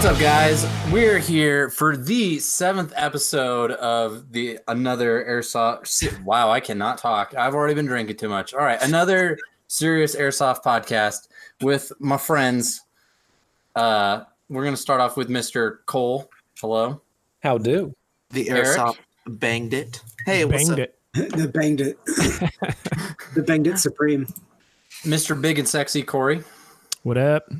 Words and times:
What's 0.00 0.14
up, 0.14 0.18
guys? 0.18 0.66
We're 0.90 1.18
here 1.18 1.68
for 1.68 1.94
the 1.94 2.38
seventh 2.38 2.94
episode 2.96 3.72
of 3.72 4.32
the 4.32 4.58
another 4.66 5.22
airsoft. 5.28 6.24
Wow, 6.24 6.50
I 6.50 6.58
cannot 6.58 6.96
talk. 6.96 7.34
I've 7.36 7.52
already 7.52 7.74
been 7.74 7.84
drinking 7.84 8.16
too 8.16 8.30
much. 8.30 8.54
All 8.54 8.60
right, 8.64 8.80
another 8.80 9.36
serious 9.66 10.16
airsoft 10.16 10.62
podcast 10.62 11.28
with 11.60 11.92
my 12.00 12.16
friends. 12.16 12.80
Uh, 13.76 14.22
we're 14.48 14.64
gonna 14.64 14.78
start 14.78 15.02
off 15.02 15.18
with 15.18 15.28
Mr. 15.28 15.80
Cole. 15.84 16.30
Hello. 16.58 17.02
How 17.42 17.58
do? 17.58 17.94
The 18.30 18.48
Eric? 18.48 18.68
airsoft 18.68 19.00
banged 19.26 19.74
it. 19.74 20.02
Hey, 20.24 20.46
what's 20.46 20.66
Banged 20.70 20.80
up? 20.80 20.88
it. 21.14 21.32
the 21.36 21.46
banged 21.46 21.82
it. 21.82 21.98
the 23.34 23.44
banged 23.46 23.66
it 23.66 23.76
supreme. 23.78 24.26
Mr. 25.02 25.38
Big 25.38 25.58
and 25.58 25.68
Sexy 25.68 26.02
Corey 26.02 26.42
What 27.02 27.18
up? 27.18 27.50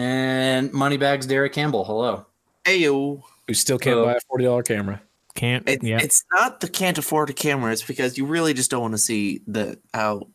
And 0.00 0.72
Moneybags 0.72 1.26
Derek 1.26 1.52
Campbell. 1.52 1.84
Hello. 1.84 2.24
Hey 2.64 2.78
yo. 2.78 3.22
Who 3.46 3.54
still 3.54 3.78
can't 3.78 3.98
Uh, 3.98 4.04
buy 4.04 4.14
a 4.14 4.20
forty 4.20 4.44
dollar 4.44 4.62
camera? 4.62 5.02
Can't. 5.34 5.68
It, 5.68 5.82
yeah. 5.82 5.98
It's 6.00 6.24
not 6.32 6.60
the 6.60 6.68
can't 6.68 6.96
afford 6.98 7.28
a 7.30 7.32
camera. 7.34 7.70
It's 7.72 7.82
because 7.82 8.16
you 8.16 8.24
really 8.24 8.54
just 8.54 8.70
don't 8.70 8.80
want 8.80 8.94
to 8.94 8.98
see 8.98 9.42
the 9.46 9.78
how 9.92 10.28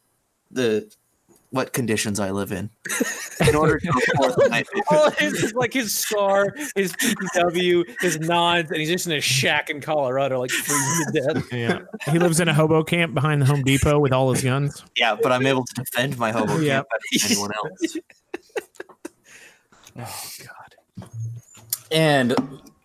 the 0.51 0.89
what 1.51 1.71
conditions 1.73 2.19
I 2.19 2.31
live 2.31 2.51
in 2.51 2.69
in 3.47 3.55
order 3.55 3.79
to 3.79 3.89
afford 3.89 4.49
my 4.51 4.63
All 4.91 5.09
his 5.11 5.53
like 5.53 5.73
his 5.73 5.97
scar, 5.97 6.53
his 6.75 6.93
PPW, 6.93 7.85
his 8.01 8.19
nods, 8.19 8.69
and 8.71 8.79
he's 8.79 8.89
just 8.89 9.07
in 9.07 9.13
a 9.13 9.21
shack 9.21 9.69
in 9.69 9.79
Colorado, 9.81 10.39
like 10.41 10.51
freezing 10.51 11.13
to 11.13 11.33
death. 11.33 11.47
Yeah, 11.53 11.79
he 12.11 12.19
lives 12.19 12.39
in 12.39 12.47
a 12.49 12.53
hobo 12.53 12.83
camp 12.83 13.13
behind 13.13 13.41
the 13.41 13.45
Home 13.45 13.63
Depot 13.63 13.99
with 13.99 14.11
all 14.13 14.31
his 14.33 14.43
guns. 14.43 14.83
Yeah, 14.95 15.15
but 15.21 15.31
I'm 15.31 15.45
able 15.45 15.63
to 15.65 15.73
defend 15.75 16.17
my 16.17 16.31
hobo 16.31 16.59
Yeah. 16.59 16.75
camp 16.81 16.87
better 16.89 17.23
than 17.23 17.31
anyone 17.31 17.51
else. 17.55 17.97
Oh 19.97 20.29
God. 20.39 21.07
And 21.91 22.35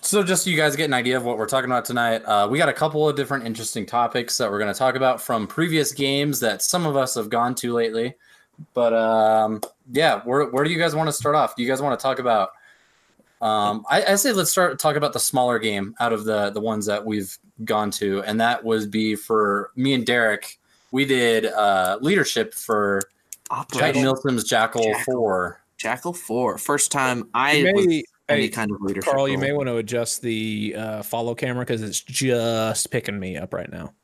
so, 0.02 0.22
just 0.22 0.44
so 0.44 0.50
you 0.50 0.56
guys 0.56 0.76
get 0.76 0.84
an 0.84 0.94
idea 0.94 1.16
of 1.16 1.24
what 1.24 1.38
we're 1.38 1.46
talking 1.46 1.70
about 1.70 1.84
tonight, 1.84 2.22
uh, 2.24 2.48
we 2.50 2.58
got 2.58 2.68
a 2.68 2.72
couple 2.72 3.08
of 3.08 3.16
different 3.16 3.44
interesting 3.44 3.84
topics 3.84 4.38
that 4.38 4.50
we're 4.50 4.58
going 4.58 4.72
to 4.72 4.78
talk 4.78 4.94
about 4.94 5.20
from 5.20 5.46
previous 5.46 5.92
games 5.92 6.40
that 6.40 6.62
some 6.62 6.86
of 6.86 6.96
us 6.96 7.14
have 7.14 7.28
gone 7.28 7.54
to 7.56 7.72
lately. 7.72 8.14
But 8.74 8.94
um, 8.94 9.60
yeah, 9.92 10.20
where, 10.22 10.46
where 10.46 10.64
do 10.64 10.70
you 10.70 10.78
guys 10.78 10.94
want 10.94 11.08
to 11.08 11.12
start 11.12 11.34
off? 11.34 11.56
Do 11.56 11.62
you 11.62 11.68
guys 11.68 11.82
want 11.82 11.98
to 11.98 12.02
talk 12.02 12.18
about? 12.18 12.50
Um, 13.40 13.84
I, 13.90 14.04
I 14.04 14.14
say 14.16 14.32
let's 14.32 14.50
start 14.50 14.78
talk 14.78 14.96
about 14.96 15.12
the 15.12 15.20
smaller 15.20 15.58
game 15.58 15.94
out 15.98 16.12
of 16.12 16.24
the 16.24 16.50
the 16.50 16.60
ones 16.60 16.84
that 16.86 17.04
we've 17.04 17.36
gone 17.64 17.90
to, 17.92 18.22
and 18.24 18.40
that 18.40 18.62
would 18.64 18.90
be 18.90 19.14
for 19.14 19.70
me 19.76 19.94
and 19.94 20.04
Derek. 20.04 20.58
We 20.92 21.04
did 21.04 21.46
uh, 21.46 21.98
leadership 22.00 22.52
for 22.52 23.02
Jack 23.50 23.58
Operation 23.72 24.02
Milsim's 24.02 24.44
Jackal, 24.44 24.82
Jackal. 24.82 25.04
Four. 25.04 25.59
Jackal 25.80 26.12
Four. 26.12 26.58
First 26.58 26.92
time 26.92 27.28
I 27.32 27.52
You 27.54 27.72
was 27.74 27.86
may, 27.86 28.02
any 28.28 28.42
hey, 28.42 28.48
kind 28.50 28.70
of 28.70 28.82
leadership. 28.82 29.10
Carl, 29.10 29.26
you 29.26 29.34
role. 29.36 29.40
may 29.42 29.52
want 29.52 29.68
to 29.68 29.76
adjust 29.78 30.20
the 30.20 30.74
uh, 30.76 31.02
follow 31.02 31.34
camera 31.34 31.64
because 31.64 31.82
it's 31.82 32.00
just 32.00 32.90
picking 32.90 33.18
me 33.18 33.38
up 33.38 33.54
right 33.54 33.70
now. 33.72 33.94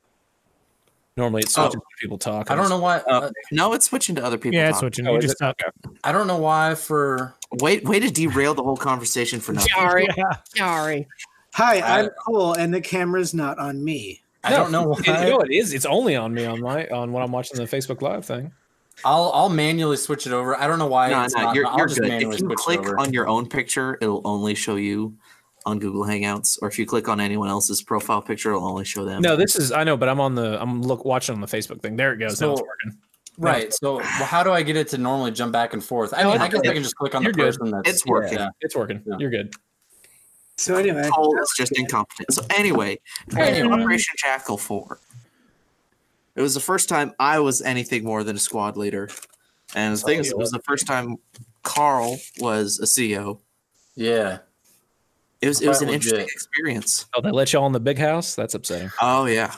Normally, 1.19 1.43
it's 1.43 1.57
Oh. 1.57 1.63
switching 1.65 1.81
when 1.81 1.87
people 2.01 2.19
talk. 2.19 2.51
I 2.51 2.55
don't 2.55 2.69
know 2.71 2.79
why. 2.79 2.99
Uh, 3.09 3.21
Uh, 3.27 3.31
no, 3.53 3.75
it's 3.75 3.87
switching 3.87 4.15
to 4.17 4.25
other 4.25 4.39
people. 4.39 4.59
Yeah, 4.59 4.71
it's 4.71 4.79
switching. 4.81 5.07
Oh, 5.07 5.15
You 5.15 5.21
just 5.21 5.41
it? 5.41 5.45
up. 5.45 5.57
I 6.03 6.13
don't 6.13 6.27
know 6.27 6.37
why 6.39 6.75
for 6.75 7.35
Wait, 7.61 7.85
way 7.85 8.01
to 8.01 8.11
derail 8.11 8.55
the 8.55 8.63
whole 8.63 8.77
conversation 8.77 9.39
for 9.41 9.53
nothing. 9.53 9.71
Sorry, 9.75 10.09
sorry. 10.57 11.07
Hi, 11.55 11.81
Uh, 11.81 11.87
I'm 12.05 12.11
Cole, 12.27 12.53
and 12.55 12.73
the 12.73 12.81
camera's 12.81 13.33
not 13.35 13.59
on 13.59 13.83
me. 13.85 14.23
I 14.45 14.51
don't 14.51 14.71
know 14.73 14.93
It, 14.99 15.07
why. 15.07 15.29
no, 15.29 15.41
it 15.41 15.51
is. 15.53 15.73
It's 15.75 15.87
only 15.87 16.17
on 16.17 16.33
me 16.35 16.45
on 16.47 16.61
my 16.61 16.87
on 16.89 17.13
when 17.13 17.23
I'm 17.23 17.33
watching 17.33 17.57
the 17.59 17.65
Facebook 17.65 18.01
Live 18.03 18.25
thing. 18.25 18.53
I'll 19.05 19.31
I'll 19.35 19.49
manually 19.49 19.97
switch 19.97 20.27
it 20.27 20.33
over. 20.33 20.59
I 20.59 20.67
don't 20.67 20.79
know 20.79 20.87
why 20.87 21.11
No, 21.11 21.23
it's 21.23 21.35
no, 21.35 21.43
not. 21.43 21.55
you're, 21.55 21.67
I'll 21.67 21.77
you're 21.79 21.87
just 21.87 22.01
good. 22.01 22.09
manually 22.09 22.37
If 22.37 22.41
you 22.43 22.47
switch 22.49 22.59
click 22.59 22.99
on 22.99 23.13
your 23.13 23.29
own 23.29 23.47
picture, 23.49 23.99
it'll 24.01 24.23
only 24.25 24.55
show 24.55 24.77
you 24.77 25.17
on 25.67 25.79
Google 25.81 26.05
Hangouts, 26.05 26.59
or 26.63 26.69
if 26.69 26.79
you 26.79 26.87
click 26.87 27.09
on 27.09 27.21
anyone 27.21 27.49
else's 27.49 27.83
profile 27.83 28.23
picture, 28.23 28.51
it'll 28.53 28.67
only 28.67 28.85
show 28.85 29.05
them. 29.05 29.21
No, 29.21 29.35
this 29.37 29.57
is 29.57 29.73
I 29.73 29.85
know, 29.85 29.97
but 29.97 30.09
I'm 30.09 30.21
on 30.21 30.35
the 30.35 30.61
I'm 30.63 30.81
look 30.83 31.05
watching 31.05 31.35
on 31.35 31.41
the 31.41 31.47
Facebook 31.49 31.83
thing. 31.83 31.97
There 31.97 32.13
it 32.13 32.19
goes. 32.19 32.41
now 32.41 32.53
it's 32.53 32.63
working. 32.63 32.99
right. 33.39 33.75
So 33.75 33.97
well, 33.97 34.05
how 34.05 34.43
do 34.43 34.53
I 34.53 34.63
get 34.63 34.77
it 34.77 34.89
to 34.89 34.99
normally 34.99 35.33
jump 35.33 35.53
back 35.53 35.73
and 35.75 35.83
forth? 35.85 36.15
I 36.15 36.25
mean, 36.25 36.41
I 36.41 36.49
guess 36.49 36.61
I 36.61 36.73
can 36.73 36.83
just 36.83 36.97
click 36.97 37.15
on 37.15 37.23
You're 37.23 37.33
the 37.33 37.37
good. 37.39 37.45
person 37.59 37.71
that's 37.73 37.89
It's 37.91 38.07
working. 38.07 38.39
Yeah. 38.39 38.49
It's 38.61 38.75
working. 38.77 39.03
Yeah. 39.05 39.17
You're 39.19 39.31
good. 39.31 39.53
So 40.57 40.77
anyway, 40.77 41.07
Cole 41.13 41.37
is 41.43 41.53
just 41.55 41.77
incompetent. 41.77 42.33
So 42.33 42.43
anyway, 42.57 42.99
Anyway. 43.37 43.69
Operation 43.83 44.15
Jackal 44.19 44.57
Four. 44.57 44.99
It 46.37 46.43
was 46.43 46.55
the 46.55 46.61
first 46.61 46.89
time 46.89 47.13
I 47.19 47.41
was 47.41 47.63
anything 47.63 48.05
more 48.05 48.23
than 48.23 48.37
a 48.37 48.39
squad 48.39 48.77
leader, 48.77 49.09
and 49.75 49.97
the 49.97 50.01
thing 50.01 50.21
is, 50.21 50.31
it 50.31 50.39
was 50.39 50.51
the 50.51 50.61
first 50.61 50.87
time 50.87 51.17
Carl 51.63 52.19
was 52.39 52.79
a 52.79 52.85
CEO. 52.85 53.41
Yeah. 53.97 54.39
It 55.41 55.49
was 55.49 55.61
it 55.61 55.69
was 55.69 55.83
an 55.83 55.89
Quite 55.89 55.95
interesting 55.95 56.27
experience. 56.27 57.07
Oh, 57.15 57.21
they 57.21 57.31
let 57.31 57.53
y'all 57.53 57.67
in 57.67 57.73
the 57.73 57.81
big 57.81 57.99
house? 57.99 58.35
That's 58.35 58.55
upsetting. 58.55 58.91
Oh 59.03 59.27
yeah, 59.27 59.55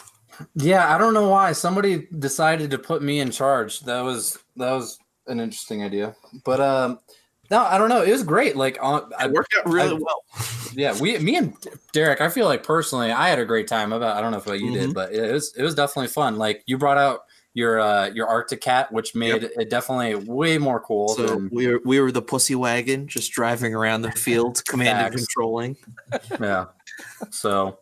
Yeah. 0.55 0.95
I 0.95 0.99
don't 0.99 1.15
know 1.15 1.29
why 1.29 1.53
somebody 1.53 2.09
decided 2.19 2.71
to 2.71 2.79
put 2.79 3.03
me 3.03 3.21
in 3.21 3.31
charge. 3.31 3.81
That 3.81 4.01
was 4.01 4.39
that 4.57 4.73
was 4.73 4.99
an 5.27 5.41
interesting 5.41 5.83
idea. 5.85 6.17
But 6.45 6.61
um, 6.61 6.99
no, 7.51 7.65
I 7.65 7.79
don't 7.79 7.89
know. 7.89 8.03
It 8.03 8.13
was 8.13 8.23
great. 8.23 8.57
Like 8.57 8.79
on, 8.83 9.11
I, 9.19 9.27
it 9.27 9.33
worked 9.33 9.55
out 9.59 9.71
really 9.71 9.91
I- 9.97 10.01
well. 10.01 10.25
yeah, 10.75 10.99
we, 11.01 11.19
me 11.19 11.37
and 11.37 11.55
Derek, 11.93 12.21
I 12.21 12.29
feel 12.29 12.47
like 12.47 12.63
personally, 12.63 13.11
I 13.11 13.29
had 13.29 13.39
a 13.39 13.45
great 13.45 13.67
time. 13.69 13.93
About 13.93 14.17
I 14.17 14.21
don't 14.21 14.33
know 14.33 14.39
if 14.39 14.47
what 14.47 14.61
you 14.61 14.73
did, 14.73 14.91
Mhm. 14.91 14.95
but 14.95 15.13
it 15.13 15.33
was 15.33 15.55
it 15.57 15.63
was 15.63 15.75
definitely 15.75 16.09
fun. 16.09 16.37
Like 16.37 16.63
you 16.67 16.79
brought 16.79 16.99
out 16.99 17.21
your 17.55 17.81
uh 17.81 18.09
your 18.11 18.29
Arctic 18.29 18.61
cat, 18.61 18.93
which 18.93 19.15
made 19.15 19.43
it 19.45 19.71
definitely 19.71 20.15
way 20.15 20.59
more 20.59 20.79
cool. 20.81 21.09
So 21.09 21.27
than, 21.27 21.49
we 21.51 21.67
were 21.69 21.81
we 21.85 22.01
were 22.01 22.13
the 22.13 22.23
pussy 22.23 22.55
wagon, 22.55 23.09
just 23.09 23.33
driving 23.33 23.75
around 23.75 24.03
the 24.03 24.13
field, 24.13 24.63
command 24.69 24.99
and 24.99 25.15
controlling. 25.17 25.77
yeah. 26.41 26.67
So 27.31 27.79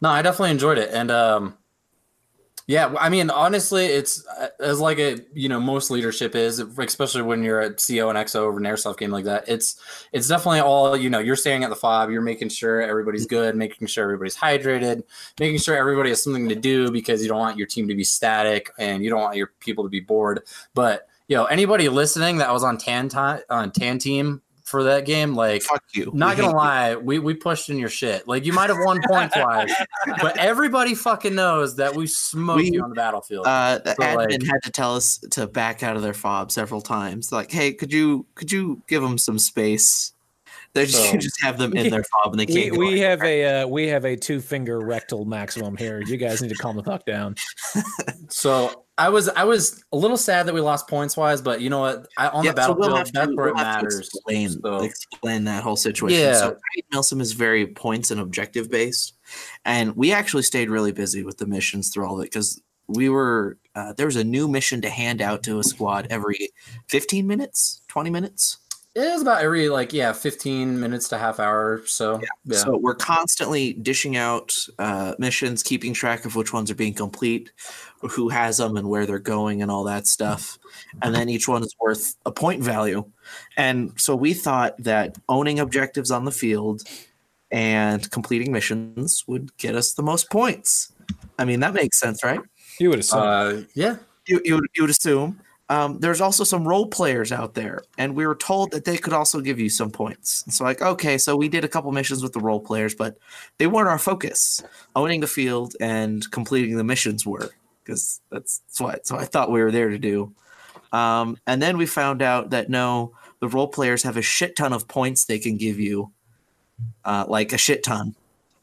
no, 0.00 0.10
I 0.10 0.22
definitely 0.22 0.50
enjoyed 0.50 0.78
it, 0.78 0.90
and 0.92 1.10
um, 1.10 1.56
yeah, 2.66 2.94
I 2.98 3.10
mean, 3.10 3.28
honestly, 3.28 3.84
it's 3.84 4.26
uh, 4.26 4.48
as 4.58 4.80
like 4.80 4.98
a 4.98 5.18
you 5.34 5.50
know 5.50 5.60
most 5.60 5.90
leadership 5.90 6.34
is, 6.34 6.60
especially 6.60 7.20
when 7.20 7.42
you're 7.42 7.60
at 7.60 7.84
CO 7.86 8.08
and 8.08 8.18
XO 8.18 8.36
over 8.36 8.58
an 8.58 8.64
airsoft 8.64 8.96
game 8.96 9.10
like 9.10 9.26
that. 9.26 9.44
It's 9.46 9.78
it's 10.12 10.28
definitely 10.28 10.60
all 10.60 10.96
you 10.96 11.10
know. 11.10 11.18
You're 11.18 11.36
staying 11.36 11.62
at 11.62 11.68
the 11.68 11.76
fob, 11.76 12.08
you're 12.08 12.22
making 12.22 12.48
sure 12.48 12.80
everybody's 12.80 13.26
good, 13.26 13.54
making 13.54 13.86
sure 13.88 14.04
everybody's 14.04 14.36
hydrated, 14.36 15.02
making 15.38 15.58
sure 15.58 15.76
everybody 15.76 16.08
has 16.08 16.22
something 16.22 16.48
to 16.48 16.54
do 16.54 16.90
because 16.90 17.22
you 17.22 17.28
don't 17.28 17.38
want 17.38 17.58
your 17.58 17.66
team 17.66 17.86
to 17.88 17.94
be 17.94 18.04
static 18.04 18.70
and 18.78 19.04
you 19.04 19.10
don't 19.10 19.20
want 19.20 19.36
your 19.36 19.50
people 19.60 19.84
to 19.84 19.90
be 19.90 20.00
bored. 20.00 20.40
But 20.72 21.06
you 21.28 21.36
know, 21.36 21.44
anybody 21.44 21.90
listening 21.90 22.38
that 22.38 22.50
was 22.50 22.64
on 22.64 22.78
tan 22.78 23.10
time 23.10 23.40
on 23.50 23.72
tan 23.72 23.98
team 23.98 24.40
for 24.64 24.82
that 24.84 25.04
game, 25.04 25.34
like 25.34 25.62
Fuck 25.62 25.82
you. 25.92 26.10
not 26.14 26.36
We 26.36 26.42
gonna 26.42 26.48
hate 26.48 26.48
you. 26.52 26.52
lie, 26.56 26.96
we, 26.96 27.18
we 27.18 27.34
pushed 27.34 27.68
in 27.68 27.78
your 27.78 27.90
shit. 27.90 28.26
Like 28.26 28.44
you 28.46 28.52
might 28.52 28.70
have 28.70 28.78
won 28.80 29.00
points 29.06 29.36
wise, 29.36 29.70
but 30.22 30.38
everybody 30.38 30.94
fucking 30.94 31.34
knows 31.34 31.76
that 31.76 31.94
we 31.94 32.06
smoked 32.06 32.62
We- 32.62 32.70
you 32.72 32.82
on 32.82 32.88
the 32.88 32.94
battlefield. 32.96 33.46
Uh, 33.46 33.78
the 33.84 33.94
So, 33.94 34.02
admin 34.02 34.16
like- 34.16 34.42
had 34.46 34.62
to 34.64 34.70
tell 34.70 34.96
us 34.96 35.18
to 35.32 35.46
back 35.46 35.82
out 35.82 35.96
of 35.96 36.02
their 36.02 36.14
fob 36.14 36.50
several 36.50 36.80
times. 36.80 37.30
Like, 37.30 37.50
hey, 37.52 37.72
could 37.74 37.92
you 37.92 38.26
could 38.34 38.50
you 38.50 38.82
give 38.88 39.02
them 39.02 39.18
some 39.18 39.38
space? 39.38 40.12
They 40.72 40.86
just, 40.86 41.04
So- 41.04 41.12
you 41.12 41.18
just 41.18 41.40
have 41.42 41.58
them 41.58 41.74
in 41.76 41.90
their 41.92 42.02
fob 42.04 42.32
and 42.32 42.40
they 42.40 42.46
can't. 42.46 42.72
go 42.72 42.78
we 42.78 43.00
have 43.00 43.22
a 43.22 43.62
uh, 43.62 43.66
we 43.68 43.86
have 43.88 44.04
a 44.06 44.16
two 44.16 44.40
finger 44.40 44.80
rectal 44.80 45.24
maximum 45.26 45.76
here. 45.76 46.00
You 46.04 46.16
guys 46.16 46.40
need 46.42 46.48
to 46.48 46.54
calm 46.56 46.76
the 46.76 46.82
fuck 46.82 47.04
down. 47.04 47.36
so 48.28 48.83
I 48.96 49.08
was 49.08 49.28
I 49.28 49.42
was 49.44 49.82
a 49.92 49.96
little 49.96 50.16
sad 50.16 50.46
that 50.46 50.54
we 50.54 50.60
lost 50.60 50.86
points 50.86 51.16
wise, 51.16 51.42
but 51.42 51.60
you 51.60 51.68
know 51.68 51.80
what? 51.80 52.06
I, 52.16 52.28
on 52.28 52.44
Yeah, 52.44 52.52
the 52.52 52.66
so 52.66 52.72
we'll 52.74 52.90
battlefield, 52.90 52.98
have 52.98 53.06
to- 53.06 53.12
that's 53.12 53.36
where 53.36 53.46
we'll 53.46 53.54
it 53.54 53.58
have 53.64 53.78
to 53.80 53.84
matters. 53.86 53.98
Explain, 54.00 54.50
So- 54.50 54.82
explain 54.84 55.44
that 55.44 55.62
whole 55.64 55.76
situation. 55.76 56.20
Yeah. 56.20 56.34
So 56.34 56.56
Milsim 56.92 57.20
is 57.20 57.32
very 57.32 57.66
points 57.66 58.10
and 58.12 58.20
objective 58.20 58.70
based, 58.70 59.14
and 59.64 59.96
we 59.96 60.12
actually 60.12 60.44
stayed 60.44 60.70
really 60.70 60.92
busy 60.92 61.24
with 61.24 61.38
the 61.38 61.46
missions 61.46 61.90
through 61.90 62.06
all 62.06 62.14
of 62.18 62.20
it 62.20 62.30
because 62.30 62.60
we 62.86 63.08
were 63.08 63.58
uh, 63.74 63.92
there 63.94 64.06
was 64.06 64.14
a 64.16 64.22
new 64.22 64.46
mission 64.46 64.80
to 64.82 64.90
hand 64.90 65.20
out 65.20 65.42
to 65.42 65.58
a 65.58 65.64
squad 65.64 66.06
every 66.10 66.50
15 66.90 67.26
minutes, 67.26 67.80
20 67.88 68.10
minutes. 68.10 68.58
It 68.94 69.12
was 69.12 69.22
about 69.22 69.42
every 69.42 69.68
like 69.68 69.92
yeah, 69.92 70.12
fifteen 70.12 70.78
minutes 70.78 71.08
to 71.08 71.18
half 71.18 71.40
hour. 71.40 71.72
or 71.72 71.86
So 71.86 72.20
yeah, 72.44 72.56
So 72.56 72.76
we're 72.76 72.94
constantly 72.94 73.72
dishing 73.72 74.16
out 74.16 74.54
uh, 74.78 75.14
missions, 75.18 75.64
keeping 75.64 75.92
track 75.92 76.24
of 76.24 76.36
which 76.36 76.52
ones 76.52 76.70
are 76.70 76.76
being 76.76 76.94
complete, 76.94 77.50
who 78.00 78.28
has 78.28 78.58
them, 78.58 78.76
and 78.76 78.88
where 78.88 79.04
they're 79.04 79.18
going, 79.18 79.62
and 79.62 79.70
all 79.70 79.82
that 79.84 80.06
stuff. 80.06 80.58
And 81.02 81.12
then 81.12 81.28
each 81.28 81.48
one 81.48 81.64
is 81.64 81.74
worth 81.80 82.14
a 82.24 82.30
point 82.30 82.62
value. 82.62 83.04
And 83.56 83.92
so 83.96 84.14
we 84.14 84.32
thought 84.32 84.76
that 84.78 85.18
owning 85.28 85.58
objectives 85.58 86.12
on 86.12 86.24
the 86.24 86.32
field 86.32 86.82
and 87.50 88.08
completing 88.10 88.52
missions 88.52 89.24
would 89.26 89.56
get 89.56 89.74
us 89.74 89.94
the 89.94 90.02
most 90.02 90.30
points. 90.30 90.92
I 91.38 91.44
mean, 91.44 91.60
that 91.60 91.74
makes 91.74 91.98
sense, 91.98 92.22
right? 92.22 92.40
You 92.78 92.90
would 92.90 93.00
assume. 93.00 93.20
uh, 93.20 93.62
yeah. 93.74 93.96
You, 94.26 94.40
you, 94.44 94.60
you 94.74 94.82
would 94.82 94.90
assume. 94.90 95.40
Um, 95.70 95.98
there's 95.98 96.20
also 96.20 96.44
some 96.44 96.68
role 96.68 96.86
players 96.86 97.32
out 97.32 97.54
there, 97.54 97.82
and 97.96 98.14
we 98.14 98.26
were 98.26 98.34
told 98.34 98.72
that 98.72 98.84
they 98.84 98.98
could 98.98 99.14
also 99.14 99.40
give 99.40 99.58
you 99.58 99.70
some 99.70 99.90
points. 99.90 100.42
And 100.44 100.52
so, 100.52 100.62
like, 100.62 100.82
okay, 100.82 101.16
so 101.16 101.36
we 101.36 101.48
did 101.48 101.64
a 101.64 101.68
couple 101.68 101.90
missions 101.90 102.22
with 102.22 102.34
the 102.34 102.40
role 102.40 102.60
players, 102.60 102.94
but 102.94 103.16
they 103.58 103.66
weren't 103.66 103.88
our 103.88 103.98
focus. 103.98 104.62
Owning 104.94 105.20
the 105.20 105.26
field 105.26 105.74
and 105.80 106.30
completing 106.30 106.76
the 106.76 106.84
missions 106.84 107.24
were, 107.24 107.50
because 107.82 108.20
that's, 108.30 108.58
that's 108.58 108.80
what. 108.80 109.06
So 109.06 109.16
I 109.16 109.24
thought 109.24 109.50
we 109.50 109.62
were 109.62 109.72
there 109.72 109.88
to 109.88 109.98
do. 109.98 110.34
Um, 110.92 111.38
and 111.46 111.62
then 111.62 111.78
we 111.78 111.86
found 111.86 112.20
out 112.20 112.50
that 112.50 112.68
no, 112.68 113.12
the 113.40 113.48
role 113.48 113.68
players 113.68 114.02
have 114.02 114.18
a 114.18 114.22
shit 114.22 114.56
ton 114.56 114.74
of 114.74 114.86
points 114.86 115.24
they 115.24 115.38
can 115.38 115.56
give 115.56 115.80
you, 115.80 116.12
uh, 117.06 117.24
like 117.26 117.54
a 117.54 117.58
shit 117.58 117.82
ton. 117.82 118.14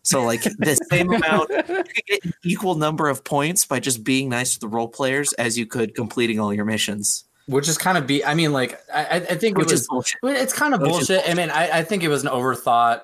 So 0.03 0.24
like 0.24 0.44
the 0.44 0.75
same 0.89 1.12
amount, 1.13 1.50
you 1.50 1.83
get 2.07 2.33
equal 2.44 2.75
number 2.75 3.07
of 3.09 3.24
points 3.24 3.65
by 3.65 3.80
just 3.80 4.03
being 4.03 4.30
nice 4.30 4.53
to 4.56 4.59
the 4.59 4.68
role 4.68 4.88
players 4.88 5.33
as 5.33 5.57
you 5.57 5.65
could 5.65 5.94
completing 5.95 6.39
all 6.39 6.53
your 6.53 6.65
missions, 6.65 7.25
which 7.45 7.68
is 7.68 7.77
kind 7.77 7.98
of 7.98 8.07
be. 8.07 8.24
I 8.25 8.33
mean, 8.33 8.51
like 8.51 8.80
I, 8.94 9.06
I 9.06 9.15
I 9.15 9.36
think 9.36 9.57
it 9.57 9.59
which 9.59 9.71
was. 9.71 9.81
is 9.81 9.88
bullshit. 9.88 10.19
It's 10.24 10.53
kind 10.53 10.74
of 10.74 10.81
Which 10.81 10.89
bullshit. 10.89 11.24
I 11.30 11.33
mean, 11.33 11.50
I, 11.50 11.80
I 11.80 11.83
think 11.83 12.03
it 12.03 12.07
was 12.07 12.24
an 12.24 12.30
overthought, 12.30 13.01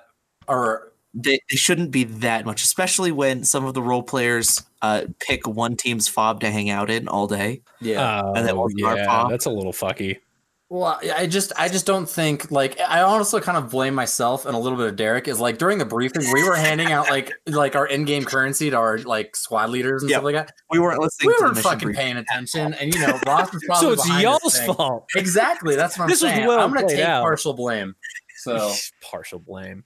or 0.47 0.91
They, 1.13 1.39
they 1.49 1.55
shouldn't 1.55 1.91
be 1.91 2.03
that 2.05 2.45
much, 2.45 2.63
especially 2.63 3.11
when 3.11 3.43
some 3.43 3.65
of 3.65 3.73
the 3.73 3.81
role 3.81 4.03
players 4.03 4.63
uh, 4.81 5.05
pick 5.19 5.47
one 5.47 5.75
team's 5.75 6.07
fob 6.07 6.41
to 6.41 6.51
hang 6.51 6.69
out 6.69 6.89
in 6.89 7.07
all 7.07 7.27
day. 7.27 7.61
yeah. 7.81 8.21
Oh, 8.23 8.33
And 8.33 8.47
that 8.47 8.55
wasn't 8.57 8.83
our 8.83 8.97
yeah, 8.97 9.27
that's 9.29 9.45
a 9.45 9.49
little 9.51 9.73
fucky. 9.73 10.19
Well, 10.69 10.99
I 11.01 11.11
I 11.19 11.27
just 11.27 11.53
I 11.55 11.69
just 11.69 11.85
don't 11.85 12.09
think 12.09 12.51
like 12.51 12.77
I 12.81 13.01
honestly 13.01 13.39
kind 13.39 13.57
of 13.57 13.69
blame 13.71 13.95
myself 13.95 14.45
and 14.45 14.53
a 14.53 14.59
little 14.59 14.77
bit 14.77 14.87
of 14.87 14.97
Derek 14.97 15.29
is 15.29 15.39
like 15.39 15.57
during 15.57 15.77
the 15.77 15.85
briefing 15.85 16.23
we 16.33 16.43
were 16.43 16.57
handing 16.57 16.91
out 16.91 17.09
like 17.09 17.31
like 17.45 17.77
our 17.77 17.87
in-game 17.87 18.25
currency 18.25 18.69
to 18.69 18.75
our 18.75 18.97
like 18.99 19.33
squad 19.37 19.69
leaders 19.69 20.03
and 20.03 20.09
Yep. 20.09 20.17
stuff 20.17 20.23
like 20.25 20.35
that. 20.35 20.51
We 20.69 20.79
weren't 20.79 20.99
listening 20.99 21.27
We 21.29 21.35
to 21.37 21.41
weren't 21.43 21.55
mission 21.55 21.71
fucking 21.71 21.85
briefing. 21.87 22.01
paying 22.03 22.17
attention, 22.17 22.73
and 22.73 22.93
you 22.93 22.99
know 22.99 23.17
Ross 23.25 23.53
was 23.53 23.63
probably 23.67 23.87
So 23.87 23.91
it's 23.93 24.05
behind 24.05 24.23
y'all's 24.23 24.59
fault. 24.65 25.07
Exactly, 25.15 25.77
that's 25.77 25.97
what 25.97 26.03
I'm 26.03 26.09
This 26.09 26.21
was 26.21 26.31
saying. 26.31 26.45
well 26.45 26.59
I'm 26.59 26.73
gonna 26.73 26.85
take 26.89 26.99
out. 26.99 27.21
partial 27.21 27.53
blame. 27.53 27.95
So 28.39 28.73
Partial 29.01 29.39
blame. 29.39 29.85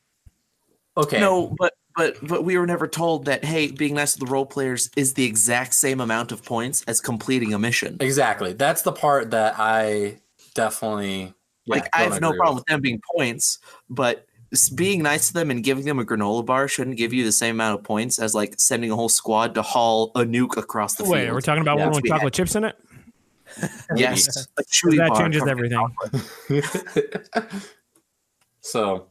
okay, 0.98 1.20
No, 1.20 1.56
but 1.60 1.74
but 1.96 2.16
but 2.28 2.44
we 2.44 2.58
were 2.58 2.66
never 2.66 2.88
told 2.88 3.26
that 3.26 3.46
hey, 3.46 3.70
being 3.70 3.94
nice 3.94 4.14
to 4.14 4.20
the 4.20 4.26
role 4.26 4.48
players 4.48 4.90
is 4.96 5.14
the 5.14 5.26
exact 5.26 5.76
same 5.76 6.00
amount 6.02 6.32
of 6.32 6.44
points 6.44 6.84
as 6.88 7.00
completing 7.02 7.54
a 7.54 7.60
mission. 7.60 7.98
exactly. 8.00 8.54
That's 8.54 8.82
the 8.82 8.92
part 8.94 9.30
that 9.30 9.56
I 9.60 10.18
definitely 10.54 11.34
yeah, 11.66 11.76
like 11.76 11.90
I 11.94 12.04
have 12.04 12.22
no 12.22 12.34
problem 12.34 12.56
with 12.56 12.66
them 12.66 12.82
being 12.82 13.02
points, 13.16 13.60
but 13.90 14.26
mm-hmm. 14.54 14.76
being 14.76 15.04
nice 15.04 15.28
to 15.28 15.34
them 15.34 15.52
and 15.52 15.64
giving 15.64 15.86
them 15.86 16.00
a 16.00 16.06
granola 16.06 16.46
bar 16.46 16.68
shouldn't 16.68 16.98
give 16.98 17.14
you 17.14 17.24
the 17.24 17.32
same 17.32 17.56
amount 17.56 17.80
of 17.80 17.86
points 17.86 18.20
as 18.20 18.34
like 18.34 18.56
sending 18.58 18.92
a 18.92 18.96
whole 18.96 19.10
squad 19.10 19.56
to 19.56 19.62
haul 19.62 20.12
a 20.16 20.22
nuke 20.22 20.58
across 20.58 20.96
the 20.96 21.04
Wait, 21.04 21.24
field. 21.24 21.34
we're 21.34 21.42
talking 21.42 21.62
about 21.62 21.78
Yeah, 21.78 21.86
one 21.86 21.96
with 21.96 22.04
we 22.04 22.10
had- 22.10 22.18
chocolate 22.18 22.34
chips 22.34 22.56
in 22.56 22.64
it. 22.64 22.76
yes, 23.96 24.28
a 24.28 24.48
'Cause 24.56 24.66
chewy 24.68 24.98
that 24.98 25.10
bar 25.10 25.22
changes 25.22 25.46
everything. 25.46 25.86
so. 28.62 29.08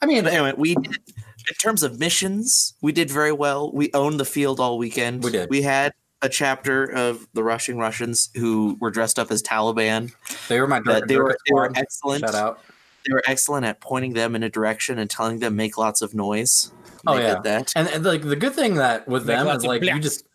I 0.00 0.06
mean, 0.06 0.26
anyway, 0.26 0.54
we 0.56 0.76
did, 0.76 0.96
in 0.96 1.54
terms 1.60 1.82
of 1.82 1.98
missions, 1.98 2.74
we 2.80 2.92
did 2.92 3.10
very 3.10 3.32
well. 3.32 3.72
We 3.72 3.90
owned 3.92 4.20
the 4.20 4.24
field 4.24 4.60
all 4.60 4.78
weekend. 4.78 5.24
We 5.24 5.30
did. 5.32 5.50
We 5.50 5.62
had 5.62 5.92
a 6.22 6.28
chapter 6.28 6.84
of 6.84 7.26
the 7.32 7.42
rushing 7.42 7.78
Russians 7.78 8.28
who 8.36 8.76
were 8.80 8.90
dressed 8.90 9.18
up 9.18 9.30
as 9.30 9.42
Taliban. 9.42 10.12
they 10.48 10.60
were 10.60 10.66
my 10.66 10.80
That 10.84 11.08
they 11.08 11.16
were 11.16 11.36
they 11.46 11.54
were 11.54 11.70
excellent. 11.74 12.20
Shout 12.20 12.34
out. 12.34 12.60
They 13.06 13.14
were 13.14 13.22
excellent 13.26 13.64
at 13.64 13.80
pointing 13.80 14.12
them 14.12 14.34
in 14.36 14.42
a 14.42 14.50
direction 14.50 14.98
and 14.98 15.08
telling 15.08 15.38
them 15.38 15.56
make 15.56 15.78
lots 15.78 16.02
of 16.02 16.14
noise. 16.14 16.70
Oh, 17.06 17.16
They 17.16 17.22
yeah. 17.22 17.34
did 17.36 17.42
that. 17.44 17.72
And, 17.74 17.88
and 17.88 18.04
like 18.04 18.22
the 18.22 18.36
good 18.36 18.52
thing 18.52 18.74
that 18.74 19.08
with 19.08 19.26
Make 19.26 19.38
them 19.38 19.48
is 19.48 19.56
of 19.56 19.64
like 19.64 19.82
you 19.82 19.98
just 20.00 20.26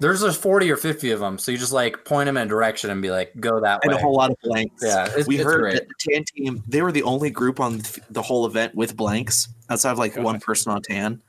there's 0.00 0.20
just 0.20 0.42
40 0.42 0.68
or 0.70 0.76
50 0.76 1.12
of 1.12 1.20
them, 1.20 1.38
so 1.38 1.52
you 1.52 1.58
just 1.58 1.72
like 1.72 2.04
point 2.04 2.26
them 2.26 2.36
in 2.36 2.42
a 2.42 2.48
direction 2.48 2.90
and 2.90 3.00
be 3.00 3.10
like, 3.10 3.32
go 3.38 3.60
that 3.60 3.80
And 3.84 3.92
way. 3.92 3.98
a 3.98 4.02
whole 4.02 4.14
lot 4.16 4.32
of 4.32 4.36
blanks. 4.42 4.82
Yeah, 4.82 5.04
it's- 5.06 5.26
we 5.28 5.36
it's 5.36 5.44
heard 5.44 5.60
great. 5.60 5.74
that 5.76 5.86
the 5.88 6.12
tan 6.12 6.24
team 6.24 6.62
they 6.68 6.82
were 6.82 6.92
the 6.92 7.04
only 7.04 7.30
group 7.30 7.60
on 7.60 7.78
the 7.78 8.00
the 8.10 8.22
whole 8.22 8.44
event 8.44 8.74
with 8.74 8.96
blanks 8.96 9.48
outside 9.70 9.92
of 9.92 9.98
like 9.98 10.16
one 10.16 10.38
person 10.40 10.72
on 10.72 10.82
tan. 10.82 11.22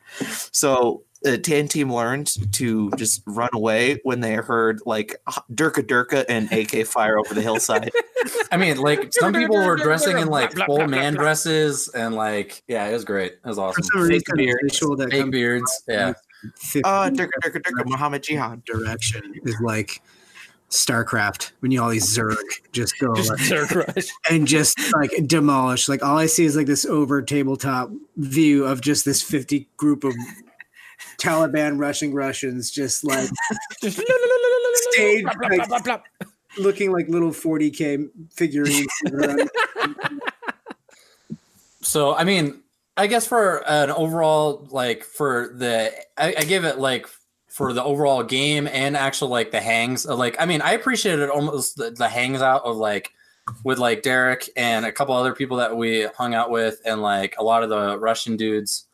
So 0.52 1.04
the 1.24 1.38
tan 1.38 1.68
team 1.68 1.92
learned 1.92 2.32
to 2.54 2.92
just 2.92 3.24
run 3.26 3.50
away 3.54 4.00
when 4.04 4.20
they 4.20 4.34
heard 4.36 4.82
like 4.86 5.16
Durka 5.54 5.82
Durka 5.82 6.26
and 6.28 6.52
AK 6.52 6.86
fire 6.86 7.18
over 7.18 7.34
the 7.34 7.42
hillside. 7.42 7.92
I 8.52 8.58
mean, 8.58 8.78
like 8.78 9.14
some 9.14 9.34
people 9.34 9.56
were 9.56 9.78
dressing 9.78 10.18
in 10.18 10.28
like 10.28 10.54
full 10.54 10.88
man 10.88 11.14
dresses 11.14 11.90
and 11.90 12.16
like 12.16 12.64
yeah, 12.68 12.88
it 12.88 12.94
was 12.94 13.06
great. 13.06 13.34
It 13.34 13.46
was 13.46 13.58
awesome. 13.58 13.84
some 13.84 14.08
Fake 14.08 14.28
reason, 14.28 14.38
the 14.38 15.08
beards. 15.08 15.12
Fake 15.12 15.32
beards, 15.32 15.84
yeah. 15.88 16.14
uh, 16.84 17.10
Durka 17.10 17.30
Durka 17.44 17.62
Durka 17.62 17.86
Muhammad 17.86 18.24
Jihad. 18.24 18.64
direction 18.66 19.34
is 19.46 19.56
like 19.62 20.02
StarCraft 20.74 21.52
when 21.60 21.72
you 21.72 21.82
all 21.82 21.90
these 21.90 22.18
Zerg 22.18 22.36
just 22.72 22.98
go 23.00 23.14
Just 23.16 23.30
like, 23.30 23.40
Zerg 23.40 23.96
rush. 23.96 24.08
and 24.30 24.48
just 24.48 24.78
like 24.94 25.12
demolish. 25.26 25.88
Like 25.88 26.04
all 26.04 26.18
I 26.18 26.26
see 26.26 26.46
is 26.46 26.56
like 26.58 26.68
this 26.68 26.86
over 26.86 27.22
tabletop 27.22 27.92
view 28.18 28.66
of 28.66 28.82
just 28.82 29.06
this 29.06 29.22
50 29.22 29.70
group 29.78 30.04
of 30.04 30.14
Taliban 31.18 31.80
rushing 31.80 32.14
Russians 32.14 32.72
just 32.72 33.04
like 33.04 33.30
Just 33.82 33.98
Stayed, 34.92 35.26
Blop, 35.26 35.68
blop, 35.68 35.86
like- 35.88 36.04
looking 36.58 36.92
like 36.92 37.08
little 37.08 37.32
40k 37.32 38.10
figurines. 38.32 38.88
So 41.82 42.16
I 42.16 42.24
mean, 42.24 42.62
I 42.98 43.08
guess 43.08 43.28
for 43.28 43.58
an 43.70 43.92
overall 43.92 44.68
like 44.72 45.04
for 45.04 45.54
the 45.56 45.94
I, 46.18 46.34
I 46.40 46.44
give 46.44 46.66
it 46.66 46.80
like 46.80 47.08
for 47.48 47.74
the 47.74 47.84
overall 47.84 48.24
game 48.24 48.68
and 48.68 48.98
actual 48.98 49.28
like 49.28 49.52
the 49.52 49.62
hangs 49.62 50.08
uh, 50.08 50.16
like 50.16 50.36
I 50.40 50.46
mean 50.46 50.62
I 50.62 50.72
appreciated 50.72 51.30
almost 51.30 51.76
the, 51.78 51.92
the 51.92 52.08
hangs 52.10 52.42
out 52.42 52.64
of 52.64 52.78
like 52.78 53.12
with 53.64 53.78
like 53.78 54.02
Derek 54.02 54.50
and 54.56 54.86
a 54.86 54.92
couple 54.92 55.14
other 55.14 55.36
people 55.36 55.58
that 55.58 55.76
we 55.76 56.08
hung 56.18 56.34
out 56.34 56.50
with 56.50 56.82
and 56.86 57.02
like 57.02 57.36
a 57.38 57.44
lot 57.44 57.62
of 57.64 57.70
the 57.70 58.00
Russian 58.00 58.38
dudes 58.38 58.86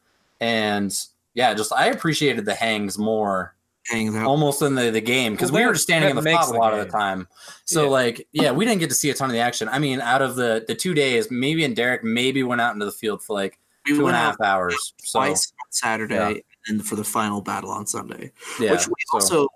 and 0.41 0.93
yeah 1.39 1.53
just 1.53 1.71
I 1.73 1.85
appreciated 1.87 2.43
the 2.45 2.55
hangs 2.55 2.97
more 2.97 3.55
Hanging 3.87 4.15
out. 4.17 4.25
almost 4.27 4.61
in 4.61 4.75
the, 4.75 4.91
the 4.91 5.01
game 5.01 5.33
because 5.33 5.51
Well, 5.51 5.61
we 5.63 5.67
were 5.67 5.73
just 5.73 5.85
standing 5.85 6.09
in 6.11 6.15
the 6.15 6.21
makes 6.21 6.43
spot 6.43 6.49
a 6.49 6.53
the 6.53 6.59
lot 6.59 6.73
of 6.73 6.79
the 6.85 6.91
time. 6.91 7.27
So 7.65 7.83
Yeah. 7.85 7.89
like 7.89 8.27
yeah, 8.31 8.51
we 8.51 8.65
didn't 8.65 8.81
get 8.81 8.89
to 8.89 8.95
see 8.95 9.09
a 9.09 9.13
ton 9.15 9.29
of 9.29 9.33
the 9.33 9.39
action. 9.39 9.67
I 9.69 9.79
mean, 9.79 9.99
out 10.01 10.21
of 10.21 10.35
the 10.35 10.63
the 10.67 10.75
two 10.75 10.93
days, 10.93 11.31
maybe 11.31 11.63
and 11.65 11.75
Derek 11.75 12.03
maybe 12.03 12.43
went 12.43 12.61
out 12.61 12.73
into 12.73 12.85
the 12.85 12.91
field 13.01 13.23
for 13.23 13.33
like 13.33 13.57
We 13.85 13.91
two 13.93 13.95
and 13.97 14.03
went 14.05 14.17
a 14.17 14.19
out 14.19 14.25
half 14.39 14.41
hours. 14.41 14.93
So 14.99 15.19
twice 15.19 15.51
on 15.59 15.71
Saturday 15.71 16.43
and 16.67 16.85
for 16.85 16.95
the 16.97 17.03
final 17.03 17.41
battle 17.41 17.71
on 17.71 17.87
Sunday. 17.87 18.31
yeah, 18.59 18.71
which 18.73 18.87
we 18.87 18.93
so- 19.07 19.13
also 19.17 19.47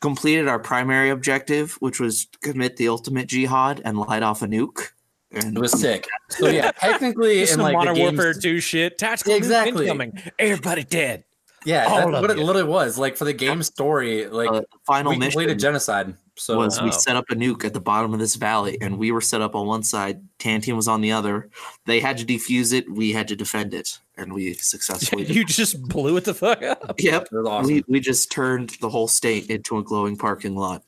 completed 0.00 0.48
our 0.48 0.58
primary 0.58 1.10
objective, 1.10 1.74
which 1.80 2.00
was 2.00 2.26
commit 2.40 2.76
the 2.76 2.88
ultimate 2.88 3.26
jihad 3.28 3.82
and 3.84 3.98
light 3.98 4.22
off 4.22 4.40
a 4.42 4.46
nuke. 4.46 4.88
And 5.32 5.56
it 5.56 5.60
was 5.60 5.72
sick. 5.72 6.06
So 6.30 6.48
yeah, 6.48 6.70
technically 6.78 7.40
Just 7.40 7.52
in 7.52 7.56
some 7.58 7.62
like 7.64 7.74
Modern 7.74 7.94
the 7.94 8.00
games, 8.00 8.16
Warfare 8.18 8.34
2 8.34 8.60
shit. 8.60 8.98
Tactical 8.98 9.34
Exactly. 9.34 9.84
incoming. 9.86 10.20
Everybody 10.38 10.84
dead. 10.84 11.24
Yeah, 11.64 11.84
all 11.86 11.96
that's 11.96 12.06
of 12.06 12.20
what 12.20 12.30
it 12.30 12.38
you. 12.38 12.44
literally 12.44 12.68
was. 12.68 12.98
Like 12.98 13.16
for 13.16 13.24
the 13.24 13.32
game 13.32 13.62
story, 13.62 14.26
like 14.26 14.48
uh, 14.48 14.60
the 14.60 14.66
final 14.86 15.10
we 15.10 15.18
mission 15.18 15.32
completed 15.32 15.58
genocide. 15.58 16.14
So 16.36 16.56
was 16.58 16.80
we 16.80 16.88
Oh. 16.88 16.92
set 16.92 17.14
up 17.16 17.24
a 17.30 17.34
nuke 17.34 17.64
at 17.64 17.74
the 17.74 17.80
bottom 17.80 18.14
of 18.14 18.18
this 18.20 18.36
valley, 18.36 18.78
and 18.80 18.98
we 18.98 19.12
were 19.12 19.20
set 19.20 19.42
up 19.42 19.54
on 19.54 19.66
one 19.66 19.82
side. 19.82 20.22
Tan 20.38 20.60
team 20.62 20.76
was 20.76 20.88
on 20.88 21.00
the 21.02 21.12
other. 21.12 21.50
They 21.86 22.00
had 22.00 22.16
to 22.18 22.24
defuse 22.24 22.72
it. 22.72 22.90
We 22.90 23.12
had 23.12 23.28
to 23.28 23.36
defend 23.36 23.74
it, 23.74 23.98
and 24.16 24.32
we 24.32 24.54
successfully. 24.54 25.24
you 25.32 25.44
just 25.44 25.82
blew 25.82 26.16
it 26.16 26.24
the 26.24 26.34
fuck 26.34 26.62
up. 26.62 26.94
yep. 26.98 27.28
awesome. 27.32 27.66
We, 27.72 27.84
we 27.86 28.00
just 28.00 28.32
turned 28.32 28.70
the 28.80 28.88
whole 28.88 29.08
state 29.08 29.50
into 29.50 29.76
a 29.78 29.82
glowing 29.82 30.16
parking 30.16 30.56
lot. 30.56 30.82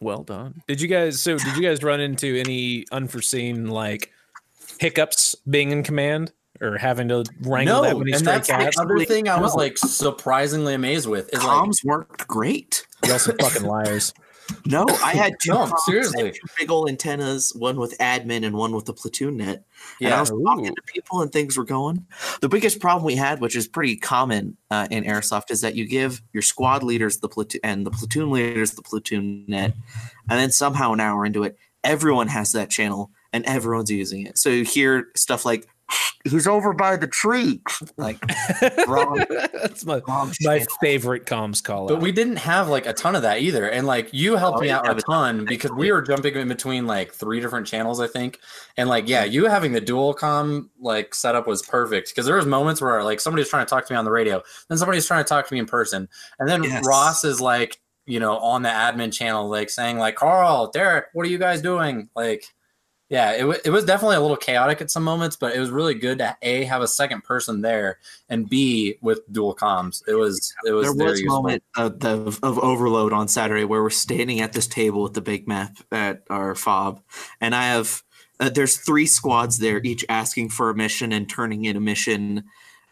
Well 0.00 0.22
done. 0.22 0.62
Did 0.68 0.80
you 0.80 0.88
guys 0.88 1.20
so 1.20 1.38
did 1.38 1.56
you 1.56 1.62
guys 1.62 1.82
run 1.82 2.00
into 2.00 2.36
any 2.38 2.86
unforeseen 2.92 3.68
like 3.68 4.12
hiccups 4.78 5.34
being 5.48 5.72
in 5.72 5.82
command 5.82 6.32
or 6.60 6.76
having 6.78 7.08
to 7.08 7.24
wrangle 7.42 7.76
no, 7.76 7.82
that 7.82 7.98
many 7.98 8.12
and 8.12 8.20
stray 8.20 8.32
that's 8.34 8.48
cats? 8.48 8.76
the 8.76 8.82
other 8.82 9.04
thing 9.04 9.28
I 9.28 9.40
was 9.40 9.54
No. 9.54 9.62
like 9.62 9.76
surprisingly 9.78 10.74
amazed 10.74 11.06
with 11.08 11.28
is 11.34 11.42
like 11.44 11.48
Comms 11.58 11.84
worked 11.84 12.26
great. 12.26 12.86
Y'all 13.06 13.18
some 13.18 13.36
fucking 13.38 13.64
liars. 13.64 14.12
No, 14.64 14.86
I 15.04 15.12
had 15.12 15.34
two. 15.42 15.52
No, 15.52 15.66
comms, 15.66 15.78
seriously. 15.80 16.30
two 16.32 16.38
big 16.58 16.70
old 16.70 16.88
antennas, 16.88 17.52
one 17.54 17.76
with 17.76 17.94
admin 17.98 18.46
and 18.46 18.56
one 18.56 18.72
with 18.74 18.86
the 18.86 18.94
platoon 18.94 19.36
net. 19.36 19.62
and 20.00 20.08
I 20.08 20.16
yeah, 20.16 20.20
was 20.20 20.30
talking 20.30 20.74
to 20.74 20.82
people 20.86 21.20
and 21.20 21.30
things 21.30 21.58
were 21.58 21.66
going. 21.66 22.06
The 22.40 22.48
biggest 22.48 22.80
problem 22.80 23.04
we 23.04 23.14
had, 23.14 23.42
which 23.42 23.54
is 23.54 23.68
pretty 23.68 23.96
common 23.96 24.56
uh, 24.70 24.88
in 24.90 25.04
airsoft, 25.04 25.50
is 25.50 25.60
that 25.60 25.74
you 25.74 25.86
give 25.86 26.22
your 26.32 26.40
squad 26.42 26.82
leaders 26.82 27.18
the 27.18 27.28
platoon 27.28 27.60
and 27.62 27.84
the 27.84 27.90
platoon 27.90 28.30
leaders 28.30 28.70
the 28.70 28.80
platoon 28.80 29.44
net, 29.48 29.74
and 30.30 30.38
then 30.40 30.50
somehow 30.50 30.94
an 30.94 31.00
hour 31.00 31.26
into 31.26 31.42
it, 31.44 31.58
everyone 31.84 32.28
has 32.28 32.52
that 32.52 32.70
channel 32.70 33.10
and 33.34 33.44
everyone's 33.44 33.90
using 33.90 34.26
it. 34.26 34.38
So 34.38 34.48
you 34.48 34.64
hear 34.64 35.08
stuff 35.14 35.44
like, 35.44 35.66
"Who's 36.28 36.46
over 36.46 36.72
by 36.72 36.96
the 36.96 37.06
tree?" 37.06 37.60
Like 37.96 38.18
wrong, 38.88 39.24
That's 39.52 39.84
my 39.84 40.00
wrong 40.08 40.32
my 40.42 40.58
channel. 40.58 40.74
favorite 40.80 41.26
comms 41.26 41.62
call. 41.62 41.88
But 41.88 41.96
out. 41.96 42.02
we 42.02 42.12
didn't 42.12 42.36
have 42.36 42.68
like 42.68 42.86
a 42.86 42.92
ton 42.92 43.16
of 43.16 43.22
that 43.22 43.40
either. 43.40 43.68
And 43.68 43.86
like 43.86 44.08
you 44.12 44.36
helped 44.36 44.58
Oh, 44.58 44.62
me 44.62 44.70
out 44.70 44.84
a 44.84 44.88
have 44.88 44.98
a 44.98 45.02
ton. 45.02 45.36
ton 45.38 45.44
because 45.46 45.70
we 45.72 45.90
were 45.92 46.02
jumping 46.02 46.34
in 46.34 46.48
between 46.48 46.86
like 46.86 47.12
three 47.12 47.40
different 47.40 47.66
channels, 47.66 48.00
I 48.00 48.06
think. 48.08 48.38
And 48.76 48.88
like, 48.88 49.08
yeah, 49.08 49.24
you 49.24 49.46
having 49.46 49.72
the 49.72 49.80
dual 49.80 50.14
com 50.14 50.70
like 50.80 51.14
setup 51.14 51.46
was 51.46 51.62
perfect 51.62 52.08
because 52.10 52.26
there 52.26 52.36
was 52.36 52.46
moments 52.46 52.80
where 52.80 53.02
like 53.04 53.20
somebody's 53.20 53.48
trying 53.48 53.64
to 53.66 53.70
talk 53.70 53.86
to 53.86 53.92
me 53.92 53.96
on 53.96 54.04
the 54.04 54.10
radio, 54.10 54.42
then 54.68 54.78
somebody's 54.78 55.06
trying 55.06 55.24
to 55.24 55.28
talk 55.28 55.46
to 55.48 55.54
me 55.54 55.60
in 55.60 55.66
person. 55.66 56.08
And 56.38 56.48
then 56.48 56.62
Yes. 56.64 56.84
Ross 56.86 57.24
is 57.24 57.40
like, 57.40 57.80
you 58.06 58.20
know, 58.20 58.38
on 58.38 58.62
the 58.62 58.68
admin 58.68 59.12
channel, 59.12 59.48
like 59.48 59.68
saying 59.70 59.98
like, 59.98 60.16
Carl, 60.16 60.70
Derek, 60.70 61.06
what 61.12 61.26
are 61.26 61.28
you 61.30 61.38
guys 61.38 61.60
doing? 61.62 62.08
Like, 62.16 62.44
yeah, 63.08 63.32
it, 63.32 63.40
w- 63.40 63.60
it 63.64 63.70
was 63.70 63.84
definitely 63.84 64.16
a 64.16 64.20
little 64.20 64.36
chaotic 64.36 64.82
at 64.82 64.90
some 64.90 65.02
moments, 65.02 65.34
but 65.34 65.56
it 65.56 65.60
was 65.60 65.70
really 65.70 65.94
good 65.94 66.18
to 66.18 66.36
a 66.42 66.64
have 66.64 66.82
a 66.82 66.88
second 66.88 67.24
person 67.24 67.62
there 67.62 67.98
and 68.28 68.48
b 68.48 68.96
with 69.00 69.20
dual 69.32 69.54
comms. 69.56 70.02
It 70.06 70.14
was 70.14 70.54
it 70.66 70.72
was 70.72 70.94
there 70.94 71.06
was 71.06 71.20
a 71.22 71.26
moment 71.26 71.62
of, 71.76 72.04
of, 72.04 72.38
of 72.42 72.58
overload 72.58 73.14
on 73.14 73.26
Saturday 73.28 73.64
where 73.64 73.82
we're 73.82 73.90
standing 73.90 74.40
at 74.40 74.52
this 74.52 74.66
table 74.66 75.02
with 75.02 75.14
the 75.14 75.22
big 75.22 75.48
map 75.48 75.78
at 75.90 76.22
our 76.28 76.54
fob, 76.54 77.00
and 77.40 77.54
I 77.54 77.64
have 77.68 78.02
uh, 78.40 78.50
there's 78.50 78.76
three 78.76 79.06
squads 79.06 79.58
there, 79.58 79.80
each 79.82 80.04
asking 80.08 80.50
for 80.50 80.70
a 80.70 80.74
mission 80.74 81.12
and 81.12 81.28
turning 81.28 81.64
in 81.64 81.76
a 81.76 81.80
mission. 81.80 82.44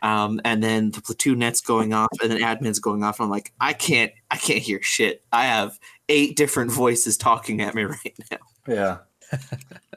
Um, 0.03 0.41
and 0.45 0.63
then 0.63 0.91
the 0.91 1.01
platoon 1.01 1.39
net's 1.41 1.61
going 1.61 1.93
off, 1.93 2.11
and 2.23 2.31
then 2.31 2.41
admin's 2.41 2.79
going 2.79 3.03
off. 3.03 3.21
I'm 3.21 3.31
like, 3.31 3.53
I 3.61 3.73
can't, 3.73 4.13
I 4.31 4.37
can't 4.37 4.61
hear 4.61 4.81
shit. 4.83 5.23
I 5.33 5.47
have 5.47 5.79
eight 6.09 6.37
different 6.37 6.71
voices 6.71 7.17
talking 7.17 7.61
at 7.61 7.75
me 7.75 7.83
right 7.85 8.17
now. 8.31 8.39
Yeah. 8.69 8.99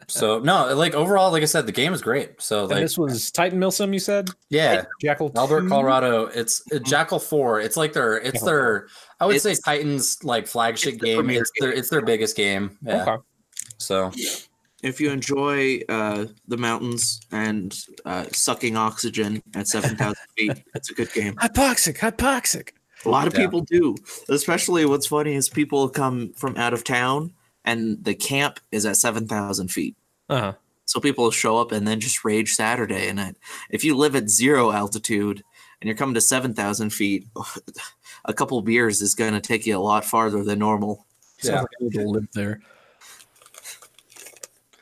so 0.10 0.40
no, 0.40 0.74
like 0.76 0.94
overall, 0.94 1.32
like 1.32 1.44
I 1.44 1.46
said, 1.46 1.66
the 1.66 1.72
game 1.72 1.94
is 1.94 2.02
great. 2.02 2.42
So 2.42 2.62
And 2.64 2.72
like, 2.72 2.82
this 2.82 2.98
was 2.98 3.32
Titan 3.32 3.60
Milsim, 3.60 3.94
you 3.94 4.00
said? 4.00 4.30
yeah, 4.50 4.84
Jackal. 5.02 5.32
Albert, 5.36 5.62
2? 5.62 5.70
Colorado. 5.70 6.26
It's 6.28 6.62
uh, 6.74 6.80
Jackal 6.80 7.20
Four. 7.20 7.62
It's 7.62 7.78
like 7.78 7.94
their, 7.94 8.18
it's 8.18 8.42
their. 8.44 8.88
I 9.20 9.26
would 9.26 9.42
say 9.42 9.56
Titans 9.56 10.24
like 10.24 10.48
flagship 10.48 10.96
it's 10.96 11.04
game. 11.04 11.18
premier 11.20 11.42
It's 11.42 11.52
their, 11.60 11.72
it's 11.72 11.90
their 11.90 12.02
biggest 12.02 12.36
game. 12.36 12.78
Yeah. 12.82 13.04
Okay. 13.04 13.18
So 13.78 14.12
If 14.82 15.00
you 15.02 15.12
enjoy 15.12 15.82
uh, 15.90 16.26
the 16.48 16.58
mountains 16.58 17.20
and 17.32 17.78
uh, 18.06 18.26
sucking 18.32 18.78
oxygen 18.78 19.42
at 19.56 19.68
7,000 19.68 20.16
feet, 20.38 20.64
it's 20.74 20.90
a 20.90 20.94
good 20.94 21.12
game. 21.14 21.36
Hypoxic, 21.36 21.98
hypoxic. 21.98 22.70
A 23.06 23.10
lot 23.10 23.28
of 23.28 23.34
Yeah. 23.34 23.42
people 23.42 23.62
do. 23.62 23.96
Especially 24.30 24.86
what's 24.86 25.08
funny 25.08 25.34
is 25.36 25.50
people 25.50 25.88
come 25.90 26.32
from 26.34 26.56
out 26.58 26.74
of 26.74 26.84
town 26.84 27.34
and 27.66 28.04
the 28.04 28.16
camp 28.16 28.60
is 28.72 28.86
at 28.86 28.96
7,000 28.98 29.70
feet. 29.70 29.96
Uh-huh. 30.30 30.54
So 30.86 31.00
people 31.00 31.30
show 31.32 31.58
up 31.58 31.72
and 31.72 31.88
then 31.88 32.00
just 32.00 32.24
rage 32.26 32.54
Saturday. 32.54 33.08
And 33.10 33.20
I- 33.20 33.34
if 33.70 33.84
you 33.84 33.96
live 33.96 34.16
at 34.16 34.30
zero 34.30 34.72
altitude 34.72 35.44
and 35.82 35.88
you're 35.88 35.96
coming 35.98 36.16
to 36.16 36.22
7,000 36.22 36.90
feet, 36.92 37.28
a 38.26 38.34
couple 38.34 38.62
beers 38.62 39.02
is 39.02 39.16
going 39.16 39.34
to 39.34 39.42
take 39.42 39.66
you 39.66 39.78
a 39.78 39.80
lot 39.80 40.06
farther 40.06 40.44
than 40.44 40.60
normal. 40.60 41.06
Yeah. 41.44 41.62
like 41.62 41.70
I 41.82 41.90
to 41.98 42.10
live 42.10 42.28
there. 42.34 42.62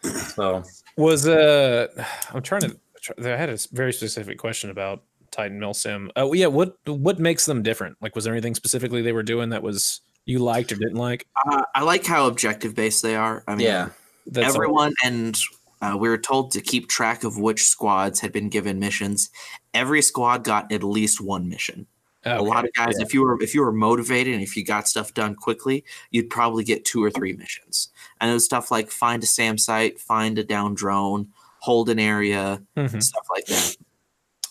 so 0.02 0.64
Was 0.96 1.28
uh 1.28 1.88
I'm 2.34 2.42
trying 2.42 2.62
to 2.62 2.78
I 3.20 3.28
had 3.38 3.50
a 3.50 3.58
very 3.72 3.94
specific 3.94 4.38
question 4.38 4.70
about 4.70 5.04
Titan 5.32 5.60
Milsim. 5.60 6.10
Oh 6.16 6.34
yeah, 6.34 6.48
what 6.48 6.78
what 6.86 7.20
makes 7.20 7.46
them 7.46 7.62
different? 7.64 7.98
Like 8.02 8.16
was 8.16 8.24
there 8.26 8.34
anything 8.34 8.56
specifically 8.56 9.02
they 9.02 9.12
were 9.14 9.24
doing 9.24 9.50
that 9.50 9.62
was 9.64 10.02
you 10.26 10.40
liked 10.40 10.72
or 10.72 10.76
didn't 10.76 10.96
like? 10.96 11.28
Uh, 11.46 11.62
I 11.76 11.84
like 11.84 12.06
how 12.06 12.28
objective 12.28 12.76
based 12.76 13.04
they 13.04 13.16
are. 13.16 13.44
I 13.48 13.56
mean, 13.56 13.68
yeah, 13.68 13.90
That's 14.28 14.50
all- 14.50 14.56
everyone 14.56 14.94
and 15.04 15.40
uh, 15.82 15.96
we 16.00 16.10
were 16.10 16.18
told 16.18 16.52
to 16.52 16.62
keep 16.62 16.88
track 16.90 17.24
of 17.24 17.38
which 17.38 17.64
squads 17.64 18.20
had 18.20 18.32
been 18.32 18.50
given 18.50 18.80
missions. 18.80 19.30
Every 19.76 20.02
squad 20.02 20.44
got 20.44 20.72
at 20.72 20.84
least 20.84 21.22
one 21.22 21.48
mission. 21.50 21.86
A 22.26 22.42
lot 22.42 22.66
of 22.66 22.74
guys, 22.74 23.00
if 23.00 23.14
you 23.14 23.22
were 23.22 23.42
if 23.42 23.54
you 23.56 23.62
were 23.62 23.72
motivated 23.72 24.34
and 24.34 24.44
if 24.44 24.58
you 24.58 24.66
got 24.66 24.86
stuff 24.90 25.14
done 25.14 25.34
quickly, 25.34 25.86
you'd 26.12 26.30
probably 26.30 26.66
get 26.66 26.84
two 26.84 27.02
or 27.02 27.10
three 27.10 27.32
missions. 27.32 27.88
And 28.20 28.30
it 28.30 28.34
was 28.34 28.44
stuff 28.44 28.70
like 28.70 28.92
find 28.92 29.24
a 29.24 29.26
SAM 29.28 29.58
site, 29.58 29.98
find 29.98 30.38
a 30.38 30.44
down 30.44 30.74
drone, 30.74 31.30
hold 31.60 31.88
an 31.90 32.00
area, 32.00 32.62
Mhm. 32.76 33.02
stuff 33.02 33.26
like 33.34 33.46
that. 33.46 33.78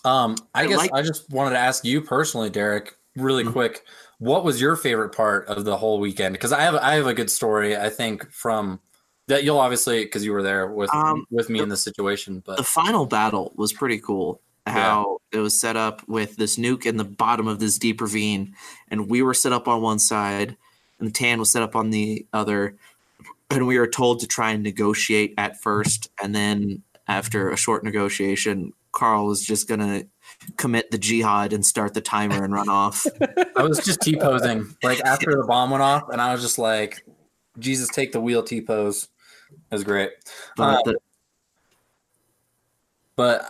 Um, 0.06 0.36
I, 0.54 0.62
I 0.62 0.66
guess 0.68 0.78
like- 0.78 0.92
I 0.94 1.02
just 1.02 1.28
wanted 1.30 1.50
to 1.50 1.58
ask 1.58 1.84
you 1.84 2.00
personally, 2.00 2.48
Derek, 2.48 2.96
really 3.14 3.44
Mhm. 3.44 3.52
quick. 3.52 3.82
What 4.20 4.42
was 4.44 4.58
your 4.58 4.76
favorite 4.76 5.10
part 5.14 5.46
of 5.48 5.66
the 5.66 5.76
whole 5.76 5.98
weekend? 6.00 6.32
Because 6.32 6.52
I 6.52 6.62
have 6.62 6.76
I 6.76 6.94
have 6.94 7.06
a 7.08 7.12
good 7.14 7.30
story. 7.30 7.76
I 7.76 7.90
think 7.90 8.30
from 8.32 8.80
that 9.28 9.44
you'll 9.44 9.58
obviously 9.58 10.04
because 10.04 10.24
you 10.24 10.32
were 10.32 10.42
there 10.42 10.66
with 10.68 10.92
Um, 10.94 11.26
with 11.30 11.48
me 11.50 11.58
the- 11.58 11.64
in 11.64 11.68
the 11.68 11.76
situation. 11.76 12.42
But 12.44 12.56
The 12.58 12.64
final 12.64 13.06
battle 13.06 13.52
was 13.56 13.72
pretty 13.72 13.98
cool. 13.98 14.40
How 14.68 15.18
it 15.30 15.38
was 15.38 15.58
set 15.58 15.76
up 15.76 16.02
with 16.08 16.36
this 16.36 16.56
nuke 16.56 16.86
in 16.86 16.96
the 16.96 17.04
bottom 17.04 17.46
of 17.46 17.60
this 17.60 17.78
deep 17.78 18.00
ravine, 18.00 18.56
and 18.88 19.08
we 19.08 19.22
were 19.22 19.32
set 19.34 19.52
up 19.52 19.68
on 19.68 19.80
one 19.80 20.00
side, 20.00 20.56
and 20.98 21.14
Tan 21.14 21.38
was 21.38 21.52
set 21.52 21.62
up 21.62 21.76
on 21.76 21.90
the 21.90 22.26
other, 22.32 22.74
and 23.48 23.68
we 23.68 23.78
were 23.78 23.86
told 23.86 24.18
to 24.20 24.26
try 24.26 24.50
and 24.50 24.64
negotiate 24.64 25.34
at 25.38 25.62
first, 25.62 26.10
and 26.20 26.34
then 26.34 26.82
after 27.06 27.48
a 27.50 27.56
short 27.56 27.84
negotiation, 27.84 28.72
Carl 28.90 29.26
was 29.26 29.40
just 29.46 29.68
gonna 29.68 30.02
commit 30.56 30.90
the 30.90 30.98
jihad 30.98 31.52
and 31.52 31.64
start 31.64 31.94
the 31.94 32.00
timer 32.00 32.42
and 32.42 32.52
run 32.52 32.68
off. 32.68 33.06
I 33.54 33.62
was 33.62 33.78
just 33.84 34.00
T 34.00 34.16
posing 34.16 34.74
like 34.82 35.00
after 35.04 35.30
the 35.36 35.44
bomb 35.46 35.70
went 35.70 35.84
off, 35.84 36.08
and 36.10 36.20
I 36.20 36.32
was 36.32 36.42
just 36.42 36.58
like, 36.58 37.06
"Jesus, 37.56 37.88
take 37.88 38.10
the 38.10 38.20
wheel 38.20 38.42
T 38.42 38.60
pose." 38.62 39.06
Was 39.70 39.84
great. 39.84 40.12
But 40.56 40.62
Uh, 40.62 40.82
the, 40.84 40.98
But 43.16 43.48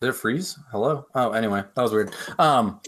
did 0.00 0.10
it 0.10 0.12
freeze? 0.14 0.58
Hello? 0.70 1.06
Oh, 1.14 1.32
anyway, 1.32 1.64
that 1.74 1.82
was 1.82 1.92
weird. 1.92 2.14
Um, 2.38 2.80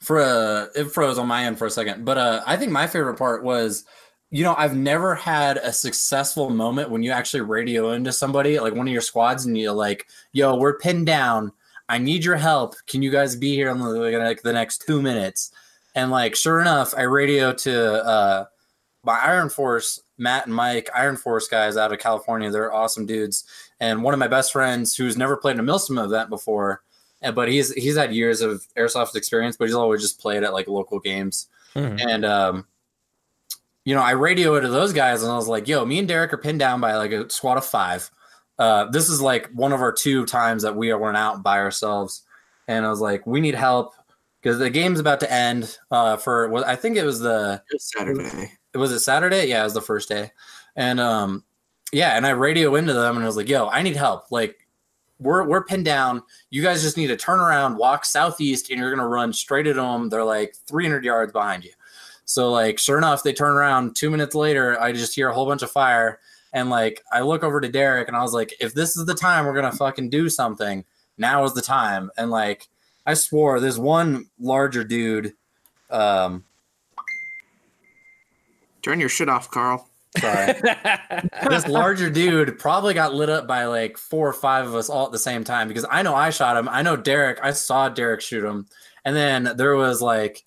for 0.00 0.20
uh, 0.20 0.66
it 0.76 0.90
froze 0.92 1.18
on 1.18 1.28
my 1.28 1.44
end 1.44 1.58
for 1.58 1.66
a 1.66 1.70
second. 1.70 2.04
But 2.04 2.18
uh, 2.18 2.42
I 2.46 2.56
think 2.56 2.72
my 2.72 2.86
favorite 2.86 3.16
part 3.16 3.42
was, 3.42 3.84
you 4.30 4.42
know, 4.42 4.54
I've 4.58 4.76
never 4.76 5.14
had 5.14 5.58
a 5.58 5.72
successful 5.72 6.50
moment 6.50 6.90
when 6.90 7.02
you 7.02 7.10
actually 7.12 7.42
radio 7.42 7.92
into 7.92 8.12
somebody, 8.12 8.58
like 8.58 8.74
one 8.74 8.86
of 8.86 8.92
your 8.92 9.02
squads, 9.02 9.46
and 9.46 9.56
you're 9.56 9.72
like, 9.72 10.06
"Yo, 10.32 10.56
we're 10.56 10.78
pinned 10.78 11.06
down. 11.06 11.52
I 11.88 11.98
need 11.98 12.24
your 12.24 12.36
help. 12.36 12.74
Can 12.86 13.02
you 13.02 13.10
guys 13.10 13.36
be 13.36 13.54
here 13.54 13.70
in 13.70 13.78
the, 13.78 13.88
like 13.88 14.42
the 14.42 14.52
next 14.52 14.84
two 14.86 15.00
minutes?" 15.00 15.52
And 15.94 16.10
like, 16.10 16.34
sure 16.34 16.60
enough, 16.60 16.92
I 16.96 17.02
radio 17.02 17.52
to 17.52 18.04
uh, 18.04 18.44
my 19.04 19.18
Iron 19.18 19.50
Force, 19.50 20.00
Matt 20.18 20.46
and 20.46 20.54
Mike, 20.54 20.88
Iron 20.94 21.16
Force 21.16 21.48
guys 21.48 21.76
out 21.76 21.92
of 21.92 21.98
California. 21.98 22.50
They're 22.50 22.72
awesome 22.72 23.06
dudes 23.06 23.44
and 23.80 24.02
one 24.02 24.14
of 24.14 24.20
my 24.20 24.28
best 24.28 24.52
friends 24.52 24.96
who's 24.96 25.16
never 25.16 25.36
played 25.36 25.58
in 25.58 25.60
a 25.60 25.72
Milsim 25.72 26.02
event 26.02 26.30
before, 26.30 26.82
but 27.34 27.48
he's 27.48 27.72
he's 27.72 27.96
had 27.96 28.14
years 28.14 28.40
of 28.40 28.66
airsoft 28.76 29.14
experience, 29.14 29.56
but 29.56 29.66
he's 29.66 29.74
always 29.74 30.00
just 30.00 30.20
played 30.20 30.42
at 30.42 30.52
like 30.52 30.68
local 30.68 30.98
games. 30.98 31.48
Mhm. 31.74 32.00
And 32.08 32.24
um, 32.24 32.66
you 33.84 33.94
know, 33.94 34.02
I 34.02 34.12
radioed 34.12 34.62
to 34.62 34.68
those 34.68 34.92
guys, 34.92 35.22
and 35.22 35.30
I 35.30 35.36
was 35.36 35.48
like, 35.48 35.68
"Yo, 35.68 35.84
me 35.84 35.98
and 35.98 36.08
Derek 36.08 36.32
are 36.32 36.38
pinned 36.38 36.60
down 36.60 36.80
by 36.80 36.96
like 36.96 37.12
a 37.12 37.28
squad 37.28 37.58
of 37.58 37.66
five. 37.66 38.10
Uh, 38.58 38.86
this 38.90 39.08
is 39.08 39.20
like 39.20 39.50
one 39.52 39.72
of 39.72 39.80
our 39.80 39.92
two 39.92 40.24
times 40.26 40.62
that 40.62 40.76
we 40.76 40.92
went 40.94 41.16
out 41.16 41.42
by 41.42 41.58
ourselves, 41.58 42.22
and 42.68 42.86
I 42.86 42.90
was 42.90 43.00
like, 43.00 43.26
we 43.26 43.40
need 43.40 43.56
help 43.56 43.94
because 44.40 44.58
the 44.58 44.70
game's 44.70 45.00
about 45.00 45.20
to 45.20 45.32
end. 45.32 45.76
Uh, 45.90 46.16
for 46.16 46.48
what 46.48 46.66
I 46.66 46.76
think 46.76 46.96
it 46.96 47.04
was 47.04 47.20
the 47.20 47.62
it 47.70 47.74
was 47.74 47.92
Saturday. 47.96 48.52
Was 48.74 48.92
it 48.92 49.00
Saturday? 49.00 49.46
Yeah, 49.46 49.60
it 49.60 49.64
was 49.64 49.74
the 49.74 49.80
first 49.80 50.08
day. 50.08 50.30
And 50.76 51.00
um 51.00 51.44
yeah, 51.92 52.16
and 52.16 52.26
I 52.26 52.30
radio 52.30 52.74
into 52.74 52.92
them 52.92 53.16
and 53.16 53.24
I 53.24 53.26
was 53.26 53.36
like, 53.36 53.48
yo, 53.48 53.68
I 53.68 53.82
need 53.82 53.96
help. 53.96 54.30
Like 54.30 54.64
we're 55.20 55.44
we're 55.44 55.64
pinned 55.64 55.84
down. 55.84 56.22
You 56.50 56.62
guys 56.62 56.82
just 56.82 56.96
need 56.96 57.08
to 57.08 57.16
turn 57.16 57.40
around, 57.40 57.76
walk 57.76 58.04
southeast, 58.04 58.70
and 58.70 58.78
you're 58.78 58.94
gonna 58.94 59.08
run 59.08 59.32
straight 59.32 59.66
at 59.66 59.76
them. 59.76 60.08
They're 60.08 60.24
like 60.24 60.54
300 60.66 61.04
yards 61.04 61.32
behind 61.32 61.64
you. 61.64 61.72
So 62.24 62.50
like, 62.50 62.78
sure 62.78 62.98
enough, 62.98 63.22
they 63.22 63.32
turn 63.32 63.52
around. 63.52 63.96
Two 63.96 64.10
minutes 64.10 64.34
later, 64.34 64.80
I 64.80 64.92
just 64.92 65.14
hear 65.14 65.28
a 65.28 65.34
whole 65.34 65.46
bunch 65.46 65.62
of 65.62 65.70
fire, 65.70 66.20
and 66.52 66.70
like, 66.70 67.02
I 67.12 67.20
look 67.20 67.44
over 67.44 67.60
to 67.60 67.68
Derek, 67.68 68.08
and 68.08 68.16
I 68.16 68.22
was 68.22 68.32
like, 68.32 68.54
if 68.60 68.74
this 68.74 68.96
is 68.96 69.06
the 69.06 69.14
time 69.14 69.46
we're 69.46 69.54
gonna 69.54 69.72
fucking 69.72 70.10
do 70.10 70.28
something, 70.28 70.84
now 71.18 71.44
is 71.44 71.54
the 71.54 71.62
time. 71.62 72.10
And 72.16 72.30
like, 72.30 72.68
I 73.06 73.14
swore, 73.14 73.60
there's 73.60 73.78
one 73.78 74.26
larger 74.38 74.84
dude. 74.84 75.34
Um, 75.90 76.44
Turn 78.84 79.00
your 79.00 79.08
shit 79.08 79.30
off, 79.30 79.50
Carl. 79.50 79.88
sorry. 80.18 80.54
this 81.48 81.66
larger 81.66 82.10
dude 82.10 82.58
probably 82.58 82.92
got 82.92 83.14
lit 83.14 83.30
up 83.30 83.48
by 83.48 83.64
like 83.64 83.96
four 83.96 84.28
or 84.28 84.34
five 84.34 84.66
of 84.66 84.74
us 84.74 84.90
all 84.90 85.06
at 85.06 85.12
the 85.12 85.18
same 85.18 85.42
time 85.42 85.68
because 85.68 85.86
I 85.90 86.02
know 86.02 86.14
I 86.14 86.28
shot 86.28 86.58
him. 86.58 86.68
I 86.68 86.82
know 86.82 86.94
Derek. 86.94 87.38
I 87.42 87.52
saw 87.52 87.88
Derek 87.88 88.20
shoot 88.20 88.44
him, 88.44 88.66
and 89.04 89.16
then 89.16 89.54
there 89.56 89.74
was 89.74 90.02
like 90.02 90.44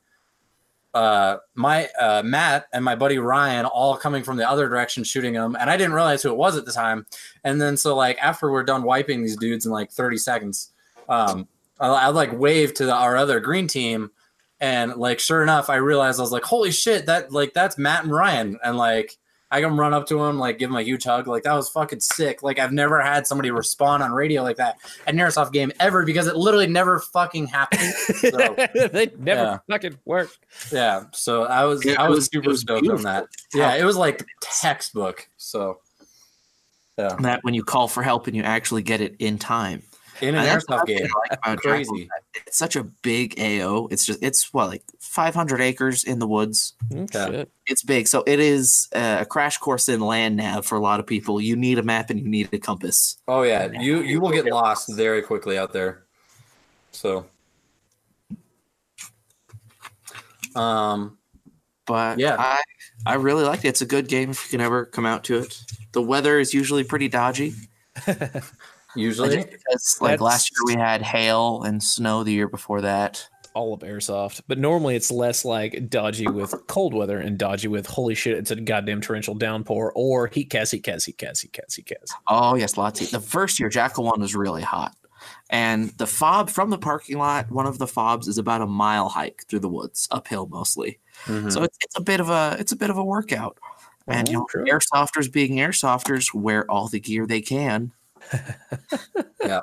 uh 0.94 1.38
my 1.54 1.88
uh 2.00 2.22
Matt 2.24 2.68
and 2.72 2.86
my 2.86 2.96
buddy 2.96 3.18
Ryan 3.18 3.66
all 3.66 3.98
coming 3.98 4.24
from 4.24 4.38
the 4.38 4.50
other 4.50 4.70
direction 4.70 5.04
shooting 5.04 5.34
him 5.34 5.58
and 5.60 5.70
I 5.70 5.76
didn't 5.76 5.94
realize 5.94 6.24
who 6.24 6.32
it 6.32 6.38
was 6.38 6.56
at 6.56 6.66
the 6.66 6.72
time 6.72 7.06
and 7.44 7.62
then 7.62 7.76
so 7.76 7.94
like 7.94 8.18
after 8.20 8.50
we're 8.50 8.64
done 8.64 8.84
wiping 8.84 9.22
these 9.22 9.36
dudes 9.36 9.66
in 9.66 9.72
like 9.72 9.92
30 9.92 10.18
seconds 10.18 10.72
um 11.10 11.46
I, 11.80 11.88
I 11.88 12.08
like 12.08 12.32
waved 12.40 12.78
to 12.78 12.86
the, 12.86 12.94
our 12.94 13.18
other 13.18 13.42
green 13.42 13.68
team 13.68 14.12
and 14.60 14.96
like 14.96 15.20
sure 15.20 15.44
enough 15.44 15.70
I 15.70 15.76
realized 15.76 16.20
I 16.20 16.24
was 16.24 16.32
like 16.32 16.44
holy 16.44 16.72
shit 16.72 17.06
that 17.06 17.32
like 17.32 17.54
that's 17.54 17.78
Matt 17.78 18.04
and 18.04 18.12
Ryan 18.14 18.58
and 18.64 18.78
like 18.78 19.18
I 19.50 19.62
can 19.62 19.78
run 19.78 19.94
up 19.94 20.08
to 20.08 20.22
him, 20.22 20.38
like 20.38 20.58
give 20.60 20.70
him 20.70 20.76
a 20.76 20.82
huge 20.82 21.06
hug. 21.06 21.26
Like 21.26 21.44
that 21.44 21.54
was 21.54 21.70
fucking 21.70 22.02
sick. 22.02 22.44
Like 22.44 22.60
I've 22.60 22.74
never 22.74 23.00
had 23.00 23.26
somebody 23.26 23.50
respond 23.50 24.04
on 24.04 24.12
radio 24.12 24.44
like 24.44 24.58
that 24.58 24.76
at 25.06 25.14
an 25.14 25.20
airsoft 25.22 25.54
game 25.54 25.72
ever 25.80 26.04
because 26.04 26.28
it 26.28 26.36
literally 26.36 26.68
never 26.68 27.00
fucking 27.00 27.48
happened. 27.48 27.80
So, 28.18 28.30
they 28.92 29.10
never 29.18 29.42
Yeah. 29.42 29.58
fucking 29.70 30.00
work. 30.04 30.30
yeah. 30.70 31.04
So 31.14 31.44
I 31.46 31.64
was 31.64 31.86
Yeah, 31.86 31.96
I 32.02 32.10
was, 32.10 32.18
was- 32.18 32.26
super 32.26 32.50
was 32.50 32.60
stoked 32.60 32.90
on 32.90 33.04
that. 33.04 33.28
Yeah, 33.54 33.76
it 33.76 33.86
was 33.86 33.96
like 33.96 34.26
textbook. 34.42 35.30
So 35.38 35.80
yeah. 36.98 37.16
That 37.22 37.40
when 37.44 37.54
you 37.54 37.64
call 37.64 37.88
for 37.88 38.04
help 38.04 38.28
and 38.28 38.36
you 38.36 38.44
actually 38.44 38.82
get 38.84 39.00
it 39.00 39.16
in 39.20 39.38
time. 39.38 39.84
In 40.22 40.36
an 40.36 40.46
And 40.46 40.62
airsoft 40.62 40.86
game. 40.88 41.08
like 41.46 41.60
Crazy. 41.60 41.86
Jackal. 41.86 42.08
It's 42.48 42.58
such 42.58 42.76
a 42.76 42.84
big 42.84 43.40
AO. 43.40 43.88
It's 43.92 44.06
just 44.06 44.20
it's 44.24 44.52
what 44.54 44.68
like 44.70 44.84
500 45.00 45.62
acres 45.62 46.04
in 46.04 46.20
the 46.20 46.28
woods. 46.28 46.74
Yeah. 46.90 47.06
shit. 47.12 47.52
It's 47.68 47.84
big, 47.84 48.08
so 48.08 48.24
it 48.26 48.40
is 48.40 48.88
uh, 48.96 49.18
a 49.22 49.26
crash 49.26 49.58
course 49.58 49.90
in 49.90 50.00
land 50.00 50.38
nav 50.38 50.66
for 50.66 50.76
a 50.76 50.82
lot 50.82 51.00
of 51.00 51.06
people. 51.08 51.40
You 51.42 51.56
need 51.56 51.78
a 51.78 51.84
map 51.84 52.10
and 52.10 52.20
you 52.20 52.28
need 52.28 52.50
a 52.54 52.58
compass. 52.58 53.18
Oh 53.28 53.44
yeah. 53.44 53.70
You 53.72 54.02
you 54.02 54.20
will 54.20 54.32
get 54.32 54.46
lost 54.46 54.90
very 54.96 55.22
quickly 55.22 55.58
out 55.58 55.74
there. 55.74 56.04
So 56.92 57.26
um 60.56 61.18
but 61.86 62.20
Yeah. 62.20 62.36
I 62.40 62.62
I 63.06 63.14
really 63.16 63.44
liked 63.44 63.64
it. 63.66 63.70
It's 63.70 63.82
a 63.82 63.86
good 63.86 64.08
game 64.08 64.32
if 64.32 64.46
you 64.46 64.58
can 64.58 64.62
ever 64.66 64.86
come 64.86 65.06
out 65.06 65.24
to 65.26 65.38
it. 65.38 65.62
The 65.94 66.02
weather 66.02 66.40
is 66.40 66.54
usually 66.54 66.84
pretty 66.84 67.08
dodgy. 67.08 67.54
Usually, 68.98 69.36
Just 69.36 69.50
because, 69.52 69.98
like 70.02 70.22
last 70.22 70.52
year 70.52 70.76
we 70.76 70.82
had 70.82 71.02
hail 71.02 71.64
and 71.64 71.82
snow. 71.82 72.24
The 72.24 72.34
year 72.34 72.48
before 72.48 72.82
that, 72.82 73.28
all 73.54 73.74
of 73.74 73.80
airsoft 73.80 74.42
but 74.48 74.60
normally 74.60 74.96
it's 74.96 75.10
less 75.10 75.44
like 75.44 75.90
dodgy 75.90 76.28
with 76.28 76.54
cold 76.68 76.94
weather 76.94 77.18
and 77.18 77.40
dodgy 77.40 77.68
with 77.68 77.88
holy 77.88 78.14
shit 78.14 78.38
it's 78.38 78.52
a 78.52 78.56
goddamn 78.56 79.02
torrential 79.02 79.34
downpour 79.34 79.92
or 79.96 80.28
heat 80.28 80.52
cas 80.52 80.70
heat 80.70 80.84
cas 80.84 81.06
heat 81.06 81.18
cas 81.18 81.42
heat 81.42 81.54
cas 81.54 81.74
heat 81.74 81.92
oh 82.28 82.54
yes, 82.56 82.78
lots. 82.78 83.02
Of, 83.02 83.10
the 83.10 83.20
first 83.20 83.60
year 83.60 83.68
Jackal 83.70 84.04
one 84.04 84.22
was 84.22 84.36
really 84.36 84.62
hot, 84.62 84.96
and 85.50 85.90
the 85.98 86.06
fob 86.06 86.52
from 86.52 86.70
the 86.70 86.78
parking 86.78 87.18
lot. 87.18 87.50
One 87.50 87.66
of 87.66 87.80
the 87.80 87.88
fobs 87.88 88.28
is 88.28 88.38
about 88.38 88.62
a 88.62 88.68
mile 88.68 89.10
hike 89.10 89.44
through 89.48 89.60
the 89.60 89.70
woods, 89.70 90.08
uphill 90.12 90.48
mostly. 90.48 91.00
Mhm. 91.26 91.52
So 91.52 91.64
it's, 91.64 91.78
it's 91.82 91.98
a 91.98 92.02
bit 92.02 92.20
of 92.20 92.30
a 92.30 92.58
it's 92.60 92.72
a 92.72 92.76
bit 92.78 92.92
of 92.92 92.98
a 92.98 93.04
workout. 93.04 93.58
And 94.08 94.30
you 94.30 94.36
know, 94.36 94.48
airsofters 94.72 95.32
being 95.32 95.56
airsofters 95.56 96.34
wear 96.34 96.70
all 96.72 96.88
the 96.88 97.00
gear 97.00 97.26
they 97.26 97.42
can. 97.42 97.92
Yeah. 99.44 99.62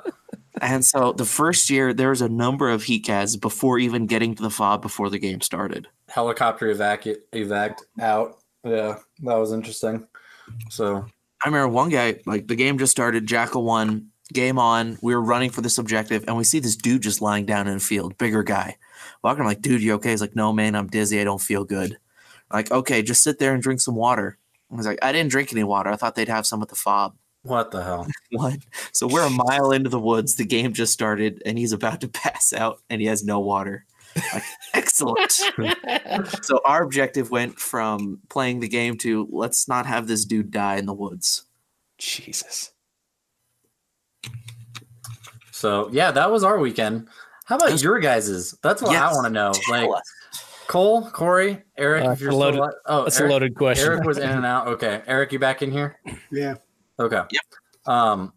And 0.61 0.83
so 0.85 1.11
the 1.11 1.25
first 1.25 1.69
year 1.69 1.93
there 1.93 2.09
was 2.09 2.21
a 2.21 2.29
number 2.29 2.69
of 2.69 2.83
heat 2.83 3.05
cas 3.05 3.35
before 3.35 3.77
even 3.77 4.07
getting 4.07 4.33
to 4.35 4.41
the 4.41 4.49
fob 4.49 4.81
before 4.81 5.09
the 5.09 5.19
game 5.19 5.41
started. 5.41 5.87
helicopter 6.07 6.73
evac 6.73 7.15
evac 7.33 7.77
out. 7.99 8.37
Yeah, 8.63 8.97
that 9.23 9.35
was 9.35 9.51
interesting. 9.51 10.07
So 10.69 11.05
I 11.43 11.47
remember 11.47 11.67
one 11.67 11.89
guy, 11.89 12.19
like 12.25 12.47
the 12.47 12.55
game 12.55 12.77
just 12.77 12.91
started, 12.91 13.27
Jackal 13.27 13.63
won, 13.63 14.07
game 14.33 14.57
on, 14.57 14.97
we 15.01 15.13
were 15.13 15.21
running 15.21 15.49
for 15.49 15.61
this 15.61 15.77
objective, 15.77 16.23
and 16.27 16.37
we 16.37 16.43
see 16.43 16.59
this 16.59 16.75
dude 16.75 17.03
just 17.03 17.21
lying 17.21 17.45
down 17.45 17.67
in 17.67 17.77
a 17.77 17.79
field, 17.79 18.17
bigger 18.17 18.41
guy. 18.41 18.77
Walking, 19.23 19.41
I'm 19.41 19.47
like, 19.47 19.61
dude, 19.61 19.83
you 19.83 19.93
okay? 19.93 20.11
He's 20.11 20.21
like, 20.21 20.35
no, 20.35 20.53
man, 20.53 20.75
I'm 20.75 20.87
dizzy. 20.87 21.19
I 21.19 21.23
don't 21.23 21.41
feel 21.41 21.63
good. 21.65 21.97
like, 22.51 22.71
okay, 22.71 23.01
just 23.01 23.23
sit 23.23 23.39
there 23.39 23.53
and 23.53 23.61
drink 23.61 23.81
some 23.81 23.95
water. 23.95 24.37
I 24.71 24.75
was 24.75 24.85
like, 24.87 24.99
I 25.01 25.11
didn't 25.11 25.31
drink 25.31 25.51
any 25.51 25.63
water. 25.63 25.91
I 25.91 25.95
thought 25.95 26.15
they'd 26.15 26.27
have 26.27 26.47
some 26.47 26.61
at 26.61 26.69
the 26.69 26.75
fob. 26.75 27.15
What 27.45 27.71
the 27.71 27.81
hell? 27.83 28.07
What? 28.31 28.59
So 28.91 29.07
we're 29.07 29.25
a 29.25 29.29
mile 29.29 29.71
into 29.71 29.89
the 29.89 29.99
woods. 29.99 30.35
The 30.35 30.45
game 30.45 30.73
just 30.73 30.91
started, 30.91 31.41
and 31.45 31.57
he's 31.57 31.71
about 31.71 32.01
to 32.01 32.07
pass 32.23 32.51
out, 32.53 32.81
and 32.89 32.99
he 33.01 33.07
has 33.07 33.23
no 33.23 33.39
water. 33.39 33.85
Like, 34.33 34.43
excellent. 34.73 35.31
so 36.41 36.59
our 36.65 36.83
objective 36.83 37.31
went 37.31 37.59
from 37.59 38.19
playing 38.29 38.59
the 38.61 38.67
game 38.69 38.97
to 38.99 39.27
let's 39.31 39.67
not 39.67 39.85
have 39.85 40.07
this 40.07 40.23
dude 40.25 40.51
die 40.51 40.75
in 40.77 40.85
the 40.85 40.93
woods. 40.93 41.43
jesus 41.97 42.71
So 45.51 45.89
yeah, 45.91 46.11
that 46.11 46.31
was 46.31 46.43
our 46.43 46.59
weekend. 46.59 47.07
How 47.45 47.55
about 47.55 47.65
That's- 47.65 47.83
your 47.83 47.99
guys's? 47.99 48.57
That's 48.63 48.81
what 48.81 48.95
I 48.95 49.11
want 49.11 49.25
to 49.27 49.31
know. 49.31 49.53
Like 49.69 49.89
us. 49.89 50.01
Cole, 50.67 51.09
Corey, 51.11 51.61
Eric, 51.77 52.05
Uh, 52.05 52.09
if 52.11 52.19
you're 52.21 52.33
loaded- 52.33 52.57
still 52.57 52.73
oh, 52.87 53.03
that's 53.03 53.19
Eric, 53.19 53.29
a 53.29 53.33
loaded 53.33 53.55
question 53.55 53.85
Eric 53.85 54.03
was 54.03 54.17
in 54.17 54.29
and 54.29 54.45
out. 54.45 54.67
Okay, 54.67 55.01
Eric, 55.05 55.31
you 55.31 55.39
back 55.39 55.61
in 55.61 55.71
here? 55.71 55.99
Yeah. 56.31 56.55
Okay. 56.99 57.21
Yep. 57.31 57.93
Um, 57.93 58.33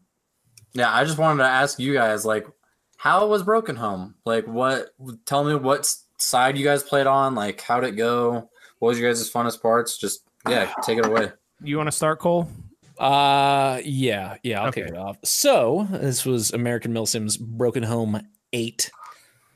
yeah, 0.74 0.92
I 0.94 1.04
just 1.04 1.18
wanted 1.18 1.42
to 1.42 1.48
ask 1.48 1.78
you 1.78 1.92
guys, 1.94 2.24
like, 2.24 2.46
how 2.96 3.26
was 3.28 3.42
Broken 3.42 3.76
Home? 3.76 4.14
Like, 4.24 4.46
what? 4.46 4.88
Tell 5.26 5.44
me 5.44 5.54
what 5.54 5.92
side 6.18 6.58
you 6.58 6.64
guys 6.64 6.82
played 6.82 7.06
on. 7.06 7.34
Like, 7.34 7.60
how'd 7.60 7.84
it 7.84 7.92
go? 7.92 8.50
What 8.80 8.88
was 8.90 8.98
your 8.98 9.10
guys' 9.10 9.30
funnest 9.30 9.62
parts? 9.62 9.96
Just 9.98 10.20
yeah, 10.48 10.72
take 10.82 10.98
it 10.98 11.06
away. 11.06 11.30
You 11.62 11.76
want 11.76 11.86
to 11.88 11.92
start, 11.92 12.18
Cole? 12.20 12.48
Uh 12.98 13.80
yeah, 13.84 14.36
yeah, 14.42 14.62
I'll 14.62 14.72
kick 14.72 14.86
Okay. 14.86 14.92
it 14.94 14.98
off. 14.98 15.18
So 15.24 15.86
this 15.90 16.24
was 16.26 16.52
American 16.52 16.92
Milsim's 16.92 17.36
Broken 17.36 17.84
Home 17.84 18.20
Eight. 18.52 18.90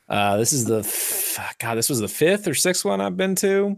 Uh 0.07 0.37
this 0.37 0.53
is 0.53 0.63
the 0.65 0.79
f- 0.79 1.55
God, 1.59 1.75
this 1.75 1.89
was 1.89 1.99
the 1.99 2.07
fifth 2.07 2.47
or 2.47 2.53
sixth 2.55 2.85
one 2.85 3.01
I've 3.01 3.17
been 3.17 3.35
to. 3.35 3.77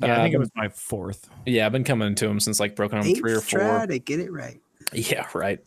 Yeah, 0.00 0.14
I 0.14 0.18
Uh, 0.18 0.22
think 0.22 0.34
it 0.34 0.38
was 0.38 0.50
my 0.54 0.68
fourth. 0.68 1.28
yeah, 1.46 1.66
I've 1.66 1.72
been 1.72 1.84
coming 1.84 2.14
to 2.14 2.26
him 2.26 2.40
since 2.40 2.58
like 2.60 2.76
Broken 2.76 3.02
Home 3.02 3.14
three 3.14 3.32
or 3.32 3.38
Eighth 3.38 3.48
try 3.48 3.78
four. 3.78 3.86
to 3.86 3.98
get 3.98 4.20
it 4.20 4.32
right. 4.32 4.60
Yeah, 4.92 5.26
right. 5.34 5.60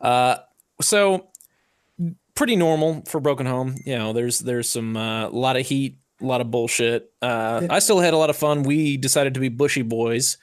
Uh 0.00 0.36
so 0.80 1.28
pretty 2.34 2.54
normal 2.56 3.02
for 3.06 3.20
Broken 3.20 3.46
Home. 3.46 3.74
You 3.84 3.96
know, 3.98 4.12
there's 4.12 4.38
there's 4.40 4.68
some 4.70 4.96
uh, 4.96 5.26
a 5.28 5.30
lot 5.30 5.56
of 5.56 5.66
heat, 5.66 5.98
a 6.20 6.24
lot 6.24 6.40
of 6.40 6.50
bullshit. 6.50 7.12
Uh 7.22 7.66
I 7.70 7.78
still 7.80 7.98
had 8.00 8.14
a 8.14 8.16
lot 8.16 8.30
of 8.30 8.36
fun. 8.36 8.62
We 8.62 8.96
decided 8.96 9.34
to 9.34 9.40
be 9.40 9.48
bushy 9.48 9.82
boys 9.82 10.38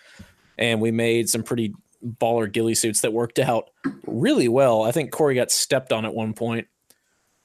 and 0.58 0.82
we 0.82 0.92
made 0.92 1.30
some 1.30 1.44
pretty 1.44 1.74
baller 2.06 2.52
ghillie 2.52 2.76
suits 2.76 3.02
that 3.02 3.14
worked 3.14 3.40
out 3.40 3.70
really 4.06 4.48
well. 4.48 4.84
I 4.84 4.92
think 4.92 5.12
Corey 5.12 5.36
got 5.36 5.52
stepped 5.52 5.92
on 5.94 6.06
at 6.06 6.14
one 6.14 6.34
point. 6.34 6.68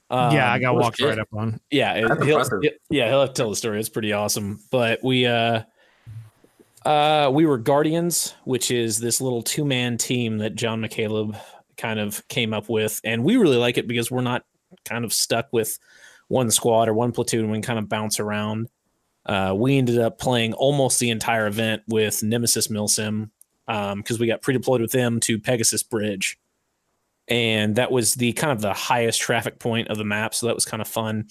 Um, 0.09 0.33
yeah, 0.35 0.51
I 0.51 0.59
got 0.59 0.75
oh, 0.75 0.79
walked 0.79 0.97
shit. 0.97 1.07
right 1.07 1.19
up 1.19 1.29
on. 1.33 1.61
yeah, 1.71 1.93
it- 1.93 2.07
That's 2.07 2.25
he'll, 2.25 2.39
impressive. 2.41 2.73
yeah, 2.89 3.07
he'll 3.07 3.21
have 3.21 3.29
to 3.29 3.33
tell 3.41 3.49
the 3.49 3.55
story. 3.55 3.79
It's 3.79 3.87
pretty 3.87 4.11
awesome. 4.11 4.59
But 4.69 4.99
we 5.03 5.25
uh 5.25 5.61
uh 6.85 7.29
we 7.33 7.45
were 7.45 7.57
Guardians, 7.57 8.33
which 8.43 8.71
is 8.71 8.99
this 8.99 9.21
little 9.21 9.41
two-man 9.41 9.97
team 9.97 10.39
that 10.39 10.55
John 10.55 10.81
McCaleb 10.81 11.39
kind 11.77 11.99
of 11.99 12.27
came 12.27 12.53
up 12.53 12.69
with. 12.69 13.01
And 13.03 13.23
we 13.23 13.37
really 13.37 13.57
like 13.57 13.77
it 13.77 13.87
because 13.87 14.11
we're 14.11 14.21
not 14.21 14.43
kind 14.85 15.05
of 15.05 15.13
stuck 15.13 15.47
with 15.51 15.77
one 16.27 16.51
squad 16.51 16.87
or 16.87 16.93
one 16.93 17.11
platoon. 17.11 17.49
We 17.49 17.57
can 17.57 17.63
kind 17.63 17.79
of 17.79 17.89
bounce 17.89 18.19
around. 18.19 18.69
Uh, 19.25 19.53
we 19.55 19.77
ended 19.77 19.99
up 19.99 20.17
playing 20.17 20.53
almost 20.53 20.99
the 20.99 21.09
entire 21.09 21.47
event 21.47 21.83
with 21.87 22.23
Nemesis 22.23 22.67
Milsim 22.67 23.29
because 23.67 24.19
we 24.19 24.27
got 24.27 24.41
pre-deployed 24.41 24.81
with 24.81 24.91
them 24.91 25.19
to 25.21 25.39
Pegasus 25.39 25.83
Bridge 25.83 26.37
and 27.31 27.77
that 27.77 27.91
was 27.91 28.15
the 28.15 28.33
kind 28.33 28.51
of 28.51 28.59
the 28.59 28.73
highest 28.73 29.21
traffic 29.21 29.57
point 29.57 29.87
of 29.87 29.97
the 29.97 30.03
map 30.03 30.35
so 30.35 30.47
that 30.47 30.53
was 30.53 30.65
kind 30.65 30.81
of 30.81 30.87
fun. 30.87 31.27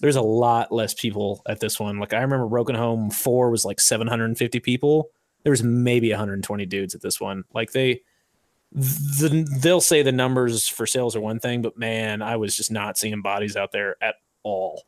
There's 0.00 0.16
a 0.16 0.22
lot 0.22 0.72
less 0.72 0.92
people 0.92 1.42
at 1.48 1.60
this 1.60 1.78
one. 1.78 1.98
Like 1.98 2.12
i 2.12 2.20
remember 2.20 2.46
broken 2.48 2.74
home 2.74 3.10
4 3.10 3.50
was 3.50 3.64
like 3.64 3.80
750 3.80 4.58
people. 4.60 5.10
There 5.44 5.52
was 5.52 5.62
maybe 5.62 6.10
120 6.10 6.66
dudes 6.66 6.94
at 6.94 7.02
this 7.02 7.20
one. 7.20 7.44
Like 7.54 7.70
they 7.70 8.02
the, 8.72 9.48
they'll 9.60 9.80
say 9.80 10.02
the 10.02 10.10
numbers 10.10 10.66
for 10.66 10.84
sales 10.84 11.14
are 11.14 11.20
one 11.20 11.38
thing 11.38 11.62
but 11.62 11.78
man 11.78 12.22
i 12.22 12.34
was 12.34 12.56
just 12.56 12.72
not 12.72 12.98
seeing 12.98 13.22
bodies 13.22 13.54
out 13.56 13.70
there 13.70 13.94
at 14.02 14.16
all. 14.42 14.82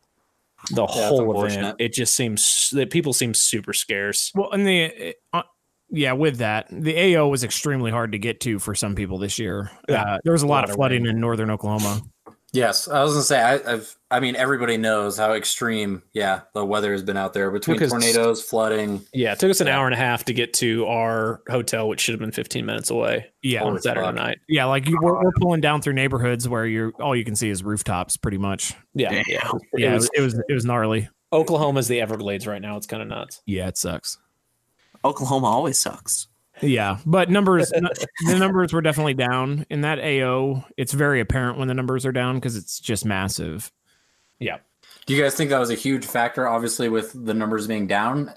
The 0.71 0.85
that's 0.85 0.93
whole 0.93 1.45
event 1.45 1.77
it 1.79 1.93
just 1.93 2.17
seems 2.17 2.71
that 2.73 2.91
people 2.91 3.13
seem 3.13 3.35
super 3.35 3.73
scarce. 3.73 4.33
Well, 4.35 4.51
and 4.51 4.67
the 4.67 5.15
uh, 5.33 5.43
yeah, 5.90 6.12
with 6.12 6.38
that, 6.38 6.66
the 6.70 7.16
AO 7.16 7.29
was 7.29 7.44
extremely 7.44 7.90
hard 7.90 8.12
to 8.12 8.18
get 8.18 8.40
to 8.40 8.59
for 8.59 8.75
some 8.75 8.94
people 8.94 9.18
this 9.18 9.38
year. 9.38 9.70
Yeah. 9.88 10.03
Uh, 10.03 10.18
there 10.25 10.33
was 10.33 10.42
a 10.42 10.46
lot, 10.46 10.57
lot 10.57 10.64
of 10.64 10.70
of 10.70 10.77
flooding 10.77 11.05
rain. 11.05 11.14
in 11.14 11.20
northern 11.20 11.51
Oklahoma. 11.51 12.03
Yes, 12.53 12.88
I 12.88 13.03
was 13.03 13.12
gonna 13.12 13.22
say 13.25 13.40
I, 13.42 13.55
I've. 13.72 13.94
I 14.11 14.20
mean, 14.20 14.35
everybody 14.37 14.79
knows 14.79 15.18
how 15.18 15.35
extreme. 15.35 16.03
Yeah, 16.14 16.42
the 16.55 16.64
weather 16.64 16.92
has 16.92 17.03
been 17.03 17.16
out 17.16 17.35
there 17.35 17.51
between 17.51 17.77
Because- 17.77 17.90
tornadoes, 17.90 18.40
flooding. 18.40 19.03
yeah 19.12 19.33
it 19.33 19.40
took 19.40 19.51
us 19.51 19.61
an 19.61 19.66
Yeah. 19.66 19.79
hour 19.79 19.87
and 19.87 19.94
a 19.94 19.99
half 19.99 20.25
to 20.27 20.33
get 20.33 20.55
to 20.55 20.87
our 20.87 21.42
hotel 21.51 21.88
which 21.88 22.01
should 22.01 22.12
have 22.12 22.20
been 22.20 22.31
15 22.31 22.64
minutes 22.64 22.88
away 22.88 23.27
Yeah, 23.42 23.62
on 23.62 23.70
Holy 23.70 23.81
saturday 23.83 24.07
fuck. 24.07 24.14
night 24.14 24.38
yeah, 24.49 24.64
like 24.66 24.88
you, 24.88 24.96
we're, 25.03 25.22
we're 25.22 25.33
pulling 25.40 25.61
down 25.61 25.83
through 25.83 25.94
neighborhoods 25.94 26.49
where 26.49 26.64
you're 26.64 26.92
all 27.01 27.16
you 27.16 27.25
can 27.25 27.35
see 27.37 27.51
is 27.51 27.62
rooftops, 27.64 28.16
pretty 28.16 28.38
much. 28.38 28.72
yeah 28.94 29.11
Damn. 29.11 29.25
yeah 29.29 29.51
Yeah, 29.75 29.87
it 29.88 29.90
it 29.90 29.94
was 29.94 30.03
was 30.05 30.11
it 30.14 30.20
was, 30.22 30.42
it 30.51 30.55
was 30.55 30.64
gnarly. 30.64 31.09
Oklahoma's 31.33 31.88
the 31.88 32.01
Everglades 32.01 32.46
right 32.46 32.62
now. 32.62 32.77
It's 32.77 32.87
kind 32.87 33.03
of 33.03 33.09
nuts. 33.09 33.42
Yeah, 33.44 33.66
it 33.66 33.77
sucks. 33.77 34.16
Oklahoma 35.07 35.47
always 35.47 35.79
sucks. 35.79 36.29
Yeah, 36.62 36.99
but 37.05 37.31
numbers 37.31 37.69
the 38.27 38.38
numbers 38.38 38.73
were 38.73 38.81
definitely 38.81 39.14
down 39.14 39.66
in 39.69 39.83
that 39.83 39.99
AO. 39.99 40.64
It's 40.77 40.92
very 40.92 41.21
apparent 41.21 41.59
when 41.59 41.69
the 41.69 41.75
numbers 41.75 42.07
are 42.07 42.12
down 42.12 42.37
because 42.37 42.57
it's 42.57 42.81
just 42.81 43.05
massive. 43.05 43.71
Yeah. 44.38 44.59
Do 45.07 45.14
you 45.14 45.23
guys 45.23 45.35
think 45.35 45.51
that 45.51 45.59
was 45.59 45.71
a 45.71 45.75
huge 45.75 46.05
factor? 46.05 46.49
Obviously, 46.49 46.88
with 46.88 47.12
the 47.14 47.35
numbers 47.35 47.66
being 47.66 47.87
down. 47.87 48.33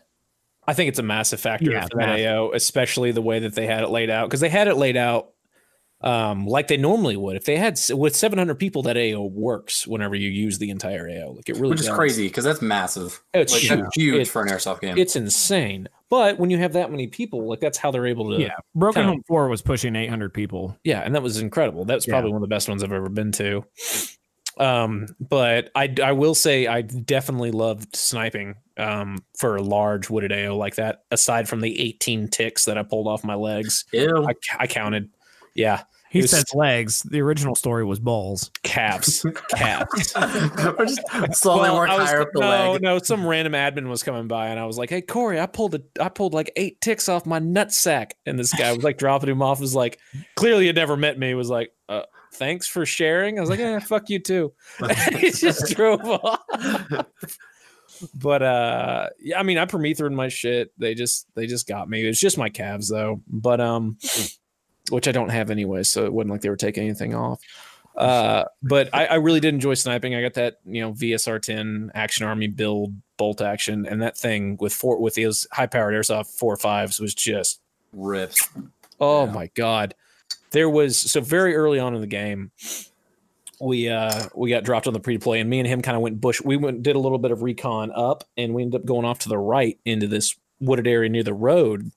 I 0.68 0.74
think 0.74 0.90
it's 0.90 1.00
a 1.00 1.04
massive 1.04 1.40
factor 1.40 1.72
Yeah, 1.72 1.82
for 1.84 1.98
that 1.98 2.08
massive. 2.10 2.28
AO, 2.28 2.52
especially 2.52 3.12
the 3.12 3.22
way 3.24 3.40
that 3.40 3.56
they 3.56 3.66
had 3.66 3.84
it 3.84 3.90
laid 3.90 4.10
out 4.12 4.28
because 4.28 4.40
they 4.40 4.50
had 4.50 4.68
it 4.68 4.76
laid 4.76 4.98
out 4.98 5.32
um, 6.02 6.46
like 6.48 6.68
they 6.70 6.78
normally 6.78 7.18
would. 7.18 7.36
If 7.36 7.46
they 7.46 7.58
had 7.58 7.78
with 7.92 8.16
700 8.16 8.56
people, 8.56 8.84
that 8.84 8.98
AO 8.98 9.24
works 9.24 9.86
whenever 9.86 10.16
you 10.16 10.30
use 10.30 10.58
the 10.58 10.70
entire 10.70 11.10
AO. 11.10 11.32
Like 11.32 11.50
it 11.50 11.56
really 11.58 11.72
which 11.72 11.82
is 11.82 11.88
does. 11.88 11.96
crazy 11.96 12.28
because 12.28 12.44
that's 12.46 12.62
massive. 12.62 13.22
It's 13.34 13.52
like, 13.52 13.62
huge. 13.64 13.80
That's 13.82 13.96
huge 13.96 14.14
It's- 14.16 14.30
for 14.30 14.42
an 14.42 14.48
airsoft 14.50 14.82
game. 14.82 14.98
It's 14.98 15.16
insane. 15.16 15.90
But 16.10 16.40
when 16.40 16.50
you 16.50 16.58
have 16.58 16.74
that 16.74 16.90
many 16.90 17.08
people, 17.08 17.48
like 17.48 17.60
that's 17.60 17.78
how 17.78 17.92
they're 17.92 18.08
able 18.08 18.32
to. 18.36 18.42
Yeah, 18.42 18.56
Broken 18.74 19.04
Home 19.06 19.22
Four 19.28 19.48
was 19.48 19.62
pushing 19.62 19.96
800 19.96 20.34
people. 20.34 20.76
Yeah, 20.84 21.02
and 21.02 21.14
that 21.14 21.22
was 21.22 21.40
incredible. 21.40 21.86
That's 21.86 22.08
Yeah. 22.08 22.14
probably 22.14 22.32
one 22.32 22.38
of 22.42 22.50
the 22.50 22.54
best 22.54 22.68
ones 22.68 22.84
I've 22.84 22.92
ever 22.92 23.10
been 23.10 23.32
to. 23.34 23.64
Um, 24.58 25.08
but 25.22 25.70
I 25.76 25.94
I 26.04 26.12
will 26.14 26.36
say 26.36 26.68
I 26.68 26.82
definitely 26.82 27.52
loved 27.52 27.96
sniping 27.96 28.56
um 28.78 29.20
for 29.38 29.56
a 29.56 29.62
large 29.62 30.10
wooded 30.10 30.34
AO 30.34 30.56
like 30.58 30.76
that. 30.76 31.04
Aside 31.12 31.48
from 31.48 31.62
the 31.62 31.80
18 31.80 32.28
ticks 32.28 32.66
that 32.66 32.78
I 32.78 32.84
pulled 32.84 33.08
off 33.08 33.24
my 33.24 33.36
legs, 33.36 33.86
Ew. 33.94 34.26
I, 34.28 34.34
I 34.58 34.68
counted. 34.68 35.10
Yeah, 35.60 35.84
He 36.10 36.20
It 36.20 36.22
was- 36.24 36.32
says 36.32 36.46
legs. 36.56 37.04
The 37.04 37.20
original 37.22 37.54
story 37.54 37.84
was 37.86 38.00
balls. 38.00 38.50
calves, 38.64 39.26
calves. 39.50 40.14
We're 40.18 40.86
just 40.86 41.02
slowly 41.34 41.70
Well, 41.70 41.76
work 41.76 41.90
was- 41.90 42.10
higher 42.10 42.22
up 42.22 42.30
the 42.34 42.40
no, 42.40 42.72
leg. 42.72 42.82
no. 42.82 42.98
Some 43.00 43.28
random 43.28 43.54
admin 43.54 43.90
was 43.90 44.02
coming 44.02 44.28
by, 44.28 44.48
and 44.48 44.60
I 44.60 44.66
was 44.66 44.78
like, 44.78 44.90
"Hey, 44.90 45.02
Corey, 45.02 45.40
I 45.40 45.46
pulled 45.46 45.76
a, 45.76 45.82
I 46.00 46.08
pulled 46.10 46.34
like 46.34 46.52
eight 46.56 46.80
ticks 46.82 47.10
off 47.10 47.26
my 47.26 47.40
nut 47.40 47.72
sack." 47.74 48.16
And 48.26 48.40
this 48.40 48.54
guy 48.54 48.72
was 48.74 48.84
like 48.84 48.98
dropping 49.04 49.30
him 49.30 49.42
off. 49.42 49.60
Was 49.60 49.76
like, 49.76 50.00
clearly 50.36 50.66
had 50.68 50.76
never 50.78 50.96
met 50.98 51.20
me. 51.20 51.34
Was 51.36 51.50
like, 51.50 51.72
uh, 51.90 52.04
"Thanks 52.34 52.66
for 52.68 52.86
sharing." 52.86 53.38
I 53.38 53.42
was 53.42 53.50
like, 53.50 53.60
"Eh, 53.60 53.80
fuck 53.80 54.10
you 54.10 54.20
too." 54.20 54.54
he 55.20 55.30
just 55.32 55.76
drove 55.76 56.02
off. 56.06 56.40
but 58.16 58.42
uh, 58.42 59.10
yeah, 59.20 59.40
I 59.40 59.44
mean, 59.44 59.58
I 59.58 59.66
permethrin 59.66 60.14
my 60.14 60.30
shit. 60.30 60.72
They 60.78 60.96
just 60.96 61.28
they 61.36 61.46
just 61.48 61.68
got 61.68 61.90
me. 61.90 62.04
It's 62.04 62.20
just 62.20 62.38
my 62.38 62.50
calves 62.50 62.88
though, 62.90 63.22
but 63.28 63.60
um, 63.62 63.98
which 64.90 65.08
I 65.08 65.12
don't 65.12 65.30
have 65.30 65.50
anyway, 65.50 65.84
so 65.84 66.06
it 66.06 66.14
wasn't 66.14 66.32
like 66.32 66.42
they 66.42 66.50
were 66.50 66.56
taking 66.56 66.84
anything 66.84 67.14
off. 67.16 67.40
Uh, 67.96 68.46
but 68.64 68.90
I, 68.94 69.08
I 69.08 69.16
really 69.16 69.40
did 69.40 69.54
enjoy 69.54 69.74
sniping. 69.74 70.16
I 70.16 70.22
got 70.22 70.36
that 70.36 70.60
you 70.66 70.82
know 70.82 70.94
VSR 70.94 71.42
10 71.42 71.92
Action 71.94 72.26
Army 72.26 72.48
build 72.48 72.94
bolt 73.18 73.42
action, 73.42 73.86
and 73.86 74.02
that 74.02 74.18
thing 74.18 74.58
with 74.60 74.74
four 74.74 75.00
with 75.02 75.16
those 75.16 75.48
high 75.52 75.68
powered 75.68 75.94
airsoft 75.94 76.28
four 76.38 76.56
fives 76.56 77.00
was 77.00 77.14
just 77.14 77.60
Rips. 77.92 78.48
Oh 79.00 79.26
Yeah. 79.26 79.32
my 79.34 79.50
god. 79.56 79.96
There 80.52 80.70
was 80.70 80.98
so 80.98 81.22
very 81.22 81.56
early 81.56 81.80
on 81.80 81.94
in 81.94 82.02
the 82.02 82.08
game, 82.08 82.52
we 83.60 83.90
uh 83.90 84.28
we 84.34 84.50
got 84.50 84.64
dropped 84.64 84.88
on 84.88 84.94
the 84.94 85.00
pre-play 85.00 85.40
and 85.42 85.50
me 85.50 85.60
and 85.60 85.68
him 85.68 85.82
kind 85.82 85.98
of 85.98 86.02
went 86.02 86.22
bush 86.22 86.40
we 86.42 86.56
went 86.56 86.82
did 86.82 86.96
a 86.96 87.00
little 87.00 87.18
bit 87.18 87.32
of 87.32 87.42
recon 87.42 87.92
up 87.94 88.24
and 88.38 88.54
we 88.54 88.62
ended 88.62 88.80
up 88.82 88.86
going 88.86 89.06
off 89.06 89.20
to 89.20 89.30
the 89.30 89.38
right 89.38 89.78
into 89.84 90.08
this 90.08 90.36
wooded 90.62 90.88
area 90.88 91.10
near 91.10 91.24
the 91.24 91.34
road 91.34 91.92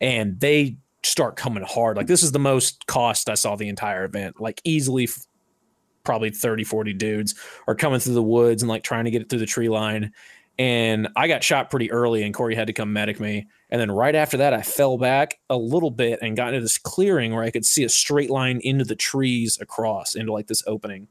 and 0.00 0.40
they 0.40 0.76
start 1.16 1.36
coming 1.36 1.64
hard 1.66 1.96
like 1.96 2.06
this 2.06 2.22
is 2.22 2.32
the 2.32 2.38
most 2.38 2.86
cost 2.86 3.28
i 3.28 3.34
saw 3.34 3.56
the 3.56 3.68
entire 3.68 4.04
event 4.04 4.40
like 4.40 4.60
easily 4.64 5.08
probably 6.04 6.30
30 6.30 6.62
40 6.64 6.92
dudes 6.92 7.34
are 7.66 7.74
coming 7.74 7.98
through 7.98 8.14
the 8.14 8.22
woods 8.22 8.62
and 8.62 8.68
like 8.68 8.82
trying 8.82 9.06
to 9.06 9.10
get 9.10 9.22
it 9.22 9.28
through 9.28 9.38
the 9.38 9.46
tree 9.46 9.68
line 9.68 10.12
and 10.58 11.08
i 11.16 11.26
got 11.26 11.42
shot 11.42 11.70
pretty 11.70 11.90
early 11.90 12.22
and 12.22 12.34
corey 12.34 12.54
had 12.54 12.66
to 12.66 12.72
come 12.72 12.92
medic 12.92 13.18
me 13.18 13.46
and 13.68 13.80
then 13.80 13.90
right 13.90 14.14
after 14.14 14.36
that, 14.38 14.54
I 14.54 14.62
fell 14.62 14.96
back 14.96 15.40
a 15.50 15.56
little 15.56 15.90
bit 15.90 16.20
and 16.22 16.36
got 16.36 16.48
into 16.48 16.60
this 16.60 16.78
clearing 16.78 17.34
where 17.34 17.42
I 17.42 17.50
could 17.50 17.64
see 17.64 17.82
a 17.82 17.88
straight 17.88 18.30
line 18.30 18.60
into 18.62 18.84
the 18.84 18.94
trees 18.94 19.58
across 19.60 20.14
into 20.14 20.32
like 20.32 20.46
this 20.46 20.62
opening. 20.66 21.08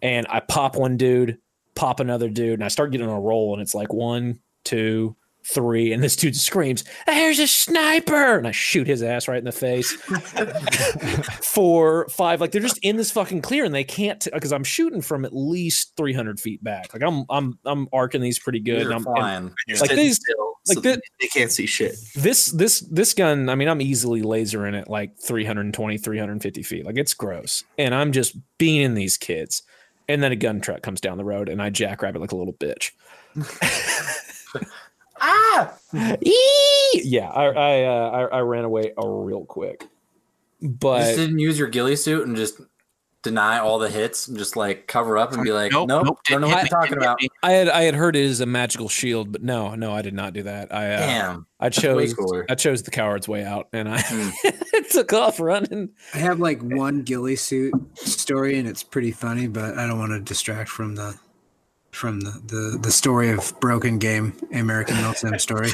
And 0.00 0.26
I 0.30 0.40
pop 0.40 0.76
one 0.76 0.96
dude, 0.96 1.38
pop 1.74 1.98
another 1.98 2.28
dude, 2.28 2.54
and 2.54 2.64
I 2.64 2.68
start 2.68 2.92
getting 2.92 3.08
on 3.08 3.16
a 3.16 3.20
roll. 3.20 3.54
And 3.54 3.62
it's 3.62 3.74
like 3.74 3.92
one, 3.92 4.38
two, 4.64 5.16
three. 5.48 5.92
And 5.92 6.02
this 6.02 6.16
dude 6.16 6.36
screams, 6.36 6.84
There's 7.06 7.38
a 7.38 7.46
sniper. 7.46 8.36
And 8.38 8.46
I 8.46 8.50
shoot 8.52 8.86
his 8.86 9.02
ass 9.02 9.28
right 9.28 9.38
in 9.38 9.44
the 9.44 9.52
face. 9.52 9.92
Four, 11.42 12.08
five. 12.08 12.40
Like 12.40 12.52
they're 12.52 12.60
just 12.62 12.78
in 12.82 12.96
this 12.96 13.10
fucking 13.10 13.42
clear 13.42 13.64
and 13.64 13.74
they 13.74 13.84
can't, 13.84 14.26
because 14.32 14.52
I'm 14.52 14.64
shooting 14.64 15.00
from 15.02 15.24
at 15.24 15.34
least 15.34 15.92
300 15.96 16.38
feet 16.40 16.62
back. 16.62 16.92
Like 16.92 17.02
I'm, 17.02 17.24
I'm, 17.30 17.58
I'm 17.64 17.88
arcing 17.92 18.20
these 18.20 18.38
pretty 18.38 18.60
good. 18.60 18.82
You're 18.82 18.92
and 18.92 18.94
I'm, 18.94 19.06
and 19.06 19.16
flying. 19.16 19.54
You're 19.66 19.78
Like 19.78 19.90
these- 19.90 20.16
still, 20.16 20.54
like 20.68 20.74
so 20.76 20.80
thi- 20.82 20.90
they- 20.90 21.00
they 21.20 21.26
can't 21.28 21.50
see 21.50 21.66
shit. 21.66 21.94
this 22.14 22.46
this 22.46 22.80
this 22.90 23.14
gun 23.14 23.48
i 23.48 23.54
mean 23.54 23.68
i'm 23.68 23.80
easily 23.80 24.20
lasering 24.20 24.74
it 24.74 24.86
like 24.88 25.16
320 25.18 25.96
350 25.96 26.62
feet 26.62 26.84
like 26.84 26.98
it's 26.98 27.14
gross 27.14 27.64
and 27.78 27.94
i'm 27.94 28.12
just 28.12 28.36
being 28.58 28.92
these 28.92 29.16
kids 29.16 29.62
and 30.08 30.22
then 30.22 30.30
a 30.30 30.36
gun 30.36 30.60
truck 30.60 30.82
comes 30.82 31.00
down 31.00 31.16
the 31.16 31.24
road 31.24 31.48
and 31.48 31.62
i 31.62 31.70
jackrabbit 31.70 32.20
like 32.20 32.32
a 32.32 32.36
little 32.36 32.52
bitch 32.52 32.90
Ah! 35.20 35.72
Eee! 36.24 37.02
yeah 37.04 37.28
i 37.30 37.44
I, 37.46 37.84
uh, 37.84 38.10
I 38.32 38.36
i 38.38 38.40
ran 38.40 38.64
away 38.64 38.92
uh, 39.02 39.06
real 39.06 39.44
quick 39.44 39.84
You 40.60 40.68
just 40.68 40.80
but 40.80 41.16
didn't 41.16 41.38
use 41.38 41.58
your 41.58 41.68
ghillie 41.68 41.96
suit 41.96 42.26
and 42.26 42.36
just 42.36 42.60
deny 43.22 43.58
all 43.58 43.78
the 43.80 43.88
hits 43.90 44.28
and 44.28 44.38
just 44.38 44.54
like 44.56 44.86
cover 44.86 45.18
up 45.18 45.32
and 45.32 45.42
be 45.42 45.50
like, 45.50 45.72
Nope, 45.72 45.88
nope, 45.88 46.04
nope, 46.06 46.18
don't 46.28 46.40
know 46.40 46.46
what 46.46 46.60
hit 46.60 46.70
you're 46.70 46.80
talking 46.80 46.96
about. 46.98 47.18
i 47.42 47.50
had 47.50 47.68
i 47.68 47.82
had 47.82 47.94
heard 47.96 48.14
it 48.14 48.22
is 48.24 48.40
a 48.40 48.46
magical 48.46 48.88
shield 48.88 49.32
but 49.32 49.42
no 49.42 49.74
no 49.74 49.92
i 49.92 50.02
did 50.02 50.14
not 50.14 50.32
do 50.34 50.44
that 50.44 50.72
i 50.72 50.86
uh, 50.94 50.98
Damn. 50.98 51.46
i 51.58 51.68
chose 51.68 52.14
i 52.48 52.54
chose 52.54 52.84
the 52.84 52.92
coward's 52.92 53.26
way 53.28 53.44
out 53.44 53.68
and 53.72 53.88
i 53.88 54.00
Hmm. 54.00 54.28
took 54.90 55.12
off 55.12 55.40
running 55.40 55.90
I 56.14 56.18
have 56.18 56.38
like 56.38 56.60
one 56.62 57.02
ghillie 57.02 57.36
suit 57.36 57.74
story, 57.98 58.58
and 58.58 58.66
it's 58.68 58.82
pretty 58.82 59.10
funny, 59.10 59.46
but 59.48 59.76
I 59.76 59.86
don't 59.86 59.98
want 59.98 60.12
to 60.12 60.20
distract 60.20 60.70
from 60.70 60.94
the 60.94 61.14
from 61.98 62.20
the 62.20 62.30
the, 62.46 62.78
the 62.78 62.90
story 62.92 63.30
of 63.30 63.52
broken 63.60 63.98
game 63.98 64.32
American 64.54 64.94
Milsim 64.96 65.38
story. 65.40 65.70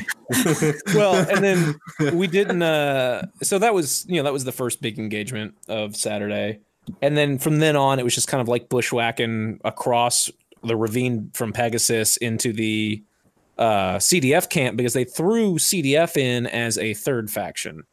well 0.95 1.15
and 1.15 1.45
then 1.45 2.17
we 2.17 2.27
didn't 2.27 2.63
uh 2.63 3.27
so 3.43 3.59
that 3.59 3.75
was 3.75 4.07
you 4.09 4.17
know 4.17 4.23
that 4.23 4.33
was 4.33 4.45
the 4.45 4.53
first 4.53 4.81
big 4.81 4.99
engagement 4.99 5.55
of 5.69 5.95
saturday. 5.95 6.61
And 7.01 7.17
then 7.17 7.39
from 7.39 7.59
then 7.59 7.77
on 7.77 7.99
it 7.99 8.05
was 8.05 8.15
just 8.15 8.29
kind 8.29 8.41
of 8.41 8.49
like 8.49 8.69
bushwhacking 8.69 9.61
across 9.65 10.31
the 10.63 10.77
ravine 10.77 11.31
from 11.35 11.53
pegasus 11.53 12.17
into 12.17 12.53
the 12.53 13.03
uh 13.59 13.97
cdf 13.97 14.49
camp 14.49 14.77
because 14.77 14.95
they 14.95 15.05
threw 15.05 15.57
cdf 15.57 16.17
in 16.17 16.47
as 16.47 16.79
a 16.79 16.95
third 16.95 17.31
faction. 17.31 17.85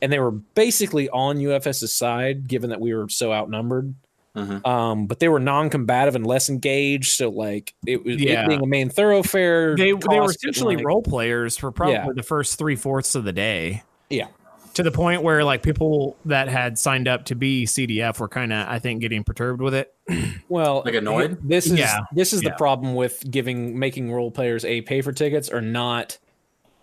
And 0.00 0.12
they 0.12 0.20
were 0.20 0.30
basically 0.30 1.08
on 1.10 1.44
ufs's 1.44 1.92
side 1.92 2.46
given 2.46 2.70
that 2.70 2.80
we 2.80 2.94
were 2.94 3.08
so 3.08 3.32
outnumbered 3.32 3.94
Mhm. 4.36 4.66
um 4.66 5.06
but 5.06 5.18
they 5.20 5.28
were 5.28 5.38
non-combative 5.38 6.14
and 6.16 6.26
less 6.26 6.48
engaged 6.48 7.10
so 7.12 7.28
like 7.28 7.74
it 7.86 8.02
was 8.04 8.16
Yeah. 8.20 8.44
it 8.44 8.48
being 8.48 8.62
a 8.62 8.66
main 8.66 8.88
thoroughfare 8.88 9.76
They 9.76 9.92
they 9.92 10.20
were 10.20 10.30
essentially 10.30 10.76
like- 10.76 10.86
role 10.86 11.02
players 11.02 11.58
for 11.58 11.70
probably 11.70 11.94
Yeah. 11.96 12.06
the 12.14 12.22
first 12.22 12.58
three 12.58 12.76
fourths 12.76 13.14
of 13.14 13.24
the 13.24 13.32
day. 13.32 13.82
Yeah. 14.08 14.28
To 14.74 14.82
the 14.82 14.90
point 14.90 15.22
where 15.22 15.44
like 15.44 15.62
people 15.62 16.16
that 16.24 16.48
had 16.48 16.78
signed 16.78 17.06
up 17.08 17.26
to 17.26 17.34
be 17.34 17.66
CDF 17.66 18.20
were 18.20 18.28
kind 18.28 18.54
of 18.54 18.66
I 18.66 18.78
think 18.78 19.02
getting 19.02 19.22
perturbed 19.22 19.60
with 19.60 19.74
it. 19.74 19.92
Well, 20.48 20.82
Like 20.86 20.94
annoyed? 20.94 21.36
This 21.42 21.66
is 21.66 21.78
Yeah. 21.78 21.98
this 22.14 22.32
is 22.32 22.42
Yeah. 22.42 22.48
the 22.50 22.54
problem 22.56 22.94
with 22.94 23.22
giving 23.30 23.78
making 23.78 24.10
role 24.12 24.30
players 24.30 24.64
a 24.64 24.80
pay 24.80 25.02
for 25.02 25.12
tickets 25.12 25.50
or 25.50 25.60
not 25.60 26.16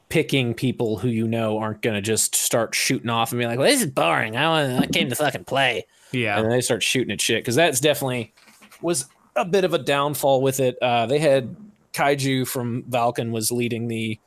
picking 0.09 0.53
people 0.53 0.97
who 0.99 1.07
you 1.07 1.27
know 1.27 1.57
aren't 1.59 1.81
going 1.81 1.95
to 1.95 2.01
just 2.01 2.35
start 2.35 2.73
shooting 2.75 3.09
off 3.09 3.31
and 3.31 3.39
be 3.39 3.45
like, 3.45 3.57
"Well, 3.59 3.67
this 3.69 3.81
is 3.81 3.87
boring. 3.91 4.35
I 4.37 4.47
want 4.47 4.83
I 4.83 4.87
came 4.87 5.09
to 5.09 5.15
fucking 5.15 5.45
play." 5.45 5.85
Yeah. 6.11 6.35
And 6.37 6.45
then 6.45 6.51
they 6.51 6.61
start 6.61 6.83
shooting 6.83 7.11
at 7.11 7.21
shit 7.21 7.43
cuz 7.45 7.55
that's 7.55 7.79
definitely 7.79 8.33
was 8.81 9.05
a 9.35 9.45
bit 9.45 9.63
of 9.63 9.73
a 9.73 9.79
downfall 9.79 10.41
with 10.41 10.59
it. 10.59 10.77
Uh 10.81 11.05
they 11.05 11.19
had 11.19 11.55
Kaiju 11.93 12.47
from 12.47 12.83
Valken 12.83 13.31
was 13.31 13.51
leading 13.51 13.87
the 13.87 14.19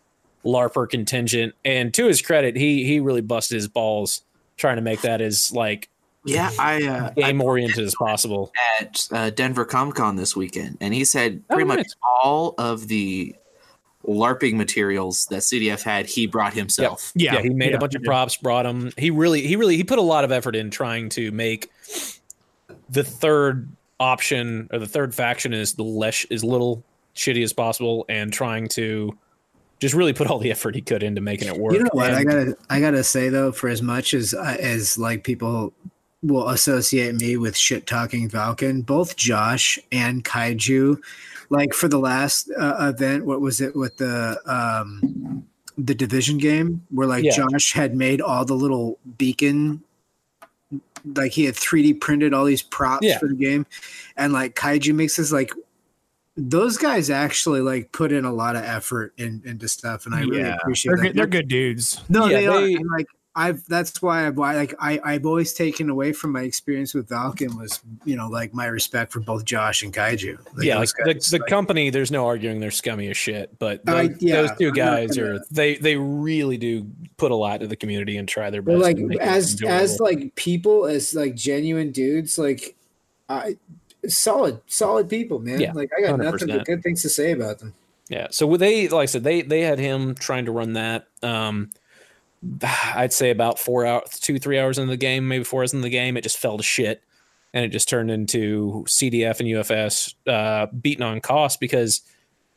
LARPer 0.45 0.89
contingent 0.89 1.55
and 1.65 1.95
to 1.95 2.07
his 2.07 2.21
credit, 2.21 2.57
he 2.57 2.85
he 2.85 2.99
really 3.01 3.21
busted 3.21 3.55
his 3.57 3.69
balls 3.69 4.23
trying 4.57 4.77
to 4.77 4.83
make 4.83 5.01
that 5.03 5.21
as 5.21 5.53
like 5.53 5.89
Yeah, 6.25 6.51
I 6.59 6.85
uh, 6.85 7.11
game 7.11 7.41
oriented 7.41 7.85
as 7.85 7.95
possible. 7.95 8.53
at 8.81 9.09
uh, 9.13 9.31
Denver 9.31 9.65
Comic 9.65 9.95
Con 9.97 10.17
this 10.17 10.37
weekend, 10.37 10.79
and 10.81 10.93
he 10.95 11.05
said 11.05 11.43
Oh, 11.51 11.55
pretty 11.55 11.69
much 11.69 11.87
all 12.23 12.55
of 12.59 12.89
the 12.89 13.35
LARPing 14.07 14.55
materials 14.55 15.27
that 15.27 15.41
CDF 15.41 15.83
had, 15.83 16.07
he 16.07 16.27
brought 16.27 16.55
himself. 16.55 17.13
yeah. 17.15 17.35
yeah, 17.35 17.43
he 17.43 17.51
made 17.51 17.71
yeah, 17.71 17.77
a 17.77 17.81
bunch 17.81 17.95
of 17.95 18.03
props, 18.03 18.37
brought 18.37 18.65
them. 18.65 18.93
He 18.97 19.11
really, 19.11 19.47
he 19.47 19.57
really, 19.57 19.77
he 19.77 19.85
put 19.85 19.99
a 19.99 20.03
lot 20.03 20.25
of 20.25 20.33
effort 20.33 20.57
in 20.57 20.71
trying 20.71 21.09
to 21.11 21.31
make 21.31 21.71
the 22.91 23.05
third 23.05 23.69
option 24.01 24.69
or 24.73 24.79
the 24.79 24.87
third 24.87 25.15
faction 25.15 25.53
is 25.53 25.75
the 25.75 25.85
less 25.85 26.25
is 26.27 26.43
little 26.43 26.83
shitty 27.15 27.43
as 27.43 27.53
possible, 27.53 28.05
and 28.09 28.33
trying 28.33 28.69
to 28.69 29.17
just 29.79 29.95
really 29.95 30.13
put 30.13 30.29
all 30.29 30.39
the 30.39 30.51
effort 30.51 30.75
he 30.75 30.81
could 30.81 31.03
into 31.03 31.21
making 31.21 31.49
it 31.49 31.57
work. 31.57 31.75
You 31.75 31.81
know 31.81 31.91
what? 31.93 32.11
And- 32.11 32.17
I 32.17 32.25
gotta 32.25 32.57
I 32.71 32.81
gotta 32.81 33.05
say 33.05 33.29
though, 33.29 33.53
for 33.53 33.69
as 33.69 33.83
much 33.83 34.15
as 34.15 34.35
uh, 34.35 34.57
as 34.59 34.99
like 34.99 35.25
people 35.25 35.73
will 36.23 36.49
associate 36.51 37.15
me 37.17 37.37
with 37.37 37.57
shit 37.57 37.87
talking 37.87 38.29
Valken, 38.29 38.87
both 38.87 39.17
Josh 39.17 39.79
and 39.91 40.25
Kaiju, 40.25 40.99
like 41.53 41.75
for 41.75 41.87
the 41.87 41.99
last 41.99 42.51
uh, 42.59 42.93
event, 42.95 43.27
what 43.27 43.41
was 43.41 43.61
it 43.61 43.77
with 43.77 43.97
the 43.99 44.41
um 44.47 45.45
the 45.79 45.95
division 45.95 46.39
game 46.39 46.85
where 46.91 47.07
like 47.07 47.25
Yeah. 47.25 47.37
Josh 47.37 47.73
had 47.73 47.95
made 47.95 48.21
all 48.21 48.45
the 48.45 48.55
little 48.55 48.99
beacon 49.19 49.83
like 51.17 51.33
he 51.33 51.45
had 51.47 51.55
3D 51.55 52.01
printed 52.01 52.33
all 52.35 52.45
these 52.45 52.63
props 52.63 53.07
Yeah. 53.07 53.19
for 53.19 53.29
the 53.29 53.35
game 53.35 53.67
and 54.17 54.33
like 54.33 54.55
Kaiju 54.55 54.95
makes 54.95 55.17
this 55.17 55.33
like 55.33 55.51
those 56.37 56.77
guys 56.77 57.11
actually 57.11 57.61
like 57.61 57.91
put 57.93 58.13
in 58.13 58.25
a 58.25 58.33
lot 58.33 58.55
of 58.57 58.65
effort 58.65 59.13
in, 59.19 59.43
into 59.45 59.67
stuff 59.69 60.07
and 60.07 60.15
I 60.15 60.21
really 60.21 60.41
Yeah. 60.41 60.57
appreciate 60.57 60.91
They're 60.91 60.97
that. 60.99 61.03
good, 61.09 61.17
they're 61.17 61.27
good 61.27 61.49
dudes. 61.49 62.01
No, 62.09 62.27
Yeah, 62.27 62.37
they, 62.41 62.47
are. 62.47 62.59
And, 62.65 62.87
like 62.91 63.07
I've 63.35 63.65
that's 63.67 64.03
why 64.03 64.27
I've 64.27 64.37
why 64.37 64.55
like 64.57 64.75
I 64.79 65.01
I've 65.03 65.25
always 65.25 65.55
taken 65.55 65.89
away 65.89 66.13
from 66.13 66.33
my 66.33 66.43
experience 66.43 66.93
with 66.93 67.09
Valken 67.09 67.59
was 67.59 67.81
you 68.05 68.15
know 68.15 68.29
like 68.29 68.53
my 68.53 68.67
respect 68.67 69.11
for 69.11 69.21
both 69.21 69.45
Josh 69.47 69.83
and 69.83 69.93
Kaiju. 69.93 70.39
Like, 70.55 70.67
yeah, 70.67 70.79
like 70.79 70.91
the, 71.05 71.15
the 71.15 71.39
like- 71.39 71.49
company, 71.49 71.89
there's 71.89 72.11
no 72.11 72.27
arguing 72.27 72.61
they're 72.61 72.71
scummy 72.71 73.09
as 73.09 73.17
shit, 73.17 73.59
but 73.59 73.81
I- 73.87 74.09
those, 74.09 74.23
yeah, 74.23 74.43
those 74.43 74.59
two 74.59 74.73
guys 74.73 75.17
gonna- 75.17 75.37
are 75.37 75.41
they 75.51 75.77
they 75.77 75.97
really 75.97 76.59
do 76.59 76.87
put 77.17 77.31
a 77.31 77.35
lot 77.35 77.61
to 77.61 77.67
the 77.67 77.77
community 77.77 78.19
and 78.19 78.29
try 78.29 78.51
their 78.51 78.61
best. 78.61 78.79
Like 78.79 78.97
to 78.97 79.07
make 79.07 79.19
it 79.19 79.23
as 79.23 79.63
as 79.63 79.99
like 79.99 80.35
people 80.35 80.85
as 80.85 81.15
like 81.15 81.35
genuine 81.35 81.91
dudes 81.91 82.37
like 82.37 82.77
I 83.31 83.57
solid 84.09 84.61
solid 84.67 85.09
people 85.09 85.39
man. 85.39 85.59
Yeah, 85.61 85.73
like 85.73 85.91
I 85.97 86.03
got 86.03 86.19
nothing 86.19 86.49
100%. 86.49 86.57
but 86.59 86.67
good 86.67 86.83
things 86.83 87.01
to 87.03 87.09
say 87.09 87.33
about 87.33 87.61
them. 87.61 87.73
Yeah. 88.09 88.27
So 88.31 88.47
with 88.47 88.61
they, 88.61 88.89
like 88.89 89.05
I 89.05 89.07
said, 89.07 89.25
they 89.25 89.41
they 89.41 89.63
had 89.63 89.79
him 89.79 90.15
trying 90.15 90.45
to 90.45 90.53
run 90.53 90.75
that. 90.75 91.07
Um, 91.23 91.71
I'd 92.95 93.13
say 93.13 93.31
about 93.31 93.59
four 93.59 93.87
hours, 93.87 94.19
two 94.21 94.39
three 94.39 94.59
hours 94.59 94.79
into 94.79 94.91
the 94.91 94.97
game, 94.97 95.29
maybe 95.29 95.45
four 95.45 95.63
hours 95.63 95.73
into 95.73 95.83
the 95.83 95.91
game, 95.91 96.17
it 96.17 96.23
just 96.23 96.39
fell 96.39 96.57
to 96.57 96.63
shit, 96.63 97.03
and 97.53 97.65
it 97.65 97.69
just 97.69 97.89
turned 97.89 98.11
into 98.11 98.85
CDF 98.89 99.41
and 99.41 99.49
UFS 99.49 100.15
uh, 100.27 100.67
beating 100.67 101.03
on 101.03 101.21
cost 101.21 101.61
because 101.61 102.03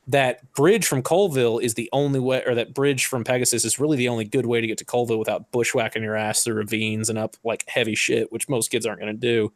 that 0.07 0.53
bridge 0.53 0.85
from 0.85 1.01
Colville 1.01 1.57
is 1.57 1.73
the 1.73 1.89
only 1.91 2.19
way, 2.19 2.43
or 2.45 2.55
that 2.55 2.73
bridge 2.73 3.05
from 3.05 3.23
Pegasus 3.23 3.65
is 3.65 3.79
really 3.79 3.97
the 3.97 4.09
only 4.09 4.25
good 4.25 4.45
way 4.45 4.61
to 4.61 4.67
get 4.67 4.77
to 4.77 4.85
Colville 4.85 5.17
without 5.17 5.51
bushwhacking 5.51 6.03
your 6.03 6.15
ass 6.15 6.43
through 6.43 6.55
ravines 6.55 7.09
and 7.09 7.17
up 7.17 7.35
like 7.43 7.63
heavy 7.67 7.95
shit, 7.95 8.31
which 8.31 8.47
most 8.47 8.69
kids 8.69 8.85
aren't 8.85 8.99
going 8.99 9.13
to 9.13 9.19
do. 9.19 9.51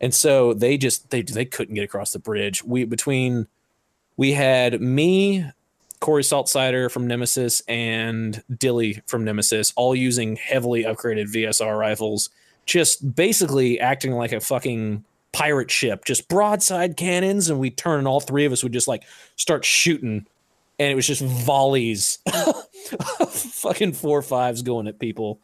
And 0.00 0.14
so 0.14 0.54
they 0.54 0.78
just 0.78 1.10
they 1.10 1.22
they 1.22 1.44
couldn't 1.44 1.74
get 1.74 1.84
across 1.84 2.12
the 2.12 2.18
bridge. 2.18 2.64
We 2.64 2.84
between 2.84 3.48
we 4.16 4.32
had 4.32 4.80
me, 4.80 5.44
Corey 6.00 6.22
Saltsider 6.22 6.90
from 6.90 7.06
Nemesis, 7.06 7.62
and 7.68 8.42
Dilly 8.56 9.02
from 9.06 9.24
Nemesis, 9.24 9.72
all 9.76 9.94
using 9.94 10.36
heavily 10.36 10.84
upgraded 10.84 11.32
VSR 11.32 11.78
rifles, 11.78 12.30
just 12.66 13.14
basically 13.14 13.78
acting 13.78 14.12
like 14.12 14.32
a 14.32 14.40
fucking 14.40 15.04
pirate 15.32 15.70
ship, 15.70 16.04
just 16.04 16.28
broadside 16.28 16.96
cannons, 16.96 17.50
and 17.50 17.60
we 17.60 17.70
turn, 17.70 17.98
and 17.98 18.08
all 18.08 18.20
three 18.20 18.44
of 18.44 18.52
us 18.52 18.62
would 18.62 18.72
just 18.72 18.88
like 18.88 19.04
start 19.36 19.64
shooting, 19.64 20.26
and 20.78 20.90
it 20.90 20.94
was 20.94 21.06
just 21.06 21.22
volleys, 21.22 22.18
fucking 23.28 23.92
four 23.92 24.22
fives 24.22 24.62
going 24.62 24.86
at 24.86 24.98
people, 24.98 25.38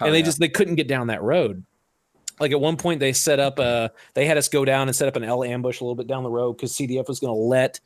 Oh, 0.00 0.06
and 0.06 0.14
they 0.14 0.20
yeah. 0.20 0.24
just 0.24 0.38
they 0.38 0.48
couldn't 0.48 0.76
get 0.76 0.86
down 0.88 1.08
that 1.08 1.22
road. 1.22 1.64
Like 2.38 2.52
at 2.52 2.60
one 2.60 2.76
point, 2.76 3.00
they 3.00 3.12
set 3.12 3.40
up 3.40 3.58
a 3.58 3.90
they 4.14 4.26
had 4.26 4.36
us 4.38 4.48
go 4.48 4.64
down 4.64 4.86
and 4.88 4.94
set 4.94 5.08
up 5.08 5.16
an 5.16 5.24
L 5.24 5.42
ambush 5.42 5.80
a 5.80 5.84
little 5.84 5.96
bit 5.96 6.06
down 6.06 6.22
the 6.22 6.30
road 6.30 6.52
because 6.52 6.72
CDF 6.72 7.08
was 7.08 7.18
going 7.18 7.32
to 7.32 7.38
let 7.40 7.80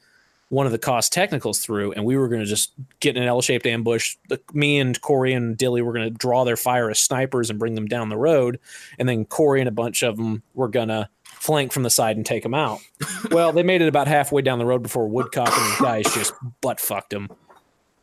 one 0.53 0.67
of 0.67 0.73
the 0.73 0.79
cost 0.79 1.15
technicals 1.15 1.61
through, 1.61 1.93
and 1.93 2.05
we 2.05 2.15
were 2.15 2.29
going 2.29 2.43
to 2.43 2.47
just 2.47 2.75
get 3.01 3.17
an 3.17 3.23
L 3.23 3.41
shaped 3.41 3.65
ambush. 3.65 4.17
The, 4.29 4.39
me 4.53 4.79
and 4.79 5.01
Corey 5.01 5.33
and 5.33 5.57
Dilly 5.57 5.81
were 5.81 5.95
going 5.95 6.05
to 6.05 6.11
draw 6.11 6.45
their 6.45 6.59
fire 6.59 6.91
as 6.91 7.01
snipers 7.01 7.49
and 7.49 7.59
bring 7.59 7.75
them 7.75 7.87
down 7.87 8.11
the 8.11 8.19
road, 8.19 8.61
and 8.99 9.09
then 9.09 9.25
Corey 9.25 9.61
and 9.61 9.69
a 9.69 9.73
bunch 9.73 10.03
of 10.03 10.19
them 10.19 10.43
were 10.53 10.69
going 10.69 10.89
to 10.89 11.09
flank 11.23 11.73
from 11.73 11.85
the 11.85 11.91
side 11.91 12.17
and 12.19 12.27
take 12.27 12.43
them 12.43 12.53
out. 12.53 12.81
well, 13.31 13.51
they 13.53 13.63
made 13.63 13.81
it 13.81 13.89
about 13.89 14.09
halfway 14.09 14.43
down 14.43 14.59
the 14.59 14.67
road 14.67 14.83
before 14.83 15.09
Woodcock 15.09 15.49
and 15.49 15.71
his 15.71 15.81
guys 15.81 16.15
just 16.15 16.35
butt 16.61 16.79
fucked 16.79 17.11
them, 17.11 17.31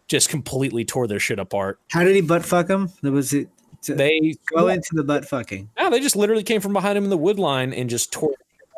just 0.07 0.29
completely 0.29 0.83
tore 0.83 1.05
their 1.05 1.19
shit 1.19 1.37
apart. 1.37 1.79
How 1.91 2.03
did 2.03 2.15
he 2.15 2.21
butt 2.21 2.43
fuck 2.43 2.65
them? 2.65 2.91
Was 3.03 3.31
it. 3.31 3.47
to- 3.83 3.93
They 3.93 4.33
go 4.51 4.69
into 4.69 4.89
the 4.93 5.03
butt 5.03 5.23
fucking. 5.25 5.69
yeah, 5.77 5.89
they 5.89 5.99
just 5.99 6.15
literally 6.15 6.41
came 6.43 6.61
from 6.61 6.73
behind 6.73 6.97
him 6.97 7.03
in 7.03 7.11
the 7.11 7.17
wood 7.17 7.37
line 7.37 7.73
and 7.73 7.91
just 7.91 8.11
tore. 8.11 8.33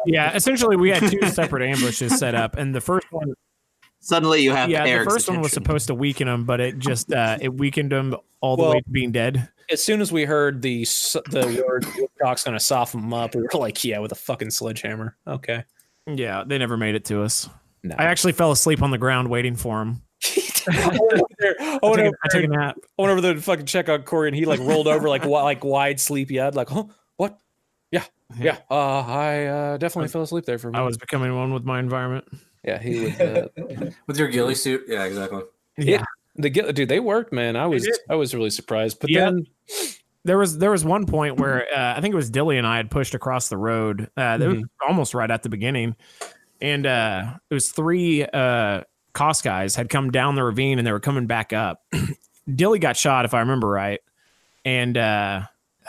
Yeah, 0.05 0.35
essentially 0.35 0.75
we 0.75 0.89
had 0.89 1.09
two 1.09 1.21
separate 1.29 1.63
ambushes 1.63 2.19
set 2.19 2.35
up, 2.35 2.57
and 2.57 2.75
the 2.75 2.81
first 2.81 3.05
one, 3.11 3.33
Suddenly 4.01 4.41
you 4.41 4.51
have 4.51 4.69
yeah, 4.69 4.83
the 4.83 4.89
Eric's 4.89 5.13
first 5.13 5.29
one 5.29 5.41
was 5.41 5.51
supposed 5.53 5.87
to 5.87 5.95
weaken 5.95 6.27
him, 6.27 6.43
but 6.45 6.59
it 6.59 6.79
just 6.79 7.13
uh, 7.13 7.37
it 7.41 7.53
weakened 7.53 7.93
him 7.93 8.15
all 8.41 8.57
the 8.57 8.63
Well- 8.63 8.71
way 8.73 8.81
to 8.81 8.89
being 8.89 9.11
dead. 9.11 9.47
As 9.69 9.81
soon 9.81 10.01
as 10.01 10.11
we 10.11 10.25
heard 10.25 10.61
the 10.61 10.83
the 11.29 11.63
word 11.65 11.85
Woodcock's 11.97 12.43
going 12.43 12.57
to 12.57 12.59
soften 12.63 12.99
him 12.99 13.13
up, 13.13 13.33
we 13.35 13.41
were 13.41 13.47
like, 13.53 13.81
yeah, 13.85 13.99
with 13.99 14.11
a 14.11 14.15
fucking 14.15 14.49
sledgehammer. 14.51 15.15
Okay. 15.25 15.63
Yeah, 16.07 16.43
they 16.45 16.57
never 16.57 16.75
made 16.75 16.95
it 16.95 17.05
to 17.05 17.21
us. 17.23 17.47
No. 17.81 17.95
I 17.97 18.05
actually 18.05 18.33
fell 18.33 18.51
asleep 18.51 18.81
on 18.81 18.91
the 18.91 18.97
ground 18.97 19.29
waiting 19.29 19.55
for 19.55 19.81
him. 19.81 20.01
I 20.67 20.87
went 20.89 21.13
over 21.13 21.23
there. 21.39 21.55
I 21.59 21.79
I 21.83 21.87
went 21.87 21.95
took, 21.95 21.99
a, 21.99 22.07
over 22.07 22.09
a 22.09 22.29
there- 22.31 22.47
nap. 22.49 22.75
I 22.99 23.01
went 23.01 23.11
over 23.11 23.21
there 23.21 23.33
to 23.33 23.41
fucking 23.41 23.65
check 23.65 23.87
on 23.87 24.03
Corey, 24.03 24.27
and 24.27 24.35
he 24.35 24.43
like 24.45 24.59
rolled 24.59 24.87
over 24.87 25.07
like 25.07 25.21
wi- 25.21 25.43
like 25.43 25.63
wide 25.63 25.99
sleepy 26.01 26.41
eyed, 26.41 26.53
like, 26.53 26.67
huh, 26.69 26.83
what? 27.15 27.39
Yeah, 27.91 28.03
yeah. 28.37 28.57
Uh, 28.69 28.99
I 28.99 29.45
uh, 29.45 29.77
definitely 29.77 30.09
fell 30.09 30.21
asleep 30.23 30.43
there 30.45 30.57
for 30.57 30.67
a 30.67 30.71
I 30.71 30.73
minute. 30.73 30.83
I 30.83 30.85
was 30.87 30.97
becoming 30.97 31.33
one 31.35 31.53
with 31.53 31.63
my 31.63 31.79
environment. 31.79 32.25
Yeah, 32.63 32.79
he 32.81 33.01
would. 33.05 33.21
Uh, 33.21 33.47
with 34.07 34.17
your 34.17 34.27
ghillie 34.27 34.55
suit. 34.55 34.83
Yeah, 34.87 35.03
exactly. 35.05 35.41
Yeah. 35.77 36.03
the 36.35 36.49
gi- 36.49 36.71
dude, 36.73 36.89
they 36.89 36.99
worked, 36.99 37.33
man. 37.33 37.55
I 37.55 37.65
was. 37.67 37.87
I 38.09 38.15
was 38.15 38.33
really 38.35 38.49
surprised. 38.51 38.99
But 38.99 39.09
Yeah. 39.09 39.25
then 39.25 39.47
There 40.23 40.37
was 40.37 40.57
there 40.59 40.69
was 40.71 40.85
one 40.85 41.05
point 41.07 41.39
where 41.39 41.65
uh, 41.75 41.95
I 41.97 42.01
think 42.01 42.13
it 42.13 42.15
was 42.15 42.29
Dilly 42.29 42.57
and 42.59 42.67
I 42.67 42.77
had 42.77 42.91
pushed 42.91 43.15
across 43.15 43.49
the 43.49 43.57
road. 43.57 44.09
Uh, 44.15 44.37
that 44.37 44.47
was 44.47 44.63
almost 44.87 45.13
right 45.15 45.31
at 45.31 45.41
the 45.41 45.49
beginning, 45.49 45.95
and 46.61 46.85
uh, 46.85 47.33
it 47.49 47.53
was 47.55 47.71
three 47.71 48.23
uh, 48.25 48.83
cost 49.13 49.43
guys 49.43 49.75
had 49.75 49.89
come 49.89 50.11
down 50.11 50.35
the 50.35 50.43
ravine 50.43 50.77
and 50.77 50.85
they 50.85 50.91
were 50.91 50.99
coming 50.99 51.25
back 51.25 51.53
up. 51.53 51.81
Dilly 52.55 52.77
got 52.79 52.95
shot, 52.97 53.25
if 53.25 53.33
I 53.33 53.39
remember 53.39 53.67
right, 53.67 53.99
and 54.63 54.95
uh, 54.95 55.41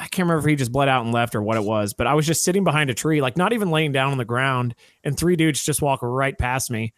I 0.03 0.09
can't 0.09 0.27
remember 0.27 0.41
if 0.41 0.51
he 0.51 0.57
just 0.57 0.73
bled 0.73 0.89
out 0.89 1.05
and 1.05 1.15
left 1.15 1.37
or 1.37 1.43
what 1.43 1.57
it 1.57 1.63
was. 1.63 1.95
But 1.95 2.09
I 2.09 2.15
was 2.15 2.27
just 2.27 2.43
sitting 2.43 2.65
behind 2.65 2.91
a 2.91 2.95
tree, 2.95 3.21
like 3.21 3.37
not 3.37 3.53
even 3.53 3.71
laying 3.71 3.93
down 3.93 4.11
on 4.11 4.19
the 4.19 4.25
ground, 4.25 4.75
and 5.05 5.17
three 5.17 5.37
dudes 5.37 5.63
just 5.63 5.81
walk 5.81 6.01
right 6.03 6.37
past 6.37 6.73
me. 6.73 6.93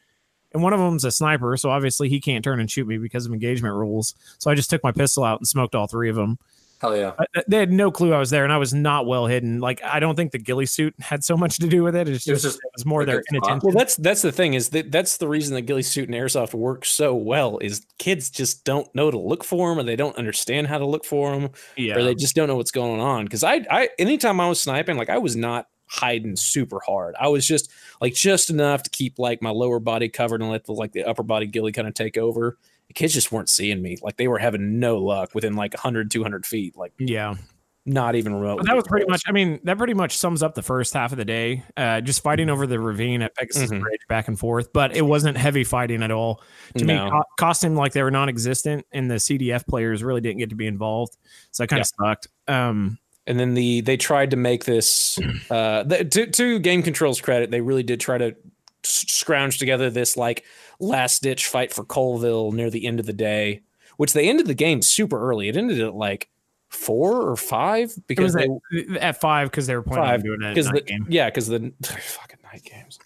And 0.54 0.62
one 0.62 0.72
of 0.72 0.80
them's 0.80 1.04
a 1.04 1.10
sniper, 1.10 1.54
so 1.58 1.68
obviously 1.68 2.08
he 2.08 2.18
can't 2.18 2.42
turn 2.42 2.60
and 2.60 2.70
shoot 2.70 2.86
me 2.86 2.96
because 2.96 3.26
of 3.26 3.32
engagement 3.32 3.74
rules. 3.74 4.14
So 4.38 4.50
I 4.50 4.54
just 4.54 4.70
took 4.70 4.82
my 4.82 4.92
pistol 4.92 5.22
out 5.22 5.38
and 5.38 5.46
smoked 5.46 5.74
all 5.74 5.86
three 5.86 6.08
of 6.08 6.16
them. 6.16 6.38
Hell 6.84 6.96
yeah. 6.96 7.12
I, 7.18 7.42
they 7.48 7.56
had 7.56 7.72
no 7.72 7.90
clue 7.90 8.12
I 8.12 8.18
was 8.18 8.28
there, 8.28 8.44
and 8.44 8.52
I 8.52 8.58
was 8.58 8.74
not 8.74 9.06
well 9.06 9.26
hidden. 9.26 9.58
Like 9.58 9.82
I 9.82 10.00
don't 10.00 10.16
think 10.16 10.32
the 10.32 10.38
ghillie 10.38 10.66
suit 10.66 10.94
had 11.00 11.24
so 11.24 11.34
much 11.34 11.58
to 11.58 11.66
do 11.66 11.82
with 11.82 11.96
it. 11.96 12.08
It's 12.08 12.24
just, 12.24 12.28
It 12.28 12.32
was 12.32 12.42
just 12.42 12.56
it 12.56 12.70
was 12.76 12.84
more 12.84 13.04
their 13.06 13.16
good 13.16 13.36
inattention. 13.36 13.60
Well, 13.62 13.74
that's 13.74 13.96
that's 13.96 14.20
the 14.20 14.32
thing 14.32 14.52
is 14.52 14.68
that 14.70 14.92
that's 14.92 15.16
the 15.16 15.26
reason 15.28 15.54
that 15.54 15.62
ghillie 15.62 15.82
suit 15.82 16.08
and 16.10 16.14
airsoft 16.14 16.52
work 16.52 16.84
so 16.84 17.14
well 17.14 17.58
is 17.58 17.86
kids 17.98 18.28
just 18.28 18.64
don't 18.64 18.92
know 18.94 19.10
to 19.10 19.18
look 19.18 19.44
for 19.44 19.70
them 19.70 19.78
or 19.78 19.82
they 19.82 19.96
don't 19.96 20.16
understand 20.18 20.66
how 20.66 20.76
to 20.76 20.86
look 20.86 21.06
for 21.06 21.32
them 21.32 21.50
Yeah, 21.76 21.96
or 21.96 22.02
they 22.02 22.14
just 22.14 22.34
don't 22.34 22.48
know 22.48 22.56
what's 22.56 22.70
going 22.70 23.00
on. 23.00 23.24
Because 23.24 23.42
I 23.42 23.64
I 23.70 23.88
anytime 23.98 24.40
I 24.40 24.48
was 24.48 24.60
sniping, 24.60 24.98
like 24.98 25.08
I 25.08 25.18
was 25.18 25.36
not 25.36 25.68
hiding 25.86 26.36
super 26.36 26.80
hard. 26.84 27.14
I 27.18 27.28
was 27.28 27.46
just 27.46 27.70
like 28.00 28.14
just 28.14 28.50
enough 28.50 28.82
to 28.82 28.90
keep 28.90 29.18
like 29.18 29.40
my 29.40 29.50
lower 29.50 29.78
body 29.80 30.08
covered 30.08 30.42
and 30.42 30.50
let 30.50 30.64
the 30.64 30.72
like 30.72 30.92
the 30.92 31.04
upper 31.04 31.22
body 31.22 31.46
ghillie 31.46 31.72
kind 31.72 31.88
of 31.88 31.94
take 31.94 32.18
over. 32.18 32.58
The 32.88 32.94
kids 32.94 33.14
just 33.14 33.32
weren't 33.32 33.48
seeing 33.48 33.80
me. 33.82 33.96
Like 34.02 34.16
they 34.16 34.28
were 34.28 34.38
having 34.38 34.78
no 34.78 34.98
luck 34.98 35.34
within 35.34 35.54
like 35.54 35.72
100, 35.74 36.10
200 36.10 36.44
feet. 36.46 36.76
Like 36.76 36.92
yeah. 36.98 37.34
not 37.86 38.14
even 38.14 38.34
remote. 38.34 38.58
But 38.58 38.66
that 38.66 38.76
was 38.76 38.84
pretty 38.86 39.06
much. 39.08 39.22
I 39.26 39.32
mean, 39.32 39.60
that 39.64 39.76
pretty 39.78 39.94
much 39.94 40.16
sums 40.16 40.42
up 40.42 40.54
the 40.54 40.62
first 40.62 40.94
half 40.94 41.12
of 41.12 41.18
the 41.18 41.24
day. 41.24 41.62
Uh, 41.76 42.00
just 42.00 42.22
fighting 42.22 42.48
over 42.50 42.66
the 42.66 42.78
ravine 42.80 43.20
at 43.22 43.34
Pegasus 43.34 43.70
Mhm. 43.70 43.80
Bridge, 43.80 44.00
back 44.08 44.28
and 44.28 44.38
forth. 44.38 44.72
But 44.72 44.96
it 44.96 45.02
wasn't 45.02 45.36
heavy 45.36 45.64
fighting 45.64 46.02
at 46.02 46.10
all. 46.10 46.42
To 46.78 46.84
me, 46.84 46.94
No. 46.94 47.10
co- 47.10 47.24
cost 47.38 47.60
seemed 47.62 47.76
like 47.76 47.92
they 47.92 48.02
were 48.02 48.10
non-existent, 48.10 48.86
and 48.92 49.10
the 49.10 49.18
CDF 49.18 49.66
players 49.66 50.02
really 50.02 50.20
didn't 50.20 50.38
get 50.38 50.50
to 50.50 50.56
be 50.56 50.66
involved. 50.66 51.16
So 51.50 51.62
that 51.62 51.68
kind 51.68 51.80
of 51.80 51.86
sucked. 51.86 52.28
Um, 52.48 52.98
and 53.26 53.40
then 53.40 53.54
the 53.54 53.80
they 53.80 53.96
tried 53.96 54.30
to 54.32 54.36
make 54.36 54.64
this 54.66 55.18
uh 55.50 55.82
the, 55.84 56.04
to, 56.04 56.26
to 56.26 56.58
game 56.58 56.82
control's 56.82 57.22
credit 57.22 57.50
they 57.50 57.62
really 57.62 57.82
did 57.82 57.98
try 57.98 58.18
to 58.18 58.36
scrounge 58.86 59.58
together 59.58 59.90
this 59.90 60.16
like 60.16 60.44
last 60.80 61.22
ditch 61.22 61.46
fight 61.46 61.72
for 61.72 61.84
colville 61.84 62.52
near 62.52 62.70
the 62.70 62.86
end 62.86 63.00
of 63.00 63.06
the 63.06 63.12
day 63.12 63.60
which 63.96 64.12
they 64.12 64.28
ended 64.28 64.46
the 64.46 64.54
game 64.54 64.82
super 64.82 65.20
early 65.30 65.48
it 65.48 65.56
ended 65.56 65.80
at 65.80 65.94
like 65.94 66.28
four 66.68 67.22
or 67.22 67.36
five 67.36 67.92
because 68.08 68.34
they 68.34 68.48
at, 68.90 68.96
at 68.96 69.20
five 69.20 69.50
because 69.50 69.66
they 69.66 69.76
were 69.76 69.82
planning 69.82 70.04
Five, 70.04 70.20
on 70.20 70.24
doing 70.26 70.42
it. 70.42 70.54
because 70.54 70.66
At 70.66 70.72
the 70.74 70.80
night 70.80 70.86
game. 70.86 71.06
yeah 71.08 71.28
because 71.30 71.46
the 71.46 71.72
fucking 71.82 72.38
night 72.42 72.64
games 72.64 72.98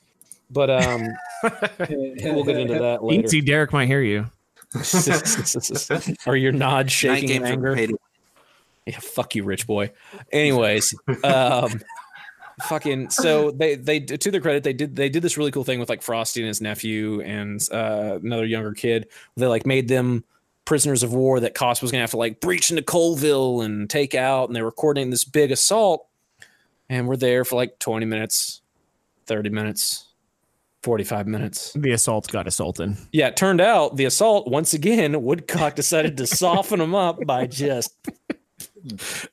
but 0.51 0.71
um 0.71 1.03
we'll 1.91 2.45
get 2.45 2.57
into 2.59 2.79
that 2.79 3.05
later 3.05 3.25
Easy, 3.27 3.41
Derek 3.43 3.73
might 3.73 3.87
hear 3.87 4.01
you. 4.01 4.27
or 6.27 6.37
your 6.37 6.53
nod 6.53 6.91
shaking 6.91 7.29
in 7.29 7.43
games 7.43 7.43
are 7.43 7.53
anger 7.53 7.75
paid 7.75 7.91
Yeah, 8.87 8.99
fuck 9.01 9.35
you, 9.35 9.45
rich 9.45 9.67
boy. 9.67 9.91
Anyways, 10.33 10.95
um, 11.25 11.81
fucking. 12.63 13.11
So 13.19 13.51
they 13.51 13.75
they 13.75 14.01
to 14.01 14.31
their 14.31 14.41
credit, 14.41 14.63
they 14.63 14.73
did 14.73 14.97
they 14.97 15.09
did 15.09 15.23
this 15.23 15.37
really 15.37 15.51
cool 15.51 15.65
thing 15.65 15.81
with 15.81 15.89
like 15.89 16.03
Frosty 16.03 16.41
and 16.41 16.49
his 16.49 16.61
nephew 16.61 17.21
and 17.23 17.61
uh, 17.73 18.19
another 18.23 18.45
younger 18.47 18.73
kid. 18.73 19.09
They 19.37 19.47
like 19.47 19.67
made 19.67 19.89
them 19.89 20.25
prisoners 20.65 21.03
of 21.03 21.13
war 21.13 21.41
that 21.41 21.55
Cost 21.55 21.83
was 21.83 21.91
gonna 21.91 22.03
have 22.03 22.11
to 22.11 22.17
like 22.17 22.41
breach 22.41 22.71
into 22.71 22.83
Colville 22.83 23.63
and 23.63 23.89
take 23.89 24.15
out, 24.15 24.49
and 24.49 24.57
they 24.57 24.63
were 24.63 24.71
coordinating 24.71 25.11
this 25.11 25.25
big 25.25 25.51
assault. 25.51 26.07
And 26.89 27.09
we're 27.09 27.17
there 27.17 27.45
for 27.45 27.57
like 27.57 27.79
twenty 27.79 28.07
minutes, 28.07 28.61
thirty 29.27 29.51
minutes, 29.51 30.07
forty 30.83 31.05
five 31.05 31.27
minutes. 31.27 31.73
The 31.75 31.93
assault 31.93 32.29
got 32.31 32.47
assaulted. 32.47 32.97
Yeah, 33.13 33.29
it 33.29 33.37
turned 33.37 33.61
out 33.61 33.97
the 33.97 34.05
assault 34.05 34.49
once 34.49 34.75
again. 34.75 35.21
Woodcock 35.23 35.75
decided 35.75 36.17
to 36.19 36.27
soften 36.27 36.79
them 36.79 36.95
up 36.95 37.25
by 37.27 37.47
just 37.47 37.95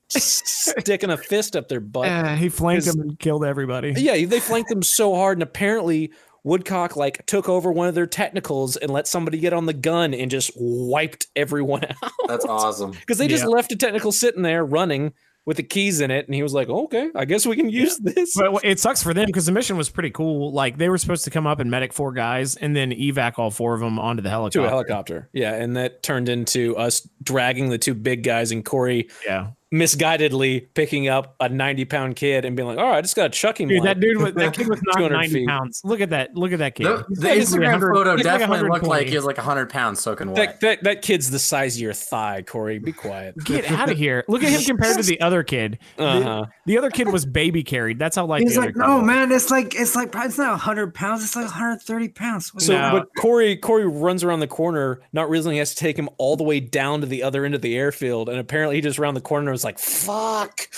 sticking 0.10 1.10
a 1.10 1.18
fist 1.18 1.56
up 1.56 1.68
their 1.68 1.80
butt. 1.80 2.08
Uh, 2.08 2.36
he 2.36 2.50
flanked 2.50 2.86
them 2.86 3.02
and 3.02 3.20
killed 3.20 3.46
everybody. 3.46 3.94
Yeah, 3.96 4.26
they 4.26 4.40
flanked 4.40 4.70
them 4.70 4.84
so 4.84 5.16
hard, 5.16 5.38
and 5.38 5.44
apparently 5.44 6.12
Woodcock 6.44 6.96
like 6.96 7.26
took 7.26 7.50
over 7.50 7.72
one 7.72 7.88
of 7.88 7.96
their 7.96 8.06
technicals 8.06 8.78
and 8.78 8.92
let 8.92 9.08
somebody 9.08 9.40
get 9.40 9.52
on 9.54 9.66
the 9.66 9.74
gun 9.74 10.14
and 10.14 10.30
just 10.30 10.52
wiped 10.56 11.28
everyone 11.36 11.84
out 12.04 12.12
That's 12.28 12.46
awesome. 12.46 12.92
because 12.92 13.18
they 13.18 13.28
just 13.28 13.44
Yeah. 13.44 13.50
left 13.50 13.72
a 13.72 13.76
technical 13.76 14.12
sitting 14.12 14.44
there 14.44 14.64
running 14.64 15.14
with 15.46 15.58
the 15.58 15.64
keys 15.64 16.02
in 16.02 16.12
it, 16.12 16.26
and 16.26 16.34
he 16.36 16.42
was 16.44 16.54
like, 16.54 16.70
"Okay, 16.70 17.10
I 17.16 17.26
guess 17.26 17.46
we 17.46 17.56
can 17.56 17.70
use 17.70 17.98
this." 18.00 18.36
But 18.36 18.64
it 18.64 18.80
sucks 18.80 19.04
for 19.04 19.14
them 19.14 19.28
because 19.28 19.46
the 19.46 19.52
mission 19.52 19.78
was 19.78 19.90
pretty 19.90 20.10
cool. 20.10 20.52
Like 20.52 20.78
they 20.78 20.90
were 20.90 20.98
supposed 20.98 21.24
to 21.26 21.30
come 21.30 21.46
up 21.48 21.60
and 21.60 21.70
medic 21.70 21.94
four 21.94 22.12
guys 22.12 22.56
and 22.56 22.76
then 22.76 22.92
evac 22.92 23.38
all 23.38 23.52
four 23.52 23.74
of 23.74 23.80
them 23.80 24.00
onto 24.00 24.22
the 24.24 24.30
helicopter. 24.30 24.60
to 24.60 24.66
a 24.66 24.70
helicopter, 24.70 25.30
yeah, 25.34 25.54
and 25.54 25.76
that 25.78 26.04
turned 26.04 26.30
into 26.30 26.76
us 26.78 27.08
dragging 27.24 27.70
the 27.70 27.78
two 27.78 27.94
big 27.94 28.24
guys 28.24 28.52
and 28.52 28.66
Corey 28.66 29.10
Yeah, 29.26 29.50
misguidedly 29.74 30.68
picking 30.74 31.08
up 31.08 31.36
a 31.40 31.50
ninety-pound 31.50 32.16
kid 32.16 32.46
and 32.46 32.56
being 32.56 32.68
like, 32.68 32.78
"All 32.78 32.86
right, 32.86 32.98
I 32.98 33.02
just 33.02 33.16
got 33.16 33.32
to 33.34 33.38
chuck 33.40 33.60
him." 33.60 33.68
dude, 33.70 33.80
like- 33.80 33.96
that 33.96 34.00
dude 34.00 34.18
was 34.22 34.34
that 34.34 34.54
kid 34.58 34.68
was 34.68 34.82
not 34.84 35.12
ninety 35.12 35.34
feet. 35.34 35.48
pounds. 35.48 35.82
Look 35.84 36.02
at 36.02 36.10
that! 36.12 36.36
Look 36.36 36.52
at 36.52 36.60
that 36.60 36.76
kid. 36.76 36.86
The, 36.86 37.06
He's 37.34 37.52
the 37.52 37.58
Instagram 37.60 37.80
photo 37.82 38.16
he's 38.16 38.26
like 38.26 38.40
definitely 38.40 38.70
looked 38.70 38.86
like 38.86 39.08
he 39.08 39.16
was 39.16 39.26
like 39.26 39.38
100 39.38 39.70
pounds 39.70 40.00
soaking 40.00 40.28
wet. 40.32 40.36
that, 40.36 40.60
that 40.62 40.84
that 40.84 41.02
kid's 41.02 41.30
the 41.32 41.40
size 41.40 41.76
of 41.76 41.82
your 41.82 41.94
thigh, 41.94 42.42
Corey. 42.44 42.80
Be 42.80 42.92
quiet. 42.92 43.36
Get 43.46 43.70
out 43.72 43.90
of 43.92 43.98
here! 43.98 44.24
Look 44.28 44.44
at 44.44 44.50
him 44.52 44.62
compared 44.66 44.98
to 44.98 45.04
the 45.04 45.20
other 45.22 45.44
kid. 45.44 45.80
Uh-huh. 45.98 46.46
The, 46.66 46.74
the 46.74 46.78
other 46.78 46.90
kid 46.90 47.12
was 47.12 47.26
baby 47.26 47.64
carried. 47.64 48.00
That's 48.00 48.16
how 48.16 48.26
light 48.26 48.42
He's 48.42 48.54
the 48.56 48.60
other 48.62 48.68
like, 48.68 48.76
kid 48.76 48.80
no, 48.82 48.98
was. 48.98 49.06
man, 49.06 49.32
it's 49.32 49.52
like 49.52 49.76
it's 49.76 49.96
like 49.96 50.14
it's 50.16 50.38
not 50.38 50.52
100 50.52 50.94
pounds, 50.94 51.24
it's 51.24 51.36
like 51.36 51.46
130 51.46 52.10
pounds. 52.10 52.54
What 52.54 52.64
So, 52.64 52.74
No. 52.74 52.92
but 53.00 53.10
Corey 53.22 53.56
Corey 53.58 53.88
runs 53.88 54.24
around 54.24 54.40
the 54.40 54.48
corner, 54.48 55.02
not 55.14 55.30
realizing 55.30 55.54
he 55.54 55.58
has 55.60 55.72
to 55.72 55.76
take 55.76 55.98
him 55.98 56.10
all 56.18 56.36
the 56.38 56.44
way 56.44 56.60
down 56.60 57.02
to 57.02 57.08
the 57.08 57.24
other 57.24 57.46
end 57.46 57.56
of 57.56 57.62
the 57.62 57.76
airfield, 57.76 58.30
and 58.30 58.38
apparently 58.40 58.76
he 58.76 58.82
just 58.82 59.00
around 59.00 59.14
the 59.16 59.22
corner 59.22 59.52
was 59.52 59.64
like, 59.66 59.78
fuck. 59.80 60.70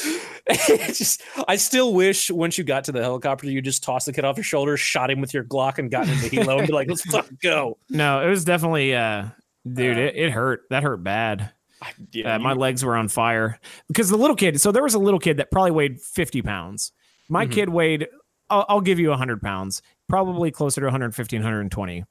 Just, 0.87 1.21
I 1.47 1.55
still 1.57 1.93
wish 1.93 2.31
once 2.31 2.57
you 2.57 2.63
got 2.63 2.85
to 2.85 2.91
the 2.91 3.01
helicopter, 3.01 3.47
you 3.47 3.61
just 3.61 3.83
tossed 3.83 4.05
the 4.07 4.13
kid 4.13 4.25
off 4.25 4.37
your 4.37 4.43
shoulder, 4.43 4.77
shot 4.77 5.11
him 5.11 5.21
with 5.21 5.33
your 5.33 5.43
Glock, 5.43 5.77
and 5.77 5.91
got 5.91 6.07
into 6.07 6.29
the 6.29 6.37
helo 6.37 6.57
and 6.57 6.67
be 6.67 6.73
like, 6.73 6.87
let's 6.89 7.03
fucking 7.03 7.37
go. 7.41 7.77
No, 7.89 8.25
it 8.25 8.29
was 8.29 8.43
definitely, 8.45 8.95
uh, 8.95 9.25
dude, 9.71 9.97
it, 9.97 10.15
it 10.15 10.31
hurt. 10.31 10.61
That 10.69 10.83
hurt 10.83 11.03
bad. 11.03 11.51
I, 11.81 11.91
yeah, 12.11 12.35
Uh, 12.35 12.39
my 12.39 12.53
you- 12.53 12.59
legs 12.59 12.83
were 12.83 12.95
on 12.95 13.07
fire 13.09 13.59
because 13.87 14.09
the 14.09 14.17
little 14.17 14.35
kid. 14.35 14.59
So 14.61 14.71
there 14.71 14.81
was 14.83 14.93
a 14.95 14.99
little 14.99 15.19
kid 15.19 15.37
that 15.37 15.51
probably 15.51 15.71
weighed 15.71 16.01
50 16.01 16.41
pounds. 16.41 16.91
My 17.29 17.45
Mhm. 17.45 17.51
kid 17.51 17.69
weighed, 17.69 18.07
I'll, 18.49 18.65
I'll 18.69 18.81
give 18.81 18.99
you 18.99 19.09
100 19.09 19.41
pounds, 19.41 19.81
probably 20.07 20.49
closer 20.49 20.81
to 20.81 20.87
150, 20.87 21.35
120. 21.37 22.05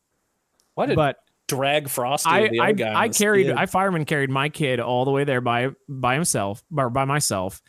why 0.74 0.86
did 0.86 0.94
But 0.96 1.16
drag 1.48 1.88
Frosty? 1.88 2.30
I, 2.30 2.48
the 2.48 2.61
I, 2.61 3.02
I 3.02 3.09
carried, 3.09 3.46
skid? 3.46 3.56
I 3.56 3.66
fireman 3.66 4.04
carried 4.04 4.30
my 4.30 4.48
kid 4.48 4.80
all 4.80 5.04
the 5.04 5.11
way 5.11 5.24
there 5.24 5.40
by 5.40 5.70
by 5.88 6.14
himself 6.14 6.62
or 6.76 6.90
by 6.90 7.04
myself, 7.04 7.62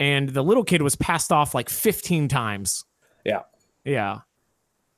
and 0.00 0.28
the 0.28 0.42
little 0.42 0.64
kid 0.64 0.82
was 0.82 0.96
passed 0.96 1.32
off 1.32 1.54
like 1.54 1.68
15 1.68 2.28
times. 2.28 2.84
Yeah. 3.24 3.42
yeah, 3.84 4.20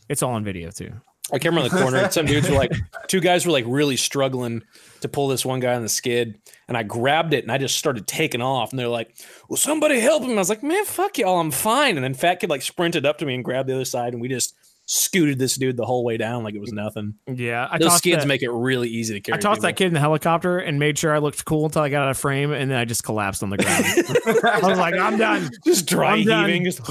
it's 0.08 0.22
all 0.22 0.32
on 0.32 0.44
video 0.44 0.70
too. 0.70 0.92
I 1.32 1.38
came 1.38 1.56
around 1.56 1.70
the 1.70 1.78
corner 1.78 1.98
and 1.98 2.12
some 2.12 2.26
dudes 2.26 2.48
were 2.48 2.56
like, 2.56 2.72
two 3.06 3.20
guys 3.20 3.46
were 3.46 3.52
like 3.52 3.64
really 3.66 3.96
struggling 3.96 4.62
to 5.00 5.08
pull 5.08 5.28
this 5.28 5.44
one 5.44 5.60
guy 5.60 5.74
on 5.74 5.82
the 5.82 5.88
skid. 5.88 6.38
And 6.68 6.76
I 6.76 6.82
grabbed 6.82 7.32
it 7.32 7.44
and 7.44 7.52
I 7.52 7.58
just 7.58 7.76
started 7.76 8.06
taking 8.06 8.42
off. 8.42 8.70
And 8.70 8.78
they're 8.78 8.88
like, 8.88 9.16
well, 9.48 9.56
somebody 9.56 10.00
help 10.00 10.22
him. 10.22 10.32
I 10.32 10.34
was 10.34 10.50
like, 10.50 10.62
man, 10.62 10.84
fuck 10.84 11.16
y'all. 11.16 11.40
I'm 11.40 11.50
fine. 11.50 11.96
And 11.96 12.04
then 12.04 12.14
Fat 12.14 12.40
Kid 12.40 12.50
like 12.50 12.62
sprinted 12.62 13.06
up 13.06 13.18
to 13.18 13.26
me 13.26 13.34
and 13.34 13.44
grabbed 13.44 13.68
the 13.68 13.74
other 13.74 13.84
side. 13.84 14.12
And 14.12 14.20
we 14.20 14.28
just 14.28 14.54
scooted 14.86 15.38
this 15.38 15.56
dude 15.56 15.76
the 15.76 15.84
whole 15.84 16.04
way 16.04 16.16
down 16.16 16.44
like 16.44 16.54
it 16.54 16.60
was 16.60 16.72
nothing. 16.72 17.14
Yeah, 17.26 17.68
I 17.70 17.78
Those 17.78 17.88
tossed 17.88 17.98
skids 17.98 18.22
that, 18.22 18.28
make 18.28 18.42
it 18.42 18.50
really 18.50 18.88
easy 18.88 19.14
to 19.14 19.20
carry. 19.20 19.38
I 19.38 19.40
tossed 19.40 19.62
that 19.62 19.76
kid 19.76 19.86
in 19.86 19.94
the 19.94 20.00
helicopter 20.00 20.58
and 20.58 20.78
made 20.78 20.98
sure 20.98 21.14
I 21.14 21.18
looked 21.18 21.44
cool 21.44 21.64
until 21.64 21.82
I 21.82 21.88
got 21.88 22.04
out 22.04 22.10
of 22.10 22.18
frame, 22.18 22.52
and 22.52 22.70
then 22.70 22.78
I 22.78 22.84
just 22.84 23.04
collapsed 23.04 23.42
on 23.42 23.50
the 23.50 23.56
ground. 23.56 23.84
I 24.44 24.68
was 24.68 24.78
like, 24.78 24.94
I'm 24.94 25.18
done. 25.18 25.50
Just 25.64 25.86
dry 25.86 26.12
I'm 26.12 26.18
heaving. 26.18 26.64
Just 26.64 26.80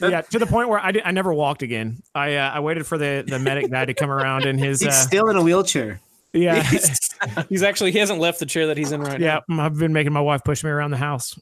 yeah, 0.00 0.20
to 0.22 0.38
the 0.38 0.46
point 0.46 0.68
where 0.68 0.78
I 0.78 0.92
did, 0.92 1.02
I 1.04 1.12
never 1.12 1.32
walked 1.32 1.62
again. 1.62 2.02
I 2.14 2.36
uh, 2.36 2.50
I 2.50 2.60
waited 2.60 2.86
for 2.86 2.98
the 2.98 3.24
the 3.26 3.38
medic 3.38 3.70
guy 3.70 3.84
to 3.84 3.94
come 3.94 4.10
around 4.10 4.44
in 4.44 4.58
his 4.58 4.80
He's 4.80 4.88
uh, 4.88 4.92
still 4.92 5.28
in 5.28 5.36
a 5.36 5.42
wheelchair. 5.42 6.00
yeah 6.32 6.62
he's 7.48 7.62
actually 7.62 7.92
he 7.92 7.98
hasn't 7.98 8.20
left 8.20 8.40
the 8.40 8.44
chair 8.44 8.66
that 8.66 8.76
he's 8.76 8.92
in 8.92 9.00
right 9.00 9.20
yeah. 9.20 9.40
I've 9.48 9.78
been 9.78 9.94
making 9.94 10.12
my 10.12 10.20
wife 10.20 10.44
push 10.44 10.62
me 10.62 10.70
around 10.70 10.90
the 10.90 10.98
house. 10.98 11.38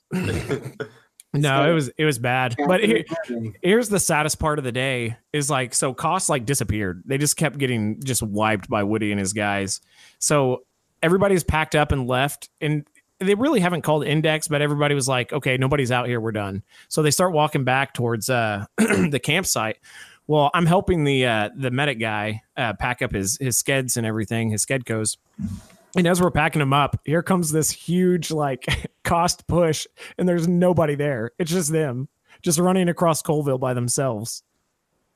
No, 1.35 1.71
it 1.71 1.75
was 1.75 1.91
it 1.99 2.05
was 2.05 2.19
bad. 2.19 2.55
But 2.67 2.83
here, 2.83 3.05
here's 3.63 3.89
the 3.89 4.01
saddest 4.01 4.39
part 4.39 4.59
of 4.59 4.65
the 4.65 4.73
day 4.73 5.17
is 5.33 5.51
like 5.51 5.75
so 5.75 5.93
costs 5.93 6.29
like 6.29 6.47
disappeared. 6.47 7.03
They 7.05 7.19
just 7.19 7.37
kept 7.37 7.59
getting 7.59 8.03
just 8.03 8.23
wiped 8.23 8.69
by 8.69 8.85
Woody 8.85 9.11
and 9.11 9.21
his 9.21 9.33
guys. 9.33 9.81
So 10.19 10.65
everybody's 11.03 11.45
packed 11.45 11.75
up 11.75 11.93
and 11.93 12.07
left 12.07 12.49
and 12.61 12.87
they 13.21 13.35
really 13.35 13.61
haven't 13.61 13.83
called 13.83 14.05
index, 14.05 14.49
but 14.49 14.63
everybody 14.63 14.95
was 14.95 15.09
like, 15.09 15.33
okay, 15.33 15.57
nobody's 15.57 15.91
out 15.91 16.07
here. 16.07 16.21
We're 16.21 16.33
done. 16.33 16.63
So 16.89 17.03
they 17.03 17.11
start 17.11 17.33
walking 17.33 17.65
back 17.65 17.95
towards 17.95 18.29
uh, 18.29 18.67
the 18.79 19.21
campsite. 19.23 19.79
Well, 20.27 20.51
I'm 20.55 20.67
helping 20.67 21.05
the 21.05 21.27
uh, 21.27 21.51
the 21.55 21.71
medic 21.71 22.01
guy 22.01 22.43
uh, 22.57 22.73
pack 22.75 23.03
up 23.03 23.13
his 23.13 23.37
his 23.41 23.63
skeds 23.63 23.97
and 23.97 24.07
everything, 24.07 24.51
his 24.51 24.65
skedcos. 24.65 25.17
And 25.97 26.07
as 26.07 26.21
we're 26.21 26.31
packing 26.31 26.61
them 26.61 26.73
up, 26.73 27.01
here 27.05 27.23
comes 27.23 27.53
this 27.53 27.71
huge 27.71 28.31
like 28.31 28.67
cost 29.05 29.47
push, 29.47 29.87
and 30.19 30.29
there's 30.29 30.49
nobody 30.49 30.95
there. 30.95 31.31
It's 31.39 31.51
just 31.51 31.71
them, 31.73 32.09
just 32.43 32.59
running 32.59 32.89
across 32.89 33.23
Colville 33.23 33.59
by 33.59 33.75
themselves. 33.75 34.43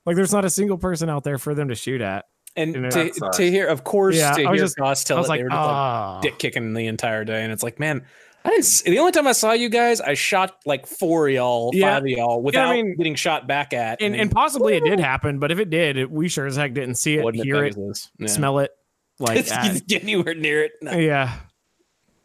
Like 0.06 0.16
there's 0.16 0.32
not 0.32 0.44
a 0.44 0.50
single 0.50 0.78
person 0.78 1.10
out 1.10 1.24
there 1.24 1.38
for 1.38 1.54
them 1.54 1.68
to 1.68 1.74
shoot 1.74 2.00
at. 2.00 2.26
And 2.56 2.74
You 2.74 2.80
know, 2.80 2.90
to, 2.90 3.10
to 3.34 3.50
hear, 3.50 3.66
of 3.66 3.84
course, 3.84 4.16
Yeah, 4.16 4.32
to 4.32 4.44
I 4.44 4.50
was 4.50 4.58
hear 4.58 4.64
just- 4.66 4.76
Goss 4.76 5.04
tell 5.04 5.16
I 5.18 5.20
was 5.20 5.28
like, 5.28 5.40
they 5.40 5.44
were 5.44 5.50
just 5.50 5.56
like 5.58 5.66
ah. 5.68 6.20
dick 6.22 6.38
kicking 6.38 6.72
the 6.74 6.86
entire 6.86 7.24
day, 7.24 7.42
and 7.44 7.52
it's 7.52 7.62
like, 7.62 7.78
man, 7.78 8.04
I 8.44 8.50
didn't. 8.50 8.64
See, 8.64 8.90
the 8.90 8.98
only 9.00 9.12
time 9.12 9.26
I 9.26 9.32
saw 9.32 9.52
you 9.52 9.68
guys, 9.68 10.00
I 10.00 10.14
shot 10.14 10.56
like 10.64 10.86
four 10.86 11.28
of 11.28 11.34
y'all, 11.34 11.70
Yeah. 11.74 11.94
five 11.94 12.02
of 12.04 12.08
y'all, 12.08 12.40
without 12.40 12.72
mean- 12.72 12.96
getting 12.96 13.16
shot 13.16 13.46
back 13.46 13.72
at. 13.72 14.00
and, 14.00 14.14
then 14.14 14.20
and 14.22 14.30
possibly 14.30 14.76
it 14.76 14.84
did 14.84 14.98
happen, 15.00 15.38
but 15.40 15.50
if 15.52 15.58
it 15.58 15.70
did, 15.70 15.96
it, 15.98 16.10
we 16.10 16.28
sure 16.28 16.46
as 16.46 16.56
heck 16.56 16.72
didn't 16.72 16.94
see 16.94 17.14
it, 17.18 17.24
wasn't 17.24 17.44
hear 17.44 17.64
it, 17.64 17.74
Pegasus. 17.74 18.10
Yeah. 18.18 18.26
smell 18.28 18.58
it. 18.60 18.70
Like 19.18 19.38
It's 19.38 19.50
that. 19.50 19.82
anywhere 19.90 20.34
near 20.34 20.64
it. 20.64 20.72
No. 20.80 20.92
yeah. 20.92 21.38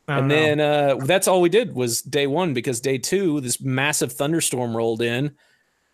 And 0.07 0.27
know. 0.27 0.35
then 0.35 0.59
uh, 0.59 0.95
that's 1.05 1.27
all 1.27 1.41
we 1.41 1.49
did 1.49 1.73
was 1.73 2.01
day 2.01 2.27
one 2.27 2.53
because 2.53 2.81
day 2.81 2.97
two, 2.97 3.41
this 3.41 3.61
massive 3.61 4.11
thunderstorm 4.13 4.75
rolled 4.75 5.01
in. 5.01 5.35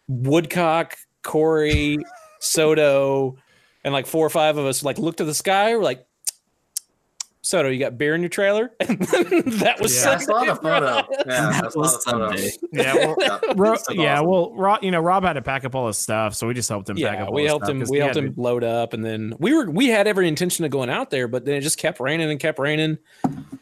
Woodcock, 0.07 0.97
Corey, 1.23 1.97
Soto, 2.39 3.37
and 3.83 3.93
like 3.93 4.07
four 4.07 4.25
or 4.25 4.29
five 4.29 4.57
of 4.57 4.65
us 4.65 4.83
like 4.83 4.97
looked 4.97 5.19
to 5.19 5.25
the 5.25 5.33
sky. 5.33 5.75
We're 5.75 5.83
like, 5.83 6.05
Soto, 7.41 7.69
you 7.69 7.79
got 7.79 7.97
beer 7.97 8.15
in 8.15 8.21
your 8.21 8.29
trailer? 8.29 8.71
And 8.81 8.99
that 8.99 9.77
was 9.81 9.95
Yeah. 10.03 10.11
I 10.11 10.17
saw 10.17 10.43
the 10.43 10.55
photo. 10.55 11.07
Yeah, 11.25 11.47
I 11.49 11.61
That 11.61 11.71
saw 11.73 11.79
was 11.79 12.03
the 12.03 12.11
photo. 12.11 12.27
Sunday. 12.35 12.51
yeah, 12.73 12.93
well, 12.95 13.15
Yeah, 13.19 13.39
Ro- 13.55 13.75
yeah, 13.91 14.13
awesome. 14.15 14.27
well, 14.29 14.53
Rob, 14.55 14.83
you 14.83 14.91
know, 14.91 14.99
Rob 14.99 15.23
had 15.23 15.33
to 15.33 15.41
pack 15.41 15.63
up 15.63 15.73
all 15.73 15.87
his 15.87 15.97
stuff, 15.97 16.35
so 16.35 16.47
we 16.47 16.53
just 16.53 16.67
helped 16.69 16.89
him 16.89 16.97
pack 16.97 17.03
yeah, 17.15 17.23
up. 17.23 17.29
all 17.29 17.33
we 17.35 17.43
his 17.43 17.49
helped 17.51 17.65
stuff, 17.65 17.89
We 17.89 17.97
he 17.97 18.01
helped 18.01 18.17
him 18.17 18.33
to- 18.35 18.41
load 18.41 18.63
up, 18.65 18.93
and 18.93 19.05
then 19.05 19.33
we 19.39 19.53
were 19.53 19.69
we 19.69 19.87
had 19.87 20.05
every 20.07 20.27
intention 20.27 20.65
of 20.65 20.71
going 20.71 20.89
out 20.89 21.09
there, 21.11 21.27
but 21.29 21.45
then 21.45 21.55
it 21.55 21.61
just 21.61 21.77
kept 21.77 21.99
raining 22.01 22.29
and 22.29 22.39
kept 22.39 22.59
raining. 22.59 22.97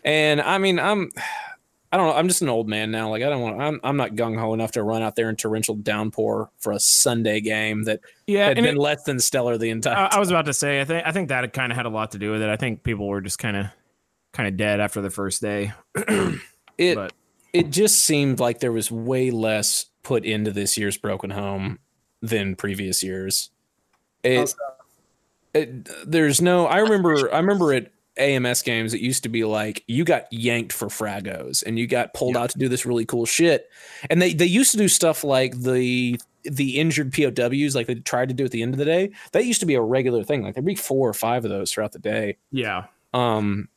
And 0.03 0.41
I 0.41 0.57
mean, 0.57 0.79
I'm 0.79 1.11
I 1.91 1.97
don't 1.97 2.07
know. 2.07 2.15
I'm 2.15 2.27
just 2.27 2.41
an 2.41 2.49
old 2.49 2.67
man 2.67 2.91
now. 2.91 3.09
Like 3.09 3.23
I 3.23 3.29
don't 3.29 3.41
want. 3.41 3.61
I'm 3.61 3.79
I'm 3.83 3.95
not 3.97 4.11
gung 4.15 4.37
ho 4.37 4.53
enough 4.53 4.73
to 4.73 4.83
run 4.83 5.01
out 5.01 5.15
there 5.15 5.29
in 5.29 5.35
torrential 5.37 5.75
downpour 5.75 6.49
for 6.59 6.73
a 6.73 6.79
Sunday 6.79 7.39
game 7.39 7.83
that 7.83 8.01
Yeah, 8.25 8.47
had 8.47 8.57
been 8.57 8.65
it- 8.65 8.77
less 8.77 9.03
than 9.03 9.19
stellar 9.19 9.57
the 9.57 9.69
entire. 9.69 9.95
I, 9.95 10.15
I 10.17 10.19
was 10.19 10.29
about 10.29 10.45
to 10.45 10.53
say, 10.53 10.81
I 10.81 10.85
think 10.85 11.05
I 11.05 11.11
think 11.11 11.29
that 11.29 11.53
kind 11.53 11.71
of 11.71 11.77
had 11.77 11.85
a 11.85 11.89
lot 11.89 12.11
to 12.11 12.17
do 12.19 12.31
with 12.31 12.41
it. 12.41 12.49
I 12.49 12.57
think 12.57 12.83
people 12.83 13.07
were 13.07 13.21
just 13.21 13.39
kind 13.39 13.55
of 13.55 13.67
kind 14.33 14.47
of 14.49 14.57
dead 14.57 14.79
after 14.81 15.01
the 15.01 15.09
first 15.09 15.41
day. 15.41 15.71
it 16.77 16.95
but 16.95 17.13
it 17.53 17.69
just 17.69 17.99
seemed 17.99 18.39
like 18.39 18.59
there 18.59 18.73
was 18.73 18.91
way 18.91 19.31
less 19.31 19.85
put 20.03 20.25
into 20.25 20.51
this 20.51 20.77
year's 20.77 20.97
broken 20.97 21.29
home 21.29 21.79
than 22.21 22.55
previous 22.55 23.01
years. 23.01 23.49
It, 24.23 24.53
oh, 24.59 24.73
it 25.53 25.87
there's 26.05 26.41
no. 26.41 26.67
I 26.67 26.79
remember. 26.79 27.33
I 27.33 27.37
remember 27.39 27.73
at 27.73 27.91
AMS 28.19 28.61
games. 28.61 28.93
It 28.93 29.01
used 29.01 29.23
to 29.23 29.29
be 29.29 29.43
like 29.43 29.83
you 29.87 30.03
got 30.03 30.31
yanked 30.31 30.73
for 30.73 30.87
fragos 30.87 31.63
and 31.65 31.77
you 31.77 31.87
got 31.87 32.13
pulled 32.13 32.37
out 32.37 32.49
to 32.51 32.59
do 32.59 32.69
this 32.69 32.85
really 32.85 33.05
cool 33.05 33.25
shit. 33.25 33.69
And 34.09 34.21
they 34.21 34.33
they 34.33 34.45
used 34.45 34.71
to 34.71 34.77
do 34.77 34.87
stuff 34.87 35.23
like 35.23 35.59
the 35.59 36.19
the 36.43 36.79
injured 36.79 37.13
POWs, 37.13 37.75
like 37.75 37.87
they 37.87 37.95
tried 37.95 38.29
to 38.29 38.33
do 38.33 38.45
at 38.45 38.51
the 38.51 38.61
end 38.61 38.73
of 38.73 38.77
the 38.77 38.85
day. 38.85 39.11
That 39.33 39.45
used 39.45 39.59
to 39.59 39.65
be 39.65 39.75
a 39.75 39.81
regular 39.81 40.23
thing. 40.23 40.43
Like 40.43 40.53
there'd 40.53 40.65
be 40.65 40.75
four 40.75 41.09
or 41.09 41.13
five 41.13 41.43
of 41.43 41.51
those 41.51 41.71
throughout 41.71 41.91
the 41.91 41.99
day. 41.99 42.37
yeah, 42.51 42.85
Um, 43.13 43.69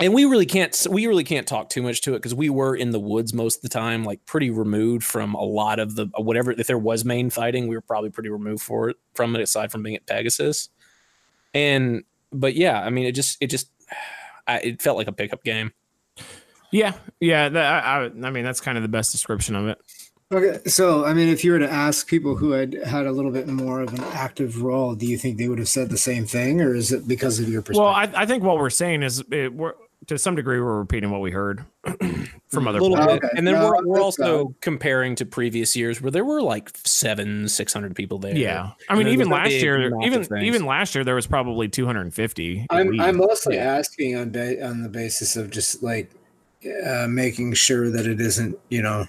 and 0.00 0.14
we 0.14 0.24
really 0.24 0.46
can't 0.46 0.86
we 0.90 1.06
really 1.06 1.24
can't 1.24 1.46
talk 1.46 1.68
too 1.68 1.82
much 1.82 2.00
to 2.02 2.14
it 2.14 2.18
because 2.18 2.34
we 2.34 2.48
were 2.48 2.74
in 2.74 2.90
the 2.90 3.00
woods 3.00 3.34
most 3.34 3.56
of 3.56 3.62
the 3.62 3.68
time, 3.68 4.04
like 4.04 4.24
pretty 4.26 4.50
removed 4.50 5.04
from 5.04 5.34
a 5.34 5.42
lot 5.42 5.78
of 5.78 5.96
the 5.96 6.06
whatever. 6.16 6.52
If 6.52 6.66
there 6.66 6.78
was 6.78 7.04
main 7.04 7.30
fighting, 7.30 7.68
we 7.68 7.76
were 7.76 7.82
probably 7.82 8.10
pretty 8.10 8.30
removed 8.30 8.62
for 8.62 8.88
it 8.88 8.96
from 9.14 9.34
it, 9.36 9.42
aside 9.42 9.70
from 9.70 9.82
being 9.82 9.96
at 9.96 10.06
Pegasus. 10.06 10.70
And 11.54 12.04
but 12.32 12.54
yeah, 12.54 12.80
I 12.80 12.90
mean, 12.90 13.06
it 13.06 13.12
just 13.12 13.38
it 13.40 13.48
just 13.48 13.70
I, 14.46 14.58
it 14.58 14.82
felt 14.82 14.96
like 14.96 15.06
a 15.06 15.12
pickup 15.12 15.44
game. 15.44 15.72
yeah, 16.70 16.94
yeah. 17.20 17.48
That, 17.48 17.84
I, 17.84 18.04
I, 18.04 18.04
I 18.04 18.30
mean, 18.30 18.44
that's 18.44 18.60
kind 18.60 18.76
of 18.76 18.82
the 18.82 18.88
best 18.88 19.12
description 19.12 19.54
of 19.54 19.68
it. 19.68 19.78
Okay, 20.32 20.60
so 20.66 21.04
I 21.04 21.12
mean, 21.12 21.28
if 21.28 21.44
you 21.44 21.52
were 21.52 21.58
to 21.58 21.70
ask 21.70 22.08
people 22.08 22.36
who 22.36 22.52
had 22.52 22.72
had 22.84 23.06
a 23.06 23.12
little 23.12 23.30
bit 23.30 23.46
more 23.46 23.82
of 23.82 23.92
an 23.92 24.00
active 24.00 24.62
role, 24.62 24.94
do 24.94 25.06
you 25.06 25.18
think 25.18 25.36
they 25.36 25.46
would 25.46 25.58
have 25.58 25.68
said 25.68 25.90
the 25.90 25.98
same 25.98 26.24
thing, 26.24 26.62
or 26.62 26.74
is 26.74 26.90
it 26.90 27.06
because 27.06 27.38
of 27.38 27.48
your 27.48 27.60
perspective? 27.60 27.84
Well, 27.84 28.16
I, 28.16 28.22
I 28.22 28.26
think 28.26 28.42
what 28.42 28.56
we're 28.56 28.70
saying 28.70 29.02
is, 29.02 29.22
it, 29.30 29.52
we're 29.52 29.74
to 30.06 30.18
some 30.18 30.34
degree, 30.34 30.60
we're 30.60 30.78
repeating 30.78 31.10
what 31.10 31.20
we 31.20 31.30
heard 31.30 31.64
from 32.48 32.66
other 32.68 32.78
A 32.78 32.82
little 32.82 32.96
bit, 32.96 33.08
Okay. 33.24 33.28
and 33.36 33.46
then 33.46 33.54
No, 33.54 33.66
we're, 33.66 33.84
we're 33.86 33.94
that's 33.96 34.04
also 34.04 34.54
comparing 34.60 35.14
to 35.16 35.26
previous 35.26 35.76
years 35.76 36.00
where 36.00 36.10
there 36.10 36.24
were 36.24 36.42
like 36.42 36.70
seven, 36.84 37.48
six 37.48 37.72
hundred 37.72 37.94
people 37.94 38.18
there. 38.18 38.36
Yeah, 38.36 38.72
I 38.88 38.96
mean, 38.96 39.08
even 39.08 39.28
last 39.28 39.52
year, 39.52 39.80
even 40.02 40.42
even 40.42 40.66
last 40.66 40.94
year, 40.94 41.04
there 41.04 41.14
was 41.14 41.26
probably 41.26 41.68
250. 41.68 42.66
I'm 42.70 42.88
least. 42.88 43.02
I'm 43.02 43.16
mostly 43.16 43.56
Yeah. 43.56 43.76
asking 43.76 44.16
on 44.16 44.30
ba- 44.30 44.64
on 44.66 44.82
the 44.82 44.88
basis 44.88 45.36
of 45.36 45.50
just 45.50 45.82
like 45.82 46.10
uh, 46.86 47.06
making 47.08 47.54
sure 47.54 47.90
that 47.90 48.06
it 48.06 48.20
isn't, 48.20 48.56
you 48.68 48.82
know, 48.82 49.06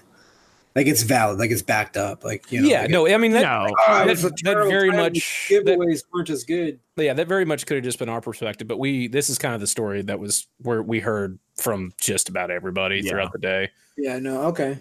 like 0.76 0.86
it's 0.86 1.02
valid, 1.02 1.38
like 1.38 1.50
it's 1.50 1.62
backed 1.62 1.96
up, 1.96 2.24
like 2.24 2.50
you 2.50 2.60
know. 2.62 2.68
yeah. 2.68 2.80
like 2.82 2.90
No, 2.90 3.06
I 3.06 3.16
mean 3.16 3.32
that. 3.32 3.42
no, 3.42 3.66
Oh, 3.88 4.02
it 4.08 4.16
that- 4.18 4.32
that 4.44 4.66
very 4.68 4.90
time. 4.90 4.98
much- 4.98 5.48
that- 5.50 5.64
giveaways 5.66 6.02
weren't 6.12 6.30
as 6.30 6.44
good. 6.44 6.80
yeah, 6.96 7.12
that 7.14 7.28
very 7.28 7.44
much 7.44 7.66
could 7.66 7.76
have 7.76 7.84
just 7.84 7.98
been 7.98 8.08
our 8.08 8.20
perspective, 8.20 8.66
but 8.68 8.78
we 8.78 9.08
this 9.08 9.30
is 9.30 9.38
kind 9.38 9.54
of 9.54 9.60
the 9.60 9.66
story 9.66 10.02
that 10.02 10.18
was 10.18 10.46
where 10.58 10.82
we 10.82 11.00
heard 11.00 11.38
from 11.56 11.92
just 12.00 12.28
about 12.28 12.50
everybody 12.50 13.00
Yeah. 13.00 13.10
throughout 13.10 13.32
the 13.32 13.38
day, 13.38 13.70
Yeah, 13.96 14.18
no, 14.18 14.42
okay. 14.48 14.78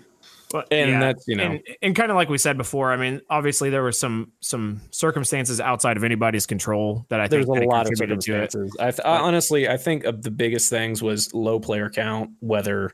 But, 0.51 0.67
and 0.71 0.91
yeah. 0.91 0.99
that's 0.99 1.27
you 1.27 1.35
know 1.35 1.43
and, 1.45 1.61
and 1.81 1.95
kind 1.95 2.11
of 2.11 2.15
like 2.15 2.29
we 2.29 2.37
said 2.37 2.57
before, 2.57 2.91
I 2.91 2.95
mean, 2.95 3.21
obviously 3.27 3.71
there 3.71 3.81
were 3.81 3.91
some 3.91 4.31
some 4.39 4.81
circumstances 4.91 5.59
outside 5.59 5.97
of 5.97 6.03
anybody's 6.03 6.45
control 6.45 7.05
that 7.09 7.19
I 7.19 7.27
there's 7.27 7.45
think 7.45 7.55
there's 7.57 7.65
a 7.65 7.69
lot 7.69 7.81
of 7.81 7.87
contributed 7.87 8.21
to 8.21 8.35
it. 8.43 8.51
circumstances. 8.51 8.77
I, 8.79 8.91
th- 8.91 9.01
I 9.03 9.17
honestly 9.17 9.67
I 9.67 9.77
think 9.77 10.03
of 10.03 10.21
the 10.21 10.29
biggest 10.29 10.69
things 10.69 11.01
was 11.01 11.33
low 11.33 11.59
player 11.59 11.89
count, 11.89 12.31
weather, 12.41 12.91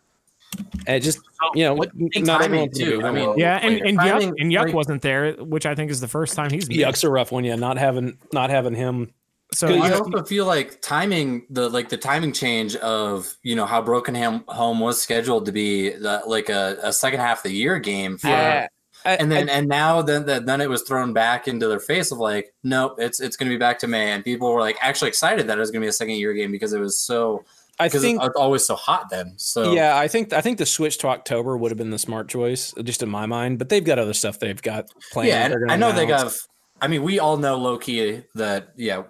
and 0.88 0.95
it 0.95 1.02
just 1.02 1.20
you 1.56 1.64
know 1.64 1.74
What- 1.74 1.91
not 1.95 2.41
timing, 2.41 2.43
everyone's 2.45 2.78
too. 2.78 3.02
I 3.04 3.12
mean. 3.12 3.38
Yeah, 3.38 3.60
and 3.62 3.76
and 3.82 3.97
Yuck, 4.00 4.34
and 4.39 4.52
Yuck 4.52 4.66
like- 4.66 4.74
wasn't 4.74 5.02
there, 5.02 5.34
which 5.34 5.66
I 5.66 5.76
think 5.76 5.91
is 5.91 6.02
the 6.02 6.08
first 6.08 6.36
time 6.36 6.50
he's 6.50 6.68
been. 6.68 6.78
Yuck's 6.78 7.04
a 7.04 7.10
rough 7.10 7.32
one. 7.32 7.43
Yeah, 7.43 7.56
not 7.56 7.78
having 7.78 8.18
not 8.34 8.50
having 8.50 8.74
him 8.76 9.14
So 9.54 9.68
Good, 9.68 9.80
I 9.82 9.89
yeah. 9.89 9.97
also 9.97 10.24
feel 10.24 10.45
like 10.45 10.82
timing 10.82 11.45
the 11.50 11.70
like 11.70 11.89
the 11.89 11.97
timing 11.97 12.34
change 12.34 12.76
of 12.78 13.36
you 13.43 13.56
know 13.56 13.66
how 13.66 13.82
Brokenham 13.82 14.43
Home 14.47 14.80
was 14.80 15.02
scheduled 15.02 15.45
to 15.47 15.52
be 15.52 15.89
the, 15.89 16.22
like 16.28 16.50
a, 16.50 16.78
a 16.84 16.93
second 16.93 17.20
half 17.20 17.39
of 17.39 17.43
the 17.43 17.52
year 17.52 17.80
game 17.80 18.18
for, 18.18 18.28
Uh, 18.28 18.68
I- 19.06 19.16
and 19.16 19.32
then 19.32 19.47
and 19.50 19.68
now 19.68 20.02
then 20.02 20.26
then 20.26 20.45
then 20.45 20.62
it 20.62 20.70
was 20.70 20.82
thrown 20.84 21.14
back 21.14 21.47
into 21.47 21.68
their 21.68 21.80
face 21.80 22.12
of 22.12 22.18
like 22.20 22.54
nope 22.64 22.95
it's 23.00 23.20
it's 23.22 23.38
going 23.38 23.50
to 23.50 23.56
be 23.56 23.58
back 23.60 23.80
to 23.80 23.88
May 23.88 24.12
and 24.12 24.24
people 24.26 24.52
were 24.54 24.60
like 24.60 24.78
actually 24.82 25.08
excited 25.08 25.47
that 25.47 25.58
it 25.58 25.62
was 25.62 25.72
going 25.72 25.82
to 25.82 25.86
be 25.86 25.89
a 25.89 25.93
second 25.93 26.16
year 26.16 26.34
game 26.34 26.52
because 26.52 26.74
it 26.74 26.80
was 26.80 26.97
so 27.00 27.43
I 27.80 27.88
think 27.90 28.22
it's 28.22 28.36
always 28.36 28.66
so 28.66 28.76
hot 28.76 29.10
then 29.10 29.34
so 29.38 29.74
Yeah, 29.74 29.98
I 29.98 30.08
think 30.08 30.34
I 30.34 30.42
think 30.42 30.58
the 30.58 30.66
switch 30.66 30.98
to 31.00 31.08
October 31.08 31.58
would 31.58 31.72
have 31.72 31.78
been 31.78 31.92
the 31.92 32.00
smart 32.00 32.28
choice, 32.28 32.74
just 32.84 33.02
in 33.02 33.10
my 33.10 33.26
mind. 33.26 33.58
But 33.60 33.70
they've 33.70 33.84
got 33.84 34.00
other 34.00 34.14
stuff 34.14 34.40
they've 34.40 34.62
got 34.62 34.90
planned. 35.12 35.30
yeah 35.30 35.44
that 35.44 35.50
they're 35.50 35.60
and 35.60 35.68
gonna 35.70 35.74
I 35.74 35.78
know 35.78 35.96
they 35.96 36.06
got 36.06 36.34
I 36.82 36.88
mean 36.88 37.04
we 37.04 37.20
all 37.20 37.38
know 37.38 37.58
low 37.58 37.78
key 37.78 38.24
that 38.36 38.70
yeah 38.76 39.04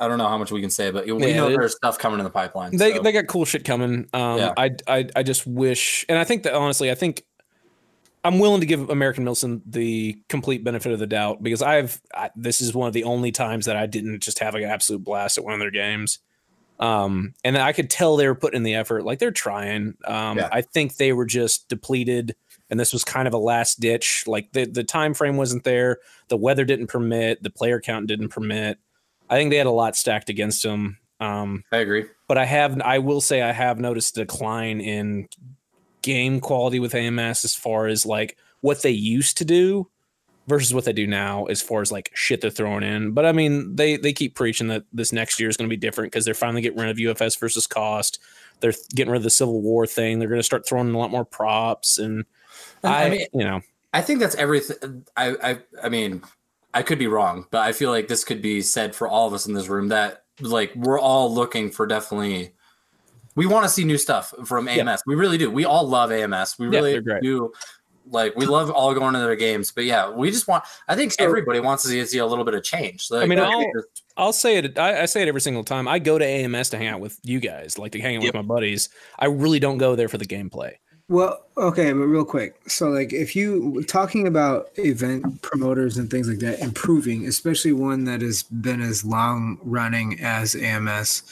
I 0.00 0.08
don't 0.08 0.18
know 0.18 0.28
how 0.28 0.38
much 0.38 0.50
we 0.50 0.60
can 0.60 0.70
say 0.70 0.90
but 0.90 1.06
we 1.06 1.12
Yeah, 1.12 1.36
know 1.36 1.50
there's 1.50 1.76
stuff 1.76 1.98
coming 1.98 2.18
in 2.18 2.24
the 2.24 2.30
pipeline 2.30 2.76
They 2.76 2.92
so. 2.94 3.02
they 3.02 3.12
got 3.12 3.26
cool 3.26 3.44
shit 3.44 3.64
coming. 3.64 4.08
Um, 4.12 4.38
Yeah. 4.38 4.52
I, 4.56 4.70
I 4.88 5.08
I 5.16 5.22
just 5.22 5.46
wish, 5.46 6.04
and 6.08 6.18
I 6.18 6.24
think 6.24 6.44
that 6.44 6.54
honestly, 6.54 6.90
I 6.90 6.94
think 6.94 7.22
I'm 8.24 8.38
willing 8.38 8.60
to 8.60 8.66
give 8.66 8.88
American 8.88 9.24
Milsim 9.24 9.62
the 9.66 10.16
complete 10.28 10.62
benefit 10.62 10.92
of 10.92 10.98
the 11.00 11.06
doubt 11.06 11.42
because 11.42 11.62
I've 11.62 12.00
I, 12.14 12.30
this 12.36 12.60
is 12.60 12.72
one 12.74 12.86
of 12.86 12.94
the 12.94 13.04
only 13.04 13.32
times 13.32 13.66
that 13.66 13.76
I 13.76 13.86
didn't 13.86 14.20
just 14.22 14.38
have 14.38 14.54
like 14.54 14.62
an 14.62 14.70
absolute 14.70 15.02
blast 15.02 15.38
at 15.38 15.44
one 15.44 15.54
of 15.54 15.60
their 15.60 15.70
games. 15.72 16.20
Um, 16.82 17.34
and 17.44 17.56
I 17.56 17.72
could 17.72 17.88
tell 17.88 18.16
they 18.16 18.26
were 18.26 18.34
putting 18.34 18.58
in 18.58 18.62
the 18.64 18.74
effort, 18.74 19.04
like 19.04 19.18
they're 19.18 19.30
trying. 19.30 19.94
Um, 20.04 20.38
Yeah. 20.38 20.48
I 20.50 20.62
think 20.62 20.96
they 20.96 21.12
were 21.12 21.24
just 21.24 21.68
depleted, 21.68 22.34
and 22.70 22.78
this 22.78 22.92
was 22.92 23.04
kind 23.04 23.28
of 23.28 23.34
a 23.34 23.38
last 23.38 23.80
ditch. 23.80 24.24
Like 24.26 24.52
the 24.52 24.66
the 24.66 24.84
time 24.84 25.14
frame 25.14 25.36
wasn't 25.36 25.64
there, 25.64 25.98
the 26.28 26.36
weather 26.36 26.64
didn't 26.64 26.88
permit, 26.88 27.42
the 27.42 27.50
player 27.50 27.80
count 27.80 28.08
didn't 28.08 28.30
permit. 28.30 28.78
I 29.30 29.36
think 29.36 29.50
they 29.50 29.56
had 29.56 29.66
a 29.66 29.70
lot 29.70 29.96
stacked 29.96 30.28
against 30.28 30.62
them. 30.62 30.98
Um, 31.20 31.62
I 31.70 31.76
agree 31.78 32.06
but 32.32 32.38
I 32.38 32.46
have 32.46 32.80
I 32.80 32.98
will 32.98 33.20
say 33.20 33.42
I 33.42 33.52
have 33.52 33.78
noticed 33.78 34.16
a 34.16 34.24
decline 34.24 34.80
in 34.80 35.28
game 36.00 36.40
quality 36.40 36.80
with 36.80 36.94
AMS 36.94 37.44
as 37.44 37.54
far 37.54 37.88
as 37.88 38.06
like 38.06 38.38
what 38.62 38.80
they 38.80 38.90
used 38.90 39.36
to 39.36 39.44
do 39.44 39.90
versus 40.48 40.74
what 40.74 40.84
they 40.84 40.92
do 40.92 41.06
now 41.06 41.44
as 41.46 41.62
far 41.62 41.80
as 41.82 41.92
like 41.92 42.10
shit 42.14 42.40
they're 42.40 42.50
throwing 42.50 42.82
in. 42.82 43.12
But 43.12 43.26
I 43.26 43.32
mean, 43.32 43.76
they 43.76 43.96
they 43.96 44.12
keep 44.12 44.34
preaching 44.34 44.68
that 44.68 44.84
this 44.92 45.12
next 45.12 45.38
year 45.38 45.48
is 45.48 45.56
going 45.56 45.68
to 45.68 45.74
be 45.74 45.80
different 45.80 46.12
because 46.12 46.24
they're 46.24 46.34
finally 46.34 46.62
getting 46.62 46.78
rid 46.80 46.90
of 46.90 46.96
UFS 46.96 47.38
versus 47.38 47.66
cost. 47.66 48.18
They're 48.60 48.74
getting 48.94 49.10
rid 49.10 49.18
of 49.18 49.24
the 49.24 49.30
Civil 49.30 49.60
War 49.60 49.86
thing. 49.86 50.18
They're 50.18 50.28
going 50.28 50.38
to 50.38 50.44
start 50.44 50.66
throwing 50.66 50.94
a 50.94 50.98
lot 50.98 51.10
more 51.10 51.24
props 51.24 51.98
and 51.98 52.24
And, 52.82 52.92
I, 52.92 53.04
I 53.04 53.10
mean, 53.10 53.26
you 53.32 53.44
know 53.44 53.60
I 53.92 54.00
think 54.00 54.20
that's 54.20 54.34
everything. 54.36 55.04
I, 55.16 55.34
I, 55.42 55.58
I 55.82 55.88
mean, 55.88 56.22
I 56.72 56.82
could 56.82 56.98
be 56.98 57.06
wrong, 57.06 57.46
but 57.50 57.60
I 57.60 57.72
feel 57.72 57.90
like 57.90 58.08
this 58.08 58.24
could 58.24 58.40
be 58.40 58.62
said 58.62 58.94
for 58.94 59.06
all 59.06 59.26
of 59.26 59.34
us 59.34 59.46
in 59.46 59.52
this 59.52 59.68
room 59.68 59.88
that 59.88 60.24
like 60.40 60.74
we're 60.74 60.98
all 60.98 61.32
looking 61.32 61.70
for 61.70 61.86
definitely. 61.86 62.54
We 63.34 63.46
want 63.46 63.64
to 63.64 63.70
see 63.70 63.84
new 63.84 63.96
stuff 63.96 64.34
from 64.44 64.68
AMS. 64.68 64.78
Yeah. 64.86 64.96
We 65.06 65.14
really 65.14 65.38
do. 65.38 65.50
We 65.50 65.64
all 65.64 65.88
love 65.88 66.12
AMS. 66.12 66.58
We 66.58 66.66
really 66.66 67.00
they're 67.00 67.20
do. 67.20 67.52
Like 68.10 68.36
we 68.36 68.46
love 68.46 68.70
all 68.70 68.92
going 68.94 69.14
to 69.14 69.20
their 69.20 69.36
games, 69.36 69.70
but 69.72 69.84
yeah, 69.84 70.10
we 70.10 70.30
just 70.30 70.48
want. 70.48 70.64
I 70.88 70.94
think 70.96 71.12
So- 71.12 71.24
everybody 71.24 71.60
wants 71.60 71.82
to 71.84 71.88
see, 71.88 72.04
see 72.04 72.18
a 72.18 72.26
little 72.26 72.44
bit 72.44 72.54
of 72.54 72.62
change. 72.62 73.10
Like, 73.10 73.22
I 73.22 73.26
mean, 73.26 73.38
I'll- 73.38 73.62
just- 73.74 74.02
I'll 74.16 74.32
say 74.32 74.56
it. 74.58 74.78
I, 74.78 75.02
I 75.02 75.04
say 75.06 75.22
it 75.22 75.28
every 75.28 75.40
single 75.40 75.64
time. 75.64 75.88
I 75.88 75.98
go 75.98 76.18
to 76.18 76.24
AMS 76.26 76.68
to 76.70 76.76
hang 76.78 76.88
out 76.88 77.00
with 77.00 77.18
you 77.22 77.40
guys, 77.40 77.78
like 77.78 77.92
to 77.92 78.00
hang 78.00 78.16
out 78.16 78.22
Yep. 78.22 78.34
with 78.34 78.42
my 78.46 78.54
buddies. 78.54 78.88
I 79.18 79.26
really 79.26 79.58
don't 79.58 79.78
go 79.78 79.96
there 79.96 80.08
for 80.08 80.18
the 80.18 80.26
gameplay. 80.26 80.72
Well, 81.08 81.44
okay, 81.58 81.92
but 81.92 82.04
real 82.06 82.24
quick. 82.24 82.54
So, 82.68 82.88
like, 82.88 83.12
if 83.12 83.34
you 83.36 83.82
talking 83.84 84.26
about 84.26 84.68
event 84.76 85.42
promoters 85.42 85.96
and 85.98 86.10
things 86.10 86.28
like 86.28 86.38
that 86.38 86.60
improving, 86.60 87.26
especially 87.26 87.72
one 87.72 88.04
that 88.04 88.22
has 88.22 88.44
been 88.44 88.80
as 88.80 89.04
long 89.04 89.58
running 89.62 90.20
as 90.20 90.54
AMS, 90.54 91.22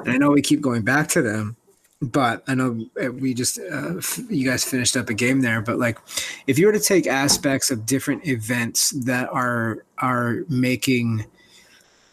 and 0.00 0.10
I 0.12 0.16
know 0.16 0.30
we 0.30 0.40
keep 0.42 0.60
going 0.60 0.82
back 0.82 1.08
to 1.08 1.22
them, 1.22 1.56
but 2.02 2.42
I 2.46 2.54
know 2.54 2.86
uh, 3.02 3.10
we 3.10 3.32
just 3.34 3.58
uh, 3.58 4.00
you 4.28 4.48
guys 4.48 4.64
finished 4.64 4.96
up 4.96 5.08
a 5.08 5.14
game 5.14 5.40
there. 5.40 5.60
But 5.60 5.78
like, 5.78 5.98
if 6.46 6.58
you 6.58 6.66
were 6.66 6.72
to 6.72 6.80
take 6.80 7.06
aspects 7.06 7.70
of 7.70 7.86
different 7.86 8.26
events 8.26 8.90
that 8.90 9.28
are 9.30 9.84
are 9.98 10.44
making 10.48 11.26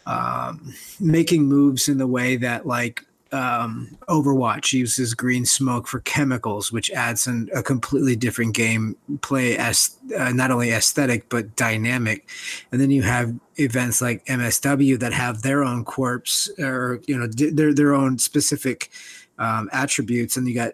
um, 0.06 0.72
making 1.00 1.44
moves 1.44 1.88
in 1.88 1.98
the 1.98 2.06
way 2.06 2.36
that 2.36 2.66
like 2.66 3.04
um, 3.34 3.96
Overwatch 4.08 4.72
uses 4.72 5.12
green 5.12 5.44
smoke 5.44 5.88
for 5.88 6.00
chemicals, 6.00 6.70
which 6.70 6.90
adds 6.92 7.26
an, 7.26 7.50
a 7.54 7.62
completely 7.62 8.14
different 8.14 8.54
game 8.54 8.96
play 9.22 9.56
as 9.58 9.96
uh, 10.16 10.30
not 10.30 10.50
only 10.50 10.70
aesthetic 10.70 11.28
but 11.28 11.56
dynamic. 11.56 12.28
And 12.70 12.80
then 12.80 12.90
you 12.90 13.02
have 13.02 13.34
events 13.56 14.00
like 14.00 14.24
MSW 14.26 14.98
that 15.00 15.12
have 15.12 15.42
their 15.42 15.64
own 15.64 15.84
corpse 15.84 16.48
or 16.58 17.00
you 17.06 17.18
know 17.18 17.26
d- 17.26 17.50
their 17.50 17.74
their 17.74 17.92
own 17.92 18.18
specific 18.18 18.90
um, 19.38 19.68
attributes, 19.72 20.36
and 20.36 20.46
you 20.48 20.54
got 20.54 20.72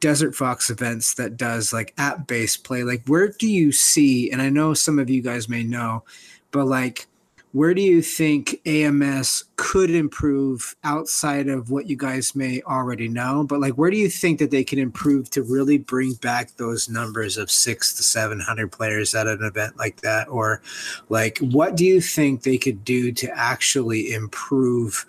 Desert 0.00 0.34
Fox 0.34 0.70
events 0.70 1.14
that 1.14 1.36
does 1.36 1.72
like 1.72 1.94
app 1.98 2.26
based 2.26 2.64
play. 2.64 2.82
Like, 2.84 3.02
where 3.06 3.28
do 3.28 3.46
you 3.46 3.72
see? 3.72 4.30
And 4.30 4.42
I 4.42 4.50
know 4.50 4.74
some 4.74 4.98
of 4.98 5.08
you 5.08 5.22
guys 5.22 5.48
may 5.48 5.62
know, 5.62 6.04
but 6.50 6.66
like 6.66 7.06
where 7.54 7.72
do 7.72 7.80
you 7.80 8.02
think 8.02 8.60
AMS 8.66 9.44
could 9.54 9.88
improve 9.88 10.74
outside 10.82 11.48
of 11.48 11.70
what 11.70 11.86
you 11.86 11.96
guys 11.96 12.34
may 12.34 12.60
already 12.62 13.06
know? 13.06 13.44
But 13.44 13.60
like, 13.60 13.74
where 13.74 13.92
do 13.92 13.96
you 13.96 14.08
think 14.08 14.40
that 14.40 14.50
they 14.50 14.64
can 14.64 14.80
improve 14.80 15.30
to 15.30 15.42
really 15.44 15.78
bring 15.78 16.14
back 16.14 16.56
those 16.56 16.88
numbers 16.88 17.36
of 17.36 17.52
six 17.52 17.94
to 17.94 18.02
seven 18.02 18.40
hundred 18.40 18.72
players 18.72 19.14
at 19.14 19.28
an 19.28 19.44
event 19.44 19.78
like 19.78 20.00
that? 20.00 20.26
Or 20.28 20.62
like, 21.08 21.38
what 21.38 21.76
do 21.76 21.84
you 21.84 22.00
think 22.00 22.42
they 22.42 22.58
could 22.58 22.84
do 22.84 23.12
to 23.12 23.30
actually 23.38 24.12
improve 24.12 25.06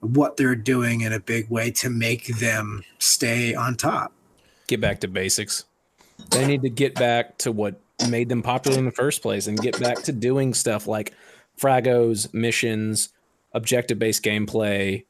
what 0.00 0.36
they're 0.36 0.54
doing 0.56 1.00
in 1.02 1.12
a 1.12 1.20
big 1.20 1.48
way 1.50 1.70
to 1.72 1.90
make 1.90 2.26
them 2.38 2.82
stay 2.98 3.54
on 3.54 3.76
top? 3.76 4.12
get 4.66 4.80
back 4.82 5.00
to 5.00 5.08
basics. 5.08 5.64
They 6.30 6.46
need 6.46 6.60
to 6.62 6.68
get 6.68 6.94
back 6.94 7.38
to 7.38 7.50
what 7.52 7.80
made 8.10 8.28
them 8.28 8.42
popular 8.42 8.76
in 8.78 8.84
the 8.84 8.90
first 8.90 9.22
place 9.22 9.46
and 9.46 9.58
get 9.58 9.80
back 9.80 10.02
to 10.02 10.12
doing 10.12 10.52
stuff 10.52 10.86
like 10.86 11.14
fragos, 11.58 12.32
missions, 12.34 13.08
objective 13.54 13.98
based 13.98 14.22
gameplay. 14.22 15.04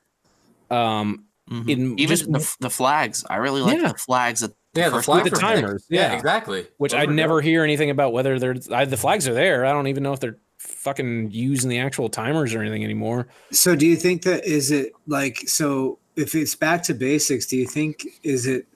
Um, 0.71 1.25
Mhm. 1.51 1.69
in 1.71 1.99
Even 1.99 2.09
just 2.09 2.31
the, 2.31 2.57
the 2.61 2.71
flags. 2.71 3.25
I 3.29 3.37
really 3.37 3.63
like 3.63 3.81
Yeah. 3.81 3.93
the 3.93 3.99
flags. 3.99 4.43
At 4.45 4.53
yeah, 4.75 4.91
the 4.91 4.97
first 4.97 5.07
flags 5.07 5.31
the 5.31 5.37
timers, 5.37 5.87
Yeah, 5.89 6.13
yeah. 6.13 6.17
exactly. 6.17 6.67
which 6.77 6.93
Those 6.93 7.01
I 7.01 7.05
are 7.05 7.13
never 7.13 7.41
good. 7.41 7.45
hear 7.49 7.65
anything 7.65 7.91
about 7.91 8.13
whether 8.13 8.39
they're 8.39 8.55
I, 8.71 8.85
the 8.85 8.97
flags 8.99 9.27
are 9.27 9.35
there. 9.35 9.65
I 9.65 9.73
don't 9.73 9.87
even 9.89 10.03
know 10.05 10.13
if 10.13 10.21
they're 10.21 10.37
fucking 10.59 11.31
using 11.31 11.71
the 11.71 11.79
actual 11.79 12.09
timers 12.09 12.55
or 12.55 12.61
anything 12.61 12.85
anymore. 12.85 13.29
So 13.53 13.75
do 13.77 13.87
you 13.87 13.97
think 13.97 14.23
that 14.23 14.45
is 14.45 14.71
it 14.71 14.93
like 15.07 15.39
so 15.49 15.99
if 16.17 16.35
it's 16.35 16.55
back 16.55 16.83
to 16.85 16.95
basics, 16.95 17.47
do 17.47 17.57
you 17.57 17.67
think 17.67 18.05
is 18.23 18.47
it 18.47 18.67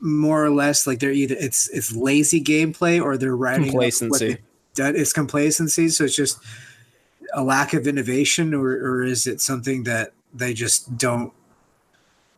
more 0.00 0.44
or 0.44 0.50
less 0.50 0.86
like 0.86 0.98
they're 0.98 1.10
either 1.12 1.36
it's 1.38 1.68
it's 1.70 1.94
lazy 1.94 2.42
gameplay 2.42 3.02
or 3.02 3.16
they're 3.16 3.36
writing 3.36 3.68
up 3.68 3.74
what 3.74 3.92
Complacency. 3.92 4.26
they've 4.28 4.38
done- 4.74 4.96
it's 4.96 5.12
complacency, 5.12 5.88
so 5.88 6.04
it's 6.04 6.16
just 6.16 6.38
a 7.34 7.42
lack 7.42 7.74
of 7.74 7.86
innovation 7.86 8.54
or 8.54 8.68
or 8.70 9.04
is 9.04 9.26
it 9.26 9.40
something 9.40 9.84
that 9.84 10.12
they 10.34 10.52
just 10.54 10.96
don't 10.98 11.32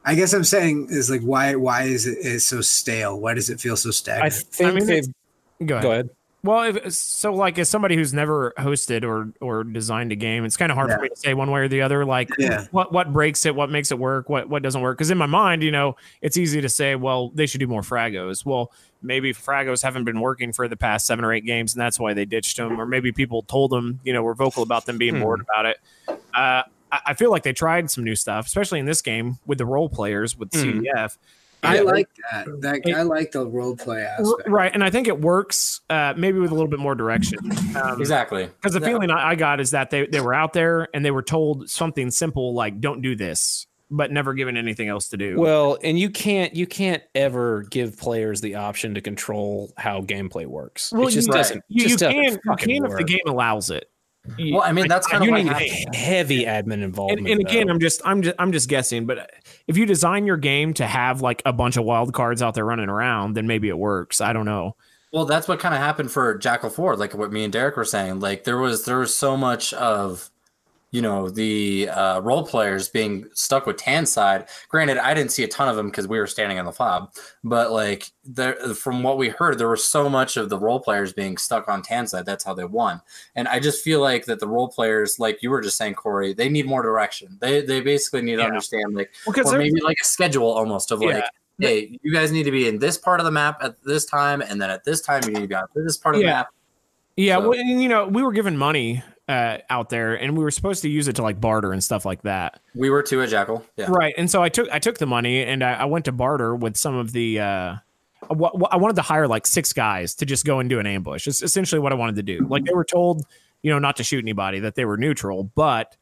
I 0.05 0.15
guess 0.17 0.33
I'm 0.33 0.45
saying 0.45 0.89
is 0.91 1.09
like 1.09 1.21
why 1.23 1.55
why 1.55 1.85
is 1.85 2.07
it 2.07 2.19
is 2.19 2.45
so 2.45 2.61
stale? 2.61 3.19
Why 3.21 3.35
does 3.35 3.49
it 3.49 3.61
feel 3.61 3.77
so 3.77 3.91
stagnant? 3.93 4.25
I 4.25 4.29
stagnant? 4.31 4.87
think 4.87 4.89
mean, 4.89 5.15
they've 5.59 5.69
Go 5.69 5.75
ahead. 5.77 5.83
go 5.85 5.93
ahead. 5.93 6.11
Well, 6.45 6.77
if, 6.77 6.93
so 6.93 7.33
like 7.33 7.57
as 7.61 7.69
somebody 7.71 7.95
who's 7.95 8.13
never 8.13 8.53
hosted 8.59 9.05
or 9.05 9.33
or 9.41 9.63
designed 9.63 10.11
a 10.11 10.17
game, 10.17 10.45
it's 10.45 10.57
kind 10.57 10.73
of 10.73 10.77
hard 10.77 10.91
Yeah. 10.91 10.97
for 10.97 11.03
me 11.03 11.09
to 11.11 11.17
say 11.17 11.35
one 11.35 11.51
way 11.53 11.61
or 11.61 11.69
the 11.69 11.83
other. 11.83 12.05
Like, 12.05 12.31
Yeah. 12.37 12.67
what 12.73 12.93
what 12.93 13.13
breaks 13.13 13.47
it, 13.47 13.55
what 13.55 13.71
makes 13.71 13.93
it 13.93 13.99
work, 13.99 14.29
what 14.29 14.49
what 14.49 14.61
doesn't 14.63 14.81
work. 14.81 14.99
Because 14.99 15.13
in 15.13 15.19
my 15.19 15.27
mind, 15.27 15.63
you 15.63 15.71
know, 15.71 15.95
it's 16.21 16.37
easy 16.37 16.61
to 16.61 16.69
say, 16.69 16.97
well, 16.97 17.31
they 17.31 17.47
should 17.47 17.61
do 17.61 17.69
more 17.69 17.83
fragos. 17.83 18.45
Well, 18.45 18.73
maybe 19.03 19.33
fragos 19.33 19.85
haven't 19.85 20.03
been 20.05 20.21
working 20.21 20.53
for 20.53 20.67
the 20.67 20.77
past 20.77 21.07
seven 21.07 21.25
or 21.25 21.33
eight 21.33 21.45
games, 21.47 21.75
and 21.75 21.81
that's 21.81 22.01
why 22.01 22.13
they 22.13 22.25
ditched 22.25 22.57
them. 22.57 22.81
Or 22.81 22.87
maybe 22.87 23.13
people 23.13 23.43
told 23.45 23.71
them, 23.71 24.01
you 24.03 24.13
know, 24.13 24.23
were 24.25 24.35
vocal 24.35 24.65
about 24.65 24.85
them 24.87 24.99
being 24.99 25.15
Hmm. 25.17 25.23
bored 25.23 25.41
about 25.43 25.67
it. 25.67 25.77
Uh, 26.09 26.63
I, 26.91 27.01
I 27.07 27.15
feel 27.15 27.31
like 27.31 27.45
they 27.45 27.53
tried 27.53 27.89
some 27.89 28.03
new 28.03 28.17
stuff, 28.17 28.47
especially 28.47 28.81
in 28.81 28.87
this 28.87 29.01
game 29.01 29.39
with 29.47 29.59
the 29.59 29.67
role 29.67 29.89
players 29.89 30.37
with 30.37 30.53
Hmm. 30.53 30.81
CDF. 30.81 31.19
I 31.63 31.77
Yeah. 31.77 31.81
like 31.83 32.09
that. 32.33 32.47
That 32.61 32.95
I 32.95 33.03
like 33.03 33.33
the 33.33 33.47
role 33.47 33.77
play 33.77 34.03
aspect. 34.03 34.49
Right, 34.49 34.71
and 34.75 34.83
I 34.83 34.91
think 34.91 35.07
it 35.09 35.21
works, 35.21 35.81
uh, 35.91 36.15
maybe 36.17 36.39
with 36.39 36.51
a 36.51 36.55
little 36.55 36.69
bit 36.71 36.81
more 36.81 36.95
direction. 36.95 37.39
Um, 37.77 38.01
Exactly. 38.01 38.47
Because 38.47 38.73
the 38.75 38.81
Yeah. 38.81 38.87
feeling 38.87 39.11
I 39.11 39.31
I 39.31 39.35
got 39.35 39.61
is 39.61 39.71
that 39.71 39.91
they, 39.91 40.07
they 40.07 40.21
were 40.21 40.35
out 40.35 40.53
there 40.53 40.89
and 40.93 41.05
they 41.05 41.11
were 41.11 41.23
told 41.23 41.71
something 41.71 42.11
simple 42.11 42.53
like 42.55 42.81
"Don't 42.81 43.01
do 43.01 43.15
this," 43.15 43.67
but 43.91 44.11
never 44.11 44.35
given 44.35 44.57
anything 44.57 44.89
else 44.89 45.09
to 45.09 45.17
do. 45.17 45.39
Well, 45.39 45.79
and 45.85 45.99
you 45.99 46.11
can't 46.11 46.55
you 46.57 46.67
can't 46.67 47.03
ever 47.15 47.65
give 47.71 47.97
players 47.99 48.41
the 48.41 48.57
option 48.57 48.95
to 48.95 49.01
control 49.01 49.73
how 49.77 50.01
gameplay 50.03 50.47
works. 50.47 50.93
Well, 50.93 51.09
it 51.09 51.13
just 51.13 51.29
you, 51.29 51.33
doesn't. 51.33 51.63
you, 51.69 51.83
you 51.85 51.97
doesn't 51.97 52.13
can 52.13 52.23
you 52.25 52.39
fucking 52.47 52.83
can 52.83 52.91
if 52.91 52.97
the 52.99 53.05
game 53.05 53.21
allows 53.29 53.71
it. 53.71 53.89
Well, 54.39 54.63
I 54.63 54.71
mean, 54.71 54.87
that's 54.87 55.07
kind 55.09 55.25
of 55.25 55.29
you 55.29 55.35
need 55.35 55.49
happened. 55.49 55.97
heavy 55.97 56.45
admin 56.45 56.81
involvement. 56.85 57.21
and, 57.29 57.29
and 57.29 57.41
again, 57.41 57.67
though. 57.67 57.73
I'm 57.73 57.81
just 57.81 58.01
I'm 58.05 58.23
just 58.23 58.37
I'm 58.39 58.53
just 58.53 58.69
guessing, 58.69 59.05
but 59.05 59.29
if 59.67 59.77
you 59.77 59.87
design 59.87 60.27
your 60.27 60.37
game 60.37 60.75
to 60.75 60.87
have 60.87 61.21
like 61.21 61.43
a 61.45 61.53
bunch 61.53 61.77
of 61.77 61.85
wild 61.85 62.13
cards 62.13 62.43
out 62.43 62.55
there 62.55 62.65
running 62.65 62.89
around, 62.89 63.35
then 63.35 63.47
maybe 63.47 63.69
it 63.69 63.79
works. 63.79 64.21
I 64.21 64.33
don't 64.33 64.47
know. 64.47 64.77
Well, 65.13 65.27
that's 65.27 65.47
what 65.47 65.61
kind 65.61 65.75
of 65.75 65.81
happened 65.81 66.11
for 66.11 66.37
Jackal 66.39 66.71
Ford, 66.71 66.99
like 66.99 67.15
what 67.15 67.33
me 67.33 67.45
and 67.45 67.53
Derek 67.53 67.77
were 67.77 67.85
saying. 67.85 68.21
Like 68.21 68.45
there 68.45 68.59
was 68.59 68.85
there 68.85 68.99
was 68.99 69.15
so 69.15 69.37
much 69.37 69.73
of 69.75 70.31
you 70.93 71.03
know 71.03 71.29
the 71.29 71.89
uh, 71.89 72.21
role 72.21 72.47
players 72.47 72.89
being 72.89 73.27
stuck 73.33 73.67
with 73.67 73.79
tan 73.79 74.07
side. 74.07 74.47
Granted, 74.69 74.99
I 74.99 75.15
didn't 75.15 75.33
see 75.33 75.43
a 75.43 75.49
ton 75.49 75.69
of 75.69 75.75
them 75.75 75.87
because 75.87 76.07
we 76.07 76.19
were 76.19 76.27
standing 76.27 76.59
on 76.59 76.67
the 76.67 76.73
fob, 76.73 77.13
but 77.43 77.73
like 77.73 78.11
there, 78.25 78.55
from 78.75 79.03
what 79.03 79.19
we 79.19 79.31
heard, 79.31 79.59
there 79.59 79.69
was 79.69 79.85
so 79.85 80.09
much 80.09 80.37
of 80.37 80.51
the 80.51 80.59
role 80.59 80.79
players 80.79 81.13
being 81.13 81.37
stuck 81.39 81.69
on 81.69 81.83
tan 81.83 82.07
side. 82.07 82.27
That's 82.27 82.45
how 82.45 82.55
they 82.55 82.65
won. 82.67 83.01
And 83.35 83.49
I 83.49 83.59
just 83.59 83.83
feel 83.83 84.01
like 84.01 84.27
that 84.27 84.39
the 84.39 84.47
role 84.47 84.69
players, 84.69 85.19
like 85.19 85.43
you 85.43 85.51
were 85.51 85.63
just 85.63 85.77
saying, 85.79 85.95
Corey, 85.95 86.35
they 86.35 86.49
need 86.49 86.67
more 86.67 86.83
direction. 86.83 87.39
They 87.41 87.63
they 87.63 87.81
basically 87.81 88.23
need 88.23 88.37
to 88.37 88.43
understand 88.45 88.95
like 88.95 89.13
Because 89.27 89.53
or 89.53 89.59
maybe 89.59 89.81
like 89.81 89.97
a 90.01 90.05
schedule 90.05 90.47
almost 90.51 90.93
of 90.93 91.01
like. 91.01 91.25
Hey, 91.59 91.99
you 92.03 92.13
guys 92.13 92.33
need 92.33 92.43
to 92.45 92.51
be 92.51 92.67
in 92.67 92.79
this 92.79 92.99
part 92.99 93.21
of 93.21 93.25
the 93.25 93.31
map 93.31 93.59
at 93.63 93.77
this 93.85 94.05
time, 94.05 94.41
and 94.41 94.61
then 94.61 94.69
at 94.69 94.85
this 94.85 95.01
time 95.01 95.23
you 95.25 95.31
need 95.33 95.43
to 95.43 95.47
be 95.49 95.55
on 95.55 95.67
this 95.75 95.97
part 95.97 96.15
of 96.17 96.21
the 96.21 96.27
map. 96.33 96.49
Yeah, 97.17 97.37
So- 97.39 97.51
well, 97.51 97.59
you 97.59 97.89
know, 97.89 98.07
we 98.09 98.23
were 98.23 98.33
given 98.33 98.57
money 98.57 99.03
uh, 99.33 99.59
out 99.71 99.89
there, 99.89 100.15
and 100.15 100.37
we 100.37 100.45
were 100.45 100.51
supposed 100.51 100.83
to 100.83 100.89
use 100.89 101.09
it 101.09 101.17
to 101.17 101.23
like 101.23 101.41
barter 101.41 101.73
and 101.73 101.83
stuff 101.83 102.05
like 102.05 102.23
that. 102.23 102.61
We 102.75 102.91
were 102.91 103.03
to 103.05 103.23
a 103.23 103.27
Jackal. 103.27 103.65
Yeah. 103.77 103.87
Right. 103.89 104.15
And 104.19 104.31
so 104.31 104.43
I 104.43 104.49
took 104.49 104.69
I 104.71 104.79
took 104.79 104.99
the 104.99 105.07
money 105.07 105.43
and 105.43 105.65
I, 105.65 105.73
I 105.73 105.85
went 105.87 106.05
to 106.05 106.13
barter 106.13 106.55
with 106.55 106.77
some 106.77 106.95
of 106.95 107.13
the. 107.13 107.41
Uh, 107.41 107.77
what, 108.29 108.59
what- 108.59 108.73
I 108.73 108.77
wanted 108.77 108.97
to 108.97 109.03
hire 109.03 109.27
like 109.27 109.47
six 109.47 109.73
guys 109.73 110.15
to 110.17 110.27
just 110.27 110.45
go 110.45 110.61
and 110.61 110.69
do 110.71 110.79
an 110.79 110.87
ambush. 110.87 111.27
It's 111.27 111.43
essentially 111.43 111.81
what 111.81 111.93
I 111.93 111.97
wanted 111.97 112.17
to 112.17 112.23
do. 112.23 112.47
Like 112.47 112.65
they 112.65 112.75
were 112.75 112.85
told, 112.85 113.27
you 113.63 113.73
know, 113.73 113.79
not 113.81 113.97
to 113.97 114.05
shoot 114.05 114.23
anybody, 114.23 114.61
that 114.61 114.75
they 114.77 114.85
were 114.85 114.97
neutral, 114.97 115.45
but 115.55 115.97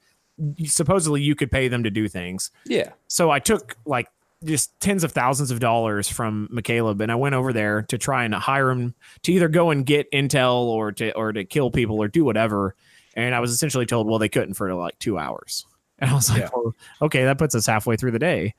supposedly 0.66 1.22
you 1.22 1.34
could 1.34 1.50
pay 1.50 1.68
them 1.68 1.84
to 1.84 1.90
do 1.90 2.08
things. 2.08 2.50
Yeah. 2.66 2.90
So 3.08 3.30
I 3.30 3.38
took 3.38 3.76
like 3.86 4.08
just 4.44 4.78
tens 4.80 5.04
of 5.04 5.12
thousands 5.12 5.50
of 5.50 5.60
dollars 5.60 6.08
from 6.08 6.48
McCaleb 6.52 7.00
and 7.00 7.12
I 7.12 7.14
went 7.14 7.34
over 7.34 7.52
there 7.52 7.82
to 7.82 7.98
try 7.98 8.24
and 8.24 8.34
hire 8.34 8.70
him 8.70 8.94
to 9.22 9.32
either 9.32 9.48
go 9.48 9.70
and 9.70 9.84
get 9.84 10.10
intel 10.12 10.64
or 10.64 10.92
to 10.92 11.14
or 11.14 11.32
to 11.32 11.44
kill 11.44 11.70
people 11.70 12.02
or 12.02 12.08
do 12.08 12.24
whatever. 12.24 12.74
And 13.16 13.34
I 13.34 13.40
was 13.40 13.50
essentially 13.50 13.86
told, 13.86 14.06
well, 14.06 14.18
they 14.18 14.28
couldn't 14.28 14.54
for 14.54 14.72
like 14.74 14.98
two 14.98 15.18
hours. 15.18 15.66
And 15.98 16.10
I 16.10 16.14
was 16.14 16.30
like, 16.30 16.40
Yeah. 16.40 16.48
well, 16.54 16.74
okay, 17.02 17.24
that 17.24 17.38
puts 17.38 17.54
us 17.54 17.66
halfway 17.66 17.96
through 17.96 18.12
the 18.12 18.18
day. 18.18 18.54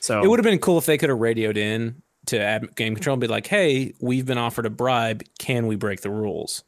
So 0.00 0.22
It 0.22 0.28
would 0.28 0.38
have 0.38 0.44
been 0.44 0.58
cool 0.58 0.78
if 0.78 0.86
they 0.86 0.98
could 0.98 1.08
have 1.10 1.18
radioed 1.20 1.56
in 1.56 2.02
to 2.26 2.60
game 2.74 2.94
control 2.94 3.14
and 3.14 3.20
be 3.20 3.26
like, 3.28 3.46
"Hey, 3.46 3.94
we've 4.00 4.26
been 4.26 4.38
offered 4.38 4.66
a 4.66 4.70
bribe. 4.70 5.22
Can 5.38 5.66
we 5.66 5.74
break 5.76 6.02
the 6.02 6.10
rules, 6.10 6.62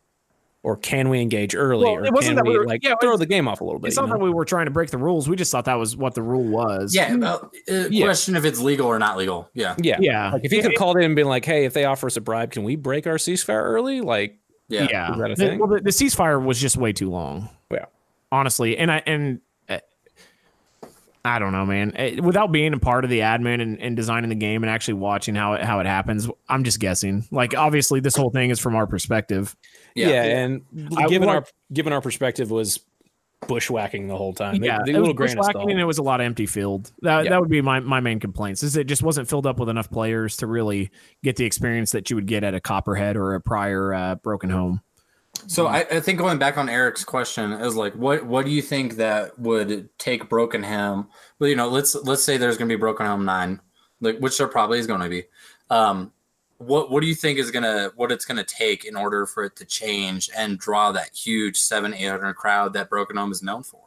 or 0.62 0.76
can 0.76 1.08
we 1.08 1.20
engage 1.20 1.54
early, 1.54 1.84
Well, 1.84 1.94
or 1.94 2.04
it 2.04 2.12
wasn't 2.12 2.30
can 2.30 2.36
that 2.36 2.44
we 2.44 2.50
we 2.54 2.58
were- 2.58 2.66
like 2.66 2.82
yeah, 2.82 2.94
throw 3.00 3.16
the 3.16 3.26
game 3.26 3.46
off 3.48 3.60
a 3.60 3.64
little 3.64 3.78
bit?" 3.80 3.88
it's 3.88 3.96
not 3.96 4.08
know? 4.08 4.14
that 4.16 4.24
we 4.24 4.30
were 4.30 4.44
trying 4.44 4.64
to 4.64 4.70
break 4.72 4.90
the 4.90 4.98
rules. 4.98 5.28
We 5.28 5.36
just 5.36 5.52
thought 5.52 5.66
that 5.66 5.74
was 5.74 5.96
what 5.96 6.14
the 6.14 6.22
rule 6.22 6.42
was. 6.44 6.94
Yeah. 6.94 7.14
Uh, 7.22 7.38
uh, 7.70 7.88
Yeah. 7.90 8.06
Question 8.06 8.34
if 8.36 8.44
it's 8.44 8.60
legal 8.60 8.86
or 8.86 8.98
not 8.98 9.16
legal. 9.16 9.48
Yeah. 9.54 9.74
yeah, 9.78 9.96
Yeah. 10.00 10.30
Like 10.32 10.44
if 10.44 10.50
you 10.52 10.58
Yeah, 10.58 10.62
could 10.64 10.72
it- 10.72 10.78
called 10.78 10.96
in 10.96 11.04
and 11.04 11.14
been 11.16 11.26
like, 11.28 11.44
"Hey, 11.44 11.64
if 11.66 11.72
they 11.74 11.84
offer 11.84 12.06
us 12.06 12.16
a 12.16 12.20
bribe, 12.20 12.50
can 12.50 12.64
we 12.64 12.74
break 12.76 13.06
our 13.06 13.16
ceasefire 13.16 13.62
early?" 13.62 14.00
Like, 14.00 14.38
Yeah. 14.68 14.86
yeah. 14.90 15.12
Is 15.12 15.18
that 15.18 15.30
a 15.30 15.34
The- 15.34 15.56
well, 15.58 15.68
the, 15.68 15.80
the 15.80 15.90
ceasefire 15.90 16.42
was 16.44 16.60
just 16.60 16.76
way 16.76 16.92
too 16.92 17.10
long. 17.10 17.48
Yeah. 17.70 17.86
honestly, 18.32 18.76
and 18.78 18.90
I 18.90 19.02
and 19.06 19.40
uh, 19.68 19.78
I 21.24 21.38
don't 21.38 21.52
know, 21.52 21.64
man. 21.64 21.92
Uh, 21.96 22.22
Without 22.22 22.52
being 22.52 22.74
a 22.74 22.78
part 22.78 23.04
of 23.04 23.10
the 23.10 23.20
admin 23.20 23.62
and, 23.62 23.80
and 23.80 23.96
designing 23.96 24.28
the 24.28 24.34
game 24.36 24.62
and 24.62 24.70
actually 24.70 24.94
watching 24.94 25.34
how 25.34 25.54
it 25.54 25.62
how 25.62 25.80
it 25.80 25.86
happens, 25.86 26.28
I'm 26.48 26.64
just 26.64 26.80
guessing. 26.80 27.24
Like, 27.30 27.54
obviously, 27.56 28.00
this 28.00 28.14
whole 28.16 28.30
thing 28.30 28.50
is 28.50 28.60
from 28.60 28.74
our 28.76 28.86
perspective. 28.86 29.56
yeah, 29.94 30.08
Yeah. 30.08 30.22
and 30.38 30.62
I 30.98 31.06
given 31.06 31.26
want- 31.28 31.44
our 31.46 31.50
given 31.72 31.92
our 31.92 32.00
perspective 32.02 32.50
was 32.50 32.80
bushwhacking 33.46 34.08
the 34.08 34.16
whole 34.16 34.32
time. 34.32 34.62
yeah, 34.62 34.78
the, 34.84 34.90
it 34.90 34.92
the 34.94 35.00
was 35.00 35.08
little 35.08 35.14
grain 35.14 35.30
of 35.30 35.36
bushwhacking 35.38 35.60
salt. 35.60 35.70
and 35.70 35.80
it 35.80 35.84
was 35.84 35.98
a 35.98 36.02
lot 36.02 36.20
of 36.20 36.24
empty 36.26 36.46
field. 36.46 36.92
That 37.02 37.24
Yeah. 37.24 37.30
that 37.30 37.40
would 37.40 37.50
be 37.50 37.60
my 37.62 37.80
my 37.80 38.00
main 38.00 38.20
complaints. 38.20 38.62
Is 38.62 38.76
it 38.76 38.84
just 38.86 39.02
wasn't 39.02 39.28
filled 39.28 39.46
up 39.46 39.58
with 39.58 39.68
enough 39.68 39.90
players 39.90 40.36
to 40.38 40.46
really 40.46 40.90
get 41.22 41.36
the 41.36 41.44
experience 41.44 41.92
that 41.92 42.10
you 42.10 42.16
would 42.16 42.26
get 42.26 42.44
at 42.44 42.54
a 42.54 42.60
Copperhead 42.60 43.16
or 43.16 43.34
a 43.34 43.40
prior 43.40 43.92
uh, 43.94 44.14
Broken 44.16 44.50
Home. 44.50 44.80
So 45.48 45.66
I, 45.66 45.80
I 45.80 46.00
think 46.00 46.18
going 46.18 46.38
back 46.38 46.56
on 46.56 46.68
Eric's 46.68 47.04
question 47.04 47.52
is 47.52 47.74
like, 47.74 47.92
what 47.94 48.24
what 48.24 48.44
do 48.46 48.50
you 48.52 48.62
think 48.62 48.96
that 48.96 49.38
would 49.38 49.88
take 49.98 50.28
Broken 50.28 50.62
Home? 50.62 51.08
Well, 51.38 51.50
you 51.50 51.56
know, 51.56 51.68
let's 51.68 51.94
let's 51.94 52.22
say 52.22 52.36
there's 52.36 52.56
going 52.56 52.68
to 52.68 52.74
be 52.74 52.78
Broken 52.80 53.04
Home 53.04 53.24
nine, 53.24 53.60
like 54.00 54.18
which 54.18 54.38
there 54.38 54.48
probably 54.48 54.78
is 54.78 54.86
going 54.86 55.00
to 55.00 55.08
be. 55.08 55.24
Um, 55.70 56.12
what 56.66 56.90
what 56.90 57.00
do 57.00 57.06
you 57.06 57.14
think 57.14 57.38
is 57.38 57.50
gonna 57.50 57.90
what 57.96 58.10
it's 58.12 58.24
gonna 58.24 58.44
take 58.44 58.84
in 58.84 58.96
order 58.96 59.26
for 59.26 59.44
it 59.44 59.56
to 59.56 59.64
change 59.64 60.30
and 60.36 60.58
draw 60.58 60.92
that 60.92 61.10
huge 61.14 61.56
seven 61.58 61.94
eight 61.94 62.06
hundred 62.08 62.34
crowd 62.34 62.72
that 62.74 62.88
Broken 62.90 63.16
Home 63.16 63.32
is 63.32 63.42
known 63.42 63.62
for? 63.62 63.80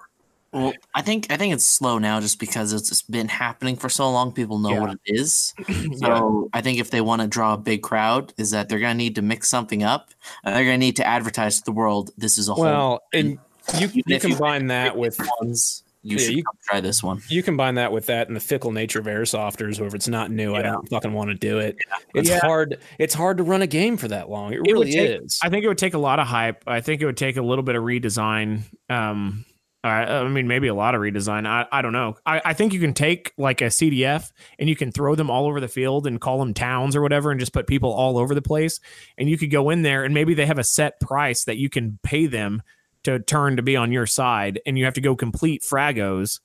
Well, 0.53 0.73
I 0.95 1.01
think 1.01 1.27
I 1.29 1.35
think 1.37 1.53
it's 1.53 1.65
slow 1.65 1.97
now 1.97 2.21
just 2.21 2.39
because 2.39 2.71
it's 2.73 2.89
it's 2.89 3.01
been 3.01 3.27
happening 3.27 3.75
for 3.75 3.89
so 3.89 4.09
long. 4.09 4.31
People 4.31 4.59
know 4.59 4.69
Yeah. 4.71 4.79
what 4.79 4.91
it 4.91 4.99
is. 5.05 5.53
So 5.97 6.49
I 6.53 6.61
think 6.61 6.79
if 6.79 6.89
they 6.89 7.01
want 7.01 7.21
to 7.21 7.27
draw 7.27 7.53
a 7.53 7.57
big 7.57 7.81
crowd, 7.83 8.33
is 8.37 8.51
that 8.51 8.69
they're 8.69 8.79
gonna 8.79 8.93
need 8.93 9.15
to 9.15 9.21
mix 9.21 9.49
something 9.49 9.83
up. 9.83 10.11
And 10.43 10.55
they're 10.55 10.63
gonna 10.63 10.77
need 10.77 10.95
to 10.97 11.05
advertise 11.05 11.57
to 11.57 11.65
the 11.65 11.71
world 11.73 12.11
this 12.17 12.37
is 12.37 12.47
a 12.49 12.53
whole. 12.53 12.63
well, 12.63 13.01
and 13.13 13.39
you 13.77 13.87
Even 13.87 14.03
you 14.05 14.15
if 14.15 14.23
you 14.23 14.29
combine 14.35 14.67
that 14.67 14.95
with 14.97 15.19
ones. 15.41 15.83
You 16.07 16.17
Yeah, 16.17 16.23
should 16.25 16.35
you- 16.37 16.43
try 16.69 16.79
this 16.79 17.03
one. 17.03 17.21
you 17.29 17.43
combine 17.43 17.75
that 17.75 17.91
with 17.91 18.05
that 18.05 18.27
and 18.27 18.35
the 18.35 18.39
fickle 18.39 18.71
nature 18.71 18.99
of 18.99 19.05
airsofters, 19.05 19.77
where 19.79 19.87
if 19.87 19.93
it's 19.93 20.07
not 20.07 20.31
new, 20.31 20.55
I 20.55 20.61
don't 20.61 20.87
fucking 20.89 21.11
want 21.11 21.29
to 21.31 21.35
do 21.35 21.59
it. 21.59 21.75
It's 22.15 22.29
Yeah. 22.29 22.39
hard. 22.39 22.79
It's 22.97 23.13
hard 23.13 23.37
to 23.37 23.43
run 23.43 23.61
a 23.61 23.67
game 23.67 23.97
for 23.97 24.07
that 24.07 24.29
long. 24.29 24.53
It, 24.53 24.61
It 24.65 24.71
really 24.71 24.91
take- 24.91 25.21
is. 25.23 25.39
I 25.43 25.49
think 25.49 25.65
it 25.65 25.67
would 25.67 25.77
take 25.77 25.93
a 25.93 25.99
lot 25.99 26.19
of 26.19 26.27
hype. 26.27 26.63
I 26.65 26.79
think 26.81 27.01
it 27.01 27.05
would 27.05 27.17
take 27.17 27.35
a 27.37 27.41
little 27.41 27.63
bit 27.63 27.75
of 27.75 27.83
redesign. 27.83 28.61
Um, 28.89 29.43
I, 29.83 30.03
I 30.05 30.27
mean, 30.27 30.47
maybe 30.47 30.67
a 30.67 30.73
lot 30.73 30.95
of 30.95 31.01
redesign. 31.01 31.45
I, 31.47 31.65
I 31.71 31.81
don't 31.81 31.93
know. 31.93 32.15
I, 32.25 32.41
I 32.45 32.53
think 32.53 32.73
you 32.73 32.79
can 32.79 32.93
take 32.93 33.31
like 33.37 33.61
a 33.61 33.65
CDF 33.65 34.31
and 34.59 34.67
you 34.67 34.75
can 34.75 34.91
throw 34.91 35.15
them 35.15 35.29
all 35.29 35.45
over 35.45 35.59
the 35.61 35.67
field 35.67 36.07
and 36.07 36.19
call 36.19 36.39
them 36.39 36.53
towns 36.53 36.95
or 36.95 37.01
whatever 37.01 37.31
and 37.31 37.39
just 37.39 37.53
put 37.53 37.67
people 37.67 37.93
all 37.93 38.17
over 38.17 38.33
the 38.33 38.41
place. 38.41 38.79
And 39.17 39.29
you 39.29 39.37
could 39.37 39.51
go 39.51 39.69
in 39.69 39.83
there 39.83 40.03
and 40.03 40.13
maybe 40.13 40.33
they 40.33 40.45
have 40.45 40.57
a 40.57 40.63
set 40.63 40.99
price 40.99 41.43
that 41.45 41.57
you 41.57 41.69
can 41.69 41.99
pay 42.03 42.25
them 42.25 42.63
to 43.07 43.19
turn 43.19 43.57
to 43.57 43.63
be 43.63 43.75
on 43.75 43.91
your 43.91 44.05
side. 44.05 44.61
And 44.65 44.77
you 44.77 44.85
have 44.85 44.93
to 44.93 45.01
go 45.01 45.15
complete 45.15 45.63
fragos. 45.63 46.39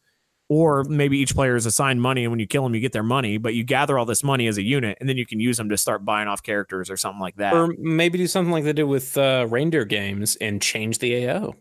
Or 0.48 0.84
maybe 0.84 1.16
each 1.18 1.34
player 1.34 1.56
is 1.56 1.64
assigned 1.64 2.02
money, 2.02 2.24
and 2.24 2.30
when 2.32 2.38
you 2.38 2.46
kill 2.46 2.62
them, 2.62 2.74
you 2.74 2.80
get 2.80 2.92
their 2.92 3.02
money. 3.02 3.38
But 3.38 3.54
you 3.54 3.64
gather 3.64 3.98
all 3.98 4.04
this 4.04 4.22
money 4.22 4.46
as 4.48 4.58
a 4.58 4.62
unit, 4.62 4.98
and 5.00 5.08
then 5.08 5.16
you 5.16 5.24
can 5.24 5.40
use 5.40 5.56
them 5.56 5.70
to 5.70 5.78
start 5.78 6.04
buying 6.04 6.28
off 6.28 6.42
characters 6.42 6.90
or 6.90 6.96
something 6.98 7.20
like 7.20 7.36
that. 7.36 7.54
or 7.54 7.68
maybe 7.78 8.18
do 8.18 8.26
something 8.26 8.52
like 8.52 8.64
they 8.64 8.74
did 8.74 8.82
with 8.82 9.16
uh, 9.16 9.46
reindeer 9.48 9.86
games 9.86 10.36
and 10.42 10.60
change 10.60 10.98
the 10.98 11.26
AO. 11.26 11.54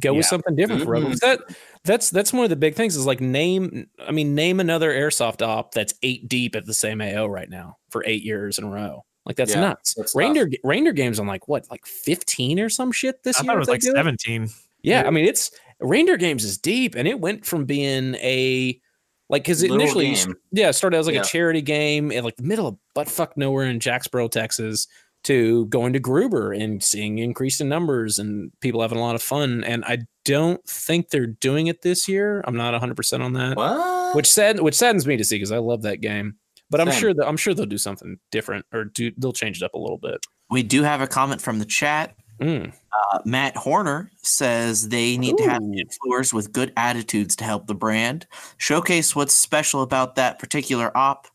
Go 0.00 0.12
with 0.12 0.26
something 0.26 0.54
different 0.56 0.82
for 0.82 0.96
Mhm. 0.96 1.02
them. 1.02 1.12
That 1.22 1.56
that's 1.84 2.10
that's 2.10 2.32
one 2.34 2.44
of 2.44 2.50
the 2.50 2.56
big 2.56 2.74
things. 2.74 2.96
Is 2.96 3.06
like 3.06 3.20
name. 3.22 3.86
I 3.98 4.10
mean, 4.10 4.34
name 4.34 4.60
another 4.60 4.90
airsoft 4.90 5.40
op 5.40 5.72
that's 5.72 5.94
eight 6.02 6.28
deep 6.28 6.54
at 6.54 6.66
the 6.66 6.74
same 6.74 7.00
AO 7.00 7.26
right 7.28 7.48
now 7.48 7.76
for 7.90 8.02
eight 8.06 8.24
years 8.24 8.58
in 8.58 8.64
a 8.64 8.70
row. 8.70 9.04
Like 9.26 9.36
that's 9.36 9.52
Yeah, 9.54 9.60
nuts. 9.60 9.94
that's 9.94 10.12
tough. 10.12 10.18
reindeer 10.18 10.50
reindeer 10.64 10.92
games 10.92 11.18
on 11.20 11.26
like 11.26 11.46
what 11.48 11.70
like 11.70 11.86
fifteen 11.86 12.58
or 12.58 12.68
some 12.68 12.90
shit 12.92 13.22
this 13.22 13.38
I 13.38 13.42
year. 13.42 13.46
thought 13.48 13.56
it 13.56 13.58
was 13.60 13.68
like 13.68 13.82
17. 13.82 14.48
Yeah, 14.82 15.04
I 15.06 15.10
mean 15.10 15.24
it's 15.24 15.50
Reindeer 15.80 16.16
Games 16.16 16.44
is 16.44 16.58
deep, 16.58 16.94
and 16.94 17.06
it 17.08 17.18
went 17.20 17.44
from 17.46 17.64
being 17.64 18.14
a 18.16 18.80
like 19.28 19.42
because 19.42 19.62
initially, 19.62 20.14
game. 20.14 20.34
yeah, 20.52 20.68
it 20.68 20.72
started 20.74 20.96
as 20.98 21.06
like 21.06 21.14
Yeah. 21.14 21.22
a 21.22 21.24
charity 21.24 21.62
game 21.62 22.10
in 22.12 22.22
like 22.24 22.36
the 22.36 22.42
middle 22.42 22.66
of 22.66 22.76
buttfuck 22.96 23.30
nowhere 23.36 23.64
in 23.66 23.80
Jacksboro, 23.80 24.28
Texas, 24.28 24.86
to 25.24 25.66
going 25.66 25.92
to 25.92 25.98
Gruber 26.00 26.52
and 26.52 26.82
seeing 26.82 27.18
increase 27.18 27.60
in 27.60 27.68
numbers 27.68 28.18
and 28.18 28.50
people 28.60 28.82
having 28.82 28.98
a 28.98 29.00
lot 29.00 29.14
of 29.14 29.22
fun. 29.22 29.64
And 29.64 29.84
I 29.84 29.98
don't 30.24 30.64
think 30.66 31.08
they're 31.10 31.26
doing 31.26 31.68
it 31.68 31.82
this 31.82 32.06
year. 32.08 32.42
I'm 32.46 32.56
not 32.56 32.72
100 32.72 32.96
percent 32.96 33.22
on 33.22 33.32
that, 33.34 33.56
What? 33.56 34.14
which 34.16 34.30
sad 34.30 34.60
which 34.60 34.74
saddens 34.74 35.06
me 35.06 35.16
to 35.16 35.24
see 35.24 35.36
because 35.36 35.52
I 35.52 35.58
love 35.58 35.82
that 35.82 36.00
game. 36.00 36.36
But 36.72 36.80
I'm 36.80 36.90
Same. 36.90 37.00
sure 37.00 37.14
that 37.14 37.28
I'm 37.28 37.36
sure 37.36 37.54
they'll 37.54 37.66
do 37.66 37.78
something 37.78 38.18
different 38.32 38.64
or 38.72 38.84
do 38.86 39.12
they'll 39.18 39.32
change 39.34 39.58
it 39.62 39.64
up 39.64 39.74
a 39.74 39.78
little 39.78 39.98
bit. 39.98 40.26
We 40.50 40.62
do 40.64 40.82
have 40.82 41.00
a 41.02 41.06
comment 41.06 41.40
from 41.40 41.58
the 41.60 41.64
chat. 41.66 42.16
Mm. 42.40 42.72
Uh, 42.72 43.18
Matt 43.24 43.56
Horner 43.56 44.10
says 44.22 44.88
they 44.88 45.16
need 45.18 45.36
to 45.36 45.44
have 45.44 45.60
influencers 45.62 46.32
with 46.32 46.50
good 46.52 46.72
attitudes 46.76 47.36
to 47.36 47.44
help 47.44 47.66
the 47.66 47.74
brand. 47.74 48.26
Showcase 48.56 49.14
what's 49.14 49.34
special 49.34 49.82
about 49.82 50.16
that 50.16 50.38
particular 50.38 50.90
op. 50.96 51.28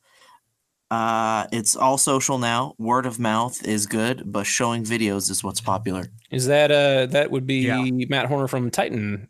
Uh, 0.89 1.45
it's 1.51 1.75
all 1.75 1.97
social 1.97 2.39
now. 2.39 2.73
Word 2.79 3.05
of 3.05 3.19
mouth 3.19 3.63
is 3.65 3.85
good, 3.85 4.23
but 4.25 4.45
showing 4.45 4.83
videos 4.83 5.29
is 5.29 5.43
what's 5.43 5.61
popular. 5.61 6.07
Is 6.31 6.47
that 6.47 6.71
uh 6.71 7.05
that 7.07 7.29
would 7.29 7.45
be 7.45 7.59
Yeah. 7.59 7.85
Matt 8.09 8.25
Horner 8.25 8.47
from 8.47 8.71
Titan, 8.71 9.29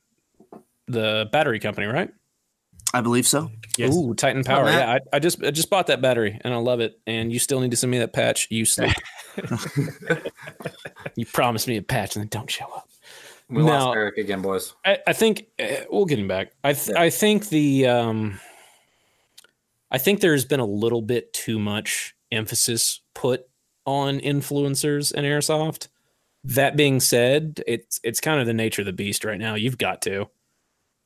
the 0.88 1.28
battery 1.32 1.60
company, 1.60 1.88
right? 1.88 2.10
I 2.94 3.02
believe 3.02 3.28
so. 3.28 3.52
Yes. 3.78 3.96
Ooh, 3.96 4.14
Titan 4.14 4.44
Power. 4.44 4.66
Matt. 4.66 4.74
yeah, 4.88 4.94
I, 5.14 5.18
I 5.18 5.20
just 5.20 5.44
I 5.44 5.52
just 5.52 5.70
bought 5.70 5.88
that 5.88 6.02
battery 6.02 6.40
and 6.44 6.54
I 6.54 6.58
love 6.58 6.80
it. 6.80 7.00
And 7.06 7.32
you 7.34 7.40
still 7.40 7.60
need 7.60 7.72
to 7.72 7.78
send 7.78 7.92
me 7.92 8.00
that 8.00 8.14
patch. 8.14 8.48
You 8.50 8.66
sleep. 8.66 8.94
you 11.16 11.26
promised 11.26 11.68
me 11.68 11.78
a 11.78 11.82
patch 11.82 12.16
and 12.16 12.24
then 12.24 12.30
don't 12.30 12.50
show 12.50 12.66
up. 12.76 12.90
we 13.50 13.58
No. 13.64 13.66
lost 13.68 13.96
Eric 13.96 14.18
again, 14.18 14.42
boys. 14.42 14.74
I, 14.86 15.00
I 15.08 15.14
think 15.14 15.48
uh, 15.60 15.66
we'll 15.90 16.06
get 16.06 16.20
him 16.20 16.28
back. 16.28 16.52
I 16.64 16.74
th- 16.74 16.98
I 16.98 17.10
think 17.10 17.50
the 17.50 17.88
um, 17.88 18.40
I 19.92 19.98
think 19.98 20.20
there's 20.22 20.46
been 20.46 20.60
a 20.60 20.66
little 20.66 21.02
bit 21.02 21.34
too 21.34 21.60
much 21.60 22.16
emphasis 22.32 23.02
put 23.14 23.46
on 23.86 24.20
influencers 24.20 25.14
in 25.14 25.24
airsoft. 25.26 25.88
That 26.44 26.78
being 26.78 27.00
said, 27.00 27.62
it's 27.68 28.00
it's 28.04 28.22
kind 28.22 28.40
of 28.40 28.48
the 28.48 28.54
nature 28.54 28.82
of 28.82 28.86
the 28.86 28.94
beast 28.94 29.26
right 29.26 29.40
now. 29.40 29.56
You've 29.56 29.78
got 29.78 30.02
to, 30.04 30.30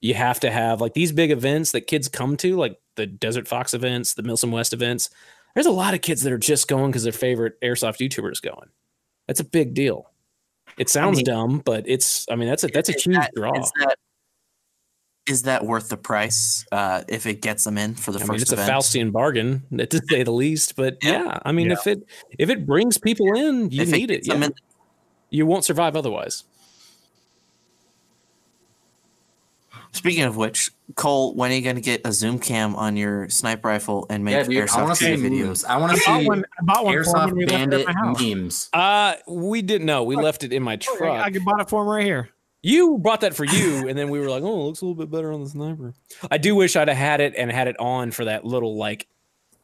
you 0.01 0.13
have 0.15 0.39
to 0.41 0.51
have 0.51 0.81
like 0.81 0.93
these 0.93 1.11
big 1.11 1.31
events 1.31 1.71
that 1.73 1.81
kids 1.87 2.07
come 2.07 2.35
to, 2.37 2.55
like 2.57 2.77
the 2.95 3.05
Desert 3.05 3.47
Fox 3.47 3.73
events, 3.73 4.13
the 4.15 4.23
Milsim 4.23 4.51
West 4.51 4.73
events. 4.73 5.09
There's 5.53 5.65
a 5.67 5.71
lot 5.71 5.93
of 5.93 6.01
kids 6.01 6.21
that 6.23 6.33
are 6.33 6.37
just 6.37 6.67
going 6.67 6.91
because 6.91 7.03
their 7.03 7.11
favorite 7.13 7.59
airsoft 7.61 7.97
YouTuber 7.99 8.31
is 8.31 8.39
going. 8.39 8.69
That's 9.27 9.39
a 9.39 9.43
big 9.45 9.73
deal. 9.73 10.09
It 10.77 10.89
sounds 10.89 11.17
mean- 11.17 11.25
dumb, 11.25 11.61
but 11.63 11.83
it's. 11.87 12.25
I 12.31 12.35
mean, 12.35 12.47
that's 12.49 12.63
a 12.63 12.67
that's 12.67 12.89
a 12.89 12.93
huge 12.93 13.15
that- 13.17 13.31
draw. 13.35 13.59
Is 13.59 13.71
that 13.79 13.95
is 15.29 15.43
that 15.43 15.63
worth 15.65 15.89
the 15.89 15.97
price 15.97 16.65
uh, 16.71 17.03
if 17.07 17.27
it 17.27 17.41
gets 17.41 17.63
them 17.63 17.77
in 17.77 17.93
for 17.93 18.11
the 18.11 18.17
I 18.17 18.21
first 18.21 18.31
mean, 18.31 18.41
it's 18.41 18.51
event? 18.51 18.69
a 18.69 18.73
Faustian 18.73 19.11
bargain, 19.11 19.63
to 19.89 20.01
say 20.09 20.23
the 20.23 20.31
least. 20.31 20.75
But 20.75 20.97
Yeah. 21.03 21.23
yeah, 21.25 21.39
I 21.45 21.51
mean, 21.51 21.67
Yeah. 21.67 21.73
if 21.73 21.87
it 21.87 22.03
if 22.39 22.49
it 22.49 22.65
brings 22.65 22.97
people 22.97 23.27
in, 23.35 23.69
you 23.69 23.83
If 23.83 23.91
need 23.91 24.09
it. 24.09 24.15
gets 24.23 24.29
them 24.29 24.41
Yeah. 24.41 24.47
in- 24.47 24.53
You 25.29 25.45
won't 25.45 25.63
survive 25.63 25.95
otherwise. 25.95 26.43
Speaking 29.93 30.23
of 30.23 30.37
which, 30.37 30.71
Cole, 30.95 31.35
when 31.35 31.51
are 31.51 31.53
you 31.53 31.61
going 31.61 31.75
to 31.75 31.81
get 31.81 32.01
a 32.05 32.13
zoom 32.13 32.39
cam 32.39 32.75
on 32.75 32.95
your 32.95 33.29
sniper 33.29 33.67
rifle 33.67 34.05
and 34.09 34.23
make 34.23 34.33
Yeah, 34.33 34.43
dude. 34.43 34.57
I 34.57 34.65
airsoft 34.65 34.83
want 34.83 34.97
to 34.97 35.03
see 35.03 35.21
videos? 35.21 35.65
I 35.65 35.77
want 35.77 35.91
to 35.91 35.97
see 35.99 36.25
one. 36.27 36.45
I 36.59 36.63
bought 36.63 36.85
one 36.85 37.03
for 37.03 37.09
him 37.09 37.13
when 37.13 37.29
airsoft 37.29 37.33
we 37.33 37.43
it 37.43 37.51
at 37.51 37.59
bandit 37.59 37.87
my 37.87 38.13
memes. 38.19 38.69
Uh 38.71 39.15
we 39.27 39.61
didn't 39.61 39.85
know. 39.85 40.03
We 40.03 40.15
left 40.15 40.43
it 40.43 40.53
in 40.53 40.63
my 40.63 40.73
I, 40.73 40.75
truck. 40.77 41.01
I 41.01 41.29
bought 41.39 41.61
it 41.61 41.69
for 41.69 41.81
him 41.81 41.89
right 41.89 42.05
here. 42.05 42.29
You 42.63 42.99
brought 42.99 43.21
that 43.21 43.33
for 43.33 43.43
you, 43.43 43.87
and 43.89 43.97
then 43.97 44.09
we 44.09 44.19
were 44.19 44.29
like, 44.29 44.43
"Oh, 44.43 44.61
it 44.61 44.65
looks 44.65 44.81
a 44.81 44.85
little 44.85 44.95
bit 44.95 45.09
better 45.11 45.33
on 45.33 45.43
the 45.43 45.49
sniper." 45.49 45.95
I 46.29 46.37
do 46.37 46.53
wish 46.55 46.75
I'd 46.75 46.89
have 46.89 46.97
had 46.97 47.19
it 47.19 47.33
and 47.35 47.51
had 47.51 47.67
it 47.67 47.75
on 47.79 48.11
for 48.11 48.25
that 48.25 48.45
little 48.45 48.77
like 48.77 49.07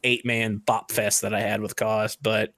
eight 0.02 0.26
man 0.26 0.56
bop 0.56 0.90
fest 0.90 1.22
that 1.22 1.32
I 1.32 1.40
had 1.40 1.60
with 1.60 1.76
Cost, 1.76 2.22
but 2.22 2.52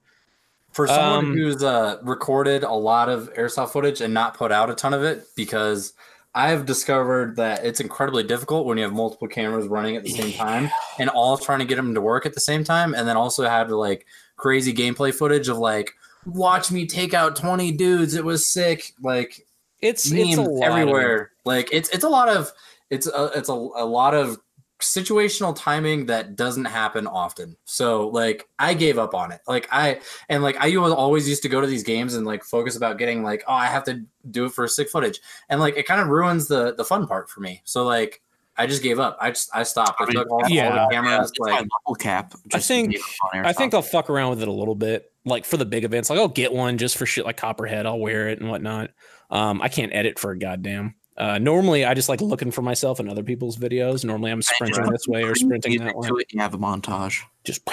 For 0.71 0.87
someone 0.87 1.25
Um, 1.25 1.33
who's 1.33 1.63
uh, 1.63 1.97
recorded 2.01 2.63
a 2.63 2.73
lot 2.73 3.09
of 3.09 3.31
airsoft 3.33 3.71
footage 3.71 4.01
and 4.01 4.13
not 4.13 4.35
put 4.35 4.51
out 4.51 4.69
a 4.69 4.75
ton 4.75 4.93
of 4.93 5.03
it, 5.03 5.27
because 5.35 5.93
I've 6.33 6.65
discovered 6.65 7.35
that 7.35 7.65
it's 7.65 7.79
incredibly 7.81 8.23
difficult 8.23 8.65
when 8.65 8.77
you 8.77 8.83
have 8.85 8.93
multiple 8.93 9.27
cameras 9.27 9.67
running 9.67 9.97
at 9.97 10.03
the 10.03 10.11
same 10.11 10.31
time 10.31 10.69
and 10.97 11.09
all 11.09 11.37
trying 11.37 11.59
to 11.59 11.65
get 11.65 11.75
them 11.75 11.93
to 11.93 12.01
work 12.01 12.25
at 12.25 12.33
the 12.33 12.39
same 12.39 12.63
time, 12.63 12.93
and 12.93 13.07
then 13.07 13.17
also 13.17 13.43
have 13.47 13.69
like 13.69 14.05
crazy 14.37 14.73
gameplay 14.73 15.13
footage 15.13 15.49
of 15.49 15.57
like, 15.57 15.91
watch 16.25 16.71
me 16.71 16.85
take 16.85 17.13
out 17.13 17.35
twenty 17.35 17.71
dudes. 17.71 18.13
It 18.13 18.23
was 18.23 18.45
sick. 18.47 18.93
Like 19.01 19.45
it's 19.81 20.09
it's 20.11 20.37
a 20.37 20.41
lot 20.41 20.67
of- 20.67 20.77
everywhere. 20.77 21.31
Like 21.43 21.69
it's 21.73 21.89
it's 21.89 22.03
a 22.05 22.09
lot 22.09 22.29
of 22.29 22.51
it's 22.89 23.07
a 23.07 23.31
it's 23.35 23.49
a, 23.49 23.53
a 23.53 23.85
lot 23.85 24.13
of 24.13 24.37
situational 24.81 25.55
timing 25.55 26.05
that 26.07 26.35
doesn't 26.35 26.65
happen 26.65 27.07
often. 27.07 27.55
So 27.65 28.07
like 28.09 28.47
I 28.59 28.73
gave 28.73 28.97
up 28.99 29.13
on 29.13 29.31
it. 29.31 29.41
Like 29.47 29.67
I 29.71 30.01
and 30.29 30.43
like 30.43 30.57
I 30.57 30.75
was 30.77 30.91
always 30.91 31.27
used 31.27 31.43
to 31.43 31.49
go 31.49 31.61
to 31.61 31.67
these 31.67 31.83
games 31.83 32.15
and 32.15 32.25
like 32.25 32.43
focus 32.43 32.75
about 32.75 32.97
getting 32.97 33.23
like 33.23 33.43
oh 33.47 33.53
I 33.53 33.67
have 33.67 33.83
to 33.85 34.03
do 34.29 34.45
it 34.45 34.51
for 34.51 34.67
sick 34.67 34.89
footage 34.89 35.19
and 35.49 35.59
like 35.59 35.77
it 35.77 35.85
kind 35.85 36.01
of 36.01 36.07
ruins 36.07 36.47
the 36.47 36.75
the 36.75 36.85
fun 36.85 37.07
part 37.07 37.29
for 37.29 37.39
me. 37.41 37.61
So 37.63 37.85
like 37.85 38.21
I 38.57 38.67
just 38.67 38.83
gave 38.83 38.99
up. 38.99 39.17
I 39.19 39.31
just 39.31 39.49
I 39.55 39.63
stopped. 39.63 39.99
I 39.99 40.03
I 40.03 40.07
mean, 40.07 40.15
took 40.17 40.29
all, 40.29 40.43
all 40.43 40.49
yeah, 40.49 40.85
the 40.85 40.87
cameras. 40.91 41.29
It's 41.29 41.39
like 41.39 41.53
level 41.53 41.95
cap. 41.97 42.35
I 42.53 42.59
think- 42.59 42.91
to 42.93 42.97
be 42.99 43.03
on 43.39 43.45
I 43.45 43.53
think. 43.53 43.73
I'll 43.73 43.81
fuck 43.81 44.09
around 44.09 44.31
with 44.31 44.41
it 44.41 44.47
a 44.47 44.51
little 44.51 44.75
bit, 44.75 45.11
like 45.25 45.45
for 45.45 45.57
the 45.57 45.65
big 45.65 45.83
events. 45.83 46.09
Like 46.09 46.19
I'll 46.19 46.27
get 46.27 46.51
one 46.53 46.77
just 46.77 46.97
for 46.97 47.05
shit 47.05 47.25
like 47.25 47.37
Copperhead. 47.37 47.85
I'll 47.85 47.99
wear 47.99 48.29
it 48.29 48.39
and 48.39 48.49
whatnot. 48.49 48.91
Um, 49.29 49.61
I 49.61 49.69
can't 49.69 49.93
edit 49.95 50.19
for 50.19 50.31
a 50.31 50.37
goddamn. 50.37 50.95
Uh, 51.17 51.37
normally, 51.37 51.85
I 51.85 51.93
just 51.93 52.09
like 52.09 52.21
looking 52.21 52.51
for 52.51 52.61
myself 52.61 52.99
in 52.99 53.09
other 53.09 53.23
people's 53.23 53.57
videos. 53.57 54.03
Normally, 54.03 54.31
I'm 54.31 54.41
sprinting 54.41 54.89
this 54.91 55.07
way 55.07 55.23
or 55.23 55.35
sprinting 55.35 55.79
that 55.79 55.95
way. 55.95 56.09
it, 56.09 56.33
you 56.33 56.39
have 56.39 56.53
a 56.53 56.57
montage. 56.57 57.21
Just 57.43 57.67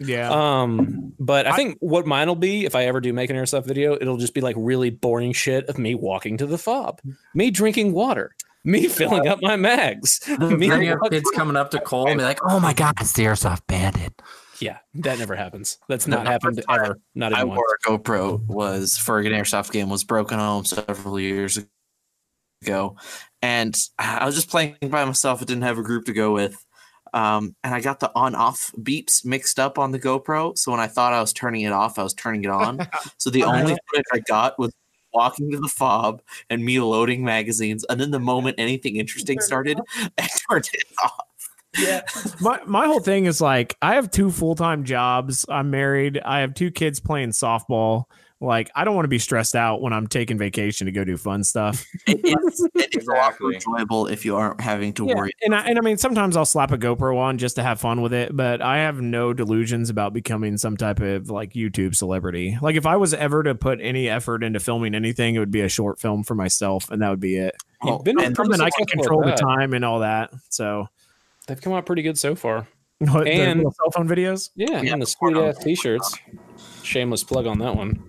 Yeah. 0.00 0.30
Um, 0.30 1.12
but 1.18 1.46
I 1.46 1.56
think 1.56 1.78
what 1.80 2.06
mine 2.06 2.28
will 2.28 2.34
be 2.34 2.64
if 2.64 2.74
I 2.74 2.84
ever 2.86 3.00
do 3.00 3.12
make 3.12 3.30
an 3.30 3.36
airsoft 3.36 3.66
video, 3.66 3.94
it'll 3.94 4.16
just 4.16 4.34
be 4.34 4.40
like 4.40 4.56
really 4.58 4.90
boring 4.90 5.32
shit 5.32 5.68
of 5.68 5.78
me 5.78 5.94
walking 5.94 6.36
to 6.38 6.46
the 6.46 6.58
fob, 6.58 7.00
me 7.34 7.50
drinking 7.50 7.92
water, 7.92 8.34
me 8.64 8.88
filling 8.88 9.28
up 9.28 9.40
my 9.40 9.56
mags. 9.56 10.20
me 10.38 10.68
then 10.68 10.82
you 10.82 10.90
have 10.90 11.00
kids 11.10 11.30
coming 11.34 11.56
up 11.56 11.70
to 11.70 11.80
Cole 11.80 12.08
and 12.08 12.18
be 12.18 12.24
like, 12.24 12.40
"Oh 12.42 12.58
my 12.58 12.74
god, 12.74 12.94
it's 13.00 13.12
the 13.12 13.22
airsoft 13.22 13.66
bandit." 13.66 14.20
yeah, 14.60 14.78
that 14.94 15.18
never 15.18 15.34
happens. 15.34 15.78
That's 15.88 16.06
not 16.06 16.26
happened 16.26 16.56
first 16.56 16.68
time 16.68 16.80
ever. 16.84 17.00
Not 17.14 17.32
I 17.32 17.38
even 17.38 17.48
once. 17.48 17.58
wore 17.58 17.78
a 17.96 17.98
GoPro 17.98 18.46
was 18.46 18.96
for 18.96 19.18
an 19.18 19.26
airsoft 19.26 19.72
game 19.72 19.88
was 19.88 20.04
broken 20.04 20.38
home 20.38 20.64
several 20.64 21.18
years 21.20 21.56
ago, 21.56 21.68
and 23.42 23.76
I 23.98 24.24
was 24.24 24.34
just 24.34 24.48
playing 24.48 24.76
by 24.82 25.04
myself. 25.04 25.42
I 25.42 25.44
didn't 25.44 25.62
have 25.62 25.78
a 25.78 25.82
group 25.82 26.06
to 26.06 26.12
go 26.12 26.32
with, 26.32 26.64
um, 27.12 27.54
and 27.62 27.74
I 27.74 27.80
got 27.80 28.00
the 28.00 28.10
on-off 28.14 28.72
beeps 28.78 29.24
mixed 29.24 29.60
up 29.60 29.78
on 29.78 29.92
the 29.92 30.00
GoPro. 30.00 30.56
So 30.56 30.70
when 30.70 30.80
I 30.80 30.86
thought 30.86 31.12
I 31.12 31.20
was 31.20 31.32
turning 31.32 31.62
it 31.62 31.72
off, 31.72 31.98
I 31.98 32.02
was 32.02 32.14
turning 32.14 32.44
it 32.44 32.50
on. 32.50 32.86
so 33.18 33.30
the 33.30 33.44
only 33.44 33.76
footage 33.90 34.04
I 34.12 34.20
got 34.20 34.58
was 34.58 34.72
walking 35.12 35.50
to 35.52 35.58
the 35.58 35.68
fob 35.68 36.22
and 36.50 36.64
me 36.64 36.80
loading 36.80 37.24
magazines, 37.24 37.84
and 37.88 38.00
then 38.00 38.10
the 38.10 38.18
moment 38.18 38.56
anything 38.58 38.96
interesting 38.96 39.40
started, 39.40 39.78
I 40.18 40.28
turned 40.50 40.68
it 40.72 40.84
off. 41.02 41.26
Yeah. 41.78 42.02
My 42.40 42.60
my 42.66 42.86
whole 42.86 43.00
thing 43.00 43.26
is 43.26 43.40
like 43.40 43.76
I 43.82 43.94
have 43.94 44.10
two 44.10 44.30
full 44.30 44.54
time 44.54 44.84
jobs. 44.84 45.44
I'm 45.48 45.70
married. 45.70 46.20
I 46.24 46.40
have 46.40 46.54
two 46.54 46.70
kids 46.70 47.00
playing 47.00 47.30
softball. 47.30 48.04
Like 48.44 48.70
I 48.74 48.84
don't 48.84 48.94
want 48.94 49.04
to 49.04 49.08
be 49.08 49.18
stressed 49.18 49.54
out 49.56 49.80
when 49.80 49.92
I'm 49.92 50.06
taking 50.06 50.38
vacation 50.38 50.84
to 50.86 50.92
go 50.92 51.02
do 51.04 51.16
fun 51.16 51.42
stuff. 51.44 51.86
It's, 52.06 52.64
it's 52.74 53.06
more 53.06 53.16
Exactly. 53.16 53.54
enjoyable 53.54 54.06
if 54.06 54.24
you 54.24 54.36
aren't 54.36 54.60
having 54.60 54.92
to 54.94 55.06
Yeah, 55.06 55.14
worry. 55.16 55.32
and 55.42 55.54
I 55.54 55.62
and 55.66 55.78
I 55.78 55.80
mean 55.82 55.96
sometimes 55.96 56.36
I'll 56.36 56.44
slap 56.44 56.70
a 56.72 56.78
GoPro 56.78 57.16
on 57.18 57.38
just 57.38 57.56
to 57.56 57.62
have 57.62 57.80
fun 57.80 58.02
with 58.02 58.12
it, 58.12 58.36
but 58.36 58.60
I 58.62 58.78
have 58.78 59.00
no 59.00 59.32
delusions 59.32 59.90
about 59.90 60.12
becoming 60.12 60.56
some 60.56 60.76
type 60.76 61.00
of 61.00 61.30
like 61.30 61.52
YouTube 61.54 61.94
celebrity. 61.96 62.56
Like 62.62 62.76
if 62.76 62.86
I 62.86 62.96
was 62.96 63.14
ever 63.14 63.42
to 63.42 63.54
put 63.54 63.80
any 63.80 64.08
effort 64.08 64.42
into 64.44 64.60
filming 64.60 64.94
anything, 64.94 65.34
it 65.34 65.38
would 65.38 65.50
be 65.50 65.60
a 65.62 65.68
short 65.68 65.98
film 66.00 66.22
for 66.24 66.34
myself, 66.34 66.90
and 66.90 67.02
that 67.02 67.10
would 67.10 67.20
be 67.20 67.36
it. 67.36 67.56
Oh, 67.82 67.92
You've 67.96 68.04
been 68.04 68.20
and 68.20 68.34
pretty 68.34 68.52
Something 68.52 68.66
I 68.66 68.70
can 68.76 68.86
control 68.86 69.22
the 69.22 69.32
time 69.32 69.72
and 69.74 69.84
all 69.84 70.00
that. 70.00 70.30
So 70.50 70.86
They've 71.46 71.60
come 71.60 71.72
out 71.72 71.84
pretty 71.86 72.02
good 72.02 72.18
so 72.18 72.34
far. 72.34 72.66
What, 72.98 73.24
the 73.24 73.32
And- 73.32 73.60
cell 73.60 73.90
phone 73.92 74.08
videos. 74.08 74.50
Yeah, 74.54 74.80
Yeah, 74.80 74.92
and 74.94 75.02
the 75.02 75.06
sweet 75.06 75.36
ass 75.36 75.58
t-shirts. 75.58 76.16
Shameless 76.82 77.24
plug 77.24 77.46
on 77.46 77.58
that 77.58 77.76
one. 77.76 78.02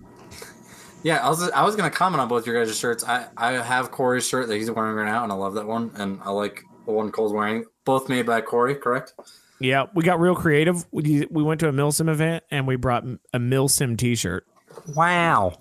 Yeah, 1.02 1.24
I 1.24 1.28
was 1.28 1.50
I 1.50 1.64
was 1.64 1.76
gonna 1.76 1.90
comment 1.90 2.20
on 2.20 2.28
both 2.28 2.46
your 2.46 2.64
guys' 2.64 2.76
shirts. 2.76 3.04
I 3.04 3.26
I 3.36 3.52
have 3.52 3.90
Corey's 3.90 4.26
shirt 4.26 4.48
that 4.48 4.56
he's 4.56 4.70
wearing 4.70 4.96
right 4.96 5.06
now, 5.06 5.22
and 5.22 5.32
I 5.32 5.36
love 5.36 5.54
that 5.54 5.66
one, 5.66 5.90
and 5.94 6.20
I 6.24 6.30
like 6.30 6.64
the 6.84 6.92
one 6.92 7.12
Cole's 7.12 7.32
wearing. 7.32 7.64
Both 7.84 8.08
made 8.08 8.26
by 8.26 8.40
Corey, 8.40 8.74
correct? 8.74 9.14
Yeah, 9.60 9.86
we 9.94 10.02
got 10.02 10.20
real 10.20 10.34
creative. 10.34 10.84
We 10.90 11.26
we 11.30 11.42
went 11.42 11.60
to 11.60 11.68
a 11.68 11.72
Milsim 11.72 12.08
event 12.08 12.44
and 12.50 12.66
we 12.66 12.76
brought 12.76 13.04
a 13.32 13.38
Milsim 13.38 13.96
T-shirt. 13.96 14.46
Wow. 14.94 15.58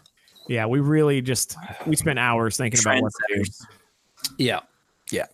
Yeah, 0.48 0.66
we 0.66 0.80
really 0.80 1.22
just 1.22 1.56
we 1.86 1.96
spent 1.96 2.20
hours 2.20 2.58
thinking 2.58 2.80
about 2.80 3.02
what 3.02 3.12
to 3.12 3.36
do. 3.36 3.44
Yeah. 4.38 4.60
Yeah. 5.12 5.26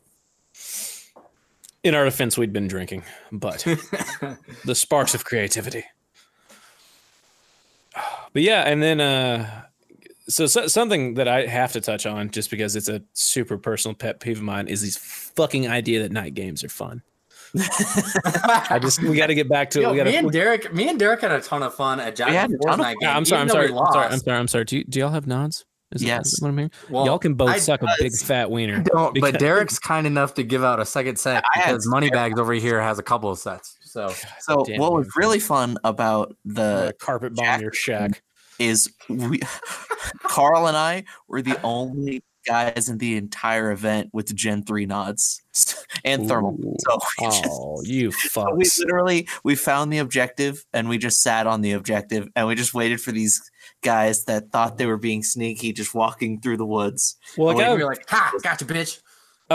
In 1.83 1.95
our 1.95 2.05
defense, 2.05 2.37
we'd 2.37 2.53
been 2.53 2.67
drinking, 2.67 3.03
but 3.31 3.59
the 4.65 4.75
sparks 4.75 5.13
of 5.13 5.25
creativity. 5.25 5.83
But 8.33 8.43
yeah, 8.43 8.61
and 8.61 8.81
then 8.81 9.01
uh 9.01 9.63
so, 10.31 10.45
so 10.47 10.67
something 10.67 11.15
that 11.15 11.27
I 11.27 11.45
have 11.45 11.71
to 11.73 11.81
touch 11.81 12.05
on 12.05 12.29
just 12.31 12.49
because 12.49 12.75
it's 12.75 12.87
a 12.89 13.01
super 13.13 13.57
personal 13.57 13.93
pet 13.95 14.19
peeve 14.19 14.37
of 14.37 14.43
mine 14.43 14.67
is 14.67 14.81
these 14.81 14.97
fucking 14.97 15.67
idea 15.67 16.01
that 16.01 16.11
night 16.11 16.33
games 16.33 16.63
are 16.63 16.69
fun. 16.69 17.01
I 17.83 18.79
just 18.81 19.01
we 19.03 19.15
got 19.17 19.27
to 19.27 19.35
get 19.35 19.49
back 19.49 19.69
to 19.71 19.81
it. 19.81 19.91
We 19.91 19.97
gotta, 19.97 20.09
me 20.11 20.15
and 20.17 20.31
to. 20.31 20.37
Derek, 20.37 20.73
me 20.73 20.89
and 20.89 20.97
Derek 20.97 21.21
had 21.21 21.31
a 21.31 21.41
ton 21.41 21.63
of 21.63 21.73
fun 21.75 21.99
at 21.99 22.15
Jack 22.15 22.29
We 22.29 22.35
had 22.35 22.51
a 22.51 22.57
ton 22.57 22.79
of 22.79 22.85
Fortnite 22.85 22.95
game. 22.99 23.09
I'm 23.09 23.25
sorry. 23.25 23.41
I'm 23.41 23.49
sorry. 23.49 23.67
I'm 23.67 23.75
sorry. 23.75 24.05
I'm 24.07 24.19
sorry. 24.19 24.37
I'm 24.37 24.47
sorry. 24.47 24.65
Do, 24.65 24.77
you, 24.77 24.83
do 24.85 24.99
y'all 24.99 25.09
have 25.09 25.27
nods? 25.27 25.65
Is 25.93 26.01
Yes. 26.01 26.31
that 26.39 26.45
what 26.45 26.49
I'm 26.49 26.57
hearing? 26.57 26.71
Well, 26.89 27.05
y'all 27.05 27.19
can 27.19 27.33
both 27.33 27.49
I- 27.49 27.59
suck 27.59 27.81
a 27.81 27.87
big 27.99 28.13
fat 28.15 28.49
wiener. 28.49 28.81
don't, 28.83 29.13
because- 29.13 29.31
but 29.31 29.39
Derek's 29.39 29.77
kind 29.79 30.07
enough 30.07 30.33
to 30.35 30.43
give 30.43 30.63
out 30.63 30.79
a 30.79 30.85
second 30.85 31.17
set 31.19 31.43
I 31.53 31.59
because 31.65 31.85
Moneybags 31.85 32.39
over 32.39 32.53
here 32.53 32.81
has 32.81 32.97
a 32.99 33.03
couple 33.03 33.29
of 33.29 33.37
sets. 33.39 33.77
So 33.81 34.13
So 34.39 34.63
what 34.77 34.93
was 34.93 35.09
really 35.17 35.39
fun 35.41 35.77
about 35.83 36.33
the 36.45 36.95
carpet 36.99 37.35
bomb 37.35 37.45
Jack- 37.45 37.61
your 37.61 37.73
shack. 37.73 38.21
Is 38.61 38.89
we 39.09 39.39
Carl 40.23 40.67
and 40.67 40.77
I 40.77 41.03
were 41.27 41.41
the 41.41 41.59
only 41.63 42.23
guys 42.47 42.89
in 42.89 42.97
the 42.97 43.17
entire 43.17 43.71
event 43.71 44.09
with 44.13 44.33
Gen 44.35 44.63
3 44.63 44.87
nods 44.87 45.41
and 46.05 46.27
thermal. 46.27 46.57
Ooh. 46.59 46.75
So 46.79 46.99
we, 47.19 47.25
just, 47.27 47.45
Oh, 47.47 47.81
you 47.83 48.11
fuck. 48.29 48.53
we 48.55 48.65
literally 48.79 49.27
we 49.43 49.55
found 49.55 49.93
the 49.93 49.99
objective 49.99 50.65
and 50.73 50.89
we 50.89 50.97
just 50.97 51.21
sat 51.21 51.45
on 51.45 51.61
the 51.61 51.73
objective 51.73 52.27
and 52.35 52.47
we 52.47 52.55
just 52.55 52.73
waited 52.73 52.99
for 53.01 53.11
these 53.11 53.39
guys 53.83 54.25
that 54.25 54.51
thought 54.51 54.77
they 54.77 54.85
were 54.87 54.97
being 54.97 55.23
sneaky 55.23 55.71
just 55.73 55.93
walking 55.93 56.39
through 56.41 56.57
the 56.57 56.65
woods. 56.65 57.15
Well, 57.37 57.47
like 57.47 57.57
Like, 57.57 57.67
I've, 57.67 57.77
we 57.77 57.83
were 57.83 57.89
like, 57.89 58.09
"Ha, 58.09 58.31
gotcha, 58.43 58.65
bitch." 58.65 59.01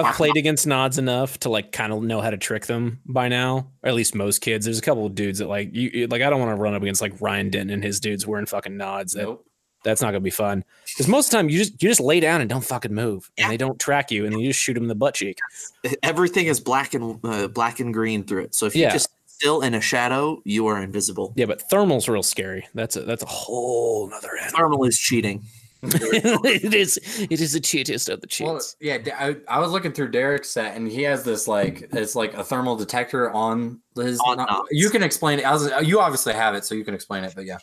I've 0.04 0.14
played 0.16 0.36
against 0.36 0.66
nods 0.66 0.98
enough 0.98 1.38
to 1.40 1.48
like 1.48 1.72
kind 1.72 1.92
of 1.92 2.02
know 2.02 2.20
how 2.20 2.30
to 2.30 2.36
trick 2.36 2.66
them 2.66 3.00
by 3.06 3.28
now, 3.28 3.70
or 3.82 3.88
at 3.88 3.94
least 3.94 4.14
most 4.14 4.40
kids. 4.40 4.64
There's 4.66 4.78
a 4.78 4.82
couple 4.82 5.06
of 5.06 5.14
dudes 5.14 5.38
that 5.40 5.48
like 5.48 5.74
you 5.74 5.90
you- 5.92 6.06
like. 6.06 6.22
I 6.22 6.30
don't 6.30 6.40
want 6.40 6.56
to 6.56 6.60
run 6.62 6.74
up 6.74 6.82
against 6.82 7.00
like 7.00 7.20
Ryan 7.20 7.50
Denton 7.50 7.70
and 7.74 7.82
his 7.84 8.00
dudes 8.00 8.26
wearing 8.26 8.46
fucking 8.46 8.76
nods. 8.76 9.12
That 9.14 9.22
Nope. 9.22 9.46
that's 9.84 10.00
not 10.02 10.08
gonna 10.08 10.20
be 10.20 10.30
fun 10.30 10.64
because 10.86 11.08
most 11.08 11.26
of 11.26 11.30
the 11.32 11.36
time 11.38 11.48
you 11.48 11.58
just 11.58 11.82
you 11.82 11.88
just 11.88 12.00
lay 12.00 12.20
down 12.20 12.40
and 12.40 12.50
don't 12.50 12.64
fucking 12.64 12.92
move, 12.94 13.30
and 13.38 13.44
Yeah. 13.44 13.48
they 13.48 13.56
don't 13.56 13.78
track 13.78 14.10
you, 14.10 14.24
and 14.24 14.32
then 14.32 14.40
you 14.40 14.48
just 14.50 14.60
shoot 14.60 14.74
them 14.74 14.84
in 14.84 14.88
the 14.88 14.94
butt 14.94 15.14
cheek. 15.14 15.38
Everything 16.02 16.46
is 16.46 16.60
black 16.60 16.94
and 16.94 17.18
uh, 17.24 17.48
black 17.48 17.80
and 17.80 17.92
green 17.94 18.24
through 18.24 18.42
it. 18.44 18.54
So 18.54 18.66
if 18.66 18.74
you 18.74 18.82
Yeah. 18.82 18.92
just 18.92 19.08
still 19.26 19.60
in 19.60 19.74
a 19.74 19.80
shadow, 19.82 20.40
you 20.44 20.66
are 20.66 20.82
invisible. 20.82 21.34
Yeah, 21.36 21.44
but 21.46 21.60
thermal's 21.68 22.08
real 22.08 22.22
scary. 22.22 22.66
That's 22.74 22.96
a 22.96 23.02
that's 23.02 23.22
a 23.22 23.26
whole 23.26 24.08
nother 24.08 24.30
animal. 24.40 24.58
Thermal 24.58 24.84
is 24.84 24.98
cheating. 24.98 25.42
it 25.94 26.74
is 26.74 26.98
it 27.30 27.40
is 27.40 27.52
the 27.52 27.60
cheatest 27.60 28.08
of 28.08 28.20
the 28.20 28.26
cheats. 28.26 28.46
Well, 28.46 28.60
yeah, 28.80 29.34
I 29.48 29.58
was 29.58 29.70
looking 29.70 29.92
through 29.92 30.10
Derek's 30.10 30.50
set, 30.50 30.76
and 30.76 30.90
he 30.90 31.02
has 31.02 31.24
this 31.24 31.48
like 31.48 31.88
it's 31.92 32.14
like 32.14 32.34
a 32.34 32.44
thermal 32.44 32.76
detector 32.76 33.30
on 33.30 33.80
his. 33.96 34.20
On 34.20 34.36
not- 34.38 34.66
you 34.70 34.90
can 34.90 35.02
explain 35.02 35.38
it. 35.38 35.44
I 35.44 35.52
was, 35.52 35.70
you 35.86 36.00
obviously 36.00 36.34
have 36.34 36.54
it, 36.54 36.64
so 36.64 36.74
you 36.74 36.84
can 36.84 36.94
explain 36.94 37.24
it. 37.24 37.32
But 37.34 37.44
yeah, 37.46 37.58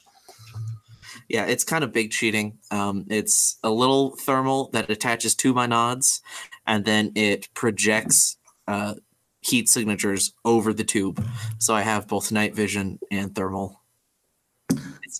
Yeah, 1.30 1.45
it's 1.45 1.63
kind 1.63 1.84
of 1.84 1.91
big 1.91 2.11
cheating. 2.11 2.57
Um, 2.71 3.05
it's 3.09 3.57
a 3.63 3.69
little 3.69 4.15
thermal 4.17 4.69
that 4.74 4.89
attaches 4.89 5.36
to 5.36 5.53
my 5.53 5.65
nods, 5.65 6.21
and 6.67 6.86
then 6.86 7.11
it 7.15 7.53
projects 7.53 8.38
uh, 8.67 8.95
heat 9.41 9.67
signatures 9.69 10.34
over 10.45 10.74
the 10.74 10.84
tube. 10.84 11.24
So 11.59 11.74
I 11.74 11.82
have 11.82 12.07
both 12.07 12.32
night 12.32 12.55
vision 12.55 12.99
and 13.11 13.36
thermal. 13.36 13.82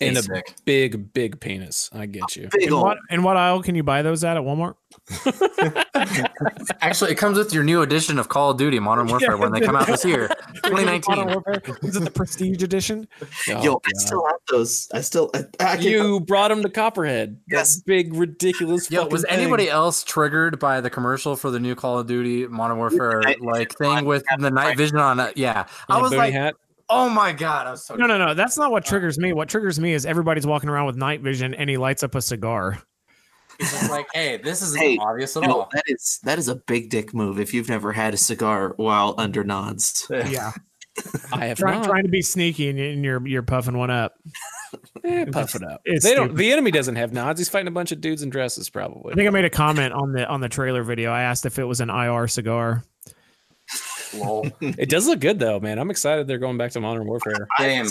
And 0.00 0.16
a 0.16 0.22
Sick. 0.22 0.54
big, 0.64 1.12
big 1.12 1.40
penis. 1.40 1.90
I 1.92 2.06
get 2.06 2.34
you. 2.36 2.48
big 2.50 2.68
In 2.68 2.76
what, 2.76 2.98
in 3.10 3.22
what 3.22 3.36
aisle 3.36 3.62
can 3.62 3.74
you 3.74 3.82
buy 3.82 4.02
those 4.02 4.24
at 4.24 4.36
at 4.36 4.42
Walmart? 4.42 4.74
Actually, 6.80 7.12
it 7.12 7.16
comes 7.16 7.36
with 7.38 7.52
your 7.52 7.64
new 7.64 7.82
edition 7.82 8.18
of 8.18 8.28
Call 8.28 8.50
of 8.50 8.56
Duty 8.58 8.78
Modern 8.78 9.06
Warfare 9.10 9.36
when 9.36 9.52
they 9.52 9.60
come 9.60 9.76
out 9.76 9.86
this 9.86 10.04
year, 10.04 10.28
2019. 10.64 11.42
Is 11.82 11.96
it 11.96 12.04
the 12.04 12.10
Prestige 12.10 12.62
Edition? 12.62 13.06
Oh, 13.50 13.62
Yo, 13.62 13.74
I 13.84 13.90
still 13.96 14.24
have 14.26 14.36
those. 14.50 14.88
I 14.92 15.00
still. 15.00 15.30
I, 15.34 15.44
I 15.60 15.76
can- 15.76 15.84
you 15.84 16.20
brought 16.20 16.50
him 16.50 16.62
to 16.62 16.68
Copperhead. 16.70 17.38
Yes. 17.48 17.76
That 17.76 17.86
big, 17.86 18.14
ridiculous. 18.14 18.90
Yo, 18.90 19.06
was 19.06 19.22
thing. 19.22 19.30
anybody 19.32 19.68
else 19.68 20.04
triggered 20.04 20.58
by 20.58 20.80
the 20.80 20.90
commercial 20.90 21.36
for 21.36 21.50
the 21.50 21.60
new 21.60 21.74
Call 21.74 21.98
of 21.98 22.06
Duty 22.06 22.46
Modern 22.46 22.78
Warfare 22.78 23.22
like 23.40 23.76
thing 23.76 24.04
with 24.04 24.24
the 24.38 24.50
night 24.50 24.76
vision 24.76 24.98
on 24.98 25.20
it? 25.20 25.36
Yeah, 25.36 25.66
On 25.88 25.96
I 25.96 25.98
a 25.98 26.02
was 26.02 26.12
like, 26.14 26.32
hat? 26.32 26.54
Oh 26.88 27.08
my 27.08 27.32
god, 27.32 27.66
I 27.66 27.70
was 27.72 27.84
so 27.86 27.96
No, 27.96 28.06
no, 28.06 28.18
no. 28.18 28.34
That's 28.34 28.56
not 28.58 28.70
what 28.70 28.84
triggers 28.84 29.18
me. 29.18 29.32
What 29.32 29.48
triggers 29.48 29.78
me 29.80 29.92
is 29.92 30.04
everybody's 30.06 30.46
walking 30.46 30.68
around 30.68 30.86
with 30.86 30.96
night 30.96 31.20
vision 31.20 31.54
and 31.54 31.68
he 31.70 31.76
lights 31.76 32.02
up 32.02 32.14
a 32.14 32.22
cigar. 32.22 32.80
It's 33.60 33.70
just 33.70 33.90
like, 33.90 34.06
hey, 34.12 34.36
this 34.38 34.62
isn't 34.62 34.80
Hey, 34.80 34.98
obvious 35.00 35.36
at 35.36 35.42
you 35.42 35.48
know, 35.48 35.60
all. 35.60 35.68
that 35.72 35.84
is 35.86 36.18
that 36.24 36.38
is 36.38 36.48
a 36.48 36.56
big 36.56 36.90
dick 36.90 37.14
move. 37.14 37.38
If 37.38 37.54
you've 37.54 37.68
never 37.68 37.92
had 37.92 38.12
a 38.12 38.16
cigar 38.16 38.74
while 38.76 39.14
under 39.16 39.44
nods, 39.44 40.06
Yeah, 40.10 40.50
I 41.32 41.46
have 41.46 41.58
trying, 41.58 41.80
not. 41.82 41.84
trying 41.88 42.02
to 42.02 42.08
be 42.08 42.20
sneaky 42.22 42.68
and, 42.68 42.78
and 42.80 43.04
you're 43.04 43.24
you're 43.26 43.42
puffing 43.42 43.78
one 43.78 43.90
up. 43.90 44.14
Eh, 45.04 45.24
puff 45.30 45.54
it 45.54 45.62
up. 45.62 45.80
It's 45.84 46.04
they 46.04 46.16
don't. 46.16 46.34
The 46.34 46.50
enemy 46.50 46.72
doesn't 46.72 46.96
have 46.96 47.12
nods. 47.12 47.38
He's 47.38 47.48
fighting 47.48 47.68
a 47.68 47.70
bunch 47.70 47.92
of 47.92 48.00
dudes 48.00 48.22
in 48.24 48.30
dresses, 48.30 48.68
probably. 48.70 49.12
I 49.12 49.14
think 49.14 49.28
I 49.28 49.30
made 49.30 49.44
a 49.44 49.50
comment 49.50 49.92
on 49.92 50.10
the 50.12 50.26
on 50.28 50.40
the 50.40 50.48
trailer 50.48 50.82
video. 50.82 51.12
I 51.12 51.22
asked 51.22 51.46
if 51.46 51.60
it 51.60 51.64
was 51.64 51.80
an 51.80 51.90
IR 51.90 52.26
cigar. 52.26 52.82
Lol. 54.18 54.46
It 54.60 54.88
does 54.88 55.06
look 55.06 55.20
good 55.20 55.38
though, 55.38 55.60
man. 55.60 55.78
I'm 55.78 55.90
excited 55.90 56.26
they're 56.26 56.38
going 56.38 56.58
back 56.58 56.72
to 56.72 56.80
Modern 56.80 57.06
Warfare. 57.06 57.46
I'm 57.58 57.86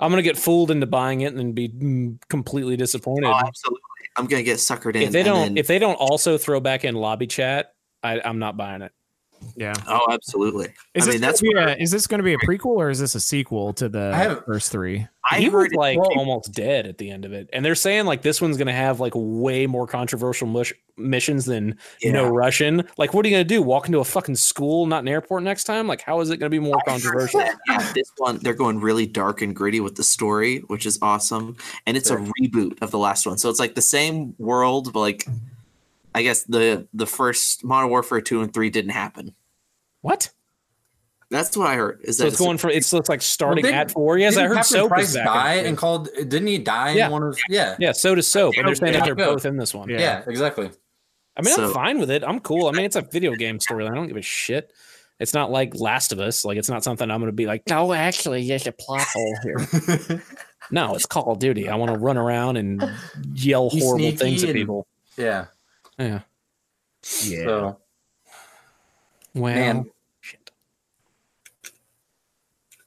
I'm 0.00 0.10
gonna 0.10 0.22
get 0.22 0.36
fooled 0.36 0.70
into 0.70 0.86
buying 0.86 1.20
it 1.22 1.26
and 1.26 1.38
then 1.38 1.52
be 1.52 1.68
mm, 1.68 2.18
completely 2.28 2.76
disappointed. 2.76 3.26
Oh, 3.28 3.34
absolutely. 3.34 3.80
I'm 4.16 4.26
gonna 4.26 4.42
get 4.42 4.58
suckered 4.58 4.96
in. 4.96 5.02
if 5.02 5.12
they 5.12 5.22
don't, 5.22 5.48
then- 5.48 5.56
if 5.56 5.66
they 5.66 5.78
don't 5.78 5.94
also 5.94 6.36
throw 6.38 6.60
back 6.60 6.84
in 6.84 6.94
lobby 6.94 7.26
chat, 7.26 7.72
I, 8.02 8.20
I'm 8.24 8.38
not 8.38 8.56
buying 8.56 8.82
it. 8.82 8.92
Yeah. 9.56 9.74
oh, 9.86 10.06
absolutely. 10.10 10.72
Is 10.94 11.04
I 11.04 11.06
this 11.06 11.06
mean, 11.06 11.20
gonna 11.20 11.26
that's 11.26 11.40
be 11.40 11.52
a, 11.52 11.76
is 11.76 11.90
this 11.90 12.06
going 12.06 12.18
to 12.18 12.24
be 12.24 12.34
a 12.34 12.38
prequel 12.38 12.76
or 12.76 12.90
is 12.90 12.98
this 12.98 13.14
a 13.14 13.20
sequel 13.20 13.72
to 13.74 13.88
the 13.88 14.14
haven't- 14.14 14.44
first 14.46 14.70
three? 14.72 15.06
I 15.30 15.38
he 15.38 15.48
was 15.48 15.52
heard. 15.64 15.72
it- 15.72 15.76
like 15.78 15.98
well- 15.98 16.10
almost 16.18 16.52
dead 16.52 16.86
at 16.86 16.98
the 16.98 17.10
end 17.10 17.24
of 17.24 17.32
it, 17.32 17.48
and 17.52 17.64
they're 17.64 17.74
saying 17.76 18.06
like 18.06 18.22
this 18.22 18.40
one's 18.40 18.56
gonna 18.56 18.72
have 18.72 18.98
like 18.98 19.12
way 19.14 19.66
more 19.66 19.86
controversial 19.86 20.48
mush- 20.48 20.72
missions 20.96 21.44
than 21.44 21.76
No 22.02 22.24
Yeah. 22.24 22.30
Russian. 22.32 22.82
Like, 22.98 23.14
what 23.14 23.24
are 23.24 23.28
you 23.28 23.34
gonna 23.36 23.44
do? 23.44 23.62
Walk 23.62 23.86
into 23.86 24.00
a 24.00 24.04
fucking 24.04 24.34
school, 24.36 24.86
not 24.86 25.02
an 25.02 25.08
airport 25.08 25.42
next 25.44 25.64
time? 25.64 25.86
Like, 25.86 26.00
how 26.02 26.20
is 26.20 26.30
it 26.30 26.38
gonna 26.38 26.50
be 26.50 26.58
more 26.58 26.80
controversial? 26.86 27.40
yeah, 27.40 27.92
this 27.94 28.10
one 28.18 28.38
they're 28.42 28.52
going 28.54 28.80
really 28.80 29.06
dark 29.06 29.42
and 29.42 29.54
gritty 29.54 29.78
with 29.80 29.94
the 29.94 30.02
story, 30.04 30.58
which 30.66 30.86
is 30.86 30.98
awesome, 31.02 31.56
and 31.86 31.96
it's 31.96 32.10
a 32.10 32.16
reboot 32.16 32.82
of 32.82 32.90
the 32.90 32.98
last 32.98 33.24
one. 33.26 33.38
So 33.38 33.48
it's 33.48 33.60
like 33.60 33.74
the 33.76 33.80
same 33.82 34.34
world, 34.38 34.92
but 34.92 35.00
like 35.00 35.26
I 36.14 36.22
guess 36.22 36.42
the 36.44 36.86
the 36.92 37.06
first 37.06 37.64
Modern 37.64 37.90
Warfare 37.90 38.20
two 38.20 38.42
and 38.42 38.52
three 38.52 38.70
didn't 38.70 38.90
happen. 38.92 39.34
What? 40.00 40.30
That's 41.30 41.56
what 41.56 41.66
I 41.66 41.76
heard. 41.76 42.00
Is 42.02 42.18
So 42.18 42.24
that 42.24 42.28
it's 42.28 42.38
going 42.38 42.58
for 42.58 42.68
it's 42.68 42.92
looks 42.92 43.08
like 43.08 43.22
starting 43.22 43.62
didn't- 43.64 43.78
at 43.78 43.90
four. 43.90 44.18
Yes, 44.18 44.36
I 44.36 44.42
heard 44.42 44.56
Captain 44.56 44.78
Soap 44.78 44.88
Price 44.88 45.08
is 45.10 45.14
back. 45.14 45.24
die 45.26 45.54
and 45.54 45.68
it. 45.68 45.76
called. 45.78 46.08
Didn't 46.14 46.46
he 46.46 46.58
die 46.58 46.92
Yeah. 46.92 47.06
in 47.06 47.12
one 47.12 47.22
of? 47.22 47.38
Yeah. 47.48 47.76
yeah, 47.78 47.92
so 47.92 48.14
does 48.14 48.26
Soap, 48.26 48.54
and 48.58 48.68
they're 48.68 48.74
saying 48.74 48.92
that 48.92 49.04
they're 49.04 49.14
both 49.14 49.46
in 49.46 49.56
this 49.56 49.74
one. 49.74 49.88
Yeah. 49.88 49.98
Yeah, 50.00 50.22
exactly. 50.26 50.70
I 51.34 51.40
mean, 51.40 51.58
I'm 51.58 51.72
fine 51.72 51.98
with 51.98 52.10
it. 52.10 52.22
I'm 52.22 52.40
cool. 52.40 52.66
I 52.68 52.72
mean, 52.72 52.84
it's 52.84 52.96
a 52.96 53.00
video 53.00 53.34
game 53.34 53.58
storyline. 53.58 53.92
I 53.92 53.94
don't 53.94 54.08
give 54.08 54.18
a 54.18 54.22
shit. 54.22 54.70
It's 55.18 55.32
not 55.32 55.50
like 55.50 55.74
Last 55.74 56.12
of 56.12 56.18
Us. 56.20 56.44
Like, 56.44 56.58
it's 56.58 56.68
not 56.68 56.84
something 56.84 57.10
I'm 57.10 57.20
going 57.20 57.30
to 57.30 57.34
be 57.36 57.46
like, 57.46 57.62
no, 57.68 57.94
actually, 57.94 58.46
there's 58.46 58.66
a 58.66 58.72
plot 58.72 59.06
hole 59.14 59.34
here. 59.42 60.22
no, 60.70 60.94
it's 60.94 61.06
Call 61.06 61.32
of 61.32 61.38
Duty. 61.38 61.70
I 61.70 61.76
want 61.76 61.92
to 61.92 61.98
run 61.98 62.18
around 62.18 62.56
and 62.58 62.84
yell 63.32 63.70
Be 63.70 63.80
horrible 63.80 63.98
sneaky 64.00 64.16
things 64.18 64.42
at 64.42 64.50
and- 64.50 64.58
people. 64.58 64.86
yeah. 65.16 65.46
Yeah. 65.98 66.20
Yeah. 67.22 67.44
So 67.44 67.78
Well, 69.34 69.54
Man. 69.54 69.90
shit. 70.20 70.50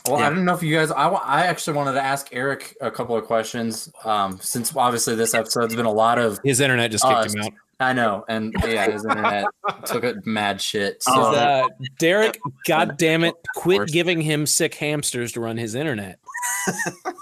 Well, 0.07 0.19
Yeah. 0.19 0.27
I 0.27 0.29
don't 0.29 0.45
know 0.45 0.53
if 0.53 0.63
you 0.63 0.75
guys. 0.75 0.91
I, 0.91 1.07
I 1.09 1.45
actually 1.45 1.77
wanted 1.77 1.93
to 1.93 2.01
ask 2.03 2.27
Eric 2.31 2.75
a 2.81 2.91
couple 2.91 3.15
of 3.17 3.25
questions. 3.25 3.91
Um, 4.03 4.39
since 4.41 4.75
obviously 4.75 5.15
this 5.15 5.33
episode's 5.33 5.75
been 5.75 5.85
a 5.85 5.91
lot 5.91 6.19
of. 6.19 6.39
his 6.43 6.59
internet 6.59 6.91
just 6.91 7.03
kicked 7.03 7.15
us. 7.25 7.33
him 7.33 7.41
out. 7.41 7.51
I 7.77 7.91
know, 7.91 8.23
and 8.29 8.53
yeah, 8.63 8.89
his 8.89 9.03
internet 9.03 9.45
took 9.83 10.05
it 10.05 10.25
mad 10.25 10.61
shit. 10.61 11.03
So 11.03 11.11
Uh, 11.35 11.67
Derek, 11.99 12.39
God 12.67 12.95
damn 12.97 13.25
it, 13.25 13.35
quit 13.57 13.89
giving 13.89 14.21
him 14.21 14.45
sick 14.45 14.75
hamsters 14.75 15.33
to 15.33 15.41
run 15.41 15.57
his 15.57 15.75
internet. 15.75 16.17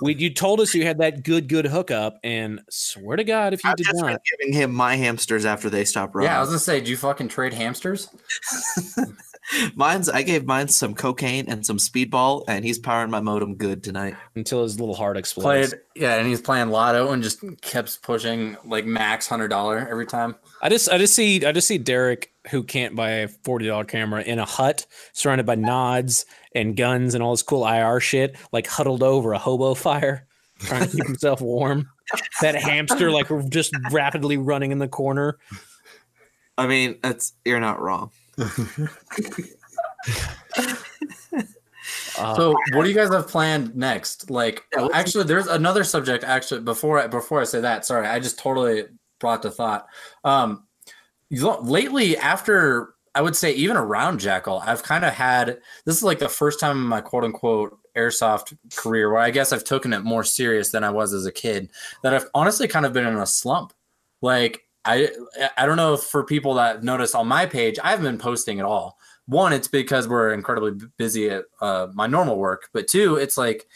We, 0.02 0.16
you 0.16 0.34
told 0.34 0.60
us 0.60 0.74
you 0.74 0.84
had 0.84 0.98
that 1.00 1.24
good, 1.24 1.48
good 1.48 1.66
hookup, 1.66 2.20
and 2.24 2.62
swear 2.70 3.18
to 3.18 3.24
God, 3.24 3.54
if 3.54 3.64
you 3.64 3.70
I've 3.70 3.78
did 3.78 3.86
just 3.86 4.02
been 4.02 4.12
not, 4.12 4.22
giving 4.40 4.54
him 4.54 4.74
my 4.74 4.96
hamsters 4.96 5.46
after 5.46 5.70
they 5.70 5.86
stopped 5.86 6.16
running. 6.16 6.30
yeah, 6.30 6.38
I 6.38 6.42
was 6.42 6.50
gonna 6.50 6.60
say, 6.60 6.82
do 6.82 6.90
you 6.92 6.98
fucking 6.98 7.28
trade 7.28 7.54
hamsters? 7.54 8.10
Mine's 9.76 10.08
I 10.10 10.22
gave 10.22 10.46
mine 10.46 10.70
some 10.70 10.96
cocaine 10.96 11.46
and 11.48 11.66
some 11.66 11.78
speedball, 11.78 12.46
and 12.48 12.64
he's 12.64 12.80
powering 12.80 13.12
my 13.12 13.20
modem 13.20 13.56
good 13.56 13.84
tonight. 13.84 14.16
until 14.36 14.64
his 14.64 14.80
little 14.80 14.96
heart 14.96 15.18
explodes. 15.18 15.70
Played, 15.70 15.82
yeah, 15.96 16.16
and 16.16 16.28
he's 16.28 16.42
playing 16.42 16.70
Lotto 16.70 17.12
and 17.12 17.22
just 17.22 17.44
keeps 17.62 17.98
pushing 17.98 18.56
like 18.66 18.86
max 18.86 19.28
hundred 19.28 19.50
dollar 19.50 19.88
every 19.90 20.06
time. 20.06 20.36
I 20.62 20.70
just, 20.70 20.90
I 20.90 20.98
just 20.98 21.14
see, 21.14 21.46
I 21.46 21.52
just 21.52 21.68
see 21.68 21.78
Derek 21.78 22.32
who 22.50 22.64
can't 22.64 22.96
buy 22.96 23.10
a 23.10 23.28
forty 23.28 23.68
dollar 23.68 23.84
camera 23.84 24.22
in 24.22 24.40
a 24.40 24.46
hut 24.46 24.86
surrounded 25.12 25.46
by 25.46 25.56
nods 25.56 26.26
and 26.56 26.76
guns 26.76 27.14
and 27.16 27.24
all 27.24 27.32
this 27.32 27.44
cool 27.44 27.66
IR 27.68 28.00
shit, 28.00 28.36
like 28.52 28.68
huddled 28.68 29.04
over 29.04 29.34
a 29.34 29.40
hobo 29.40 29.74
fire, 29.74 30.28
trying 30.60 30.88
to 30.88 30.96
keep 30.96 31.06
himself 31.06 31.42
warm. 31.42 31.90
That 32.42 32.54
hamster, 32.56 33.10
like 33.10 33.28
just 33.50 33.74
rapidly 33.90 34.38
running 34.38 34.72
in 34.72 34.78
the 34.78 34.90
corner. 34.90 35.40
I 36.58 36.68
mean, 36.68 37.00
that's 37.02 37.34
you're 37.46 37.62
not 37.62 37.82
wrong. 37.82 38.12
Uh, 42.18 42.36
So, 42.36 42.56
what 42.74 42.84
do 42.84 42.90
you 42.90 42.96
guys 42.96 43.10
have 43.10 43.28
planned 43.28 43.76
next? 43.76 44.30
Like, 44.30 44.64
Yeah, 44.76 44.88
actually, 44.94 45.24
there's 45.26 45.48
another 45.48 45.84
subject. 45.84 46.24
Actually, 46.24 46.62
before 46.62 47.00
I, 47.00 47.08
before 47.08 47.42
I 47.42 47.44
say 47.44 47.60
that, 47.62 47.86
sorry, 47.86 48.08
I 48.08 48.20
just 48.20 48.40
totally 48.40 48.86
brought 49.20 49.42
to 49.42 49.52
thought. 49.52 49.88
Um, 50.24 50.66
you 51.30 51.42
know, 51.42 51.60
lately, 51.62 52.16
after 52.18 52.93
I 53.16 53.22
would 53.22 53.36
say 53.36 53.52
even 53.54 53.78
around 53.78 54.20
Jackal, 54.20 54.60
I've 54.66 54.84
kind 54.84 55.06
of 55.06 55.14
had 55.14 55.60
this 55.86 55.98
is 55.98 56.04
like 56.04 56.20
the 56.20 56.30
first 56.30 56.60
time 56.60 56.78
in 56.78 56.88
my 56.88 57.02
quote 57.02 57.24
unquote 57.24 57.78
airsoft 57.96 58.58
career 58.76 59.12
where 59.12 59.22
I 59.22 59.30
guess 59.30 59.54
I've 59.54 59.64
taken 59.64 59.94
it 59.94 60.00
more 60.00 60.24
serious 60.24 60.72
than 60.72 60.84
I 60.84 60.90
was 60.90 61.14
as 61.14 61.26
a 61.26 61.32
kid. 61.32 61.72
That 62.02 62.14
I've 62.14 62.30
honestly 62.34 62.68
kind 62.68 62.86
of 62.86 62.94
been 62.94 63.06
in 63.06 63.18
a 63.18 63.26
slump. 63.26 63.74
Like, 64.22 64.62
I 64.86 65.10
I 65.58 65.66
don't 65.66 65.78
know 65.78 65.94
if 65.94 66.02
for 66.02 66.24
people 66.24 66.56
that 66.56 66.84
notice 66.84 67.16
on 67.16 67.28
my 67.28 67.46
page, 67.46 67.78
I 67.84 67.92
haven't 67.92 68.06
been 68.06 68.18
posting 68.18 68.60
at 68.60 68.66
all 68.66 68.98
one, 69.26 69.54
it's 69.54 69.68
because 69.68 70.08
we're 70.08 70.34
incredibly 70.34 70.88
busy 70.98 71.30
at 71.30 71.46
uh, 71.62 71.88
my 71.94 72.08
normal 72.08 72.38
work, 72.38 72.70
but 72.74 72.88
two, 72.88 73.16
it's 73.16 73.38
like 73.38 73.68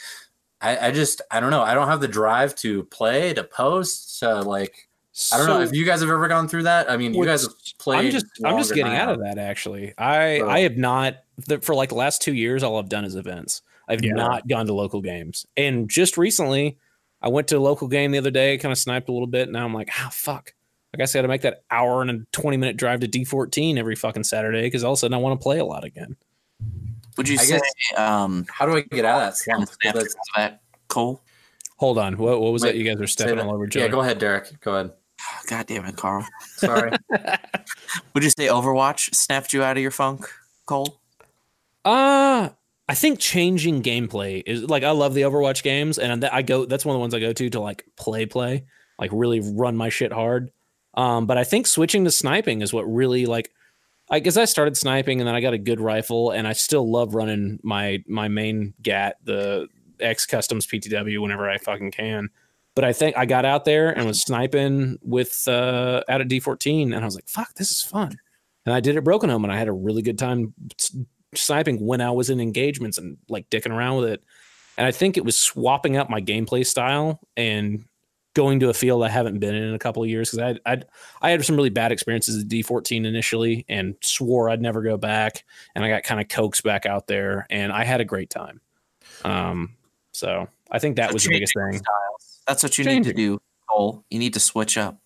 I, 0.61 0.87
I 0.87 0.91
just 0.91 1.21
I 1.31 1.39
don't 1.39 1.51
know. 1.51 1.61
I 1.61 1.73
don't 1.73 1.87
have 1.87 2.01
the 2.01 2.07
drive 2.07 2.55
to 2.55 2.83
play 2.85 3.33
to 3.33 3.43
post. 3.43 4.19
To 4.19 4.41
like 4.41 4.86
I 5.33 5.37
don't 5.37 5.47
know 5.47 5.61
if 5.61 5.73
you 5.73 5.83
guys 5.85 6.01
have 6.01 6.09
ever 6.09 6.27
gone 6.27 6.47
through 6.47 6.63
that. 6.63 6.89
I 6.91 6.97
mean, 6.97 7.13
you 7.13 7.25
guys 7.25 7.43
have 7.43 7.53
played. 7.79 8.05
I'm 8.05 8.11
just 8.11 8.25
I'm 8.45 8.57
just 8.57 8.73
getting 8.73 8.93
out 8.93 9.09
of 9.09 9.19
that 9.21 9.37
actually. 9.37 9.93
I 9.97 10.39
So- 10.39 10.49
I 10.49 10.59
have 10.59 10.77
not 10.77 11.15
the, 11.47 11.59
for 11.59 11.73
like 11.75 11.89
the 11.89 11.95
last 11.95 12.21
two 12.21 12.33
years. 12.33 12.63
All 12.63 12.77
I've 12.77 12.89
done 12.89 13.03
is 13.05 13.15
events. 13.15 13.61
I've 13.87 14.03
Yeah. 14.03 14.13
not 14.13 14.47
gone 14.47 14.67
to 14.67 14.73
local 14.73 15.01
games, 15.01 15.45
and 15.55 15.89
just 15.89 16.17
recently, 16.17 16.77
I 17.21 17.29
went 17.29 17.47
to 17.47 17.57
a 17.57 17.59
local 17.59 17.87
game 17.87 18.11
the 18.11 18.17
other 18.19 18.31
day. 18.31 18.57
Kind 18.57 18.71
of 18.71 18.77
sniped 18.77 19.09
a 19.09 19.11
little 19.11 19.27
bit. 19.27 19.49
Now 19.49 19.65
I'm 19.65 19.73
like, 19.73 19.89
ah, 19.99 20.09
fuck. 20.11 20.53
I 20.93 20.97
guess 20.97 21.15
I 21.15 21.19
got 21.19 21.23
to 21.23 21.27
make 21.27 21.41
that 21.41 21.63
hour 21.71 22.01
and 22.01 22.09
a 22.11 22.19
20 22.31 22.57
minute 22.57 22.77
drive 22.77 22.99
to 23.01 23.07
D14 23.07 23.77
every 23.77 23.95
fucking 23.95 24.23
Saturday 24.23 24.63
because 24.63 24.83
all 24.83 24.93
of 24.93 24.97
a 24.97 24.99
sudden 24.99 25.13
I 25.15 25.17
want 25.17 25.39
to 25.39 25.43
play 25.43 25.59
a 25.59 25.65
lot 25.65 25.83
again. 25.83 26.15
Would 27.17 27.27
you 27.27 27.35
I 27.39 27.43
say 27.43 27.53
guess- 27.57 27.99
um 27.99 28.45
How 28.51 28.65
do 28.65 28.75
I 28.75 28.81
get 28.81 29.03
out 29.05 29.21
of 29.21 29.27
that 29.27 29.37
slump? 29.37 29.69
That's- 29.83 30.15
that 30.35 30.61
Cole? 30.87 31.21
Hold 31.77 31.97
on, 31.99 32.17
what 32.17 32.39
what 32.41 32.53
was 32.53 32.63
Wait, 32.63 32.71
that? 32.71 32.77
You 32.77 32.83
guys 32.85 32.99
are 33.01 33.07
say 33.07 33.25
stepping 33.25 33.39
all 33.39 33.53
over 33.53 33.65
each 33.65 33.75
Yeah, 33.75 33.87
go 33.87 33.99
ahead, 34.01 34.17
Derek. 34.19 34.59
Go 34.61 34.73
ahead. 34.75 34.91
God 35.47 35.67
damn 35.67 35.85
it, 35.85 35.95
Carl. 35.95 36.27
Sorry. 36.57 36.91
Would 38.13 38.23
you 38.23 38.29
say 38.29 38.47
Overwatch 38.47 39.13
snapped 39.15 39.53
you 39.53 39.63
out 39.63 39.77
of 39.77 39.81
your 39.81 39.91
funk, 39.91 40.25
Cole? 40.65 40.99
Uh 41.85 42.49
I 42.89 42.95
think 42.95 43.19
changing 43.19 43.83
gameplay 43.83 44.43
is 44.45 44.63
like 44.63 44.83
I 44.83 44.91
love 44.91 45.13
the 45.13 45.23
Overwatch 45.23 45.61
games, 45.61 45.97
and 45.97 46.23
I 46.25 46.41
go. 46.41 46.65
That's 46.65 46.85
one 46.85 46.95
of 46.95 46.97
the 46.97 47.01
ones 47.01 47.13
I 47.13 47.19
go 47.19 47.33
to 47.33 47.49
to 47.49 47.59
like 47.59 47.85
play, 47.97 48.25
play, 48.25 48.65
like 48.97 49.11
really 49.13 49.41
run 49.41 49.75
my 49.75 49.89
shit 49.89 50.13
hard. 50.13 50.51
Um, 50.93 51.25
but 51.25 51.37
I 51.37 51.43
think 51.43 51.67
switching 51.67 52.05
to 52.05 52.11
sniping 52.11 52.61
is 52.61 52.71
what 52.71 52.83
really 52.83 53.25
like. 53.25 53.51
I 54.09 54.19
guess 54.19 54.37
I 54.37 54.45
started 54.45 54.77
sniping, 54.77 55.19
and 55.19 55.27
then 55.27 55.35
I 55.35 55.41
got 55.41 55.53
a 55.53 55.57
good 55.57 55.81
rifle, 55.81 56.31
and 56.31 56.47
I 56.47 56.53
still 56.53 56.89
love 56.89 57.13
running 57.13 57.59
my 57.61 58.03
my 58.07 58.29
main 58.29 58.73
gat, 58.81 59.17
the 59.21 59.67
X 59.99 60.25
Customs 60.25 60.65
PTW, 60.65 61.21
whenever 61.21 61.49
I 61.49 61.57
fucking 61.57 61.91
can. 61.91 62.29
But 62.77 62.83
I 62.83 62.93
think 62.93 63.17
I 63.17 63.25
got 63.25 63.43
out 63.43 63.65
there 63.65 63.89
and 63.89 64.05
was 64.05 64.21
sniping 64.21 64.99
with 65.01 65.47
uh, 65.47 66.03
out 66.07 66.21
of 66.21 66.27
D14, 66.27 66.93
and 66.93 66.95
I 66.95 67.05
was 67.05 67.15
like, 67.15 67.27
"Fuck, 67.27 67.55
this 67.55 67.71
is 67.71 67.81
fun." 67.81 68.15
And 68.67 68.75
I 68.75 68.81
did 68.81 68.95
it 68.95 69.03
Broken 69.03 69.31
Home, 69.31 69.43
and 69.43 69.51
I 69.51 69.57
had 69.57 69.67
a 69.67 69.71
really 69.73 70.03
good 70.03 70.19
time 70.19 70.53
sniping 71.33 71.83
when 71.83 72.01
I 72.01 72.11
was 72.11 72.29
in 72.29 72.39
engagements 72.39 72.99
and 72.99 73.17
like 73.29 73.49
dicking 73.49 73.71
around 73.71 73.97
with 73.97 74.09
it. 74.09 74.23
And 74.77 74.85
I 74.85 74.91
think 74.91 75.17
it 75.17 75.25
was 75.25 75.35
swapping 75.35 75.97
up 75.97 76.07
my 76.07 76.21
gameplay 76.21 76.63
style 76.63 77.19
and 77.35 77.83
going 78.35 78.59
to 78.59 78.69
a 78.69 78.75
field 78.75 79.03
I 79.03 79.09
haven't 79.09 79.39
been 79.39 79.55
in 79.55 79.63
in 79.63 79.73
a 79.73 79.79
couple 79.79 80.03
of 80.03 80.09
years 80.09 80.29
because 80.29 80.59
I 80.67 80.71
I 80.71 80.83
I 81.19 81.31
had 81.31 81.43
some 81.43 81.55
really 81.55 81.71
bad 81.71 81.91
experiences 81.91 82.39
at 82.39 82.47
D14 82.47 83.07
initially 83.07 83.65
and 83.67 83.95
swore 84.01 84.51
I'd 84.51 84.61
never 84.61 84.83
go 84.83 84.97
back, 84.97 85.45
and 85.73 85.83
I 85.83 85.89
got 85.89 86.03
kind 86.03 86.21
of 86.21 86.27
coaxed 86.27 86.61
back 86.61 86.85
out 86.85 87.07
there, 87.07 87.47
and 87.49 87.71
I 87.71 87.85
had 87.85 88.01
a 88.01 88.05
great 88.05 88.29
time. 88.29 88.61
Um, 89.25 89.77
so 90.11 90.47
I 90.69 90.77
think 90.77 90.97
that 90.97 91.11
was 91.11 91.23
the 91.23 91.31
biggest 91.31 91.55
thing. 91.55 91.79
Styles. 91.79 92.26
That's 92.47 92.63
what 92.63 92.77
you 92.77 92.85
need 92.85 93.03
to 93.03 93.13
do, 93.13 93.39
Cole. 93.69 94.03
You 94.09 94.19
need 94.19 94.33
to 94.33 94.39
switch 94.39 94.77
up. 94.77 94.97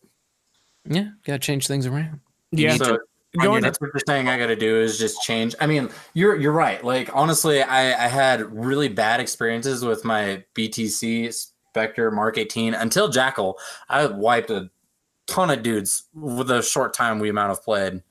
Yeah, 0.86 1.10
got 1.26 1.34
to 1.34 1.40
change 1.40 1.68
things 1.68 1.86
around. 1.86 2.20
Yeah, 2.52 2.76
So 2.76 3.00
going 3.40 3.62
that's 3.62 3.80
what 3.80 3.92
you're 3.94 4.02
saying. 4.08 4.28
I 4.28 4.38
got 4.38 4.48
to 4.48 4.56
do 4.56 4.80
is 4.80 4.98
just 4.98 5.22
change. 5.24 5.56
I 5.60 5.68
mean, 5.68 5.90
you're 6.14 6.36
you're 6.36 6.52
right. 6.52 6.84
Like 6.84 7.10
honestly, 7.14 7.62
I 7.62 8.06
I 8.06 8.08
had 8.08 8.42
really 8.56 8.90
bad 8.90 9.20
experiences 9.20 9.84
with 9.84 10.06
my 10.06 10.44
BTC 10.56 11.34
Spectre 11.34 12.12
Mark 12.12 12.38
18 12.38 12.74
until 12.74 13.10
Jackal. 13.10 13.58
I 13.90 14.06
wiped 14.06 14.50
a 14.50 14.70
ton 15.28 15.50
of 15.50 15.64
dudes 15.64 16.04
with 16.14 16.52
a 16.52 16.62
short 16.62 16.94
time 16.94 17.20
we 17.20 17.30
amount 17.30 17.52
of 17.52 17.64
played 17.64 18.04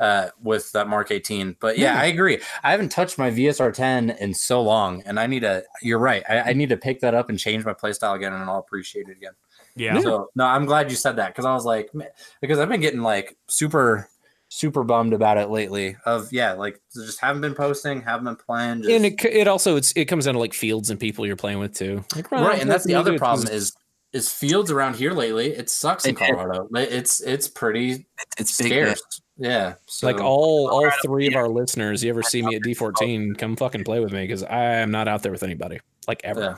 uh, 0.00 0.28
with 0.42 0.72
that 0.72 0.88
Mark 0.88 1.10
18. 1.10 1.56
But 1.60 1.78
yeah, 1.78 2.00
I 2.00 2.04
agree. 2.06 2.40
I 2.62 2.70
haven't 2.70 2.90
touched 2.90 3.18
my 3.18 3.30
VSR 3.30 3.72
10 3.72 4.10
in 4.10 4.34
so 4.34 4.62
long, 4.62 5.02
and 5.06 5.18
I 5.18 5.26
need 5.26 5.40
to. 5.40 5.64
You're 5.82 5.98
right. 5.98 6.22
I, 6.28 6.50
I 6.50 6.52
need 6.52 6.68
to 6.68 6.76
pick 6.76 7.00
that 7.00 7.14
up 7.14 7.28
and 7.30 7.38
change 7.38 7.64
my 7.64 7.74
playstyle 7.74 8.14
again, 8.14 8.32
and 8.32 8.42
I'll 8.44 8.58
appreciate 8.58 9.08
it 9.08 9.16
again. 9.16 9.32
yeah. 9.76 10.00
So 10.00 10.30
no, 10.34 10.44
I'm 10.44 10.66
glad 10.66 10.90
you 10.90 10.96
said 10.96 11.16
that 11.16 11.28
because 11.28 11.44
I 11.44 11.52
was 11.54 11.64
like, 11.64 11.92
man, 11.94 12.08
because 12.40 12.58
I've 12.58 12.68
been 12.68 12.80
getting 12.80 13.02
like 13.02 13.36
super, 13.48 14.08
super 14.48 14.82
bummed 14.84 15.12
about 15.12 15.36
it 15.38 15.50
lately. 15.50 15.96
Of 16.06 16.32
yeah, 16.32 16.52
like 16.52 16.80
just 16.94 17.20
haven't 17.20 17.42
been 17.42 17.54
posting, 17.54 18.00
haven't 18.02 18.24
been 18.24 18.36
playing, 18.36 18.78
just, 18.82 18.90
and 18.90 19.04
it 19.06 19.24
it 19.24 19.48
also 19.48 19.76
it's 19.76 19.92
it 19.96 20.04
comes 20.06 20.24
down 20.26 20.34
to 20.34 20.40
like 20.40 20.54
fields 20.54 20.90
and 20.90 20.98
people 21.00 21.26
you're 21.26 21.36
playing 21.36 21.58
with 21.58 21.74
too. 21.74 22.04
Like, 22.14 22.30
well, 22.30 22.44
right. 22.44 22.60
And 22.60 22.70
that's 22.70 22.84
the 22.84 22.94
other 22.94 23.12
it's 23.14 23.20
problem 23.20 23.48
is 23.48 23.74
is 24.12 24.30
fields 24.32 24.70
around 24.70 24.96
here 24.96 25.12
lately. 25.12 25.48
It 25.48 25.68
sucks 25.68 26.06
in 26.06 26.14
It- 26.16 26.22
it- 26.22 26.34
Colorado. 26.34 26.68
It- 26.76 26.92
It's 26.92 27.20
it's 27.20 27.46
pretty 27.48 28.06
It's 28.38 28.56
big. 28.56 28.68
scarce. 28.68 29.02
Yeah. 29.38 29.74
So, 29.86 30.06
like 30.06 30.20
all 30.20 30.68
all 30.68 30.90
three 31.02 31.28
of 31.28 31.36
our 31.36 31.48
listeners. 31.48 32.02
You 32.02 32.10
ever 32.10 32.22
see 32.22 32.42
me 32.42 32.56
at 32.56 32.62
D14? 32.62 33.38
Come 33.38 33.56
fucking 33.56 33.84
play 33.84 34.00
with 34.00 34.12
me 34.12 34.22
because 34.22 34.42
I 34.42 34.64
am 34.76 34.90
not 34.90 35.08
out 35.08 35.22
there 35.22 35.32
with 35.32 35.42
anybody 35.42 35.78
like 36.08 36.20
ever. 36.24 36.40
yeah. 36.40 36.56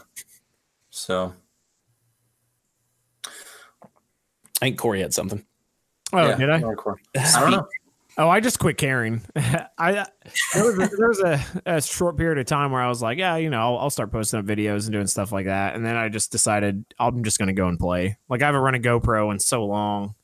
So 0.88 1.34
I 4.60 4.66
think 4.66 4.78
Corey 4.78 5.00
had 5.00 5.14
something. 5.14 5.44
Oh, 6.12 6.26
yeah, 6.26 6.36
did 6.36 6.50
I? 6.50 6.60
hardcore. 6.60 6.96
I 7.16 7.40
don't 7.40 7.50
know. 7.50 7.68
Oh, 8.18 8.28
I 8.28 8.40
just 8.40 8.58
quit 8.58 8.76
caring. 8.76 9.22
I 9.78 10.06
there 10.52 10.64
was, 10.64 10.74
a, 10.74 10.96
there 10.96 11.08
was 11.08 11.20
a, 11.20 11.40
a 11.64 11.80
short 11.80 12.16
period 12.16 12.38
of 12.38 12.46
time 12.46 12.72
where 12.72 12.82
I 12.82 12.88
was 12.88 13.00
like, 13.00 13.18
yeah, 13.18 13.36
you 13.36 13.48
know, 13.48 13.60
I'll, 13.60 13.78
I'll 13.78 13.90
start 13.90 14.10
posting 14.10 14.40
up 14.40 14.44
videos 14.44 14.84
and 14.84 14.92
doing 14.92 15.06
stuff 15.06 15.32
like 15.32 15.46
that, 15.46 15.74
and 15.76 15.86
then 15.86 15.96
I 15.96 16.08
just 16.08 16.32
decided 16.32 16.84
I'm 16.98 17.22
just 17.24 17.38
going 17.38 17.46
to 17.48 17.54
go 17.54 17.68
and 17.68 17.78
play. 17.78 18.18
Like 18.28 18.42
I 18.42 18.46
haven't 18.46 18.60
run 18.60 18.74
a 18.74 18.80
GoPro 18.80 19.30
in 19.32 19.38
so 19.38 19.64
long, 19.64 20.14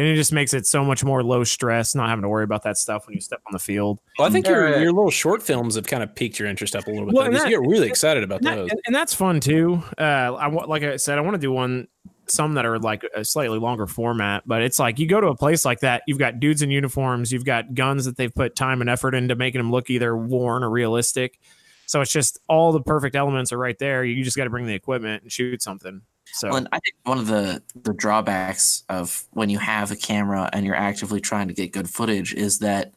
and 0.00 0.08
it 0.08 0.16
just 0.16 0.32
makes 0.32 0.54
it 0.54 0.66
so 0.66 0.82
much 0.84 1.04
more 1.04 1.22
low 1.22 1.44
stress, 1.44 1.94
not 1.94 2.08
having 2.08 2.22
to 2.22 2.28
worry 2.28 2.44
about 2.44 2.62
that 2.62 2.78
stuff 2.78 3.06
when 3.06 3.14
you 3.14 3.20
step 3.20 3.40
on 3.46 3.52
the 3.52 3.58
field. 3.58 4.00
Well, 4.18 4.26
I 4.26 4.30
think 4.30 4.46
Yeah, 4.46 4.52
your 4.52 4.64
right. 4.64 4.80
your 4.80 4.92
little 4.92 5.10
short 5.10 5.42
films 5.42 5.74
have 5.74 5.86
kind 5.86 6.02
of 6.02 6.14
piqued 6.14 6.38
your 6.38 6.48
interest 6.48 6.74
up 6.74 6.86
a 6.86 6.90
little 6.90 7.06
bit. 7.06 7.14
Well, 7.14 7.22
though, 7.24 7.26
and 7.26 7.34
'cause 7.34 7.42
that- 7.44 7.50
you 7.50 7.60
get 7.62 7.68
really 7.68 7.88
excited 7.88 8.24
about 8.24 8.38
And, 8.38 8.46
that- 8.46 8.56
those. 8.56 8.70
and- 8.70 8.80
and 8.86 8.94
that's 8.94 9.12
fun 9.14 9.40
too. 9.40 9.82
Uh, 9.98 10.02
I 10.02 10.48
like 10.48 10.82
I 10.82 10.96
said, 10.96 11.18
I 11.18 11.20
want 11.20 11.34
to 11.34 11.40
do 11.40 11.52
one 11.52 11.86
some 12.26 12.54
that 12.54 12.64
are 12.64 12.78
like 12.78 13.02
a 13.16 13.24
slightly 13.24 13.58
longer 13.58 13.88
format, 13.88 14.44
but 14.46 14.62
it's 14.62 14.78
like 14.78 15.00
you 15.00 15.06
go 15.08 15.20
to 15.20 15.26
a 15.28 15.36
place 15.36 15.64
like 15.64 15.80
that, 15.80 16.02
you've 16.06 16.18
got 16.18 16.38
dudes 16.38 16.62
in 16.62 16.70
uniforms, 16.70 17.32
you've 17.32 17.44
got 17.44 17.74
guns 17.74 18.04
that 18.04 18.16
they've 18.16 18.32
put 18.34 18.54
time 18.54 18.80
and 18.80 18.88
effort 18.88 19.14
into 19.16 19.34
making 19.34 19.58
them 19.58 19.72
look 19.72 19.90
either 19.90 20.16
worn 20.16 20.62
or 20.62 20.70
realistic. 20.70 21.40
So 21.86 22.00
it's 22.00 22.12
just 22.12 22.38
all 22.48 22.70
the 22.70 22.80
perfect 22.80 23.16
elements 23.16 23.52
are 23.52 23.58
right 23.58 23.76
there. 23.80 24.04
You 24.04 24.22
just 24.22 24.36
got 24.36 24.44
to 24.44 24.50
bring 24.50 24.64
the 24.66 24.74
equipment 24.74 25.24
and 25.24 25.32
shoot 25.32 25.60
something. 25.60 26.02
So 26.32 26.48
Well, 26.48 26.56
and 26.58 26.68
I 26.72 26.78
think 26.78 26.94
one 27.04 27.18
of 27.18 27.26
the 27.26 27.62
the 27.82 27.92
drawbacks 27.92 28.84
of 28.88 29.24
when 29.32 29.50
you 29.50 29.58
have 29.58 29.90
a 29.90 29.96
camera 29.96 30.48
and 30.52 30.64
you're 30.66 30.74
actively 30.76 31.20
trying 31.20 31.48
to 31.48 31.54
get 31.54 31.72
good 31.72 31.88
footage 31.90 32.34
is 32.34 32.58
that 32.60 32.92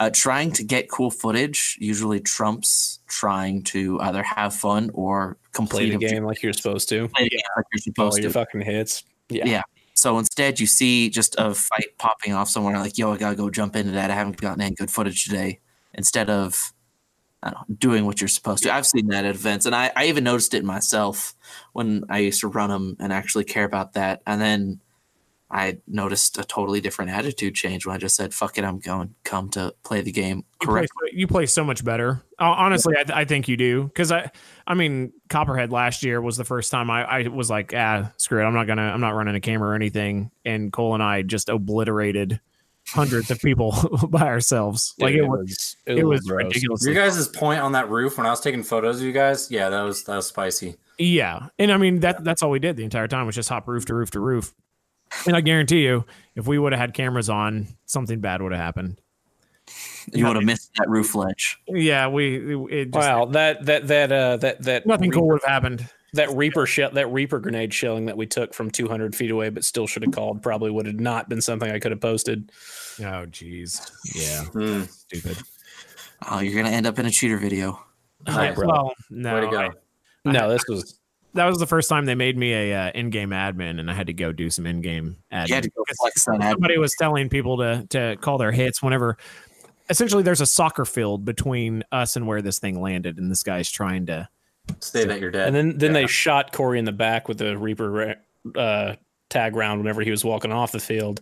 uh, 0.00 0.10
trying 0.12 0.50
to 0.52 0.64
get 0.64 0.90
cool 0.90 1.10
footage 1.10 1.78
usually 1.80 2.20
trumps 2.20 2.98
trying 3.06 3.62
to 3.62 4.00
either 4.00 4.22
have 4.24 4.52
fun 4.54 4.90
or 4.92 5.34
Play 5.36 5.50
complete 5.52 5.90
the 5.98 6.06
a- 6.06 6.10
game 6.10 6.24
like 6.24 6.42
you're 6.42 6.52
supposed 6.52 6.88
to. 6.88 7.08
play 7.08 7.24
the 7.24 7.30
game 7.30 7.40
like 7.56 7.64
you're 7.72 7.78
All 8.04 8.10
supposed 8.10 8.18
your 8.22 8.30
to. 8.32 8.38
fucking 8.40 8.60
hits. 8.62 9.04
Yeah. 9.28 9.46
Yeah. 9.46 9.62
So 9.94 10.18
instead, 10.18 10.58
you 10.58 10.66
see 10.66 11.08
just 11.08 11.36
a 11.38 11.54
fight 11.54 11.96
popping 11.98 12.32
off 12.34 12.48
somewhere, 12.50 12.76
like, 12.78 12.98
yo, 12.98 13.12
I 13.12 13.16
gotta 13.16 13.36
go 13.36 13.48
jump 13.48 13.76
into 13.76 13.92
that. 13.92 14.10
I 14.10 14.14
haven't 14.14 14.36
gotten 14.38 14.60
any 14.60 14.74
good 14.74 14.90
footage 14.90 15.24
today. 15.24 15.60
Instead 15.94 16.28
of 16.28 16.73
know, 17.52 17.64
doing 17.76 18.06
what 18.06 18.20
you're 18.20 18.28
supposed 18.28 18.62
to. 18.62 18.74
I've 18.74 18.86
seen 18.86 19.08
that 19.08 19.24
at 19.24 19.34
events, 19.34 19.66
and 19.66 19.74
I, 19.74 19.92
I 19.94 20.06
even 20.06 20.24
noticed 20.24 20.54
it 20.54 20.64
myself 20.64 21.34
when 21.72 22.04
I 22.08 22.18
used 22.18 22.40
to 22.40 22.48
run 22.48 22.70
them 22.70 22.96
and 23.00 23.12
actually 23.12 23.44
care 23.44 23.64
about 23.64 23.94
that. 23.94 24.22
And 24.26 24.40
then 24.40 24.80
I 25.50 25.78
noticed 25.86 26.36
a 26.38 26.44
totally 26.44 26.80
different 26.80 27.12
attitude 27.12 27.54
change 27.54 27.86
when 27.86 27.94
I 27.94 27.98
just 27.98 28.16
said, 28.16 28.34
fuck 28.34 28.58
it, 28.58 28.64
I'm 28.64 28.80
going, 28.80 29.14
come 29.22 29.50
to 29.50 29.72
play 29.84 30.00
the 30.00 30.10
game 30.10 30.44
you 30.60 30.66
play, 30.66 30.86
you 31.12 31.26
play 31.28 31.46
so 31.46 31.62
much 31.62 31.84
better. 31.84 32.22
Honestly, 32.38 32.96
I, 32.96 33.20
I 33.20 33.24
think 33.24 33.46
you 33.46 33.56
do 33.56 33.84
because 33.84 34.10
I, 34.10 34.30
I 34.66 34.74
mean, 34.74 35.12
Copperhead 35.28 35.70
last 35.70 36.02
year 36.02 36.20
was 36.20 36.36
the 36.36 36.44
first 36.44 36.72
time 36.72 36.90
I, 36.90 37.04
I 37.04 37.28
was 37.28 37.50
like, 37.50 37.72
ah, 37.76 38.10
screw 38.16 38.42
it, 38.42 38.44
I'm 38.44 38.54
not 38.54 38.66
gonna, 38.66 38.82
I'm 38.82 39.00
not 39.00 39.14
running 39.14 39.36
a 39.36 39.40
camera 39.40 39.70
or 39.70 39.74
anything. 39.74 40.32
And 40.44 40.72
Cole 40.72 40.94
and 40.94 41.02
I 41.02 41.22
just 41.22 41.48
obliterated 41.48 42.40
hundreds 42.88 43.30
of 43.30 43.40
people 43.40 43.74
by 44.08 44.22
ourselves. 44.22 44.94
Like 44.98 45.14
Dude, 45.14 45.24
it 45.24 45.28
was, 45.28 45.76
it 45.86 45.98
it 45.98 46.04
was 46.04 46.20
gross. 46.22 46.44
ridiculous. 46.44 46.84
Your 46.84 46.94
guys' 46.94 47.28
point 47.28 47.60
on 47.60 47.72
that 47.72 47.88
roof 47.90 48.16
when 48.18 48.26
I 48.26 48.30
was 48.30 48.40
taking 48.40 48.62
photos 48.62 49.00
of 49.00 49.06
you 49.06 49.12
guys, 49.12 49.50
yeah, 49.50 49.68
that 49.68 49.82
was 49.82 50.04
that 50.04 50.16
was 50.16 50.26
spicy. 50.26 50.76
Yeah, 50.98 51.48
and 51.58 51.72
I 51.72 51.76
mean 51.76 52.00
that 52.00 52.22
that's 52.24 52.42
all 52.42 52.50
we 52.50 52.58
did 52.58 52.76
the 52.76 52.84
entire 52.84 53.08
time 53.08 53.26
was 53.26 53.34
just 53.34 53.48
hop 53.48 53.66
roof 53.66 53.84
to 53.86 53.94
roof 53.94 54.10
to 54.12 54.20
roof. 54.20 54.54
And 55.26 55.36
I 55.36 55.40
guarantee 55.40 55.84
you, 55.84 56.04
if 56.34 56.46
we 56.46 56.58
would 56.58 56.72
have 56.72 56.80
had 56.80 56.94
cameras 56.94 57.30
on, 57.30 57.68
something 57.86 58.20
bad 58.20 58.42
would 58.42 58.52
have 58.52 58.60
happened. 58.60 59.00
You 60.12 60.26
would 60.26 60.36
have 60.36 60.44
missed 60.44 60.70
that 60.76 60.88
roof 60.88 61.14
ledge. 61.14 61.58
Yeah, 61.66 62.08
we 62.08 62.56
it 62.66 62.92
just, 62.92 63.08
Wow, 63.08 63.26
that 63.26 63.64
that 63.66 63.88
that 63.88 64.12
uh 64.12 64.36
that 64.38 64.62
that 64.62 64.86
nothing 64.86 65.10
cool 65.10 65.28
would 65.28 65.40
have 65.42 65.50
happened. 65.50 65.88
That 66.14 66.30
Reaper 66.34 66.66
shell 66.66 66.90
that 66.92 67.06
Reaper 67.12 67.38
grenade 67.40 67.72
shelling 67.74 68.06
that 68.06 68.16
we 68.16 68.26
took 68.26 68.54
from 68.54 68.70
200 68.70 69.14
feet 69.14 69.30
away, 69.30 69.50
but 69.50 69.64
still 69.64 69.86
should 69.86 70.02
have 70.02 70.12
called. 70.12 70.42
Probably 70.42 70.70
would 70.70 70.86
have 70.86 71.00
not 71.00 71.28
been 71.28 71.40
something 71.40 71.70
I 71.70 71.78
could 71.78 71.90
have 71.92 72.00
posted. 72.00 72.50
Oh, 73.00 73.26
jeez. 73.26 73.90
Yeah, 74.14 74.44
Hmm. 74.44 74.82
stupid. 74.84 75.36
Oh, 76.30 76.40
you're 76.40 76.60
gonna 76.62 76.74
end 76.74 76.86
up 76.86 76.98
in 76.98 77.06
a 77.06 77.10
cheater 77.10 77.36
video. 77.36 77.84
Nice. 78.26 78.56
Well, 78.56 78.92
no, 79.10 79.34
Way 79.34 79.40
to 79.42 79.50
go. 79.50 79.58
I- 79.58 79.70
No, 80.24 80.48
this 80.48 80.62
was 80.68 80.98
that 81.34 81.46
was 81.46 81.58
the 81.58 81.66
first 81.66 81.88
time 81.88 82.04
they 82.06 82.14
made 82.14 82.38
me 82.38 82.52
a 82.54 82.86
uh, 82.86 82.90
in-game 82.94 83.30
admin, 83.30 83.80
and 83.80 83.90
I 83.90 83.94
had 83.94 84.06
to 84.06 84.12
go 84.12 84.30
do 84.32 84.48
some 84.50 84.66
in-game 84.66 85.16
admin. 85.32 85.48
You 85.48 85.54
had 85.56 85.64
to 85.64 85.70
go 85.70 85.84
flex 86.00 86.24
that 86.26 86.40
ad. 86.40 86.52
Somebody 86.52 86.78
was 86.78 86.94
telling 86.98 87.28
people 87.28 87.58
to 87.58 87.86
to 87.90 88.16
call 88.20 88.38
their 88.38 88.52
hits 88.52 88.82
whenever. 88.82 89.18
Essentially, 89.90 90.22
there's 90.22 90.40
a 90.40 90.46
soccer 90.46 90.84
field 90.86 91.24
between 91.26 91.82
us 91.92 92.16
and 92.16 92.26
where 92.26 92.40
this 92.40 92.58
thing 92.58 92.80
landed, 92.80 93.18
and 93.18 93.30
this 93.30 93.42
guy's 93.42 93.70
trying 93.70 94.06
to. 94.06 94.28
Stay 94.80 95.04
that 95.04 95.20
you're 95.20 95.30
dead. 95.30 95.48
and 95.48 95.56
then 95.56 95.78
then 95.78 95.92
they 95.92 96.06
shot 96.06 96.52
Corey 96.52 96.78
in 96.78 96.84
the 96.84 96.92
back 96.92 97.28
with 97.28 97.38
the 97.38 97.56
Reaper 97.56 98.16
uh, 98.56 98.94
tag 99.30 99.56
round 99.56 99.80
whenever 99.80 100.02
he 100.02 100.10
was 100.10 100.24
walking 100.24 100.52
off 100.52 100.72
the 100.72 100.80
field, 100.80 101.20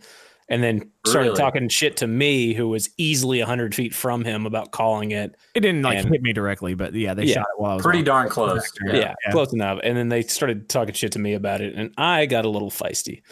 and 0.49 0.63
then 0.63 0.91
started 1.07 1.29
Really? 1.31 1.39
talking 1.41 1.69
shit 1.69 1.97
to 1.99 2.07
me, 2.07 2.55
who 2.55 2.69
was 2.69 2.91
easily 2.99 3.39
100 3.41 3.75
feet 3.75 3.95
from 3.95 4.25
him 4.25 4.47
about 4.47 4.71
calling 4.71 5.11
it. 5.13 5.37
It 5.55 5.61
didn't 5.61 5.83
like 5.83 5.99
And- 5.99 6.09
hit 6.09 6.23
me 6.23 6.33
directly, 6.33 6.75
but 6.75 6.95
yeah, 6.95 7.15
they 7.15 7.25
Yeah. 7.25 7.35
shot 7.35 7.47
it 7.57 7.61
while 7.61 7.71
I 7.73 7.75
was 7.75 7.83
Pretty 7.83 8.03
darn 8.03 8.29
close. 8.29 8.63
Yeah, 8.85 9.15
Yeah. 9.25 9.33
close 9.33 9.53
enough. 9.53 9.81
And 9.83 9.97
then 9.97 10.09
they 10.09 10.23
started 10.23 10.69
talking 10.69 10.95
shit 10.95 11.13
to 11.13 11.19
me 11.19 11.35
about 11.35 11.61
it, 11.61 11.75
and 11.75 11.93
I 11.97 12.27
got 12.27 12.45
a 12.45 12.49
little 12.49 12.71
feisty. 12.71 13.23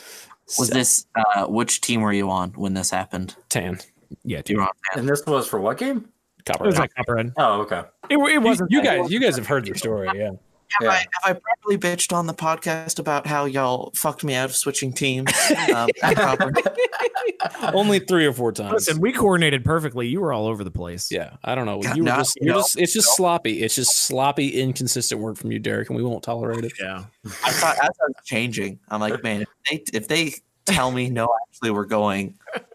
Was 0.59 0.69
So- 0.69 0.75
this 0.75 1.07
uh, 1.15 1.47
which 1.47 1.81
team 1.81 2.01
were 2.01 2.13
you 2.13 2.31
on 2.31 2.51
when 2.53 2.75
this 2.75 2.91
happened? 2.91 3.37
tan 3.49 3.79
Yeah, 4.25 4.43
You 4.49 4.57
were 4.57 4.63
on 4.63 4.69
And 4.97 5.09
this 5.09 5.25
was 5.27 5.47
for 5.47 5.61
what 5.61 5.79
game? 5.79 6.09
Copper? 6.45 6.64
It 6.64 6.66
was 6.68 6.78
like 6.78 6.95
Copperhead. 6.95 7.32
Oh, 7.36 7.61
okay. 7.62 7.82
It, 8.09 8.18
it 8.18 8.38
wasn't. 8.43 8.70
you 8.70 8.82
guys, 8.82 9.11
you 9.11 9.20
guys 9.20 9.36
have 9.36 9.47
heard 9.47 9.66
the 9.66 9.74
story, 9.78 10.09
yeah. 10.14 10.26
Have, 10.26 10.36
Yeah. 10.82 10.91
I, 10.91 10.97
have 10.97 11.07
I 11.24 11.32
properly 11.32 11.78
bitched 11.78 12.12
on 12.12 12.26
the 12.26 12.34
podcast 12.34 12.99
about 12.99 13.26
how 13.26 13.45
y'all 13.45 13.91
fucked 13.95 14.22
me 14.22 14.34
out 14.34 14.51
of 14.51 14.57
switching 14.57 14.93
teams? 14.93 15.32
um. 15.74 15.88
Only 17.74 17.99
three 18.01 18.26
or 18.26 18.32
four 18.32 18.53
times. 18.53 18.72
Listen, 18.72 19.01
we 19.01 19.12
coordinated 19.12 19.64
perfectly. 19.64 20.07
You 20.09 20.20
were 20.20 20.32
all 20.32 20.47
over 20.47 20.62
the 20.62 20.70
place. 20.70 21.11
Yeah, 21.11 21.36
I 21.43 21.55
don't 21.55 21.66
know. 21.66 21.80
Yeah, 21.82 21.95
You 21.95 22.03
were 22.03 22.11
no, 22.11 22.16
just, 22.16 22.36
you're 22.41 22.55
no, 22.55 22.61
just, 22.61 22.78
it's 22.78 22.93
just 22.93 23.16
sloppy. 23.16 23.62
It's 23.62 23.74
just 23.74 23.97
sloppy, 23.97 24.61
inconsistent 24.61 25.20
work 25.20 25.36
from 25.36 25.51
you, 25.53 25.59
Derek, 25.59 25.88
and 25.88 25.97
we 25.97 26.03
won't 26.03 26.22
tolerate 26.22 26.64
it. 26.64 26.72
Yeah. 26.78 27.05
I 27.45 27.51
thought 27.53 27.76
as 27.76 27.91
I 28.01 28.07
was 28.07 28.14
changing, 28.24 28.78
I'm 28.88 29.01
like, 29.01 29.22
man, 29.22 29.43
if 29.43 29.49
they, 29.70 29.99
if 29.99 30.09
they 30.09 30.34
tell 30.75 30.91
me 30.91 31.11
no, 31.11 31.29
actually 31.49 31.71
we're 31.71 31.85
going, 31.85 32.35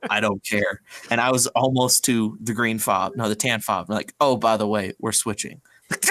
I 0.10 0.20
don't 0.20 0.44
care. 0.44 0.82
And 1.10 1.20
I 1.20 1.32
was 1.32 1.48
almost 1.48 2.06
to 2.06 2.38
the 2.42 2.54
green 2.54 2.80
fob, 2.80 3.16
no, 3.16 3.30
the 3.30 3.36
tan 3.36 3.62
fob. 3.62 3.90
Like, 3.90 4.14
oh, 4.20 4.38
by 4.38 4.58
the 4.58 4.68
way, 4.68 4.94
we're 5.00 5.12
switching. 5.12 5.62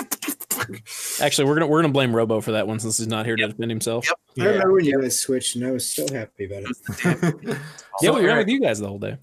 Actually, 1.20 1.47
we're 1.47 1.55
gonna 1.55 1.66
we're 1.66 1.82
gonna 1.82 1.93
blame 1.93 2.14
Robo 2.14 2.41
for 2.41 2.53
that 2.53 2.66
one 2.66 2.78
since 2.78 2.99
he's 2.99 3.09
not 3.09 3.26
here 3.26 3.37
to 3.37 3.49
defend 3.49 3.70
himself. 3.70 4.07
Yep. 4.37 4.47
I 4.47 4.51
remember 4.51 4.72
when 4.74 4.85
you 4.85 5.01
guys 5.01 5.18
switched, 5.18 5.57
and 5.57 5.66
I 5.66 5.72
was 5.72 5.89
so 5.89 6.07
happy 6.12 6.47
about 6.47 6.62
it. 6.62 7.59
Yeah, 8.03 8.11
we 8.11 8.22
were 8.22 8.30
Eric, 8.30 8.47
with 8.47 8.53
you 8.53 8.61
guys 8.61 8.80
the 8.80 8.89
whole 8.89 8.99
day. 8.99 9.18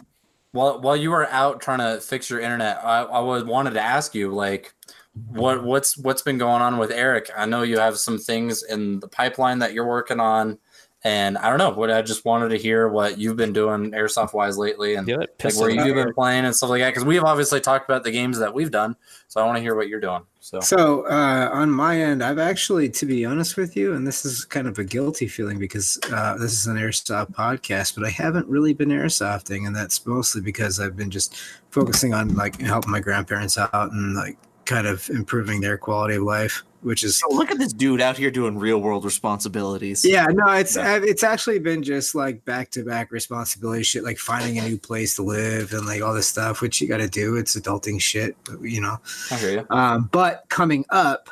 While 0.51 0.81
while 0.81 0.95
you 0.95 1.11
were 1.11 1.27
out 1.27 1.61
trying 1.61 1.79
to 1.79 1.99
fix 2.01 2.29
your 2.29 2.41
internet, 2.41 2.83
I, 2.83 3.03
I 3.03 3.19
was 3.19 3.43
wanted 3.43 3.71
to 3.71 3.81
ask 3.81 4.13
you 4.13 4.31
like 4.31 4.73
what 5.13 5.63
what's 5.63 5.97
what's 5.97 6.21
been 6.21 6.37
going 6.37 6.61
on 6.61 6.77
with 6.77 6.91
Eric? 6.91 7.29
I 7.35 7.45
know 7.45 7.63
you 7.63 7.79
have 7.79 7.97
some 7.97 8.17
things 8.17 8.63
in 8.63 8.99
the 8.99 9.07
pipeline 9.07 9.59
that 9.59 9.73
you're 9.73 9.87
working 9.87 10.19
on, 10.19 10.57
and 11.03 11.37
I 11.37 11.49
don't 11.49 11.57
know. 11.57 11.71
What 11.71 11.89
I 11.89 12.01
just 12.01 12.25
wanted 12.25 12.49
to 12.49 12.57
hear 12.57 12.87
what 12.87 13.17
you've 13.17 13.35
been 13.35 13.53
doing 13.53 13.91
airsoft 13.91 14.33
wise 14.33 14.57
lately, 14.57 14.95
and 14.95 15.07
Yeah, 15.07 15.17
like 15.43 15.55
where 15.55 15.69
you've 15.69 15.97
off. 15.97 16.05
been 16.05 16.13
playing 16.13 16.45
and 16.45 16.55
stuff 16.55 16.69
like 16.69 16.81
that. 16.81 16.89
Because 16.89 17.05
we've 17.05 17.23
obviously 17.23 17.59
talked 17.59 17.89
about 17.89 18.03
the 18.03 18.11
games 18.11 18.37
that 18.39 18.53
we've 18.53 18.69
done, 18.71 18.95
so 19.27 19.41
I 19.41 19.45
want 19.45 19.57
to 19.57 19.61
hear 19.61 19.75
what 19.75 19.87
you're 19.87 19.99
doing. 19.99 20.21
So 20.39 20.59
So 20.59 21.05
uh, 21.07 21.49
on 21.51 21.71
my 21.71 21.99
end, 21.99 22.23
I've 22.23 22.39
actually, 22.39 22.89
to 22.89 23.05
be 23.05 23.25
honest 23.25 23.57
with 23.57 23.75
you, 23.75 23.93
and 23.93 24.05
this 24.05 24.25
is 24.25 24.45
kind 24.45 24.67
of 24.67 24.77
a 24.79 24.83
guilty 24.83 25.27
feeling 25.27 25.59
because 25.59 25.99
uh, 26.11 26.35
this 26.37 26.53
is 26.53 26.67
an 26.67 26.77
airsoft 26.77 27.31
podcast, 27.33 27.95
but 27.95 28.05
I 28.05 28.09
haven't 28.09 28.47
really 28.47 28.73
been 28.73 28.89
airsofting, 28.89 29.67
and 29.67 29.75
that's 29.75 30.05
mostly 30.05 30.41
because 30.41 30.79
I've 30.79 30.95
been 30.95 31.11
just 31.11 31.35
focusing 31.69 32.13
on 32.13 32.35
like 32.35 32.59
helping 32.61 32.91
my 32.91 32.99
grandparents 32.99 33.57
out 33.57 33.71
and 33.73 34.15
like 34.15 34.37
kind 34.65 34.85
of 34.87 35.09
improving 35.09 35.61
their 35.61 35.77
quality 35.77 36.15
of 36.15 36.23
life, 36.23 36.63
which 36.81 37.03
is 37.03 37.17
So 37.17 37.27
look 37.29 37.51
at 37.51 37.57
this 37.57 37.73
dude 37.73 38.01
out 38.01 38.17
here 38.17 38.31
doing 38.31 38.57
real 38.57 38.81
world 38.81 39.05
responsibilities. 39.05 40.03
yeah, 40.03 40.25
no, 40.27 40.47
it's 40.51 40.75
Yeah. 40.75 40.99
It's 41.01 41.23
actually 41.23 41.59
been 41.59 41.83
just 41.83 42.15
like 42.15 42.43
back 42.45 42.71
to 42.71 42.83
back 42.83 43.11
responsibility 43.11 43.83
shit, 43.83 44.03
like 44.03 44.17
finding 44.17 44.57
a 44.59 44.67
new 44.67 44.77
place 44.77 45.15
to 45.15 45.23
live 45.23 45.73
and 45.73 45.85
like 45.85 46.01
all 46.01 46.13
this 46.13 46.27
stuff, 46.27 46.61
which 46.61 46.81
you 46.81 46.87
got 46.87 46.97
to 46.97 47.07
do. 47.07 47.35
It's 47.35 47.55
adulting 47.55 48.01
shit, 48.01 48.35
but, 48.45 48.61
you 48.61 48.81
know. 48.81 48.97
I 49.29 49.35
hear 49.35 49.51
you. 49.51 49.67
Um, 49.69 50.09
but 50.11 50.45
coming 50.49 50.85
up, 50.89 51.29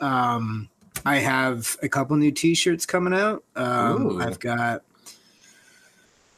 um, 0.00 0.68
I 1.04 1.16
have 1.16 1.76
a 1.82 1.88
couple 1.88 2.16
new 2.16 2.30
T-shirts 2.32 2.86
coming 2.86 3.14
out. 3.14 3.44
Um, 3.56 4.20
I've 4.20 4.38
got. 4.38 4.82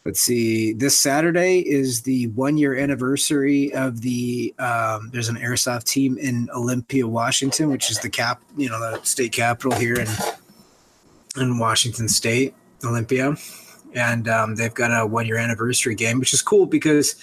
Let's 0.04 0.20
see. 0.20 0.74
This 0.74 0.98
Saturday 0.98 1.60
is 1.60 2.02
the 2.02 2.26
one 2.28 2.58
year 2.58 2.74
anniversary 2.76 3.72
of 3.72 4.02
the. 4.02 4.54
Um, 4.58 5.08
there's 5.12 5.30
an 5.30 5.36
airsoft 5.36 5.84
team 5.84 6.18
in 6.18 6.50
Olympia, 6.54 7.06
Washington, 7.08 7.70
which 7.70 7.90
is 7.90 7.98
the 8.00 8.10
cap, 8.10 8.42
you 8.54 8.68
know, 8.68 8.78
the 8.78 9.02
state 9.02 9.32
capital 9.32 9.72
here 9.72 9.94
in 9.94 10.06
in 11.38 11.58
Washington 11.58 12.08
State, 12.08 12.54
Olympia, 12.84 13.34
and 13.94 14.28
um, 14.28 14.56
they've 14.56 14.74
got 14.74 14.88
a 14.90 15.06
one 15.06 15.24
year 15.26 15.38
anniversary 15.38 15.94
game, 15.94 16.18
which 16.18 16.34
is 16.34 16.42
cool 16.42 16.66
because 16.66 17.16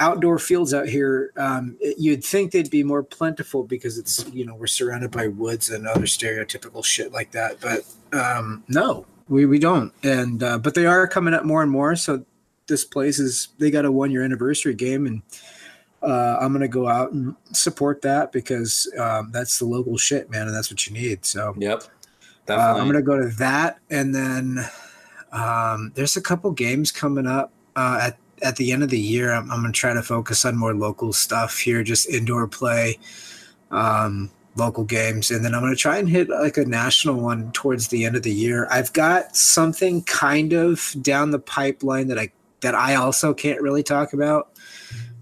outdoor 0.00 0.38
fields 0.38 0.72
out 0.72 0.88
here 0.88 1.30
um, 1.36 1.76
it- 1.78 1.96
you'd 1.98 2.24
think 2.24 2.52
they'd 2.52 2.70
be 2.70 2.82
more 2.82 3.02
plentiful 3.02 3.62
because 3.64 3.98
it's 3.98 4.24
you 4.32 4.44
know 4.46 4.54
we're 4.54 4.66
surrounded 4.66 5.10
by 5.10 5.28
woods 5.28 5.70
and 5.70 5.86
other 5.86 6.06
stereotypical 6.06 6.84
shit 6.84 7.12
like 7.12 7.30
that 7.30 7.60
but 7.60 7.82
um, 8.12 8.64
no 8.66 9.06
we, 9.28 9.46
we 9.46 9.58
don't. 9.58 9.92
And 10.02 10.42
uh, 10.42 10.58
but 10.58 10.74
they 10.74 10.86
are 10.86 11.06
coming 11.06 11.34
up 11.34 11.44
more 11.44 11.62
and 11.62 11.70
more. 11.70 11.96
So 11.96 12.24
this 12.66 12.84
place 12.84 13.18
is 13.18 13.48
they 13.58 13.70
got 13.70 13.84
a 13.84 13.92
one 13.92 14.10
year 14.10 14.22
anniversary 14.22 14.74
game 14.74 15.06
and 15.06 15.22
uh, 16.02 16.38
i'm 16.40 16.52
gonna 16.52 16.68
go 16.68 16.86
out 16.86 17.12
and 17.12 17.34
support 17.52 18.02
that 18.02 18.30
because 18.32 18.90
um, 18.98 19.30
that's 19.32 19.58
the 19.58 19.64
local 19.64 19.96
shit 19.96 20.30
man 20.30 20.46
and 20.46 20.54
that's 20.54 20.70
what 20.70 20.86
you 20.86 20.92
need. 20.92 21.24
So 21.24 21.54
Yep. 21.58 21.84
uh, 22.48 22.74
I'm 22.78 22.86
gonna 22.86 23.02
go 23.02 23.16
to 23.18 23.28
that, 23.36 23.78
and 23.90 24.14
then 24.14 24.58
um, 25.32 25.92
there's 25.94 26.16
a 26.16 26.20
couple 26.20 26.50
games 26.52 26.92
coming 26.92 27.26
up 27.26 27.52
uh, 27.76 27.98
at 28.02 28.18
at 28.42 28.56
the 28.56 28.72
end 28.72 28.82
of 28.82 28.90
the 28.90 29.00
year. 29.00 29.32
I'm, 29.32 29.50
I'm 29.50 29.62
gonna 29.62 29.72
try 29.72 29.94
to 29.94 30.02
focus 30.02 30.44
on 30.44 30.56
more 30.56 30.74
local 30.74 31.12
stuff 31.12 31.58
here, 31.58 31.82
just 31.82 32.08
indoor 32.08 32.46
play, 32.46 32.98
um, 33.70 34.30
local 34.56 34.84
games, 34.84 35.30
and 35.30 35.44
then 35.44 35.54
I'm 35.54 35.62
gonna 35.62 35.76
try 35.76 35.98
and 35.98 36.08
hit 36.08 36.28
like 36.28 36.56
a 36.56 36.64
national 36.64 37.16
one 37.16 37.52
towards 37.52 37.88
the 37.88 38.04
end 38.04 38.16
of 38.16 38.22
the 38.22 38.32
year. 38.32 38.66
I've 38.70 38.92
got 38.92 39.36
something 39.36 40.02
kind 40.04 40.52
of 40.52 40.94
down 41.00 41.30
the 41.30 41.38
pipeline 41.38 42.08
that 42.08 42.18
I 42.18 42.30
that 42.60 42.74
I 42.74 42.94
also 42.94 43.34
can't 43.34 43.60
really 43.60 43.82
talk 43.82 44.12
about. 44.12 44.50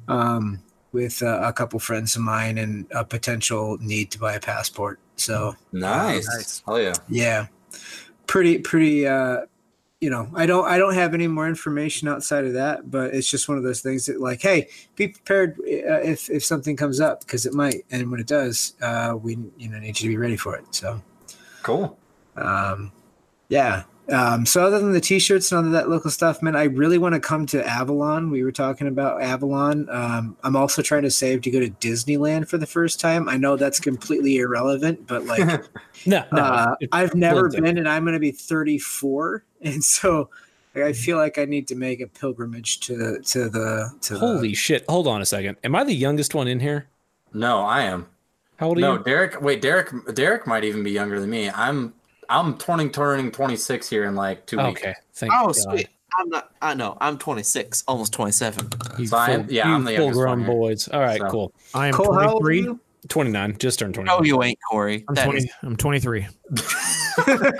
Um, 0.08 0.62
with 0.92 1.22
uh, 1.22 1.40
a 1.42 1.54
couple 1.54 1.78
friends 1.78 2.16
of 2.16 2.22
mine 2.22 2.58
and 2.58 2.86
a 2.90 3.02
potential 3.02 3.78
need 3.80 4.10
to 4.10 4.18
buy 4.18 4.34
a 4.34 4.40
passport. 4.40 5.00
So 5.16 5.56
nice. 5.72 6.28
nice. 6.28 6.62
Hell 6.66 6.78
yeah. 6.78 6.92
yeah 7.08 7.46
pretty 8.32 8.58
pretty 8.58 9.06
uh 9.06 9.40
you 10.02 10.10
know 10.10 10.28
i 10.34 10.44
don't 10.44 10.66
i 10.66 10.76
don't 10.76 10.94
have 10.94 11.14
any 11.14 11.28
more 11.28 11.46
information 11.46 12.08
outside 12.08 12.44
of 12.44 12.52
that 12.54 12.90
but 12.90 13.14
it's 13.14 13.30
just 13.30 13.48
one 13.48 13.56
of 13.56 13.62
those 13.62 13.80
things 13.80 14.04
that 14.04 14.20
like 14.20 14.42
hey 14.42 14.68
be 14.96 15.06
prepared 15.06 15.56
uh, 15.60 16.02
if 16.02 16.28
if 16.28 16.44
something 16.44 16.76
comes 16.76 17.00
up 17.00 17.20
because 17.20 17.46
it 17.46 17.54
might 17.54 17.84
and 17.92 18.10
when 18.10 18.18
it 18.18 18.26
does 18.26 18.74
uh 18.82 19.16
we 19.22 19.38
you 19.56 19.68
know 19.68 19.78
need 19.78 19.98
you 20.00 20.08
to 20.08 20.08
be 20.08 20.16
ready 20.16 20.36
for 20.36 20.56
it 20.56 20.64
so 20.72 21.00
Cool. 21.62 21.96
um 22.34 22.90
yeah 23.48 23.84
um 24.10 24.44
so 24.44 24.64
other 24.66 24.80
than 24.80 24.92
the 24.92 25.00
t-shirts 25.00 25.52
and 25.52 25.58
all 25.60 25.64
of 25.66 25.70
that 25.72 25.88
local 25.88 26.10
stuff 26.10 26.42
man 26.42 26.56
i 26.56 26.64
really 26.64 26.98
want 26.98 27.14
to 27.14 27.20
come 27.20 27.46
to 27.46 27.64
avalon 27.66 28.30
we 28.30 28.42
were 28.42 28.50
talking 28.50 28.88
about 28.88 29.22
avalon 29.22 29.88
um 29.90 30.36
i'm 30.42 30.56
also 30.56 30.82
trying 30.82 31.02
to 31.02 31.10
save 31.10 31.40
to 31.40 31.50
go 31.52 31.60
to 31.60 31.70
disneyland 31.70 32.48
for 32.48 32.58
the 32.58 32.66
first 32.66 32.98
time 32.98 33.28
i 33.28 33.36
know 33.36 33.56
that's 33.56 33.78
completely 33.78 34.38
irrelevant 34.38 35.06
but 35.06 35.24
like 35.26 35.46
No, 36.04 36.24
no. 36.32 36.42
uh, 36.42 36.74
I've 36.90 37.14
never 37.14 37.42
Lindsay. 37.42 37.60
been, 37.60 37.78
and 37.78 37.88
I'm 37.88 38.02
going 38.02 38.14
to 38.14 38.18
be 38.18 38.32
34, 38.32 39.44
and 39.62 39.84
so 39.84 40.28
like, 40.74 40.82
I 40.84 40.92
feel 40.92 41.16
like 41.16 41.38
I 41.38 41.44
need 41.44 41.68
to 41.68 41.76
make 41.76 42.00
a 42.00 42.08
pilgrimage 42.08 42.80
to 42.80 43.20
to 43.20 43.48
the 43.48 43.88
to 44.00 44.18
Holy 44.18 44.52
shit! 44.52 44.84
Hold 44.88 45.06
on 45.06 45.22
a 45.22 45.26
second. 45.26 45.58
Am 45.62 45.76
I 45.76 45.84
the 45.84 45.94
youngest 45.94 46.34
one 46.34 46.48
in 46.48 46.58
here? 46.58 46.88
no, 47.32 47.60
I 47.60 47.82
am. 47.82 48.08
How 48.56 48.68
old 48.68 48.78
are 48.78 48.80
No, 48.80 48.92
you? 48.94 48.98
No, 48.98 49.04
Derek. 49.04 49.40
Wait, 49.40 49.62
Derek. 49.62 49.90
Derek 50.14 50.44
might 50.46 50.64
even 50.64 50.82
be 50.82 50.90
younger 50.90 51.20
than 51.20 51.30
me. 51.30 51.48
I'm. 51.50 51.94
I'm 52.38 52.56
turning 52.58 52.90
turning 52.90 53.30
26 53.30 53.88
here 53.88 54.04
in 54.04 54.14
like 54.14 54.46
two 54.46 54.58
weeks. 54.58 54.80
Okay, 54.80 54.94
thank 55.14 55.32
Oh, 55.34 55.46
God. 55.46 55.56
sweet. 55.56 55.88
I'm 56.18 56.28
not. 56.28 56.50
I 56.60 56.74
know. 56.74 56.98
I'm 57.00 57.16
26, 57.18 57.84
almost 57.88 58.12
27. 58.12 58.68
You 58.98 59.06
So 59.06 59.16
I 59.16 59.30
am- 59.30 59.46
yeah, 59.48 59.68
you 59.68 59.74
I'm 59.74 59.84
the 59.84 59.92
youngest 59.92 60.16
one 60.18 60.24
full-grown 60.26 60.38
here. 60.40 60.48
boys. 60.48 60.88
All 60.88 61.00
right, 61.00 61.20
So- 61.20 61.28
cool. 61.30 61.54
I 61.74 61.86
am 61.88 61.94
Cole, 61.94 62.12
how 62.12 62.32
old 62.34 62.42
are 62.42 62.50
23. 62.52 62.60
you? 62.62 62.80
29, 63.08 63.56
just 63.58 63.78
turned 63.78 63.94
29. 63.94 64.18
No, 64.18 64.24
you 64.24 64.42
ain't, 64.42 64.58
Corey. 64.70 65.04
I'm 65.08 65.14
That 65.14 65.24
20. 65.24 65.38
is- 65.38 65.50
I'm 65.62 65.76
23. 65.76 66.26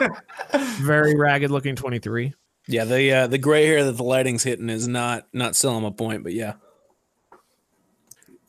Very 0.82 1.16
ragged 1.16 1.50
looking 1.50 1.76
23. 1.76 2.34
Yeah, 2.68 2.84
the 2.84 3.12
uh, 3.12 3.26
the 3.26 3.38
gray 3.38 3.66
hair 3.66 3.82
that 3.84 3.92
the 3.92 4.04
lighting's 4.04 4.42
hitting 4.44 4.70
is 4.70 4.86
not 4.86 5.26
not 5.32 5.56
selling 5.56 5.82
my 5.82 5.90
point, 5.90 6.22
but 6.22 6.32
yeah. 6.32 6.54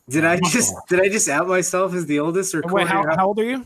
Did 0.08 0.24
I 0.24 0.38
just 0.50 0.72
did 0.88 1.00
I 1.00 1.08
just 1.08 1.28
out 1.28 1.48
myself 1.48 1.94
as 1.94 2.06
the 2.06 2.20
oldest 2.20 2.54
or 2.54 2.62
Wait, 2.66 2.86
how, 2.86 3.02
Corey? 3.02 3.14
how 3.16 3.26
old 3.26 3.38
are 3.40 3.44
you? 3.44 3.64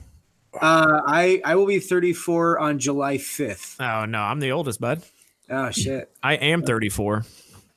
Uh, 0.54 1.00
I 1.06 1.40
I 1.44 1.56
will 1.56 1.66
be 1.66 1.78
34 1.78 2.58
on 2.58 2.78
July 2.78 3.16
5th. 3.18 3.76
Oh, 3.80 4.06
no, 4.06 4.20
I'm 4.20 4.40
the 4.40 4.52
oldest, 4.52 4.80
bud. 4.80 5.02
Oh 5.50 5.70
shit. 5.70 6.10
I 6.22 6.34
am 6.34 6.62
34. 6.62 7.24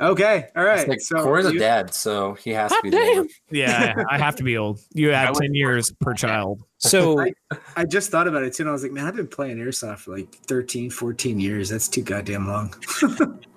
Okay, 0.01 0.47
all 0.55 0.63
right. 0.63 0.87
Like 0.87 0.99
so 0.99 1.21
Corey's 1.21 1.45
a 1.45 1.57
dad, 1.59 1.93
so 1.93 2.33
he 2.33 2.49
has 2.51 2.71
to 2.71 2.79
be. 2.81 2.89
the 2.89 2.97
damn. 2.97 3.17
older. 3.19 3.29
Yeah, 3.51 4.03
I 4.09 4.17
have 4.17 4.35
to 4.37 4.43
be 4.43 4.57
old. 4.57 4.79
You 4.93 5.11
I 5.13 5.17
have 5.17 5.35
10 5.35 5.53
years 5.53 5.91
per 6.01 6.15
child. 6.15 6.63
So 6.79 7.23
I 7.75 7.85
just 7.85 8.09
thought 8.09 8.27
about 8.27 8.41
it 8.41 8.53
too, 8.53 8.63
and 8.63 8.69
I 8.69 8.73
was 8.73 8.81
like, 8.81 8.91
man, 8.91 9.05
I've 9.05 9.15
been 9.15 9.27
playing 9.27 9.57
airsoft 9.57 9.99
for 9.99 10.17
like 10.17 10.33
13, 10.47 10.89
14 10.89 11.39
years. 11.39 11.69
That's 11.69 11.87
too 11.87 12.01
goddamn 12.01 12.47
long. 12.47 12.73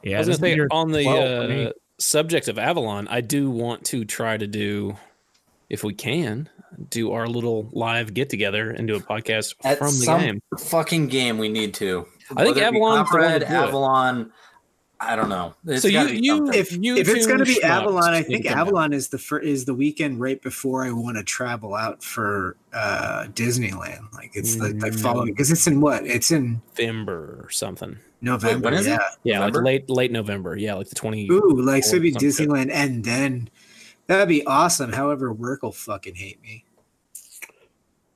Yeah, 0.02 0.16
I 0.16 0.18
was 0.18 0.38
gonna 0.38 0.54
say 0.54 0.60
on 0.70 0.90
the 0.92 1.02
12 1.02 1.50
uh, 1.50 1.72
subject 1.98 2.48
of 2.48 2.58
Avalon, 2.58 3.08
I 3.08 3.22
do 3.22 3.50
want 3.50 3.86
to 3.86 4.04
try 4.04 4.36
to 4.36 4.46
do, 4.46 4.98
if 5.70 5.82
we 5.82 5.94
can, 5.94 6.50
do 6.90 7.12
our 7.12 7.26
little 7.26 7.68
live 7.72 8.14
get 8.14 8.30
together 8.30 8.70
and 8.70 8.86
do 8.88 8.96
a 8.96 9.00
podcast 9.00 9.54
At 9.64 9.78
from 9.78 9.88
the 9.88 9.92
some 10.04 10.20
game. 10.20 10.40
fucking 10.58 11.08
game, 11.08 11.38
we 11.38 11.48
need 11.48 11.74
to. 11.74 12.06
I 12.36 12.44
think 12.44 12.46
Whether 12.46 12.50
it 12.50 12.54
be 12.54 12.60
Avalon's 12.62 12.74
the 12.74 12.80
one 12.80 12.98
to 12.98 13.04
Copperhead, 13.04 13.40
do 13.40 13.46
it. 13.46 13.50
Avalon. 13.50 14.32
I 15.00 15.16
don't 15.16 15.28
know. 15.28 15.54
It's 15.66 15.82
So 15.82 15.88
you- 15.88 16.06
you- 16.06 16.50
if 16.52 16.72
You 16.72 16.96
if 16.96 17.08
it's 17.08 17.26
going 17.26 17.40
to 17.40 17.44
be 17.44 17.62
Avalon, 17.62 18.14
I 18.14 18.22
think 18.22 18.46
come 18.46 18.54
down. 18.56 18.66
Avalon 18.68 18.92
is 18.94 19.08
the 19.08 19.18
fir- 19.18 19.40
is 19.40 19.64
the 19.66 19.74
weekend 19.74 20.18
right 20.20 20.40
before 20.40 20.84
I 20.84 20.92
want 20.92 21.16
to 21.18 21.22
travel 21.24 21.74
out 21.74 22.02
for 22.02 22.56
uh 22.72 23.24
Disneyland. 23.34 24.12
Like 24.14 24.30
it's 24.34 24.56
like, 24.56 24.80
like 24.80 24.92
Mm. 24.92 25.00
following 25.00 25.26
because 25.32 25.50
it's 25.50 25.66
in 25.66 25.80
what? 25.80 26.06
It's 26.06 26.30
in 26.30 26.62
November 26.78 27.40
or 27.44 27.50
something. 27.50 27.98
November. 28.22 28.64
when 28.70 28.74
is 28.78 28.86
it? 28.86 28.90
yeah. 28.90 28.98
Yeah, 29.24 29.38
November? 29.40 29.58
like 29.58 29.64
late 29.66 29.90
late 29.90 30.12
November. 30.12 30.56
Yeah, 30.56 30.74
like 30.74 30.88
the 30.88 30.94
twenty. 30.94 31.28
Ooh, 31.30 31.60
like 31.60 31.84
so 31.84 31.96
it'd 31.96 32.02
be 32.02 32.12
Disneyland 32.14 32.70
and 32.72 33.04
then 33.04 33.50
that'd 34.06 34.28
be 34.28 34.46
awesome. 34.46 34.92
However, 34.92 35.30
work 35.32 35.62
will 35.64 35.72
fucking 35.72 36.14
hate 36.14 36.40
me. 36.42 36.63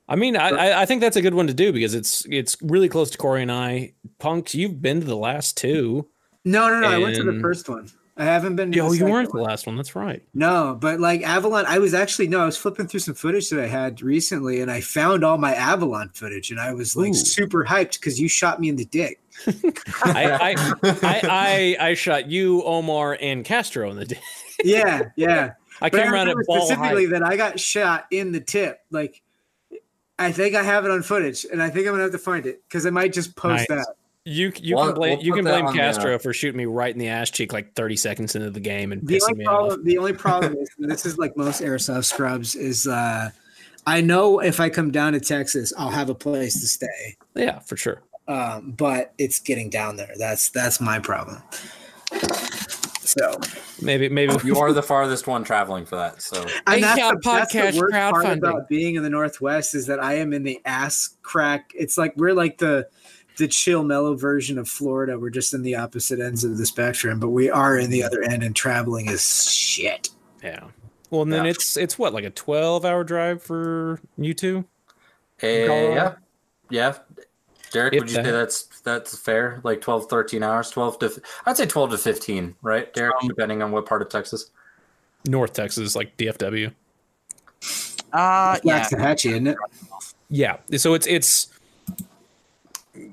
I 0.09 0.15
mean, 0.15 0.35
I 0.35 0.81
I- 0.81 0.85
think 0.85 1.01
that's 1.01 1.15
a 1.15 1.21
good 1.21 1.33
one 1.35 1.47
to 1.47 1.53
do 1.53 1.71
because 1.71 1.93
it's 1.93 2.25
it's 2.29 2.57
really 2.61 2.89
close 2.89 3.09
to 3.11 3.17
Corey 3.17 3.41
and 3.43 3.51
I. 3.51 3.93
Punks, 4.17 4.55
you've 4.55 4.81
been 4.81 4.99
to 5.01 5.05
the 5.05 5.15
last 5.15 5.55
two. 5.55 6.07
No, 6.43 6.67
no, 6.67 6.79
no. 6.81 6.87
I 6.89 6.97
went 6.97 7.15
to 7.17 7.23
the 7.23 7.39
first 7.39 7.69
one. 7.69 7.89
I 8.17 8.25
haven't 8.25 8.57
been. 8.57 8.71
To 8.73 8.79
Oh, 8.79 8.89
the 8.91 8.97
you 8.97 9.05
weren't 9.05 9.31
the 9.31 9.37
last 9.39 9.65
one. 9.65 9.77
That's 9.77 9.95
right. 9.95 10.21
No, 10.33 10.77
but 10.81 10.99
like 10.99 11.21
Avalon, 11.21 11.65
I 11.67 11.79
was 11.79 11.93
actually 11.93 12.27
no, 12.27 12.41
I 12.41 12.45
was 12.45 12.57
flipping 12.57 12.85
through 12.87 12.99
some 12.99 13.13
footage 13.13 13.49
that 13.49 13.61
I 13.61 13.67
had 13.67 14.01
recently, 14.01 14.59
and 14.59 14.69
I 14.69 14.81
found 14.81 15.23
all 15.23 15.37
my 15.37 15.53
Avalon 15.55 16.09
footage, 16.09 16.51
and 16.51 16.59
I 16.59 16.73
was 16.73 16.97
like 16.97 17.11
Ooh. 17.11 17.13
super 17.13 17.63
hyped 17.63 17.93
because 17.93 18.19
you 18.19 18.27
shot 18.27 18.59
me 18.59 18.67
in 18.67 18.75
the 18.75 18.83
dick. 18.85 19.21
I 20.03 20.31
I, 20.31 20.55
I 20.83 21.21
I 21.23 21.77
I 21.89 21.93
shot 21.93 22.29
you, 22.29 22.61
Omar, 22.63 23.17
and 23.21 23.45
Castro 23.45 23.89
in 23.89 23.95
the 23.97 24.05
dick. 24.05 24.19
Yeah, 24.65 25.03
yeah. 25.15 25.53
I 25.81 25.89
But 25.89 26.01
I 26.01 26.11
around 26.11 26.27
at 26.27 26.35
ball 26.45 26.65
specifically 26.65 27.05
height. 27.05 27.11
that 27.11 27.23
I 27.23 27.37
got 27.37 27.57
shot 27.57 28.05
in 28.11 28.33
the 28.33 28.41
tip. 28.41 28.79
Like 28.91 29.21
I 30.19 30.31
think 30.31 30.53
I 30.55 30.61
have 30.63 30.85
it 30.85 30.91
on 30.91 31.01
footage, 31.01 31.45
and 31.51 31.63
I 31.63 31.69
think 31.69 31.87
I'm 31.87 31.93
gonna 31.93 32.03
have 32.03 32.11
to 32.11 32.17
find 32.19 32.45
it 32.45 32.61
because 32.67 32.85
I 32.85 32.89
might 32.91 33.13
just 33.13 33.35
post 33.35 33.67
Nice. 33.69 33.85
that. 33.85 33.87
You 34.25 34.51
you 34.61 34.75
We'll- 34.75 34.85
can 34.87 34.95
blame 34.95 35.17
we'll 35.17 35.25
you 35.25 35.33
can 35.33 35.45
blame 35.45 35.65
on 35.65 35.73
the, 35.73 35.79
Castro 35.79 36.15
uh, 36.15 36.17
for 36.19 36.33
shooting 36.33 36.57
me 36.57 36.65
right 36.65 36.93
in 36.93 36.99
the 36.99 37.07
ass 37.07 37.31
cheek 37.31 37.53
like 37.53 37.73
30 37.73 37.95
seconds 37.95 38.35
into 38.35 38.49
the 38.51 38.59
game 38.59 38.91
and 38.91 39.01
The 39.07 39.15
pissing 39.15 39.21
only 39.31 39.37
me 39.39 39.45
off. 39.45 39.51
problem, 39.57 39.83
the 39.85 39.97
only 39.97 40.13
problem 40.13 40.55
is, 40.57 40.69
and 40.77 40.91
this 40.91 41.05
is 41.05 41.17
like 41.17 41.35
most 41.37 41.61
airsoft 41.61 42.05
scrubs, 42.05 42.53
is 42.53 42.85
uh, 42.85 43.29
I 43.87 44.01
know 44.01 44.39
if 44.39 44.59
I 44.59 44.69
come 44.69 44.91
down 44.91 45.13
to 45.13 45.19
Texas, 45.21 45.73
I'll 45.77 45.89
have 45.89 46.09
a 46.09 46.15
place 46.15 46.59
to 46.59 46.67
stay. 46.67 47.15
Yeah, 47.33 47.59
for 47.59 47.77
sure. 47.77 48.01
um, 48.27 48.71
but 48.77 49.13
it's 49.17 49.39
getting 49.39 49.69
down 49.69 49.95
there. 49.95 50.13
That's 50.19 50.49
that's 50.49 50.79
my 50.81 50.99
problem. 50.99 51.41
So 53.09 53.39
Maybe 53.81 54.07
maybe 54.09 54.35
You 54.43 54.57
are 54.57 54.71
the 54.73 54.83
farthest 54.83 55.25
one 55.27 55.43
traveling 55.43 55.85
for 55.85 55.95
that. 55.95 56.21
So 56.21 56.45
and 56.67 56.83
that's, 56.83 56.97
Account 56.97 57.23
the, 57.23 57.31
that's 57.31 57.53
the 57.53 57.59
podcast 57.59 57.79
worst 57.79 57.93
part 57.93 58.37
about 58.37 58.69
being 58.69 58.95
in 58.95 59.03
the 59.03 59.09
Northwest 59.09 59.73
is 59.73 59.87
that 59.87 60.01
I 60.03 60.13
am 60.15 60.31
in 60.33 60.43
the 60.43 60.61
ass 60.65 61.17
crack. 61.23 61.71
It's 61.75 61.97
like 61.97 62.13
we're 62.17 62.33
like 62.33 62.57
the 62.59 62.87
the 63.37 63.47
chill, 63.47 63.83
mellow 63.83 64.15
version 64.15 64.57
of 64.59 64.67
Florida. 64.67 65.17
We're 65.17 65.29
just 65.29 65.53
in 65.53 65.61
the 65.63 65.75
opposite 65.75 66.19
ends 66.19 66.43
of 66.43 66.57
the 66.57 66.65
spectrum, 66.65 67.19
but 67.19 67.29
we 67.29 67.49
are 67.49 67.77
in 67.77 67.89
the 67.89 68.03
other 68.03 68.21
end, 68.21 68.43
and 68.43 68.55
traveling 68.55 69.07
is 69.09 69.49
shit. 69.49 70.09
yeah. 70.43 70.65
Well, 71.09 71.23
and 71.23 71.33
then 71.33 71.45
Yeah. 71.45 71.51
it's 71.51 71.77
it's 71.77 71.97
what 71.97 72.13
like 72.13 72.25
a 72.25 72.29
12 72.29 72.85
hour 72.85 73.03
drive 73.03 73.41
for 73.41 73.99
you 74.17 74.33
two. 74.35 74.65
Eh, 75.41 75.65
Colorado? 75.67 76.17
yeah, 76.69 76.97
yeah. 76.99 77.23
Derek, 77.71 77.93
If 77.93 77.99
would 78.01 78.09
you 78.09 78.15
that- 78.17 78.25
say 78.25 78.31
that's 78.31 78.63
that's 78.81 79.17
fair? 79.17 79.61
Like 79.63 79.81
12, 79.81 80.09
13 80.09 80.43
hours, 80.43 80.69
twelve 80.71 80.97
to 80.99 81.21
I'd 81.45 81.57
say 81.57 81.65
twelve 81.65 81.91
to 81.91 81.97
fifteen, 81.97 82.55
right, 82.61 82.91
Derek? 82.93 83.13
Um, 83.21 83.27
depending 83.27 83.61
on 83.61 83.71
what 83.71 83.85
part 83.85 84.01
of 84.01 84.09
Texas. 84.09 84.51
North 85.25 85.53
Texas, 85.53 85.95
like 85.95 86.15
DFW. 86.17 86.73
Uh, 88.11 88.57
yeah. 88.63 88.85
Waxahachie, 88.85 89.31
isn't 89.31 89.47
it? 89.47 89.57
Yeah. 90.29 90.57
So 90.77 90.93
it's 90.93 91.05
it's 91.07 91.47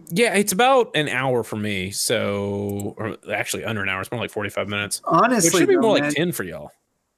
yeah, 0.08 0.34
it's 0.34 0.52
about 0.52 0.90
an 0.94 1.08
hour 1.08 1.42
for 1.42 1.56
me. 1.56 1.90
So 1.90 2.94
or 2.96 3.16
actually 3.32 3.64
under 3.64 3.82
an 3.82 3.88
hour. 3.88 4.00
It's 4.00 4.10
more 4.10 4.20
like 4.20 4.30
45 4.30 4.68
minutes. 4.68 5.02
Honestly, 5.04 5.18
It 5.18 5.30
Honestly, 5.32 5.60
should 5.60 5.68
be 5.68 5.74
though, 5.74 5.80
more 5.82 5.94
man, 5.94 6.04
like 6.04 6.14
10 6.14 6.32
for 6.32 6.44
y'all. 6.44 6.70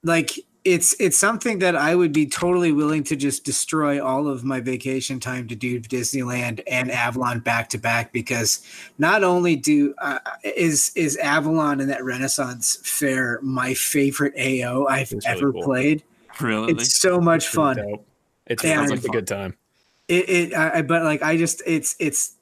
like 0.02 0.32
it's 0.64 0.94
it's 1.00 1.16
something 1.16 1.60
that 1.60 1.76
I 1.76 1.94
would 1.94 2.12
be 2.12 2.26
totally 2.26 2.72
willing 2.72 3.04
to 3.04 3.16
just 3.16 3.44
destroy 3.44 4.04
all 4.04 4.26
of 4.28 4.44
my 4.44 4.60
vacation 4.60 5.20
time 5.20 5.46
to 5.48 5.54
do 5.54 5.80
Disneyland 5.80 6.60
and 6.66 6.90
Avalon 6.90 7.38
back 7.40 7.68
to 7.70 7.78
back 7.78 8.12
because 8.12 8.66
not 8.98 9.22
only 9.24 9.56
do 9.56 9.94
uh, 9.98 10.18
is 10.42 10.90
is 10.96 11.16
Avalon 11.18 11.80
and 11.80 11.88
that 11.90 12.04
Renaissance 12.04 12.78
Fair 12.82 13.38
my 13.42 13.72
favorite 13.74 14.34
AO 14.36 14.86
I've 14.86 15.10
really 15.12 15.22
ever 15.26 15.52
cool. 15.52 15.62
played. 15.62 16.02
Really? 16.40 16.72
It's 16.72 16.96
so 16.96 17.20
much 17.20 17.46
It's 17.46 17.54
fun. 17.54 17.76
dope. 17.76 18.06
It 18.46 18.60
sounds 18.60 18.90
it's 18.90 19.02
like 19.04 19.08
a 19.10 19.12
good 19.12 19.26
time. 19.26 19.56
It, 20.08 20.28
it 20.28 20.54
I, 20.54 20.78
I- 20.78 20.82
but 20.82 21.02
like 21.04 21.22
I 21.22 21.36
just 21.36 21.62
it's 21.66 21.94
it's 21.98 22.34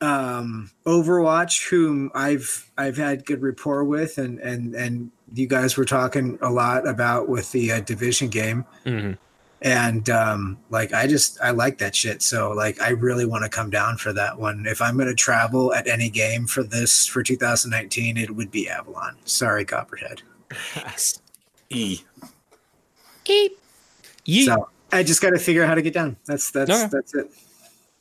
um 0.00 0.70
Overwatch 0.84 1.68
whom 1.68 2.10
I've 2.14 2.70
I've 2.76 2.96
had 2.96 3.24
good 3.24 3.40
rapport 3.42 3.84
with 3.84 4.18
and 4.18 4.38
and 4.40 4.74
and 4.74 5.10
you 5.34 5.46
guys 5.46 5.76
were 5.76 5.84
talking 5.84 6.38
a 6.42 6.50
lot 6.50 6.86
about 6.86 7.28
with 7.28 7.50
the 7.52 7.72
uh, 7.72 7.80
division 7.80 8.28
game 8.28 8.64
Mhm. 8.84 9.16
and 9.62 10.10
um 10.10 10.58
like 10.70 10.92
I 10.92 11.06
just 11.06 11.38
I 11.40 11.50
like 11.50 11.78
that 11.78 11.94
shit 11.96 12.20
so 12.22 12.52
like 12.52 12.80
I 12.80 12.90
really 12.90 13.24
want 13.26 13.44
to 13.44 13.48
come 13.48 13.70
down 13.70 13.96
for 13.96 14.12
that 14.12 14.38
one 14.38 14.64
if 14.66 14.82
I'm 14.82 14.96
going 14.96 15.08
to 15.08 15.14
travel 15.14 15.72
at 15.74 15.86
any 15.86 16.10
game 16.10 16.46
for 16.46 16.62
this 16.62 17.06
for 17.06 17.22
2019 17.22 18.16
it 18.16 18.30
would 18.34 18.50
be 18.50 18.68
Avalon 18.68 19.16
sorry 19.24 19.64
Copperhead 19.64 20.22
E. 21.70 22.00
Yeet. 23.26 24.44
so 24.44 24.68
I 24.92 25.02
just 25.02 25.22
got 25.22 25.30
to 25.30 25.38
figure 25.38 25.62
out 25.62 25.68
how 25.68 25.74
to 25.74 25.82
get 25.82 25.94
down 25.94 26.16
that's 26.26 26.50
that's 26.50 26.70
Okay. 26.70 26.88
that's 26.92 27.14
it 27.14 27.30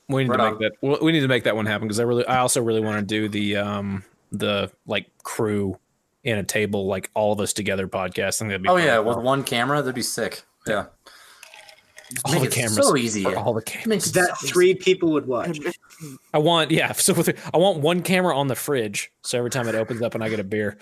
We 0.09 0.23
need 0.23 0.29
Right 0.32 0.38
to 0.38 0.43
on. 0.43 0.59
make 0.59 0.71
that. 0.82 1.01
We 1.03 1.11
need 1.13 1.21
to 1.21 1.27
make 1.27 1.43
that 1.45 1.55
one 1.55 1.65
happen 1.65 1.88
because 1.88 1.99
I 1.99 2.03
really, 2.03 2.25
I 2.25 2.39
also 2.39 2.61
really 2.61 2.82
want 2.82 2.99
to 2.99 3.05
do 3.05 3.29
the 3.29 3.55
um 3.57 4.03
the 4.34 4.69
like 4.86 5.05
crew 5.23 5.77
in 6.24 6.38
a 6.38 6.43
table, 6.43 6.86
like 6.88 7.09
all 7.13 7.34
of 7.34 7.39
us 7.39 7.53
together 7.53 7.88
podcast. 7.88 8.28
I 8.28 8.32
think 8.32 8.49
that'd 8.49 8.63
be 8.63 8.69
Oh 8.69 8.78
fun. 8.78 8.86
yeah, 8.86 8.99
with 8.99 9.17
one 9.17 9.43
camera, 9.43 9.82
that'd 9.82 9.95
be 9.95 10.01
sick. 10.01 10.43
Yeah. 10.67 10.86
all 12.26 12.34
Make 12.34 12.41
the 12.41 12.47
it 12.47 12.53
cameras, 12.53 12.76
so 12.88 12.95
easy. 12.97 13.24
for 13.24 13.36
all 13.38 13.53
the 13.53 13.61
cameras. 13.61 13.88
Makes 13.88 14.07
it 14.09 14.13
that 14.15 14.38
so 14.38 14.45
easy. 14.45 14.53
three 14.53 14.76
people 14.76 15.11
would 15.13 15.28
watch 15.28 15.59
I 16.34 16.38
want 16.39 16.72
yeah. 16.72 16.91
So 16.93 17.13
with, 17.13 17.30
I 17.53 17.57
want 17.57 17.80
one 17.80 18.01
camera 18.01 18.38
on 18.38 18.47
the 18.47 18.55
fridge, 18.55 19.11
so 19.24 19.38
every 19.38 19.49
time 19.49 19.67
it 19.67 19.76
opens 19.76 20.01
up 20.01 20.13
and 20.15 20.24
I 20.24 20.30
get 20.30 20.39
a 20.39 20.43
beer. 20.43 20.78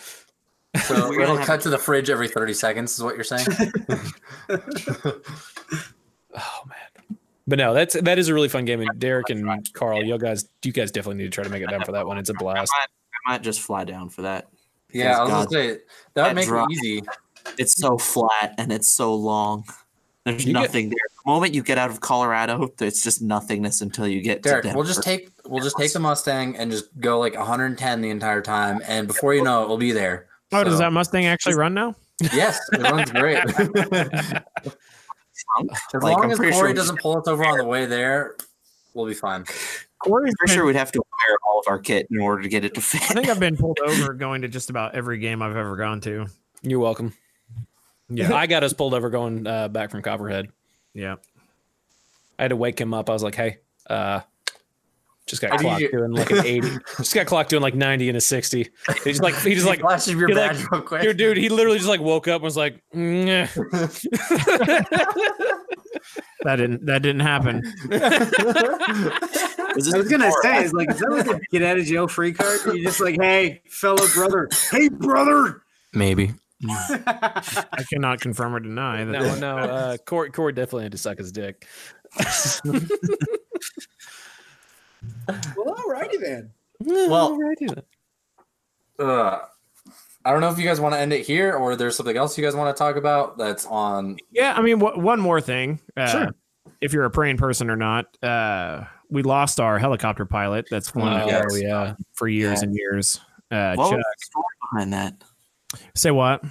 So 0.85 1.09
We're 1.09 1.21
it'll 1.21 1.37
cut 1.37 1.61
to 1.61 1.69
the 1.69 1.77
fridge 1.79 2.09
every 2.09 2.27
thirty 2.27 2.53
seconds. 2.53 2.93
Is 2.93 3.03
what 3.03 3.15
you're 3.15 3.23
saying? 3.23 3.47
Oh 6.35 6.61
man. 6.67 7.17
But 7.47 7.57
no, 7.57 7.73
that's 7.73 7.99
that 7.99 8.19
is 8.19 8.27
a 8.27 8.33
really 8.35 8.49
fun 8.49 8.65
game. 8.65 8.79
And 8.81 8.99
Derek 8.99 9.31
and 9.31 9.73
Carl, 9.73 10.03
you 10.03 10.15
guys, 10.19 10.47
you 10.63 10.71
guys 10.71 10.91
definitely 10.91 11.23
need 11.23 11.31
to 11.31 11.35
try 11.35 11.43
to 11.43 11.49
make 11.49 11.63
it 11.63 11.69
down 11.69 11.83
for 11.83 11.91
that 11.93 12.05
one. 12.05 12.19
It's 12.19 12.29
a 12.29 12.35
blast. 12.35 12.71
I 12.75 13.31
might 13.31 13.41
just 13.41 13.61
fly 13.61 13.83
down 13.83 14.09
for 14.09 14.21
that. 14.21 14.47
Yeah, 14.91 15.17
I 15.17 15.21
was 15.21 15.29
God. 15.29 15.49
gonna 15.49 15.49
say 15.73 15.77
that 16.13 16.27
would 16.27 16.35
make 16.35 16.47
drop. 16.47 16.67
it 16.71 16.73
easy. 16.77 17.03
It's 17.57 17.73
so 17.75 17.97
flat 17.97 18.55
and 18.57 18.71
it's 18.71 18.89
so 18.89 19.13
long. 19.15 19.65
There's 20.25 20.45
You 20.45 20.53
get- 20.53 20.61
nothing 20.61 20.89
there. 20.89 20.97
The 21.25 21.31
moment 21.31 21.53
you 21.53 21.63
get 21.63 21.77
out 21.77 21.89
of 21.89 21.99
Colorado, 22.01 22.69
there's 22.77 23.01
just 23.01 23.21
nothingness 23.21 23.81
until 23.81 24.07
you 24.07 24.21
get 24.21 24.41
Derek, 24.41 24.63
to 24.65 24.73
we'll 24.73 24.83
just 24.83 25.03
take 25.03 25.29
we'll 25.45 25.63
just 25.63 25.77
take 25.77 25.93
the 25.93 25.99
Mustang 25.99 26.55
and 26.57 26.71
just 26.71 26.85
go 26.99 27.19
like 27.19 27.35
110 27.35 28.01
the 28.01 28.09
entire 28.09 28.41
time, 28.41 28.81
and 28.87 29.07
before 29.07 29.33
you 29.33 29.43
know 29.43 29.63
it, 29.63 29.67
we'll 29.69 29.77
be 29.77 29.91
there. 29.91 30.27
Oh, 30.51 30.63
does 30.63 30.79
that 30.79 30.91
Mustang 30.93 31.25
actually 31.27 31.55
run 31.55 31.73
now? 31.73 31.95
Yes, 32.33 32.59
it 32.73 32.81
runs 32.81 33.11
great. 33.11 33.37
as 33.57 34.43
Like, 35.93 36.03
long 36.03 36.23
I'm 36.25 36.31
as 36.31 36.37
pretty 36.37 36.51
Corey 36.53 36.69
sure- 36.69 36.73
doesn't 36.73 36.99
pull 36.99 37.17
us 37.17 37.27
over 37.27 37.45
on 37.45 37.57
the 37.57 37.65
way 37.65 37.85
there, 37.85 38.35
we'll 38.93 39.05
be 39.07 39.13
fine. 39.13 39.45
Corey's 40.03 40.33
I'm 40.41 40.45
been- 40.47 40.55
sure 40.55 40.65
we'd 40.65 40.75
have 40.75 40.91
to 40.93 40.99
wire 40.99 41.37
all 41.47 41.59
of 41.59 41.65
our 41.67 41.79
kit 41.79 42.07
in 42.09 42.19
order 42.19 42.41
to 42.41 42.49
get 42.49 42.63
it 42.65 42.73
to 42.75 42.81
fit. 42.81 43.01
I 43.11 43.13
think 43.13 43.29
I've 43.29 43.39
been 43.39 43.57
pulled 43.57 43.79
over 43.85 44.13
going 44.13 44.41
to 44.43 44.47
just 44.47 44.69
about 44.69 44.95
every 44.95 45.17
game 45.19 45.41
I've 45.41 45.55
ever 45.57 45.75
gone 45.75 45.99
to. 46.01 46.27
You're 46.61 46.79
welcome. 46.79 47.13
Yeah. 48.09 48.33
I 48.33 48.47
got 48.47 48.63
us 48.63 48.73
pulled 48.73 48.93
over 48.93 49.09
going 49.09 49.45
uh, 49.45 49.67
back 49.67 49.91
from 49.91 50.01
Copperhead. 50.01 50.47
Yeah. 50.93 51.15
I 52.37 52.43
had 52.43 52.47
to 52.49 52.55
wake 52.55 52.79
him 52.79 52.93
up. 52.93 53.09
I 53.09 53.13
was 53.13 53.21
like, 53.21 53.35
"Hey, 53.35 53.57
uh, 53.89 54.21
just 55.27 55.41
got 55.41 55.59
clocked 55.59 55.81
you- 55.81 55.91
doing 55.91 56.11
like 56.11 56.31
an 56.31 56.45
eighty. 56.45 56.69
just 56.97 57.13
got 57.13 57.27
clocked 57.27 57.49
doing 57.49 57.61
like 57.61 57.75
ninety 57.75 58.07
and 58.07 58.17
a 58.17 58.21
sixty. 58.21 58.69
He's 59.03 59.19
like, 59.19 59.35
he 59.41 59.53
just 59.53 59.67
like, 59.67 59.81
flashes 59.81 60.13
your 60.13 60.29
you're 60.29 60.37
like- 60.37 60.53
badge 60.53 60.65
real 60.71 60.81
quick. 60.81 61.01
dude, 61.01 61.17
dude. 61.17 61.37
He 61.37 61.49
literally 61.49 61.77
just 61.77 61.89
like 61.89 61.99
woke 61.99 62.27
up 62.29 62.35
and 62.35 62.43
was 62.43 62.55
like, 62.57 62.81
"Nyeh." 62.95 63.49
That 66.43 66.55
didn't 66.57 66.86
that 66.86 67.01
didn't 67.01 67.22
happen. 67.22 67.62
I 67.91 69.74
was 69.76 69.88
gonna 70.10 70.26
before- 70.28 70.41
say, 70.43 70.64
is 70.64 70.74
like, 70.74 70.89
is 70.91 70.99
that 70.99 71.10
like 71.12 71.28
a 71.28 71.39
get 71.51 71.62
out 71.64 71.78
of 71.78 71.86
jail 71.86 72.07
free 72.07 72.34
card? 72.34 72.60
You're 72.66 72.78
just 72.84 72.99
like, 73.01 73.18
hey, 73.20 73.62
fellow 73.70 74.07
brother, 74.14 74.47
hey, 74.72 74.89
brother. 74.89 75.64
Maybe. 75.93 76.34
I 76.68 77.84
cannot 77.89 78.20
confirm 78.22 78.53
or 78.55 78.60
deny 78.60 79.03
that. 79.06 79.11
no, 79.11 79.36
no. 79.36 79.57
Uh, 79.57 79.98
Corey, 80.06 80.30
Corey 80.31 80.52
definitely 80.53 80.84
had 80.84 80.91
to 80.94 80.98
suck 80.98 81.18
his 81.18 81.31
dick. 81.31 81.65
Well, 85.56 85.76
alrighty 85.76 86.19
then. 86.19 86.52
Well- 86.81 87.31
Alrighty 87.38 87.68
then. 87.76 87.84
Uh, 89.07 89.40
I 90.30 90.31
don't 90.31 90.41
know 90.41 90.51
if 90.51 90.60
you 90.60 90.64
guys 90.64 90.80
want 90.80 90.93
to 90.93 90.99
end 90.99 91.11
it 91.11 91.26
here 91.26 91.53
or 91.56 91.76
there's 91.76 91.95
something 91.95 92.15
else 92.15 92.38
you 92.38 92.43
guys 92.43 92.56
want 92.56 92.76
to 92.76 92.77
talk 92.77 92.97
about 92.97 93.35
that's 93.35 93.65
on. 93.65 94.18
Yeah, 94.31 94.53
I 94.56 94.61
mean, 94.61 94.80
wh- 94.80 94.95
one 94.95 95.19
more 95.19 95.41
thing. 95.41 95.80
Uh, 95.97 96.06
Sure. 96.07 96.27
If 96.81 96.93
you're 96.93 97.06
a 97.06 97.10
praying 97.10 97.38
person 97.38 97.72
or 97.72 97.76
not, 97.76 98.06
uh, 98.23 98.84
we 99.10 99.23
lost 99.23 99.60
our 99.60 99.80
helicopter 99.80 100.23
pilot 100.26 100.68
that's 100.69 100.88
flown 100.91 101.19
Oh, 101.22 101.26
yes. 101.26 101.60
yeah. 101.60 101.95
for 102.14 102.27
years 102.27 102.61
Yeah. 102.61 102.68
and 102.68 102.76
years. 102.76 103.19
Uh, 103.49 103.73
What 103.73 103.89
Chuck, 103.89 103.97
was 103.97 104.06
the 104.19 104.26
story 104.26 104.45
behind 104.72 104.93
that? 104.93 105.23
say 105.95 106.11
what? 106.11 106.43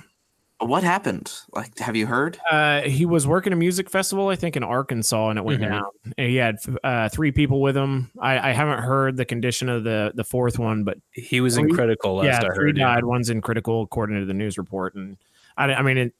What 0.60 0.82
happened? 0.82 1.32
Like, 1.52 1.78
have 1.78 1.94
you 1.94 2.06
heard? 2.06 2.36
Uh, 2.50 2.80
he 2.82 3.06
was 3.06 3.28
working 3.28 3.52
a 3.52 3.56
music 3.56 3.88
festival, 3.88 4.28
I 4.28 4.34
think, 4.34 4.56
in 4.56 4.64
Arkansas, 4.64 5.28
and 5.30 5.38
it 5.38 5.44
went 5.44 5.62
Mhm. 5.62 5.68
down. 5.68 5.84
And 6.16 6.28
he 6.28 6.34
had 6.36 6.56
uh, 6.82 7.08
three 7.10 7.30
people 7.30 7.60
with 7.62 7.76
him. 7.76 8.10
I, 8.20 8.50
I 8.50 8.52
haven't 8.52 8.80
heard 8.82 9.16
the 9.16 9.24
condition 9.24 9.68
of 9.68 9.84
the 9.84 10.10
the 10.16 10.24
fourth 10.24 10.58
one, 10.58 10.82
but 10.82 10.98
He 11.12 11.40
was 11.40 11.56
in 11.58 11.70
critical 11.70 12.16
last 12.16 12.26
yeah, 12.42 12.48
I 12.50 12.54
three 12.54 12.66
heard. 12.70 12.76
yeah. 12.78 12.94
died. 12.94 13.04
One's 13.04 13.30
in 13.30 13.40
critical, 13.40 13.82
according 13.82 14.18
to 14.18 14.26
the 14.26 14.34
news 14.34 14.58
report. 14.58 14.96
And 14.96 15.16
I, 15.56 15.72
I 15.74 15.82
mean, 15.82 15.96
it, 15.96 16.12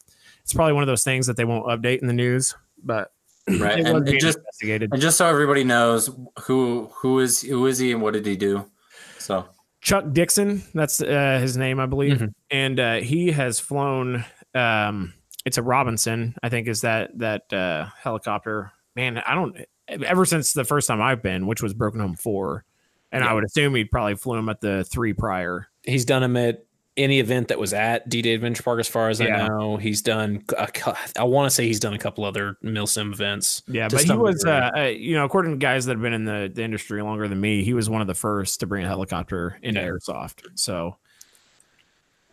it's 0.44 0.52
probably 0.54 0.72
one 0.74 0.84
of 0.84 0.88
those 0.88 1.02
things 1.04 1.26
that 1.26 1.36
they 1.36 1.44
won't 1.44 1.66
update 1.66 1.98
in 2.00 2.06
the 2.06 2.12
news, 2.12 2.54
but 2.82 3.10
Right. 3.48 3.78
And, 3.84 4.06
and 4.08 4.20
just 4.20 4.38
investigated. 4.38 4.92
and 4.92 5.00
just 5.02 5.18
so 5.18 5.26
everybody 5.26 5.64
knows 5.64 6.10
who 6.42 6.90
who 6.94 7.18
is 7.18 7.40
who 7.42 7.66
is 7.66 7.78
he 7.80 7.90
and 7.90 8.00
what 8.02 8.12
did 8.14 8.24
he 8.24 8.36
do. 8.36 8.70
So 9.18 9.46
Chuck 9.80 10.04
Dixon, 10.12 10.62
that's 10.74 11.00
uh, 11.00 11.38
his 11.40 11.56
name, 11.56 11.78
I 11.80 11.86
believe, 11.86 12.18
Mhm. 12.18 12.32
and 12.50 12.80
uh, 12.80 12.96
he 12.96 13.30
has 13.32 13.60
flown. 13.60 14.24
Um, 14.54 15.14
it's 15.44 15.56
a 15.58 15.62
Robinson, 15.62 16.34
I 16.42 16.48
think, 16.48 16.68
is 16.68 16.80
that 16.82 17.16
that 17.18 17.52
uh, 17.52 17.86
helicopter. 18.02 18.72
Man, 18.96 19.18
I 19.18 19.34
don't. 19.34 19.56
Ever 19.88 20.24
since 20.24 20.52
the 20.52 20.64
first 20.64 20.88
time 20.88 21.00
I've 21.00 21.22
been, 21.22 21.46
which 21.46 21.62
was 21.62 21.72
Broken 21.74 22.00
Home 22.00 22.16
Four, 22.16 22.64
and 23.12 23.24
I 23.24 23.32
would 23.32 23.44
assume 23.44 23.74
he'd 23.74 23.90
probably 23.90 24.16
flew 24.16 24.36
him 24.36 24.48
at 24.48 24.60
the 24.60 24.84
three 24.84 25.12
prior. 25.14 25.68
He's 25.84 26.04
done 26.04 26.22
him 26.22 26.36
at 26.36 26.64
any 26.98 27.20
event 27.20 27.48
that 27.48 27.58
was 27.58 27.72
at 27.72 28.08
D 28.08 28.20
Day 28.20 28.34
Adventure 28.34 28.62
Park, 28.62 28.80
as 28.80 28.88
far 28.88 29.08
as 29.08 29.20
Yeah. 29.20 29.44
I 29.44 29.48
know. 29.48 29.76
He's 29.78 30.02
done. 30.02 30.42
A, 30.58 30.66
cou- 30.66 30.92
I 31.18 31.24
want 31.24 31.46
to 31.48 31.50
say 31.54 31.66
he's 31.66 31.80
done 31.80 31.94
a 31.94 31.98
couple 31.98 32.24
other 32.24 32.56
Milsim 32.62 33.12
events. 33.12 33.62
Yeah, 33.68 33.88
but 33.88 34.02
he 34.02 34.12
was, 34.12 34.44
uh, 34.44 34.92
you 34.94 35.14
know, 35.14 35.24
according 35.24 35.52
to 35.52 35.56
guys 35.58 35.86
that 35.86 35.92
have 35.92 36.02
been 36.02 36.12
in 36.12 36.24
the, 36.24 36.50
the 36.52 36.62
industry 36.62 37.00
longer 37.02 37.28
than 37.28 37.40
me, 37.40 37.62
he 37.64 37.72
was 37.72 37.88
one 37.88 38.00
of 38.00 38.06
the 38.06 38.14
first 38.14 38.60
to 38.60 38.66
bring 38.66 38.84
a 38.84 38.88
helicopter 38.88 39.58
into 39.62 39.80
Yeah. 39.80 39.88
airsoft. 39.88 40.42
So 40.56 40.96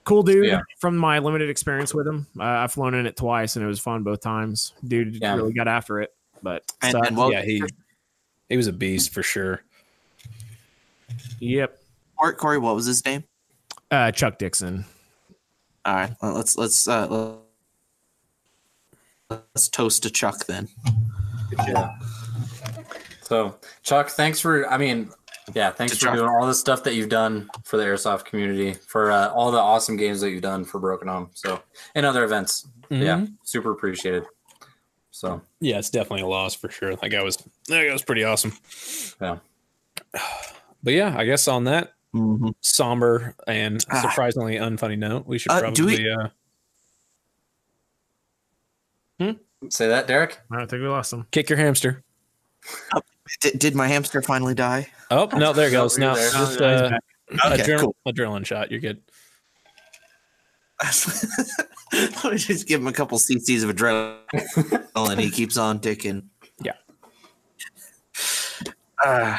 cool 0.03 0.23
dude. 0.23 0.45
Yeah. 0.45 0.61
From 0.79 0.97
my 0.97 1.19
limited 1.19 1.49
experience 1.49 1.93
with 1.93 2.07
him, 2.07 2.27
uh, 2.39 2.43
I've 2.43 2.71
flown 2.71 2.93
in 2.93 3.05
it 3.05 3.15
twice 3.15 3.55
and 3.55 3.63
it 3.63 3.67
was 3.67 3.79
fun 3.79 4.03
both 4.03 4.21
times. 4.21 4.73
Dude 4.87 5.15
Yeah. 5.21 5.35
really 5.35 5.53
got 5.53 5.67
after 5.67 5.99
it. 6.01 6.13
But 6.43 6.63
And, 6.81 6.95
and 6.95 7.15
well, 7.17 7.31
yeah, 7.31 7.41
he 7.43 7.63
he 8.49 8.57
was 8.57 8.67
a 8.67 8.73
beast 8.73 9.11
for 9.13 9.23
sure. 9.23 9.63
yep, 11.39 11.79
Corey, 12.17 12.33
Corey, 12.35 12.57
what 12.57 12.75
was 12.75 12.85
his 12.85 13.03
name? 13.05 13.23
Uh, 13.91 14.11
Chuck 14.11 14.37
Dixon. 14.37 14.85
All 15.85 15.95
right, 15.95 16.11
well, 16.21 16.33
let's 16.33 16.57
let's 16.57 16.87
uh, 16.87 17.35
let's 19.29 19.69
toast 19.69 20.03
to 20.03 20.09
Chuck 20.09 20.45
then. 20.45 20.67
Yeah. 21.67 21.91
So, 23.21 23.55
Chuck, 23.83 24.09
thanks 24.09 24.39
for. 24.39 24.67
I 24.69 24.77
mean, 24.77 25.09
yeah, 25.53 25.71
thanks 25.71 25.93
To 25.93 25.99
for 25.99 26.05
Chuck. 26.05 26.15
doing 26.15 26.29
all 26.29 26.45
the 26.45 26.53
stuff 26.53 26.83
that 26.83 26.93
you've 26.95 27.09
done 27.09 27.49
for 27.63 27.77
the 27.77 27.83
airsoft 27.83 28.25
community, 28.25 28.73
for 28.87 29.11
uh, 29.11 29.29
all 29.29 29.51
the 29.51 29.57
awesome 29.59 29.97
games 29.97 30.21
that 30.21 30.29
you've 30.31 30.41
done 30.43 30.65
for 30.65 30.79
Broken 30.79 31.07
Home, 31.07 31.29
so 31.33 31.61
and 31.95 32.05
other 32.05 32.23
events. 32.23 32.67
Yeah, 32.89 33.17
Mhm. 33.17 33.35
super 33.43 33.71
appreciated. 33.71 34.25
So, 35.09 35.41
yeah, 35.59 35.79
it's 35.79 35.89
definitely 35.89 36.21
a 36.21 36.27
loss 36.27 36.53
for 36.53 36.69
sure. 36.69 36.95
That 36.95 37.09
guy 37.09 37.23
was 37.23 37.37
that 37.67 37.85
guy 37.87 37.91
was 37.93 38.03
pretty 38.03 38.23
awesome. 38.23 38.53
yeah, 39.21 39.37
But 40.83 40.93
yeah, 40.93 41.15
I 41.17 41.25
guess 41.25 41.47
on 41.47 41.63
that 41.63 41.93
Mm-hmm. 42.15 42.49
somber 42.61 43.35
and 43.45 43.83
Ah. 43.91 44.01
surprisingly 44.01 44.55
unfunny 44.55 44.97
note, 44.97 45.27
we 45.27 45.37
should 45.37 45.51
Uh, 45.51 45.59
probably 45.59 45.75
do 45.75 45.85
we- 45.85 46.09
uh, 46.11 46.29
say 49.69 49.87
that, 49.87 50.07
Derek. 50.07 50.39
I 50.51 50.57
don't 50.57 50.69
think 50.69 50.81
we 50.81 50.87
lost 50.87 51.11
him. 51.11 51.25
kick 51.31 51.49
your 51.49 51.57
hamster. 51.57 52.03
Did, 53.41 53.59
did 53.59 53.75
my 53.75 53.87
hamster 53.87 54.21
finally 54.21 54.53
die? 54.53 54.87
Oh 55.11 55.27
no, 55.35 55.51
there 55.53 55.67
it 55.67 55.71
goes. 55.71 55.97
you're 55.97 56.07
No, 56.09 56.15
there. 56.15 56.31
just 56.31 56.61
uh. 56.61 56.97
Okay, 57.47 57.63
adrenaline, 57.63 57.79
cool. 57.79 57.95
adrenaline 58.07 58.45
shot. 58.45 58.69
You're 58.71 58.79
good. 58.79 59.01
Let 62.23 62.23
me 62.31 62.37
just 62.37 62.67
give 62.67 62.79
him 62.81 62.87
a 62.87 62.93
couple 62.93 63.17
cc's 63.17 63.63
of 63.63 63.69
adrenaline, 63.75 65.11
and 65.11 65.19
he 65.19 65.31
keeps 65.31 65.57
on 65.57 65.79
ticking. 65.79 66.29
Yeah. 66.61 66.73
Uh, 69.03 69.37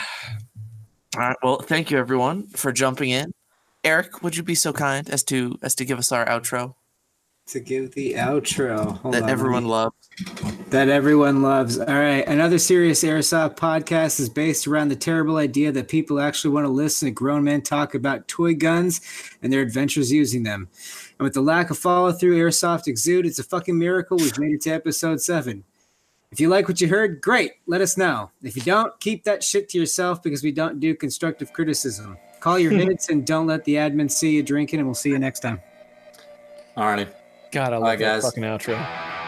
all 1.17 1.29
right. 1.29 1.37
Well, 1.43 1.59
thank 1.61 1.91
you 1.91 1.99
everyone 1.99 2.49
for 2.49 2.73
jumping 2.73 3.11
in. 3.11 3.33
Eric, 3.85 4.23
would 4.23 4.37
you 4.37 4.43
be 4.43 4.55
so 4.55 4.73
kind 4.73 5.09
as 5.11 5.23
to 5.25 5.59
as 5.63 5.75
to 5.77 5.85
give 5.85 5.99
us 5.99 6.11
our 6.13 6.27
outro 6.27 6.75
To 7.49 7.61
give 7.61 7.95
the 7.95 8.15
outro 8.15 8.99
Hold 8.99 9.15
that 9.15 9.23
on, 9.25 9.31
everyone 9.31 9.65
me- 9.65 9.71
loves? 9.71 9.95
that 10.71 10.89
everyone 10.89 11.43
loves. 11.43 11.79
All 11.79 11.87
right, 11.87 12.27
another 12.27 12.59
serious 12.59 13.05
airsoft 13.05 13.57
podcast 13.57 14.19
is 14.19 14.29
based 14.29 14.67
around 14.67 14.89
the 14.89 14.97
terrible 14.97 15.37
idea 15.37 15.71
that 15.73 15.89
people 15.89 16.19
actually 16.21 16.53
want 16.55 16.65
to 16.67 16.71
listen 16.71 17.07
to 17.07 17.13
grown 17.13 17.45
men 17.45 17.63
talk 17.63 17.95
about 17.95 18.27
toy 18.27 18.55
guns 18.55 19.01
and 19.43 19.53
their 19.53 19.61
adventures 19.61 20.11
using 20.11 20.43
them. 20.43 20.69
And 21.19 21.25
with 21.25 21.35
the 21.35 21.41
lack 21.41 21.71
of 21.71 21.79
follow 21.79 22.11
through 22.13 22.37
airsoft 22.39 22.89
exude, 22.89 23.27
it's 23.27 23.39
a 23.39 23.45
fucking 23.45 23.79
miracle 23.79 24.17
we've 24.17 24.37
made 24.39 24.55
it 24.55 24.63
to 24.63 24.71
episode 24.71 25.21
seven. 25.21 25.63
If 26.37 26.41
you 26.41 26.51
like 26.51 26.69
what 26.69 26.83
you 26.83 26.89
heard, 26.89 27.23
great. 27.23 27.53
Let 27.67 27.81
us 27.81 27.97
know. 27.97 28.31
If 28.43 28.57
you 28.57 28.63
don't, 28.63 28.93
keep 29.01 29.25
that 29.25 29.43
shit 29.43 29.71
to 29.71 29.79
yourself 29.79 30.23
because 30.23 30.43
we 30.43 30.53
don't 30.53 30.79
do 30.79 30.95
constructive 30.95 31.51
criticism. 31.55 32.19
Call 32.41 32.59
your 32.59 32.73
hits 32.79 33.09
and 33.09 33.27
don't 33.27 33.47
let 33.47 33.65
the 33.65 33.77
admin 33.77 34.11
see 34.11 34.33
you 34.33 34.43
drinking, 34.43 34.81
and 34.81 34.87
we'll 34.87 34.95
see 34.95 35.09
you 35.09 35.19
next 35.19 35.41
time. 35.41 35.63
Alrighty. 36.77 37.09
God, 37.53 37.73
I 37.73 37.77
love 37.79 37.85
Bye, 37.85 37.97
that 37.97 38.21
guys. 38.21 38.23
fucking 38.23 38.43
outro. 38.43 39.26